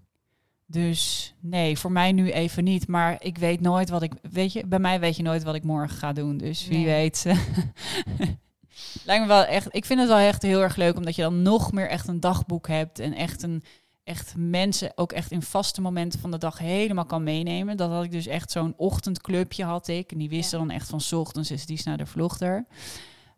Dus 0.67 1.33
nee, 1.39 1.77
voor 1.77 1.91
mij 1.91 2.11
nu 2.11 2.31
even 2.31 2.63
niet. 2.63 2.87
Maar 2.87 3.15
ik 3.23 3.37
weet 3.37 3.61
nooit 3.61 3.89
wat 3.89 4.01
ik. 4.01 4.13
Weet 4.31 4.53
je, 4.53 4.67
bij 4.67 4.79
mij 4.79 4.99
weet 4.99 5.15
je 5.15 5.23
nooit 5.23 5.43
wat 5.43 5.55
ik 5.55 5.63
morgen 5.63 5.97
ga 5.97 6.13
doen. 6.13 6.37
Dus 6.37 6.67
wie 6.67 6.77
Nee. 6.77 6.85
weet. 6.85 7.25
Lijkt 9.05 9.21
me 9.21 9.27
wel 9.27 9.43
echt. 9.45 9.67
Ik 9.75 9.85
vind 9.85 9.99
het 9.99 10.09
wel 10.09 10.17
echt 10.17 10.41
heel 10.41 10.61
erg 10.61 10.75
leuk, 10.75 10.95
omdat 10.97 11.15
je 11.15 11.21
dan 11.21 11.41
nog 11.41 11.71
meer 11.71 11.89
echt 11.89 12.07
een 12.07 12.19
dagboek 12.19 12.67
hebt. 12.67 12.99
En 12.99 13.13
echt 13.13 13.43
een. 13.43 13.63
Echt 14.03 14.33
mensen 14.37 14.91
ook 14.95 15.11
echt 15.11 15.31
in 15.31 15.41
vaste 15.41 15.81
momenten 15.81 16.19
van 16.19 16.31
de 16.31 16.37
dag 16.37 16.57
helemaal 16.57 17.05
kan 17.05 17.23
meenemen. 17.23 17.77
Dat 17.77 17.89
had 17.91 18.03
ik 18.03 18.11
dus 18.11 18.27
echt 18.27 18.51
zo'n 18.51 18.73
ochtendclubje 18.77 19.63
had 19.63 19.87
ik. 19.87 20.11
En 20.11 20.17
die 20.17 20.29
wisten 20.29 20.59
dan 20.59 20.69
echt 20.69 20.89
van 20.89 21.01
's 21.01 21.11
ochtends 21.11 21.51
is 21.51 21.65
die 21.65 21.81
naar 21.83 21.97
de 21.97 22.05
vlogter. 22.05 22.65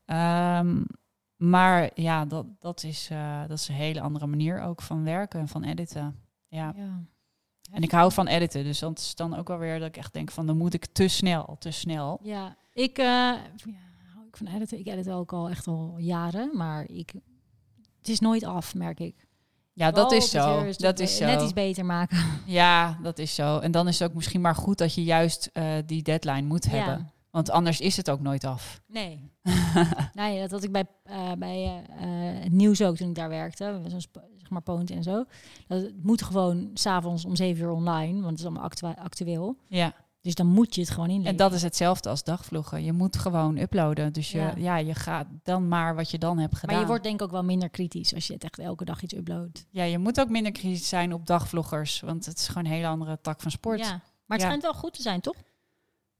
Ehm, 0.05 0.84
maar 1.36 1.89
ja, 1.93 2.25
dat, 2.25 2.45
dat, 2.59 2.84
is, 2.84 3.07
eh, 3.11 3.41
dat 3.47 3.57
is 3.57 3.67
een 3.67 3.75
hele 3.75 4.01
andere 4.01 4.28
manier 4.28 4.61
ook 4.61 4.82
van 4.82 5.03
werken 5.03 5.39
en 5.39 5.47
van 5.47 5.63
editen. 5.63 6.15
Ja. 6.47 6.73
Ja. 6.75 7.03
En 7.72 7.82
ik 7.82 7.91
hou 7.91 8.11
van 8.11 8.28
editen, 8.28 8.63
dus 8.63 8.80
dat 8.80 8.99
is 8.99 9.15
dan 9.15 9.36
ook 9.36 9.47
wel 9.47 9.57
weer 9.57 9.80
dat 9.80 9.88
ik 9.88 9.97
echt 9.97 10.13
denk 10.13 10.32
van 10.32 10.45
dan 10.47 10.57
moet 10.57 10.74
ik 10.74 10.86
te 10.86 11.07
snel, 11.07 11.55
te 11.59 11.72
snel. 11.72 12.20
Ja, 12.24 12.55
ik, 12.74 12.97
eh, 12.97 13.05
ja, 13.05 13.39
hou 14.13 14.28
ik 14.28 14.38
van 14.38 14.47
editen. 14.47 14.80
Ik 14.80 14.88
edit 14.88 15.09
ook 15.09 15.34
al 15.34 15.49
echt 15.49 15.68
al 15.68 15.95
jaren, 15.97 16.49
maar 16.53 16.89
ik, 16.89 17.13
het 17.97 18.09
is 18.09 18.20
nooit 18.20 18.43
af, 18.43 18.76
merk 18.76 18.99
ik. 18.99 19.26
Ja, 19.74 19.91
dat 19.91 20.11
is 20.11 20.30
zo. 20.30 20.57
een 20.59 20.74
Dat 20.78 20.99
is 20.99 21.18
be- 21.18 21.26
Net 21.26 21.39
zo. 21.39 21.43
iets 21.43 21.53
beter 21.53 21.86
maken. 21.86 22.18
Ja, 22.45 22.97
dat 23.01 23.20
is 23.20 23.36
zo. 23.36 23.59
En 23.59 23.72
dan 23.72 23.88
is 23.88 23.99
het 23.99 24.09
ook 24.09 24.15
misschien 24.15 24.41
maar 24.41 24.55
goed 24.55 24.78
dat 24.78 24.93
je 24.93 25.03
juist 25.03 25.49
eh, 25.53 25.74
die 25.86 26.01
deadline 26.03 26.41
moet 26.47 26.65
hebben. 26.70 27.11
Want 27.32 27.49
anders 27.49 27.80
is 27.80 27.97
het 27.97 28.09
ook 28.09 28.20
nooit 28.22 28.43
af. 28.43 28.82
Nee. 28.88 29.32
nee, 30.13 30.39
dat 30.39 30.51
had 30.51 30.63
ik 30.63 30.72
bij, 30.72 30.86
eh, 31.03 31.32
bij 31.38 31.84
het 32.41 32.51
nieuws 32.51 32.82
ook 32.82 32.95
toen 32.95 33.09
ik 33.09 33.15
daar 33.15 33.30
werkte. 33.30 33.82
Zo'n 33.88 34.01
zeg 34.48 34.54
maar 34.66 34.76
Poont 34.76 34.91
en 34.91 35.04
zo. 35.04 35.26
Dat 35.68 35.82
het 35.82 36.04
moet 36.04 36.22
gewoon 36.22 36.72
s'avonds 36.74 37.26
om 37.26 37.36
zeven 37.36 37.64
uur 37.64 37.72
online, 37.72 38.14
want 38.14 38.30
het 38.30 38.39
is 38.39 38.45
allemaal 38.45 38.95
actueel. 39.04 39.58
Ja. 39.68 39.93
Dus 40.22 40.36
dan 40.36 40.48
moet 40.48 40.76
je 40.76 40.82
het 40.82 40.89
gewoon 40.89 41.10
inleveren. 41.10 41.32
En 41.32 41.38
dat 41.38 41.54
is 41.54 41.62
hetzelfde 41.62 42.10
als 42.10 42.24
dagvloggen. 42.24 42.84
Je 42.84 42.93
moet 42.93 43.18
gewoon 43.18 43.58
uploaden. 43.58 44.14
Dus 44.14 44.32
je, 44.32 44.38
Ja. 44.38 44.54
ja. 44.58 44.78
je 44.78 44.93
gaat 44.95 45.28
dan 45.43 45.68
maar 45.68 45.95
wat 45.95 46.12
je 46.12 46.18
dan 46.18 46.38
hebt 46.38 46.56
gedaan. 46.56 46.72
Maar 46.76 46.84
je 46.84 46.89
wordt 46.89 47.04
denk 47.04 47.16
ik 47.20 47.22
ook 47.26 47.32
wel 47.32 47.43
minder 47.43 47.70
kritisch 47.70 48.14
als 48.14 48.28
je 48.28 48.34
het 48.34 48.43
echt 48.43 48.60
elke 48.60 48.86
dag 48.86 49.02
iets 49.02 49.14
uploadt. 49.16 49.66
Ja, 49.70 49.84
je 49.84 49.98
moet 49.98 50.20
ook 50.20 50.30
minder 50.30 50.52
kritisch 50.52 50.89
zijn 50.89 51.14
op 51.14 51.26
dagvloggers. 51.26 52.00
Want 52.00 52.26
het 52.26 52.38
is 52.38 52.48
gewoon 52.48 52.66
een 52.66 52.72
hele 52.72 52.88
andere 52.88 53.20
tak 53.22 53.41
van 53.41 53.52
sport. 53.52 53.80
Ja. 53.80 53.89
Maar 53.89 54.00
het 54.38 54.39
Ja. 54.39 54.45
schijnt 54.45 54.62
wel 54.62 54.74
goed 54.74 54.93
te 54.93 55.02
zijn, 55.02 55.22
toch? 55.22 55.36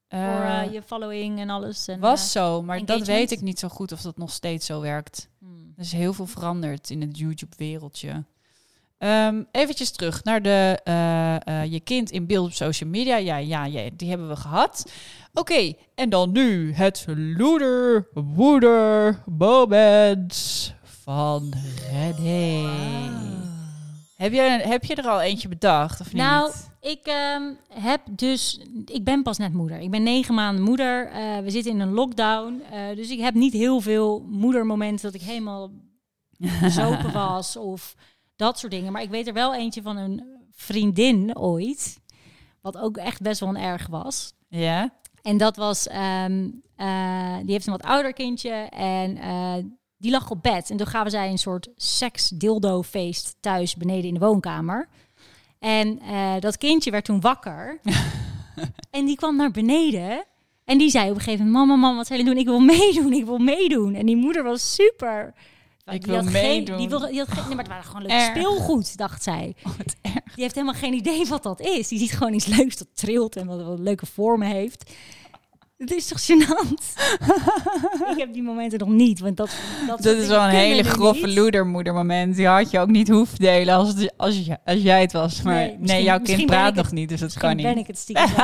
Eh, 0.08 0.20
Voor 0.36 0.42
eh, 0.46 0.74
je 0.74 0.82
following 0.82 1.40
en 1.40 1.50
alles. 1.50 1.88
En, 1.88 2.00
was 2.00 2.22
eh, 2.36 2.42
zo, 2.44 2.62
maar 2.62 2.86
dat 2.86 3.06
weet 3.08 3.32
ik 3.32 3.42
niet 3.42 3.60
zo 3.60 3.68
goed 3.68 3.92
of 3.92 4.02
dat 4.02 4.18
nog 4.18 4.32
steeds 4.32 4.66
zo 4.66 4.82
werkt. 4.82 5.30
hmm. 5.40 5.67
Er 5.78 5.84
is 5.84 5.92
heel 5.92 6.14
veel 6.14 6.26
veranderd 6.26 6.90
in 6.90 7.02
het 7.02 7.18
YouTube-wereldje. 7.18 8.24
Ehm 8.98 9.44
eventjes 9.52 9.92
terug 9.92 10.24
naar 10.24 10.42
de 10.42 10.80
eh, 10.84 11.36
eh, 11.36 11.72
je 11.72 11.80
kind 11.80 12.12
in 12.12 12.28
beeld 12.28 12.48
op 12.48 12.54
social 12.54 12.90
media. 12.90 13.18
Ja, 13.18 13.38
ja, 13.38 13.66
ja 13.66 13.90
die 13.94 14.10
hebben 14.10 14.28
we 14.28 14.36
gehad. 14.36 14.92
Oké, 15.34 15.74
en 15.96 16.10
dan 16.10 16.32
nu 16.32 16.74
het 16.74 17.06
loeder, 17.16 18.08
woeder, 18.14 19.24
moment 19.26 20.74
van 20.82 21.54
René. 21.92 22.70
Heb 24.16 24.34
je, 24.34 24.42
heb 24.42 24.84
je 24.84 24.96
er 24.96 25.08
al 25.08 25.22
eentje 25.22 25.48
bedacht 25.48 26.02
of 26.02 26.14
niet? 26.14 26.22
Ik 26.88 27.06
ehm, 27.06 27.54
heb 27.70 28.02
dus, 28.10 28.60
ik 28.86 29.04
ben 29.04 29.24
pas 29.24 29.38
net 29.38 29.54
moeder. 29.54 29.80
Ik 29.80 29.92
ben 29.92 30.04
negen 30.04 30.34
maanden 30.34 30.64
moeder. 30.64 31.08
Eh, 31.08 31.38
we 31.38 31.50
zitten 31.50 31.72
in 31.72 31.80
een 31.80 31.94
lockdown, 31.94 32.62
eh, 32.72 32.96
dus 32.96 33.10
ik 33.10 33.20
heb 33.20 33.34
niet 33.34 33.54
heel 33.54 33.82
veel 33.82 34.26
moedermomenten 34.30 35.12
dat 35.12 35.22
ik 35.22 35.28
helemaal 35.28 35.72
bezopen 36.62 37.14
was 37.24 37.56
of 37.56 37.96
dat 38.36 38.60
soort 38.60 38.72
dingen. 38.72 38.92
Maar 38.92 39.02
ik 39.02 39.10
weet 39.10 39.28
er 39.28 39.34
wel 39.34 39.56
eentje 39.56 39.82
van 39.82 39.98
een 39.98 40.24
vriendin 40.52 41.38
ooit, 41.38 42.00
wat 42.62 42.78
ook 42.78 42.98
echt 42.98 43.22
best 43.22 43.40
wel 43.40 43.50
een 43.50 43.58
erg 43.58 43.88
was. 43.88 44.34
ja? 44.48 44.94
En 45.22 45.38
dat 45.38 45.56
was, 45.56 45.88
ehm, 45.88 46.50
eh, 46.76 47.38
die 47.38 47.52
heeft 47.52 47.66
een 47.66 47.78
wat 47.78 47.84
ouder 47.84 48.14
kindje 48.14 48.52
en 48.70 49.18
die 49.98 50.12
lag 50.12 50.30
op 50.30 50.44
bed. 50.44 50.70
En 50.70 50.78
toen 50.78 50.88
gaven 50.88 51.12
zij 51.12 51.30
een 51.30 51.38
soort 51.38 51.70
seks-dildo-feest 51.76 53.36
thuis 53.40 53.76
beneden 53.76 54.08
in 54.08 54.14
de 54.14 54.20
woonkamer. 54.20 54.88
En 55.60 56.00
eh, 56.02 56.34
dat 56.40 56.58
kindje 56.58 56.92
werd 56.92 57.06
toen 57.06 57.22
wakker. 57.22 57.80
en 58.98 59.06
die 59.06 59.16
kwam 59.16 59.36
naar 59.36 59.52
beneden. 59.52 60.26
En 60.66 60.78
die 60.78 60.90
zei 60.90 61.10
op 61.10 61.16
een 61.16 61.22
gegeven 61.22 61.46
moment, 61.46 61.68
mama, 61.68 61.82
mama, 61.82 61.96
wat 61.98 62.08
zijn 62.08 62.20
jullie 62.20 62.34
doen? 62.34 62.42
Ik 62.44 62.50
wil 62.50 62.60
meedoen, 62.78 63.14
ik 63.14 63.26
wil 63.26 63.38
meedoen. 63.38 63.94
En 63.96 64.06
die 64.06 64.16
moeder 64.18 64.44
was 64.44 64.74
super... 64.74 65.34
Ik 65.92 66.04
Die 66.04 66.12
wil 66.14 66.22
had 66.24 66.32
geen- 66.34 66.42
meedoen. 66.48 66.78
die, 66.78 66.90
wilde, 66.90 67.10
die 67.10 67.20
had 67.20 67.28
geen, 67.28 67.38
nee, 67.46 67.50
maar 67.56 67.58
het 67.64 67.68
waren 67.68 67.84
gewoon 67.84 68.02
leuk 68.02 68.12
Erg. 68.12 68.26
speelgoed, 68.30 68.98
dacht 68.98 69.24
zij. 69.24 69.56
Wat 69.78 69.96
erg. 70.02 70.14
Die 70.14 70.44
heeft 70.44 70.56
helemaal 70.56 70.80
geen 70.80 70.94
idee 70.94 71.26
wat 71.26 71.44
dat 71.44 71.60
is. 71.62 71.88
Die 71.88 72.00
ziet 72.00 72.12
gewoon 72.12 72.34
iets 72.34 72.46
leuks 72.46 72.78
dat 72.78 72.88
trilt 72.94 73.36
en 73.36 73.48
wat, 73.48 73.64
wat 73.64 73.80
leuke 73.80 74.06
vormen 74.06 74.48
heeft. 74.48 74.92
Het 75.78 75.92
is 75.92 76.08
toch 76.08 76.22
gênant? 76.22 76.84
ik 78.12 78.18
heb 78.18 78.34
die 78.34 78.42
momenten 78.44 78.80
nog 78.80 78.88
niet, 78.90 79.20
want 79.20 79.38
dat, 79.38 79.50
dat, 79.88 80.02
Dat 80.04 80.16
is 80.16 80.28
wel 80.28 80.44
een 80.44 80.50
hele 80.50 80.84
grove 80.84 81.28
loedermoedermoment. 81.34 82.36
Die 82.36 82.48
had 82.48 82.72
je 82.72 82.80
ook 82.80 82.88
niet 82.90 83.08
hoeven 83.10 83.40
delen 83.40 83.76
als, 83.76 83.88
het- 83.94 84.14
als, 84.18 84.46
je, 84.46 84.58
als 84.66 84.82
jij 84.82 85.02
het 85.02 85.12
was. 85.12 85.42
Maar 85.42 85.72
Nee, 85.80 86.04
jouw 86.04 86.20
kind 86.20 86.46
praat 86.46 86.70
ik 86.70 86.76
het- 86.76 86.84
nog 86.84 86.92
niet, 86.94 87.10
dus 87.10 87.20
dat 87.20 87.34
kan 87.34 87.56
niet. 87.56 87.66
ben 87.66 87.78
ik 87.78 87.88
het 87.88 87.98
stiekem 87.98 88.24
met, 88.36 88.38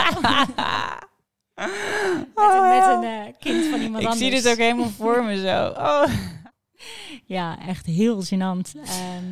een- 2.36 2.70
met 2.70 2.88
een 2.88 3.04
eh, 3.04 3.34
kind 3.40 3.66
van 3.66 3.80
iemand 3.82 4.04
Ik 4.04 4.10
anders. 4.10 4.18
zie 4.18 4.30
dit 4.32 4.48
ook 4.50 4.58
helemaal 4.58 4.90
voor 4.90 5.24
me 5.24 5.38
zo. 5.38 5.68
Oh. 5.68 6.06
Ja, 7.26 7.60
echt 7.68 7.86
heel 7.86 8.24
gênant. 8.24 8.72
Ehm, 8.86 9.26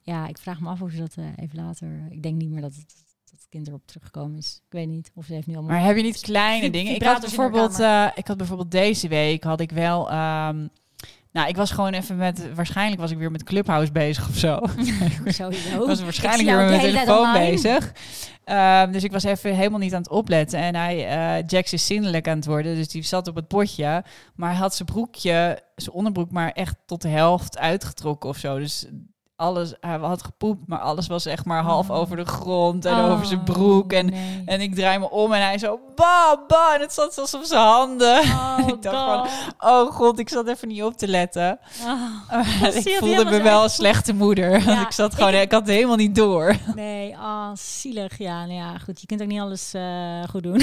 ja, 0.00 0.26
ik 0.28 0.38
vraag 0.38 0.60
me 0.60 0.68
af 0.68 0.80
of 0.82 0.90
ze 0.90 0.96
dat 0.98 1.14
eh, 1.16 1.24
even 1.36 1.64
later... 1.64 2.06
Ik 2.10 2.22
denk 2.22 2.36
niet 2.36 2.50
meer 2.50 2.60
dat 2.60 2.74
het 2.74 3.01
kind 3.52 3.68
erop 3.68 3.86
teruggekomen 3.86 4.38
is. 4.38 4.60
Ik 4.66 4.72
weet 4.72 4.88
niet 4.88 5.10
of 5.14 5.24
ze 5.24 5.34
heeft 5.34 5.46
nu 5.46 5.54
allemaal... 5.54 5.76
Maar 5.76 5.84
heb 5.86 5.96
je 5.96 6.02
niet 6.02 6.20
kleine 6.20 6.70
dingen? 6.70 6.94
Ik 6.94 7.02
had, 7.02 7.20
bijvoorbeeld, 7.20 7.80
eh, 7.80 8.06
ik 8.14 8.26
had 8.26 8.36
bijvoorbeeld 8.36 8.70
deze 8.70 9.08
week 9.08 9.44
had 9.44 9.60
ik 9.60 9.70
wel. 9.70 10.10
ehm, 10.10 10.66
nou, 11.32 11.48
ik 11.48 11.56
was 11.56 11.70
gewoon 11.70 11.92
even 11.92 12.16
met. 12.16 12.54
Waarschijnlijk 12.54 13.00
was 13.00 13.10
ik 13.10 13.18
weer 13.18 13.30
met 13.30 13.42
Clubhouse 13.42 13.92
bezig 13.92 14.28
of 14.28 14.36
zo. 14.36 14.60
Sowieso. 15.24 15.80
Ik 15.80 15.86
was 15.86 15.98
Ik 15.98 16.04
waarschijnlijk 16.04 16.48
zie 16.48 16.56
weer 16.56 16.70
met 16.70 16.80
mijn 16.80 16.92
telefoon 16.92 17.32
bezig. 17.32 17.92
Ehm, 18.44 18.92
dus 18.92 19.04
ik 19.04 19.12
was 19.12 19.24
even 19.24 19.54
helemaal 19.54 19.78
niet 19.78 19.94
aan 19.94 20.02
het 20.02 20.10
opletten. 20.10 20.58
En 20.58 20.74
hij, 20.74 21.08
eh 21.08 21.44
Jax 21.46 21.72
is 21.72 21.86
zindelijk 21.86 22.28
aan 22.28 22.36
het 22.36 22.46
worden. 22.46 22.74
Dus 22.74 22.88
die 22.88 23.02
zat 23.02 23.28
op 23.28 23.34
het 23.34 23.48
potje. 23.48 24.04
Maar 24.34 24.50
hij 24.50 24.58
had 24.58 24.74
zijn 24.74 24.88
broekje, 24.88 25.62
zijn 25.76 25.96
onderbroek, 25.96 26.30
maar 26.30 26.50
echt 26.52 26.74
tot 26.86 27.02
de 27.02 27.08
helft 27.08 27.58
uitgetrokken 27.58 28.28
of 28.28 28.36
zo. 28.36 28.58
Dus 28.58 28.86
alles, 29.42 29.72
hij 29.80 29.96
had 29.98 30.22
gepoept, 30.22 30.60
maar 30.66 30.78
alles 30.78 31.06
was 31.06 31.26
echt 31.26 31.44
maar 31.44 31.62
half 31.62 31.90
Oh. 31.90 31.96
over 31.96 32.16
de 32.16 32.24
grond 32.24 32.84
en 32.84 32.98
Oh, 32.98 33.12
over 33.12 33.26
zijn 33.26 33.42
broek. 33.42 33.92
En, 33.92 34.06
nee. 34.06 34.42
en 34.46 34.60
ik 34.60 34.74
draai 34.74 34.98
me 34.98 35.10
om 35.10 35.32
en 35.32 35.42
hij 35.42 35.58
zo, 35.58 35.78
ba, 35.94 36.44
ba. 36.48 36.74
En 36.74 36.80
het 36.80 36.92
zat 36.92 37.14
zelfs 37.14 37.34
op 37.34 37.42
zijn 37.44 37.60
handen. 37.66 38.20
Oh, 38.20 38.58
ik 38.74 38.82
dacht 38.82 39.30
God. 39.30 39.54
Oh 39.70 39.92
god, 39.94 40.18
ik 40.18 40.28
zat 40.28 40.48
even 40.48 40.68
niet 40.68 40.82
op 40.82 40.96
te 40.96 41.08
letten. 41.08 41.58
Oh, 42.32 42.74
ik 42.74 42.96
voelde 42.98 43.24
me 43.24 43.42
wel 43.42 43.62
een 43.62 43.70
slechte 43.70 44.14
moeder. 44.14 44.50
Want 44.64 44.80
ik 44.80 44.90
zat 44.92 45.12
ik 45.12 45.18
gewoon, 45.18 45.32
ik, 45.34 45.40
heb- 45.40 45.50
had 45.52 45.60
het 45.60 45.70
helemaal 45.70 45.96
niet 45.96 46.14
door. 46.14 46.56
nee, 46.74 47.16
ah, 47.16 47.50
zielig. 47.54 48.18
Ja, 48.18 48.40
nou 48.46 48.52
ja, 48.58 48.78
goed. 48.78 49.00
Je 49.00 49.06
kunt 49.06 49.22
ook 49.22 49.28
niet 49.28 49.40
alles 49.40 49.74
eh, 49.74 50.22
goed 50.30 50.42
doen. 50.42 50.62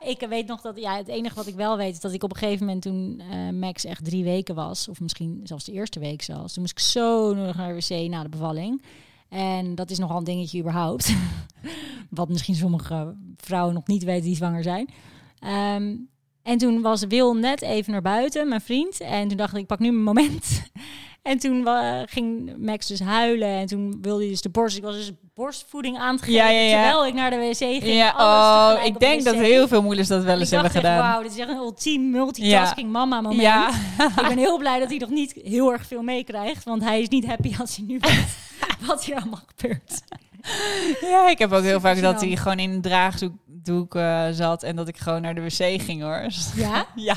ik 0.00 0.26
weet 0.28 0.46
nog 0.46 0.60
dat, 0.60 0.76
ja, 0.76 0.96
het 0.96 1.08
enige 1.08 1.34
wat 1.34 1.46
ik 1.46 1.54
wel 1.54 1.76
weet 1.76 1.92
is 1.94 2.00
dat 2.00 2.12
ik 2.12 2.22
op 2.22 2.30
een 2.30 2.36
gegeven 2.36 2.66
moment 2.66 2.82
toen 2.82 3.22
eh, 3.30 3.52
Max 3.52 3.84
echt 3.84 4.04
drie 4.04 4.24
weken 4.24 4.54
was, 4.54 4.88
of 4.88 5.00
misschien 5.00 5.40
zelfs 5.44 5.64
de 5.64 5.72
eerste 5.72 5.98
week 6.00 6.22
zelfs, 6.22 6.52
toen 6.52 6.62
moest 6.62 6.78
ik 6.78 6.84
zo 6.84 7.34
nog 7.34 7.56
naar 7.56 7.68
de 7.68 7.74
na 7.90 8.22
de 8.22 8.28
bevalling. 8.28 8.82
En 9.28 9.74
dat 9.74 9.90
is 9.90 9.98
nogal 9.98 10.18
een 10.18 10.24
dingetje 10.24 10.58
überhaupt. 10.58 11.14
wat 12.10 12.28
misschien 12.28 12.54
sommige 12.54 13.16
vrouwen 13.36 13.74
nog 13.74 13.86
niet 13.86 14.04
weten 14.04 14.24
die 14.24 14.36
zwanger 14.36 14.62
zijn. 14.62 14.88
Ehm, 15.38 15.96
en 16.42 16.58
toen 16.58 16.80
was 16.80 17.04
Wil 17.04 17.34
net 17.34 17.62
even 17.62 17.92
naar 17.92 18.02
buiten, 18.02 18.48
mijn 18.48 18.60
vriend. 18.60 19.00
En 19.00 19.28
toen 19.28 19.36
dacht 19.36 19.54
ik, 19.54 19.60
ik 19.60 19.66
pak 19.66 19.78
nu 19.78 19.90
mijn 19.90 20.04
moment. 20.04 20.70
En 21.22 21.38
toen 21.38 21.68
ging 22.06 22.56
Max 22.58 22.86
dus 22.86 23.00
huilen. 23.00 23.48
En 23.48 23.66
toen 23.66 23.98
wilde 24.02 24.20
hij 24.20 24.30
dus 24.30 24.40
de 24.40 24.48
borst. 24.48 24.76
Ik 24.76 24.82
was 24.82 24.94
dus 24.94 25.12
borstvoeding 25.34 25.98
aan 25.98 26.14
het 26.14 26.24
geven. 26.24 26.34
Ja, 26.34 26.48
ja, 26.48 26.60
ja. 26.60 26.82
Terwijl 26.82 27.06
ik 27.06 27.14
naar 27.14 27.30
de 27.30 27.36
wc 27.36 27.56
ging. 27.56 27.84
Ja, 27.84 28.10
alles 28.10 28.78
oh, 28.78 28.84
ik 28.84 29.00
denk 29.00 29.24
dat 29.24 29.34
heel 29.34 29.68
veel 29.68 29.82
moeders 29.82 30.08
dat 30.08 30.24
wel 30.24 30.38
eens 30.38 30.50
hebben 30.50 30.70
gedaan. 30.70 30.98
Wauw, 30.98 31.22
dit 31.22 31.32
is 31.32 31.38
echt 31.38 31.48
een 31.48 31.56
ultiem 31.56 32.10
multitasking 32.10 32.90
mama 32.90 33.20
moment. 33.20 33.40
Ja, 33.40 33.68
Ik 34.16 34.28
ben 34.28 34.38
heel 34.38 34.58
blij 34.58 34.78
dat 34.78 34.88
hij 34.88 34.98
nog 34.98 35.10
niet 35.10 35.34
heel 35.44 35.72
erg 35.72 35.86
veel 35.86 36.02
meekrijgt. 36.02 36.64
Want 36.64 36.82
hij 36.82 37.00
is 37.00 37.08
niet 37.08 37.26
happy 37.26 37.54
als 37.58 37.76
hij 37.76 37.84
nu 37.86 37.98
weet 38.00 38.36
wat 38.86 39.04
hier 39.04 39.16
allemaal 39.16 39.42
gebeurt. 39.56 40.02
ja, 41.00 41.28
ik 41.28 41.38
heb 41.38 41.52
ook 41.52 41.62
heel 41.62 41.80
vaak 41.80 42.00
dat 42.00 42.20
hij 42.20 42.36
gewoon 42.36 42.58
in 42.58 42.70
een 42.70 42.80
draagdoek 42.80 43.94
eh, 43.94 44.26
zat 44.30 44.62
en 44.62 44.76
dat 44.76 44.88
ik 44.88 44.96
gewoon 44.96 45.22
naar 45.22 45.34
de 45.34 45.42
wc 45.42 45.82
ging 45.82 46.02
hoor. 46.02 46.26
Ja? 46.56 46.86
Ja, 46.94 47.16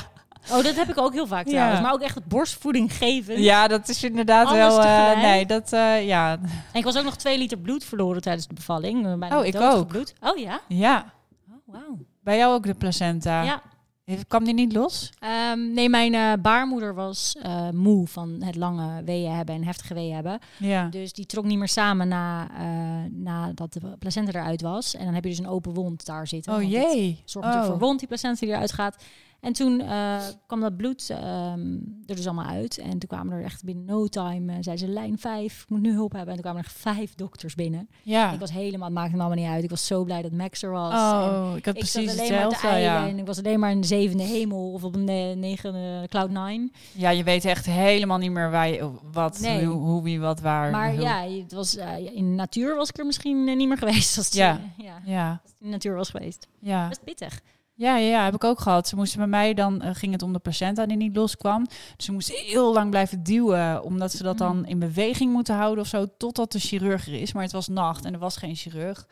Oh, 0.50 0.62
dat 0.62 0.74
heb 0.76 0.88
ik 0.88 0.98
ook 0.98 1.12
heel 1.12 1.26
vaak 1.26 1.46
trouwens. 1.46 1.80
Maar 1.80 1.92
ook 1.92 2.00
echt 2.00 2.14
het 2.14 2.24
borstvoeding 2.28 2.92
geven. 2.92 3.42
ja 3.42 3.68
dat 3.68 3.88
is 3.88 4.04
inderdaad 4.04 4.46
Alles 4.46 4.58
wel. 4.76 4.80
eh, 4.82 5.22
nee, 5.22 5.46
dat 5.46 5.72
eh, 5.72 6.06
ja. 6.06 6.32
En 6.32 6.78
ik 6.78 6.84
was 6.84 6.96
ook 6.98 7.04
nog 7.04 7.16
twee 7.16 7.38
liter 7.38 7.58
bloed 7.58 7.84
verloren 7.84 8.22
tijdens 8.22 8.46
de 8.46 8.54
bevalling. 8.54 9.06
Eh, 9.06 9.14
Bijna 9.14 9.38
Oh, 9.38 9.46
ik 9.46 9.60
ook. 9.60 9.86
bloed. 9.88 10.14
Oh 10.20 10.38
ja? 10.38 10.60
Ja, 10.68 11.12
Oh, 11.50 11.54
wauw. 11.74 11.98
bij 12.22 12.36
jou 12.36 12.54
ook 12.54 12.64
de 12.66 12.74
placenta. 12.74 13.42
Ja. 13.42 13.62
Kwam 14.28 14.44
die 14.44 14.54
niet 14.54 14.72
los? 14.72 15.10
Ehm, 15.18 15.72
nee, 15.72 15.88
mijn 15.88 16.40
baarmoeder 16.42 16.94
was 16.94 17.36
moe 17.72 18.06
van 18.06 18.42
het 18.42 18.56
lange 18.56 19.02
weeën 19.04 19.32
hebben 19.32 19.54
en 19.54 19.64
heftige 19.64 19.94
weeën 19.94 20.14
hebben. 20.14 20.38
Ja. 20.58 20.86
Dus 20.88 21.12
die 21.12 21.26
trok 21.26 21.44
niet 21.44 21.58
meer 21.58 21.68
samen 21.68 22.08
na, 22.08 22.48
eh, 22.58 22.66
nadat 23.10 23.72
de 23.72 23.80
placenta 23.98 24.32
eruit 24.40 24.60
was. 24.62 24.94
En 24.96 25.04
dan 25.04 25.14
heb 25.14 25.24
je 25.24 25.30
dus 25.30 25.38
een 25.38 25.48
open 25.48 25.74
wond 25.74 26.06
daar 26.06 26.26
zitten. 26.26 26.54
Oh 26.54 26.62
jee. 26.70 27.22
Natuurlijk 27.26 27.54
Oh. 27.62 27.66
voor 27.66 27.78
wond, 27.78 27.98
die 27.98 28.08
placenta 28.08 28.40
die 28.40 28.48
eruit 28.54 28.72
gaat. 28.72 28.96
En 29.44 29.52
toen 29.52 29.80
eh, 29.80 30.16
kwam 30.46 30.60
dat 30.60 30.76
bloed 30.76 31.10
ehm, 31.10 31.72
er 32.06 32.16
dus 32.16 32.26
allemaal 32.26 32.46
uit. 32.46 32.78
En 32.78 32.90
toen 32.90 33.08
kwamen 33.08 33.32
er 33.38 33.44
echt 33.44 33.64
binnen 33.64 33.84
no 33.84 34.06
time, 34.06 34.52
eh 34.52 34.58
zei 34.60 34.76
ze, 34.76 34.88
lijn 34.88 35.18
5, 35.18 35.62
ik 35.62 35.68
moet 35.70 35.80
nu 35.80 35.92
hulp 35.92 36.12
hebben. 36.12 36.28
En 36.28 36.34
toen 36.34 36.42
kwamen 36.50 36.62
er 36.62 36.70
vijf 36.76 37.14
dokters 37.14 37.54
binnen. 37.54 37.88
Ja. 38.02 38.32
Ik 38.32 38.38
was 38.40 38.52
helemaal, 38.52 38.84
het 38.86 38.94
maakte 38.96 39.16
me 39.16 39.22
allemaal 39.22 39.38
niet 39.44 39.52
uit. 39.52 39.64
Ik 39.64 39.70
was 39.70 39.86
zo 39.86 40.04
blij 40.04 40.22
dat 40.22 40.32
Max 40.32 40.62
er 40.62 40.70
was. 40.70 40.92
En 40.92 41.28
Oh, 41.30 41.56
ik 41.56 41.64
had 41.64 41.76
ik 41.76 41.84
zat 41.84 42.02
precies 42.02 42.20
alleen 42.20 42.32
maar 42.32 42.48
te 42.48 42.54
hetzelfde. 42.54 42.78
Ja. 42.78 43.08
en 43.08 43.18
ik 43.18 43.26
was 43.26 43.38
alleen 43.38 43.60
maar 43.60 43.70
in 43.70 43.80
de 43.80 43.86
zevende 43.86 44.22
hemel 44.22 44.72
of 44.72 44.84
op 44.84 44.94
een 44.94 45.08
eh, 45.08 45.36
negende 45.36 46.06
cloud 46.08 46.30
nine. 46.30 46.70
ja, 46.92 47.10
je 47.10 47.22
weet 47.24 47.44
echt 47.44 47.66
helemaal 47.66 48.18
niet 48.18 48.30
meer 48.30 48.50
waar 48.50 48.68
je, 48.68 48.90
wat, 49.12 49.40
Nee. 49.40 49.64
hoe, 49.64 49.76
hoe, 49.76 50.02
wie, 50.02 50.20
wat, 50.20 50.40
waar. 50.40 50.70
Maar 50.70 51.00
ja, 51.00 51.22
het 51.28 51.52
was, 51.52 51.76
in 52.12 52.24
de 52.30 52.34
natuur 52.36 52.76
was 52.76 52.88
ik 52.88 52.98
er 52.98 53.06
misschien 53.06 53.44
niet 53.44 53.68
meer 53.68 53.78
geweest 53.78 54.16
als 54.18 54.26
het, 54.26 54.34
Ja. 54.34 54.60
ja, 54.76 55.00
Ja, 55.04 55.28
als 55.42 55.50
het 55.52 55.60
in 55.60 55.66
de 55.66 55.72
natuur 55.72 55.94
was 55.94 56.10
geweest. 56.10 56.48
ja. 56.60 56.88
Best 56.88 57.04
pittig. 57.04 57.40
Ja, 57.76 57.96
ja, 57.96 58.24
heb 58.24 58.34
ik 58.34 58.44
ook 58.44 58.60
gehad. 58.60 58.88
Ze 58.88 58.96
moesten 58.96 59.18
bij 59.18 59.26
mij 59.28 59.54
dan, 59.54 59.82
eh, 59.82 59.90
ging 59.94 60.12
het 60.12 60.22
om 60.22 60.32
de 60.32 60.38
placenta 60.38 60.86
die 60.86 60.96
niet 60.96 61.16
loskwam. 61.16 61.66
Dus 61.96 62.04
ze 62.06 62.12
moesten 62.12 62.34
heel 62.38 62.72
lang 62.72 62.90
blijven 62.90 63.22
duwen, 63.22 63.82
omdat 63.82 64.12
ze 64.12 64.22
dat 64.22 64.38
dan 64.38 64.56
Mm. 64.56 64.64
in 64.64 64.78
beweging 64.78 65.32
moeten 65.32 65.54
houden 65.54 65.84
of 65.84 65.88
zo, 65.90 66.06
totdat 66.18 66.52
de 66.52 66.58
chirurg 66.58 67.06
er 67.06 67.14
is. 67.20 67.32
Maar 67.32 67.42
het 67.42 67.52
was 67.52 67.68
nacht 67.68 68.04
en 68.04 68.12
er 68.12 68.18
was 68.18 68.36
geen 68.36 68.56
chirurg. 68.56 69.06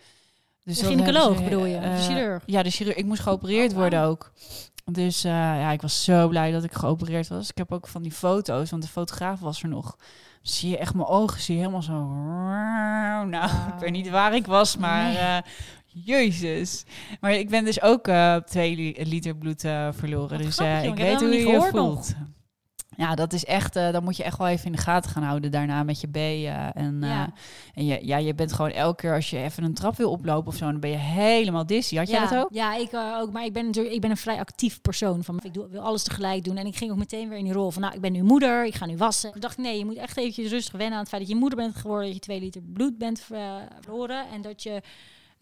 Dus 0.65 0.79
De 0.79 0.87
gynaecoloog 0.87 1.37
ze, 1.37 1.43
bedoel 1.43 1.65
je, 1.65 1.81
de 1.81 1.87
eh, 1.87 1.99
chirurg? 1.99 2.43
Ja, 2.47 2.63
de 2.63 2.71
chirurg. 2.71 2.97
Ik 2.97 3.05
moest 3.05 3.23
geopereerd 3.23 3.71
Oh, 3.71 3.77
worden 3.77 4.03
ook. 4.03 4.33
Dus 4.85 5.25
eh, 5.25 5.31
ja, 5.33 5.71
ik 5.71 5.83
was 5.83 6.05
zo 6.05 6.29
blij 6.29 6.51
dat 6.53 6.65
ik 6.65 6.73
geopereerd 6.73 7.29
was. 7.29 7.51
Ik 7.51 7.59
heb 7.59 7.73
ook 7.73 7.87
van 7.89 8.03
die 8.03 8.13
foto's, 8.13 8.71
want 8.71 8.83
de 8.83 8.89
fotograaf 8.89 9.41
was 9.41 9.63
er 9.63 9.69
nog. 9.69 9.97
Zie 10.43 10.71
je 10.71 10.79
echt 10.79 10.95
mijn 10.95 11.07
ogen, 11.09 11.41
zie 11.41 11.55
je 11.55 11.61
helemaal 11.61 11.83
zo. 11.83 11.93
Nou, 13.25 13.51
ik 13.75 13.79
weet 13.81 13.91
niet 13.93 14.11
waar 14.11 14.35
ik 14.35 14.47
was, 14.47 14.77
maar. 14.77 15.45
Jezus. 15.95 16.85
Maar 17.21 17.33
ik 17.33 17.49
ben 17.49 17.65
dus 17.65 17.83
ook 17.83 18.09
eh, 18.09 18.37
twee 18.37 18.77
li- 18.77 18.97
liter 18.99 19.37
bloed 19.37 19.65
eh, 19.65 19.89
verloren. 19.93 20.37
Wat 20.37 20.47
dus 20.47 20.55
grappig, 20.55 20.77
eh, 20.79 20.85
ik 20.85 20.91
ik 20.91 21.05
weet 21.05 21.21
hoe 21.21 21.29
je 21.29 21.47
je 21.47 21.53
nog. 21.53 21.69
voelt. 21.69 22.13
Ja, 22.97 23.15
dat 23.15 23.33
is 23.33 23.45
echt, 23.45 23.77
eh 23.77 23.93
dan 23.93 24.05
moet 24.05 24.17
je 24.17 24.23
echt 24.23 24.39
wel 24.39 24.47
even 24.49 24.67
in 24.67 24.73
de 24.73 24.79
gaten 24.79 25.11
gaan 25.11 25.23
houden 25.23 25.51
daarna 25.51 25.83
met 25.83 26.01
je 26.01 26.07
B. 26.09 26.17
eh, 26.17 26.77
en 26.77 26.99
Ja. 27.01 27.07
ja. 27.09 27.33
en 27.75 27.85
je, 27.87 27.99
ja, 28.07 28.17
je 28.17 28.35
bent 28.35 28.53
gewoon 28.53 28.71
elke 28.71 29.01
keer 29.01 29.15
als 29.15 29.31
je 29.31 29.39
even 29.39 29.65
een 29.65 29.75
trap 29.75 29.97
wil 29.97 30.11
oplopen 30.11 30.49
of 30.49 30.57
zo, 30.57 30.65
dan 30.71 30.81
ben 30.81 30.91
je 30.91 30.97
helemaal 30.97 31.67
dizzy. 31.67 31.97
Had 31.97 32.09
jij 32.11 32.21
dat 32.21 32.35
ook? 32.35 32.49
Ja, 32.53 32.77
ik 32.77 32.95
ook. 32.95 33.33
Maar 33.33 33.45
ik 33.45 33.53
ben 33.53 33.65
natuurlijk, 33.67 33.95
ik 33.95 34.01
ben 34.01 34.11
een 34.11 34.17
vrij 34.17 34.39
actief 34.39 34.81
persoon. 34.81 35.25
Van, 35.25 35.41
ik 35.43 35.55
doe, 35.55 35.69
wil 35.69 35.81
alles 35.81 36.03
tegelijk 36.03 36.45
doen. 36.45 36.57
En 36.57 36.67
ik 36.67 36.77
ging 36.77 36.91
ook 36.91 36.97
meteen 36.97 37.29
weer 37.29 37.39
in 37.39 37.45
die 37.45 37.53
rol 37.53 37.71
van, 37.71 37.83
nou, 37.83 37.95
ik 37.95 38.01
ben 38.01 38.13
nu 38.13 38.23
moeder, 38.23 38.67
ik 38.67 38.75
ga 38.75 38.87
nu 38.87 38.97
wassen. 38.97 39.33
Toen 39.33 39.41
dacht 39.41 39.59
ik, 39.59 39.65
nee, 39.65 39.79
je 39.79 39.85
moet 39.85 39.97
echt 39.97 40.17
eventjes 40.17 40.51
rustig 40.51 40.73
wennen 40.73 40.93
aan 40.93 41.01
het 41.01 41.09
feit 41.09 41.23
dat 41.23 41.31
je 41.31 41.37
moeder 41.37 41.59
bent 41.59 41.77
geworden, 41.77 42.05
dat 42.07 42.15
je 42.15 42.21
twee 42.21 42.41
liter 42.41 42.63
bloed 42.63 42.99
bent 42.99 43.21
verloren 43.81 44.25
en 44.33 44.43
dat 44.43 44.63
je 44.63 44.81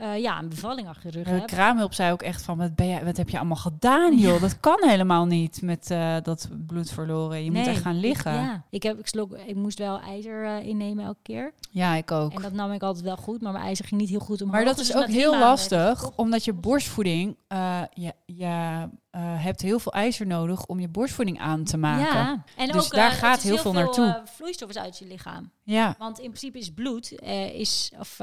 eh, 0.01 0.19
ja, 0.19 0.39
een 0.39 0.49
bevalling 0.49 0.89
achter 0.89 1.13
de 1.13 1.17
rug 1.19 1.27
De 1.27 1.33
hebt. 1.33 1.51
kraamhulp 1.53 1.93
zei 1.93 2.13
ook 2.13 2.23
echt 2.23 2.43
van, 2.43 2.59
wat, 2.59 2.75
ben 2.75 2.89
jij, 2.89 3.05
wat 3.05 3.17
heb 3.17 3.29
je 3.29 3.37
allemaal 3.39 3.57
gedaan 3.57 4.19
joh? 4.19 4.41
Dat 4.41 4.61
kan 4.61 4.79
helemaal 4.81 5.25
niet 5.27 5.63
met 5.63 5.91
eh, 5.91 6.17
dat 6.23 6.49
bloed 6.67 6.91
verloren. 6.91 7.45
Je 7.45 7.53
moet 7.53 7.67
echt 7.67 7.81
gaan 7.83 8.01
liggen. 8.01 8.33
Ik, 8.33 8.39
Ja, 8.39 8.45
ja, 8.45 8.65
ik, 8.71 8.83
heb, 8.83 8.99
ik, 8.99 9.07
slok, 9.07 9.33
ik 9.47 9.57
moest 9.57 9.79
wel 9.79 10.01
ijzer 10.01 10.45
eh, 10.45 10.67
innemen 10.67 11.05
elke 11.05 11.19
keer. 11.23 11.53
ik 11.97 12.11
ook. 12.11 12.33
En 12.33 12.43
dat 12.43 12.53
nam 12.53 12.73
ik 12.73 12.83
altijd 12.83 13.05
wel 13.05 13.17
goed, 13.17 13.41
maar 13.41 13.53
mijn 13.53 13.65
ijzer 13.65 13.85
ging 13.85 14.01
niet 14.01 14.11
heel 14.11 14.21
goed 14.21 14.41
omhoog. 14.43 14.57
Maar 14.57 14.65
dat 14.65 14.77
Dus 14.77 14.89
is 14.89 14.95
na 14.95 15.01
ook 15.01 15.09
heel 15.09 15.39
lastig, 15.39 16.11
omdat 16.17 16.45
je 16.45 16.53
borstvoeding, 16.53 17.37
eh, 17.49 17.81
je, 17.95 18.13
je 18.27 18.89
eh, 19.11 19.21
hebt 19.45 19.61
heel 19.61 19.79
veel 19.79 19.93
ijzer 19.93 20.27
nodig 20.27 20.67
om 20.67 20.81
je 20.81 20.89
borstvoeding 20.89 21.39
aan 21.41 21.65
te 21.65 21.77
maken. 21.77 22.05
Ja, 22.19 22.45
en 22.57 22.67
Dus 22.73 22.85
ook, 22.85 22.91
daar 22.93 23.11
eh, 23.11 23.17
gaat 23.17 23.43
heel 23.43 23.59
veel 23.59 23.73
naartoe. 23.73 24.07
eh, 24.07 24.21
vloeistof 24.25 24.69
is 24.69 24.79
uit 24.79 24.99
je 24.99 25.07
lichaam. 25.07 25.51
Ja, 25.63 25.95
Want 25.99 26.19
in 26.19 26.27
principe 26.29 26.59
is 26.59 26.71
bloed, 26.73 27.13
is, 27.53 27.93
of 27.99 28.19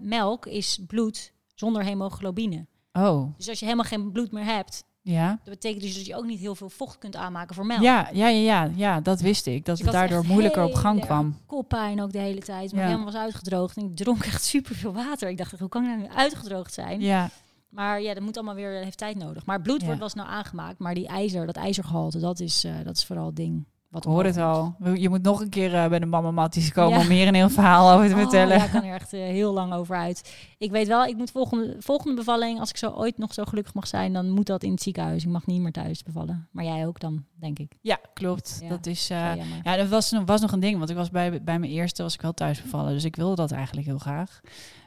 melk 0.00 0.46
is 0.46 0.78
bloed 0.86 1.32
zonder 1.54 1.84
hemoglobine. 1.84 2.66
oh, 2.92 3.36
Dus 3.36 3.48
als 3.48 3.58
je 3.58 3.64
helemaal 3.64 3.86
geen 3.86 4.12
bloed 4.12 4.32
meer 4.32 4.44
hebt, 4.44 4.84
ja. 5.02 5.28
dat 5.28 5.54
betekent 5.54 5.82
dus 5.82 5.94
dat 5.94 6.06
je 6.06 6.16
ook 6.16 6.24
niet 6.24 6.40
heel 6.40 6.54
veel 6.54 6.68
vocht 6.70 6.98
kunt 6.98 7.16
aanmaken 7.16 7.54
voor 7.54 7.66
melk. 7.66 7.82
Ja, 7.82 8.08
ja, 8.12 8.28
ja, 8.28 8.38
ja, 8.64 8.70
ja, 8.76 9.00
dat 9.00 9.20
wist 9.20 9.46
ik. 9.46 9.64
Dat 9.64 9.76
Dus 9.76 9.86
ik 9.86 9.92
het 9.92 9.94
daardoor 10.00 10.24
moeilijker 10.26 10.64
op 10.64 10.74
gang 10.74 11.00
kwam. 11.00 11.36
Koppijn 11.46 12.02
ook 12.02 12.12
de 12.12 12.18
hele 12.18 12.40
tijd, 12.40 12.72
maar 12.72 12.80
Ja. 12.80 12.86
helemaal 12.86 13.12
was 13.12 13.20
uitgedroogd. 13.22 13.76
En 13.76 13.84
ik 13.84 13.96
dronk 13.96 14.24
echt 14.24 14.44
superveel 14.44 14.92
water. 14.92 15.28
Ik 15.28 15.38
dacht, 15.38 15.58
hoe 15.58 15.68
kan 15.68 15.82
ik 15.82 15.88
nou 15.88 16.00
nu 16.00 16.08
uitgedroogd 16.08 16.72
zijn? 16.74 17.00
Ja, 17.00 17.30
Maar 17.72 18.02
ja, 18.02 18.14
dat 18.14 18.22
moet 18.22 18.36
allemaal 18.36 18.54
weer, 18.54 18.70
heeft 18.70 18.98
tijd 18.98 19.16
nodig. 19.16 19.46
Maar 19.46 19.60
bloed 19.60 19.80
Ja. 19.80 19.86
wordt 19.86 20.00
was 20.00 20.14
nou 20.14 20.28
aangemaakt, 20.28 20.78
maar 20.78 20.94
die 20.94 21.06
ijzer, 21.06 21.46
dat 21.46 21.56
ijzergehalte, 21.56 22.18
dat 22.18 22.40
is, 22.40 22.64
eh, 22.64 22.74
dat 22.84 22.96
is 22.96 23.04
vooral 23.04 23.26
het 23.26 23.36
ding. 23.36 23.66
Wat 23.92 24.04
hoor 24.04 24.24
het 24.24 24.36
al. 24.36 24.74
Je 24.94 25.08
moet 25.08 25.22
nog 25.22 25.40
een 25.40 25.48
keer 25.48 25.74
eh, 25.74 25.88
bij 25.88 25.98
de 25.98 26.06
mama 26.06 26.30
Matties 26.30 26.72
komen 26.72 26.98
Ja. 26.98 27.04
om 27.04 27.10
hier 27.10 27.26
een 27.28 27.34
heel 27.34 27.50
verhaal 27.50 27.92
over 27.92 28.06
te 28.08 28.12
Oh, 28.14 28.20
vertellen. 28.20 28.56
ja, 28.56 28.64
ik 28.64 28.70
kan 28.70 28.82
er 28.84 28.94
echt 28.94 29.12
eh, 29.12 29.20
heel 29.20 29.52
lang 29.52 29.72
over 29.72 29.96
uit. 29.96 30.34
Ik 30.58 30.70
weet 30.70 30.86
wel, 30.86 31.04
ik 31.04 31.16
moet 31.16 31.30
volgende, 31.30 31.76
volgende 31.78 32.16
bevalling, 32.16 32.60
als 32.60 32.70
ik 32.70 32.76
zo 32.76 32.90
ooit 32.90 33.18
nog 33.18 33.34
zo 33.34 33.44
gelukkig 33.44 33.74
mag 33.74 33.86
zijn, 33.86 34.12
dan 34.12 34.30
moet 34.30 34.46
dat 34.46 34.62
in 34.62 34.70
het 34.70 34.82
ziekenhuis. 34.82 35.22
Ik 35.24 35.30
mag 35.30 35.46
niet 35.46 35.60
meer 35.60 35.72
thuis 35.72 36.02
bevallen. 36.02 36.48
Maar 36.50 36.64
jij 36.64 36.86
ook 36.86 37.00
dan, 37.00 37.24
denk 37.40 37.58
ik. 37.58 37.72
Ja, 37.80 37.98
klopt. 38.14 38.58
Ja, 38.62 38.68
Dat 38.68 38.86
is. 38.86 39.10
eh, 39.10 39.32
Ja, 39.62 39.76
dat 39.76 39.88
was, 39.88 40.10
nog- 40.10 40.24
was 40.26 40.40
nog 40.40 40.52
een 40.52 40.60
ding, 40.60 40.78
want 40.78 40.90
ik 40.90 40.96
was 40.96 41.10
bij, 41.10 41.42
bij 41.42 41.58
mijn 41.58 41.72
eerste 41.72 42.02
was 42.02 42.14
ik 42.14 42.22
wel 42.22 42.32
thuis 42.34 42.62
bevallen, 42.62 42.92
dus 42.92 43.04
ik 43.04 43.16
wilde 43.16 43.34
dat 43.34 43.52
eigenlijk 43.52 43.86
heel 43.86 43.98
graag. 43.98 44.40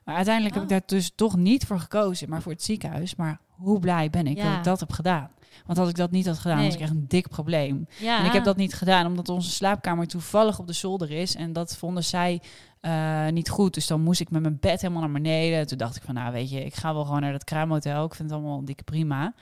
Maar 0.05 0.15
uiteindelijk 0.15 0.55
heb 0.55 0.63
ik 0.63 0.69
Oh. 0.71 0.77
daar 0.77 0.87
dus 0.97 1.11
toch 1.15 1.35
niet 1.37 1.65
voor 1.65 1.79
gekozen, 1.79 2.29
maar 2.29 2.41
voor 2.41 2.51
het 2.51 2.63
ziekenhuis. 2.63 3.15
Maar 3.15 3.39
hoe 3.49 3.79
blij 3.79 4.09
ben 4.09 4.27
ik 4.27 4.37
Ja. 4.37 4.43
dat 4.49 4.57
ik 4.57 4.63
dat 4.63 4.79
heb 4.79 4.91
gedaan? 4.91 5.29
Want 5.65 5.79
als 5.79 5.89
ik 5.89 5.95
dat 5.95 6.11
niet 6.11 6.25
had 6.25 6.37
gedaan, 6.39 6.57
was 6.57 6.65
Nee. 6.65 6.75
ik 6.75 6.81
echt 6.81 6.91
een 6.91 7.07
dik 7.07 7.27
probleem. 7.29 7.87
Ja. 7.99 8.19
En 8.19 8.25
ik 8.25 8.31
heb 8.31 8.43
dat 8.43 8.57
niet 8.57 8.73
gedaan 8.73 9.05
omdat 9.05 9.29
onze 9.29 9.49
slaapkamer 9.49 10.07
toevallig 10.07 10.59
op 10.59 10.67
de 10.67 10.73
zolder 10.73 11.11
is. 11.11 11.35
En 11.35 11.53
dat 11.53 11.77
vonden 11.77 12.03
zij 12.03 12.41
eh, 12.79 13.27
niet 13.27 13.49
goed. 13.49 13.73
Dus 13.73 13.87
dan 13.87 14.01
moest 14.01 14.19
ik 14.19 14.29
met 14.31 14.41
mijn 14.41 14.57
bed 14.59 14.81
helemaal 14.81 15.03
naar 15.03 15.11
beneden. 15.11 15.67
Toen 15.67 15.77
dacht 15.77 15.95
ik 15.95 16.01
van, 16.03 16.13
nou 16.13 16.31
weet 16.33 16.49
je, 16.49 16.65
ik 16.65 16.75
ga 16.75 16.93
wel 16.93 17.05
gewoon 17.05 17.21
naar 17.21 17.31
dat 17.31 17.43
kraamhotel. 17.43 18.05
Ik 18.05 18.13
vind 18.15 18.29
het 18.29 18.39
allemaal 18.39 18.65
dikke 18.65 18.83
prima. 18.83 19.33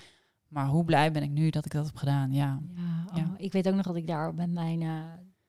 Maar 0.48 0.68
hoe 0.68 0.84
blij 0.86 1.12
ben 1.12 1.24
ik 1.24 1.30
nu 1.32 1.50
dat 1.50 1.66
ik 1.66 1.72
dat 1.72 1.86
heb 1.86 1.96
gedaan? 1.96 2.32
Ja. 2.34 2.60
Ja, 2.76 3.06
oh, 3.12 3.18
Ja. 3.18 3.34
Ik 3.38 3.52
weet 3.52 3.68
ook 3.68 3.76
nog 3.76 3.86
dat 3.86 3.96
ik 3.96 4.08
daar 4.08 4.34
met 4.34 4.52
mijn 4.52 4.82
eh, 4.82 4.90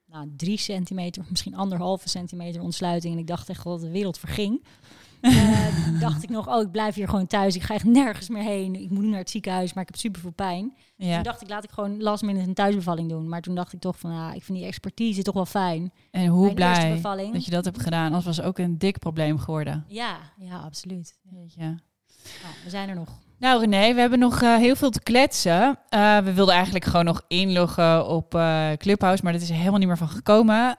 nou, 0.07 0.33
drie 0.37 0.59
centimeter, 0.59 1.25
misschien 1.31 1.55
anderhalve 1.57 2.09
centimeter 2.09 2.63
ontsluiting. 2.63 3.15
En 3.15 3.21
ik 3.21 3.27
dacht 3.27 3.49
echt 3.49 3.65
dat 3.65 3.81
de 3.81 3.91
wereld 3.91 4.19
verging. 4.19 4.65
Eh, 5.25 6.01
dacht 6.01 6.23
ik 6.23 6.29
nog, 6.29 6.49
oh, 6.49 6.63
ik 6.63 6.71
blijf 6.71 6.95
hier 6.95 7.09
gewoon 7.09 7.27
thuis. 7.27 7.55
Ik 7.55 7.63
ga 7.63 7.75
echt 7.75 7.85
nergens 7.85 8.29
meer 8.29 8.43
heen. 8.43 8.75
Ik 8.75 8.91
moet 8.91 9.03
nu 9.03 9.09
naar 9.09 9.19
het 9.19 9.31
ziekenhuis, 9.31 9.73
maar 9.73 9.83
ik 9.83 9.89
heb 9.89 9.99
super 9.99 10.21
veel 10.21 10.31
pijn. 10.31 10.77
ja. 10.97 11.15
Toen 11.15 11.23
dacht 11.23 11.43
ik, 11.43 11.49
laat 11.49 11.65
ik 11.65 11.71
gewoon 11.71 12.03
last 12.03 12.23
minute 12.23 12.49
een 12.49 12.55
thuisbevalling 12.55 13.09
doen. 13.09 13.29
Maar 13.29 13.41
toen 13.41 13.55
dacht 13.55 13.73
ik 13.73 13.81
toch 13.81 13.99
van, 13.99 14.13
ja, 14.13 14.33
ik 14.33 14.43
vind 14.43 14.59
die 14.59 14.67
expertise 14.67 15.23
toch 15.23 15.35
wel 15.35 15.47
fijn. 15.47 15.93
En 16.11 16.27
hoe 16.27 16.43
Mijn 16.43 16.55
blij 16.55 17.01
dat 17.33 17.45
je 17.45 17.51
dat 17.51 17.65
hebt 17.65 17.83
gedaan. 17.83 18.07
Anders 18.07 18.25
was 18.25 18.41
ook 18.41 18.59
een 18.59 18.79
dik 18.79 18.99
probleem 18.99 19.39
geworden. 19.39 19.85
Ja, 19.89 20.17
ja, 20.37 20.59
absoluut. 20.59 21.19
Nou, 22.43 22.55
we 22.65 22.71
zijn 22.71 22.89
er 22.89 22.95
nog. 22.95 23.09
Nou 23.39 23.61
René, 23.61 23.95
we 23.95 24.01
hebben 24.01 24.19
nog 24.19 24.43
eh, 24.43 24.57
heel 24.57 24.77
veel 24.77 24.91
te 24.91 25.03
kletsen. 25.03 25.79
Eh, 25.89 26.19
we 26.19 26.33
wilden 26.33 26.55
eigenlijk 26.55 26.85
gewoon 26.85 27.05
nog 27.05 27.23
inloggen 27.29 28.07
op 28.07 28.35
eh, 28.35 28.73
Clubhouse, 28.77 29.23
maar 29.23 29.33
dat 29.33 29.43
is 29.43 29.49
helemaal 29.49 29.79
niet 29.79 29.87
meer 29.87 29.97
van 29.97 30.09
gekomen. 30.09 30.77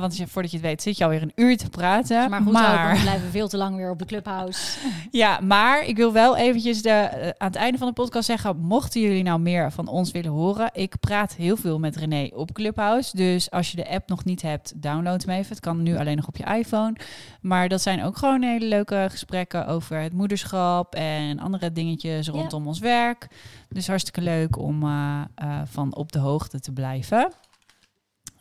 Want 0.00 0.22
voordat 0.26 0.50
je 0.50 0.56
het 0.56 0.66
weet 0.66 0.82
zit 0.82 0.98
je 0.98 1.04
alweer 1.04 1.22
een 1.22 1.32
uur 1.34 1.56
te 1.56 1.68
praten. 1.68 2.30
Maar 2.30 2.40
goed, 2.40 2.52
we 2.52 2.98
blijven 3.02 3.30
veel 3.30 3.48
te 3.48 3.56
lang 3.56 3.76
weer 3.76 3.90
op 3.90 3.98
de 3.98 4.04
clubhouse. 4.04 4.78
Ja, 5.10 5.40
maar 5.40 5.84
ik 5.84 5.96
wil 5.96 6.12
wel 6.12 6.36
eventjes 6.36 6.82
de, 6.82 7.10
aan 7.38 7.46
het 7.46 7.56
einde 7.56 7.78
van 7.78 7.86
de 7.86 7.92
podcast 7.92 8.26
zeggen... 8.26 8.58
mochten 8.58 9.00
jullie 9.00 9.22
nou 9.22 9.40
meer 9.40 9.72
van 9.72 9.88
ons 9.88 10.10
willen 10.10 10.30
horen... 10.30 10.70
ik 10.72 10.94
praat 11.00 11.34
heel 11.34 11.56
veel 11.56 11.78
met 11.78 11.96
René 11.96 12.30
op 12.34 12.52
Clubhouse. 12.52 13.16
Dus 13.16 13.50
als 13.50 13.70
je 13.70 13.76
de 13.76 13.88
app 13.88 14.08
nog 14.08 14.24
niet 14.24 14.42
hebt, 14.42 14.82
download 14.82 15.24
hem 15.24 15.36
even. 15.36 15.48
Het 15.48 15.60
kan 15.60 15.82
nu 15.82 15.96
alleen 15.96 16.16
nog 16.16 16.28
op 16.28 16.36
je 16.36 16.44
iPhone. 16.44 16.96
Maar 17.40 17.68
dat 17.68 17.82
zijn 17.82 18.04
ook 18.04 18.16
gewoon 18.16 18.42
hele 18.42 18.66
leuke 18.66 19.06
gesprekken... 19.10 19.66
over 19.66 20.00
het 20.00 20.12
moederschap 20.12 20.94
en 20.94 21.38
andere 21.38 21.72
dingetjes 21.72 21.97
rondom 22.02 22.66
ons 22.66 22.78
werk. 22.78 23.28
Dus 23.68 23.86
hartstikke 23.86 24.20
leuk 24.20 24.58
om 24.58 24.82
eh, 24.82 25.20
eh, 25.34 25.60
van 25.64 25.94
op 25.94 26.12
de 26.12 26.18
hoogte 26.18 26.60
te 26.60 26.72
blijven. 26.72 27.32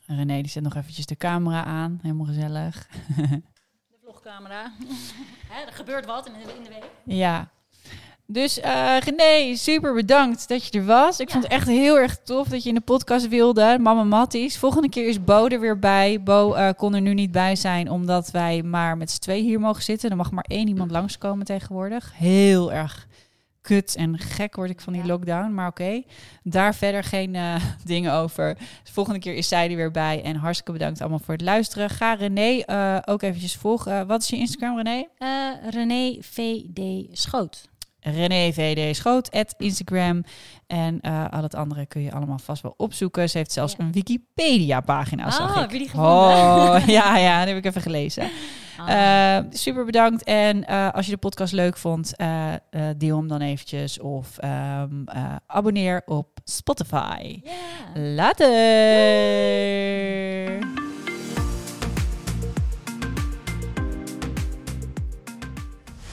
René 0.05 0.41
die 0.41 0.51
zet 0.51 0.63
nog 0.63 0.75
eventjes 0.75 1.05
de 1.05 1.17
camera 1.17 1.63
aan. 1.63 1.99
Helemaal 2.01 2.25
gezellig. 2.25 2.87
De 3.17 3.97
vlogcamera. 4.01 4.71
Hè, 5.51 5.65
er 5.65 5.73
gebeurt 5.73 6.05
wat 6.05 6.27
in 6.27 6.33
de, 6.33 6.53
in 6.53 6.63
de 6.63 6.69
week. 6.69 6.89
Ja. 7.03 7.49
Dus 8.25 8.59
eh 8.59 8.97
René, 8.99 9.55
super 9.55 9.93
bedankt 9.93 10.47
dat 10.47 10.65
je 10.65 10.79
er 10.79 10.85
was. 10.85 11.19
Ik 11.19 11.29
vond 11.29 11.43
het 11.43 11.51
echt 11.51 11.67
heel 11.67 11.97
erg 11.97 12.17
tof 12.23 12.47
dat 12.47 12.63
je 12.63 12.69
in 12.69 12.75
de 12.75 12.81
podcast 12.81 13.27
wilde. 13.27 13.77
Mama 13.79 14.03
Matties. 14.03 14.57
Volgende 14.57 14.89
keer 14.89 15.07
is 15.07 15.23
Bo 15.23 15.47
er 15.47 15.59
weer 15.59 15.79
bij. 15.79 16.23
Bo 16.23 16.73
kon 16.73 16.93
er 16.93 17.01
nu 17.01 17.13
niet 17.13 17.31
bij 17.31 17.55
zijn 17.55 17.89
omdat 17.89 18.31
wij 18.31 18.63
maar 18.63 18.97
met 18.97 19.11
z'n 19.11 19.19
twee 19.19 19.41
hier 19.41 19.59
mogen 19.59 19.83
zitten. 19.83 20.09
Er 20.09 20.15
mag 20.15 20.31
maar 20.31 20.45
één 20.47 20.67
iemand 20.67 20.91
langskomen 20.91 21.45
tegenwoordig. 21.45 22.11
Heel 22.15 22.73
erg 22.73 23.06
kut 23.67 23.95
en 23.95 24.17
gek 24.19 24.55
word 24.55 24.69
ik 24.69 24.81
van 24.81 24.93
die 24.93 25.01
Ja. 25.01 25.07
lockdown. 25.07 25.53
Maar 25.53 25.67
oké, 25.67 26.01
daar 26.43 26.75
verder 26.75 27.03
geen 27.03 27.35
eh, 27.35 27.55
dingen 27.83 28.13
over. 28.13 28.57
Dus 28.83 28.91
volgende 28.91 29.19
keer 29.19 29.33
is 29.35 29.47
zij 29.47 29.69
er 29.69 29.75
weer 29.75 29.91
bij. 29.91 30.23
En 30.23 30.35
hartstikke 30.35 30.71
bedankt 30.71 31.01
allemaal 31.01 31.19
voor 31.19 31.33
het 31.33 31.43
luisteren. 31.43 31.89
Ga 31.89 32.13
René 32.13 32.59
eh, 32.59 32.97
ook 33.05 33.21
eventjes 33.21 33.55
volgen. 33.55 34.07
wat 34.07 34.21
is 34.21 34.29
je 34.29 34.37
Instagram, 34.37 34.75
René? 34.81 35.05
Eh, 35.17 35.69
René 35.69 36.17
VD 36.21 36.79
Schoot. 37.11 37.69
René 38.15 38.53
VD 38.53 38.95
Schoot, 38.95 39.31
at 39.31 39.55
Instagram. 39.57 40.23
En 40.67 40.99
eh, 41.01 41.25
al 41.29 41.43
het 41.43 41.55
andere 41.55 41.85
kun 41.85 42.01
je 42.01 42.11
allemaal 42.11 42.37
vast 42.37 42.61
wel 42.61 42.73
opzoeken. 42.77 43.29
Ze 43.29 43.37
heeft 43.37 43.51
zelfs 43.51 43.75
Ja. 43.77 43.83
een 43.83 43.91
Wikipedia-pagina, 43.91 45.25
Oh, 45.25 45.31
zag 45.31 45.63
ik. 45.63 45.69
die 45.69 45.89
gevonden? 45.89 46.11
Oh, 46.13 46.77
ja, 46.97 47.17
ja, 47.17 47.39
dat 47.39 47.47
heb 47.47 47.57
ik 47.57 47.65
even 47.65 47.81
gelezen. 47.81 48.29
Ah. 48.77 49.37
Eh, 49.37 49.43
super 49.49 49.85
bedankt. 49.85 50.23
En 50.23 50.67
eh, 50.67 50.89
als 50.91 51.05
je 51.05 51.11
de 51.11 51.17
podcast 51.17 51.53
leuk 51.53 51.77
vond, 51.77 52.13
deel 52.97 53.17
hem 53.17 53.27
dan 53.27 53.41
eventjes. 53.41 53.99
Of 53.99 54.37
ehm, 54.37 55.03
eh, 55.05 55.35
abonneer 55.47 56.01
op 56.05 56.27
Spotify. 56.43 57.41
Ja. 57.43 57.51
Later! 58.01 58.47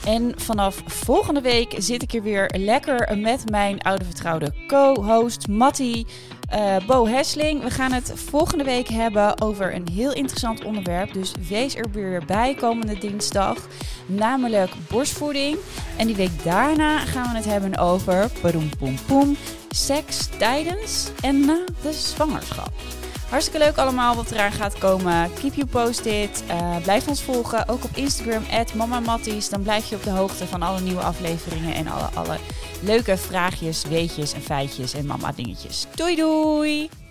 En 0.04 0.32
vanaf 0.36 0.82
volgende 0.86 1.40
week 1.40 1.74
zit 1.78 2.02
ik 2.02 2.10
hier 2.10 2.22
weer 2.22 2.50
lekker 2.56 3.18
met 3.18 3.50
mijn 3.50 3.82
oude 3.82 4.04
vertrouwde 4.04 4.52
co-host 4.66 5.48
Matti 5.48 6.06
eh, 6.48 6.76
Bo 6.86 7.06
Hesling. 7.06 7.62
We 7.62 7.70
gaan 7.70 7.92
het 7.92 8.12
volgende 8.14 8.64
week 8.64 8.88
hebben 8.88 9.40
over 9.40 9.74
een 9.74 9.88
heel 9.92 10.12
interessant 10.12 10.64
onderwerp. 10.64 11.12
Dus 11.12 11.32
wees 11.48 11.76
er 11.76 11.90
weer 11.92 12.22
bij 12.26 12.54
komende 12.54 12.98
dinsdag. 12.98 13.56
Namelijk 14.06 14.70
borstvoeding. 14.90 15.56
En 15.96 16.06
die 16.06 16.16
week 16.16 16.44
daarna 16.44 16.98
gaan 16.98 17.30
we 17.30 17.36
het 17.36 17.44
hebben 17.44 17.78
over 17.78 18.30
padoem, 18.40 18.68
poem, 18.78 18.96
poem, 19.06 19.36
seks 19.68 20.28
tijdens 20.38 21.10
en 21.20 21.44
na 21.44 21.64
de 21.82 21.92
zwangerschap. 21.92 22.72
Hartstikke 23.28 23.58
leuk 23.58 23.76
allemaal 23.76 24.14
wat 24.14 24.30
eraan 24.30 24.52
gaat 24.52 24.78
komen. 24.78 25.32
Keep 25.32 25.54
you 25.54 25.66
posted. 25.66 26.44
Eh, 26.46 26.76
blijf 26.82 27.08
ons 27.08 27.22
volgen. 27.22 27.68
Ook 27.68 27.84
op 27.84 27.96
Instagram, 27.96 28.42
@mamamatties. 28.74 29.48
Dan 29.48 29.62
blijf 29.62 29.88
je 29.88 29.96
op 29.96 30.02
de 30.02 30.10
hoogte 30.10 30.46
van 30.46 30.62
alle 30.62 30.80
nieuwe 30.80 31.00
afleveringen 31.00 31.74
en 31.74 31.86
alle, 31.86 32.08
alle 32.14 32.38
leuke 32.80 33.16
vraagjes, 33.16 33.84
weetjes 33.84 34.32
en 34.32 34.42
feitjes 34.42 34.94
en 34.94 35.06
mama 35.06 35.32
dingetjes. 35.32 35.86
Doei 35.94 36.16
doei! 36.16 37.03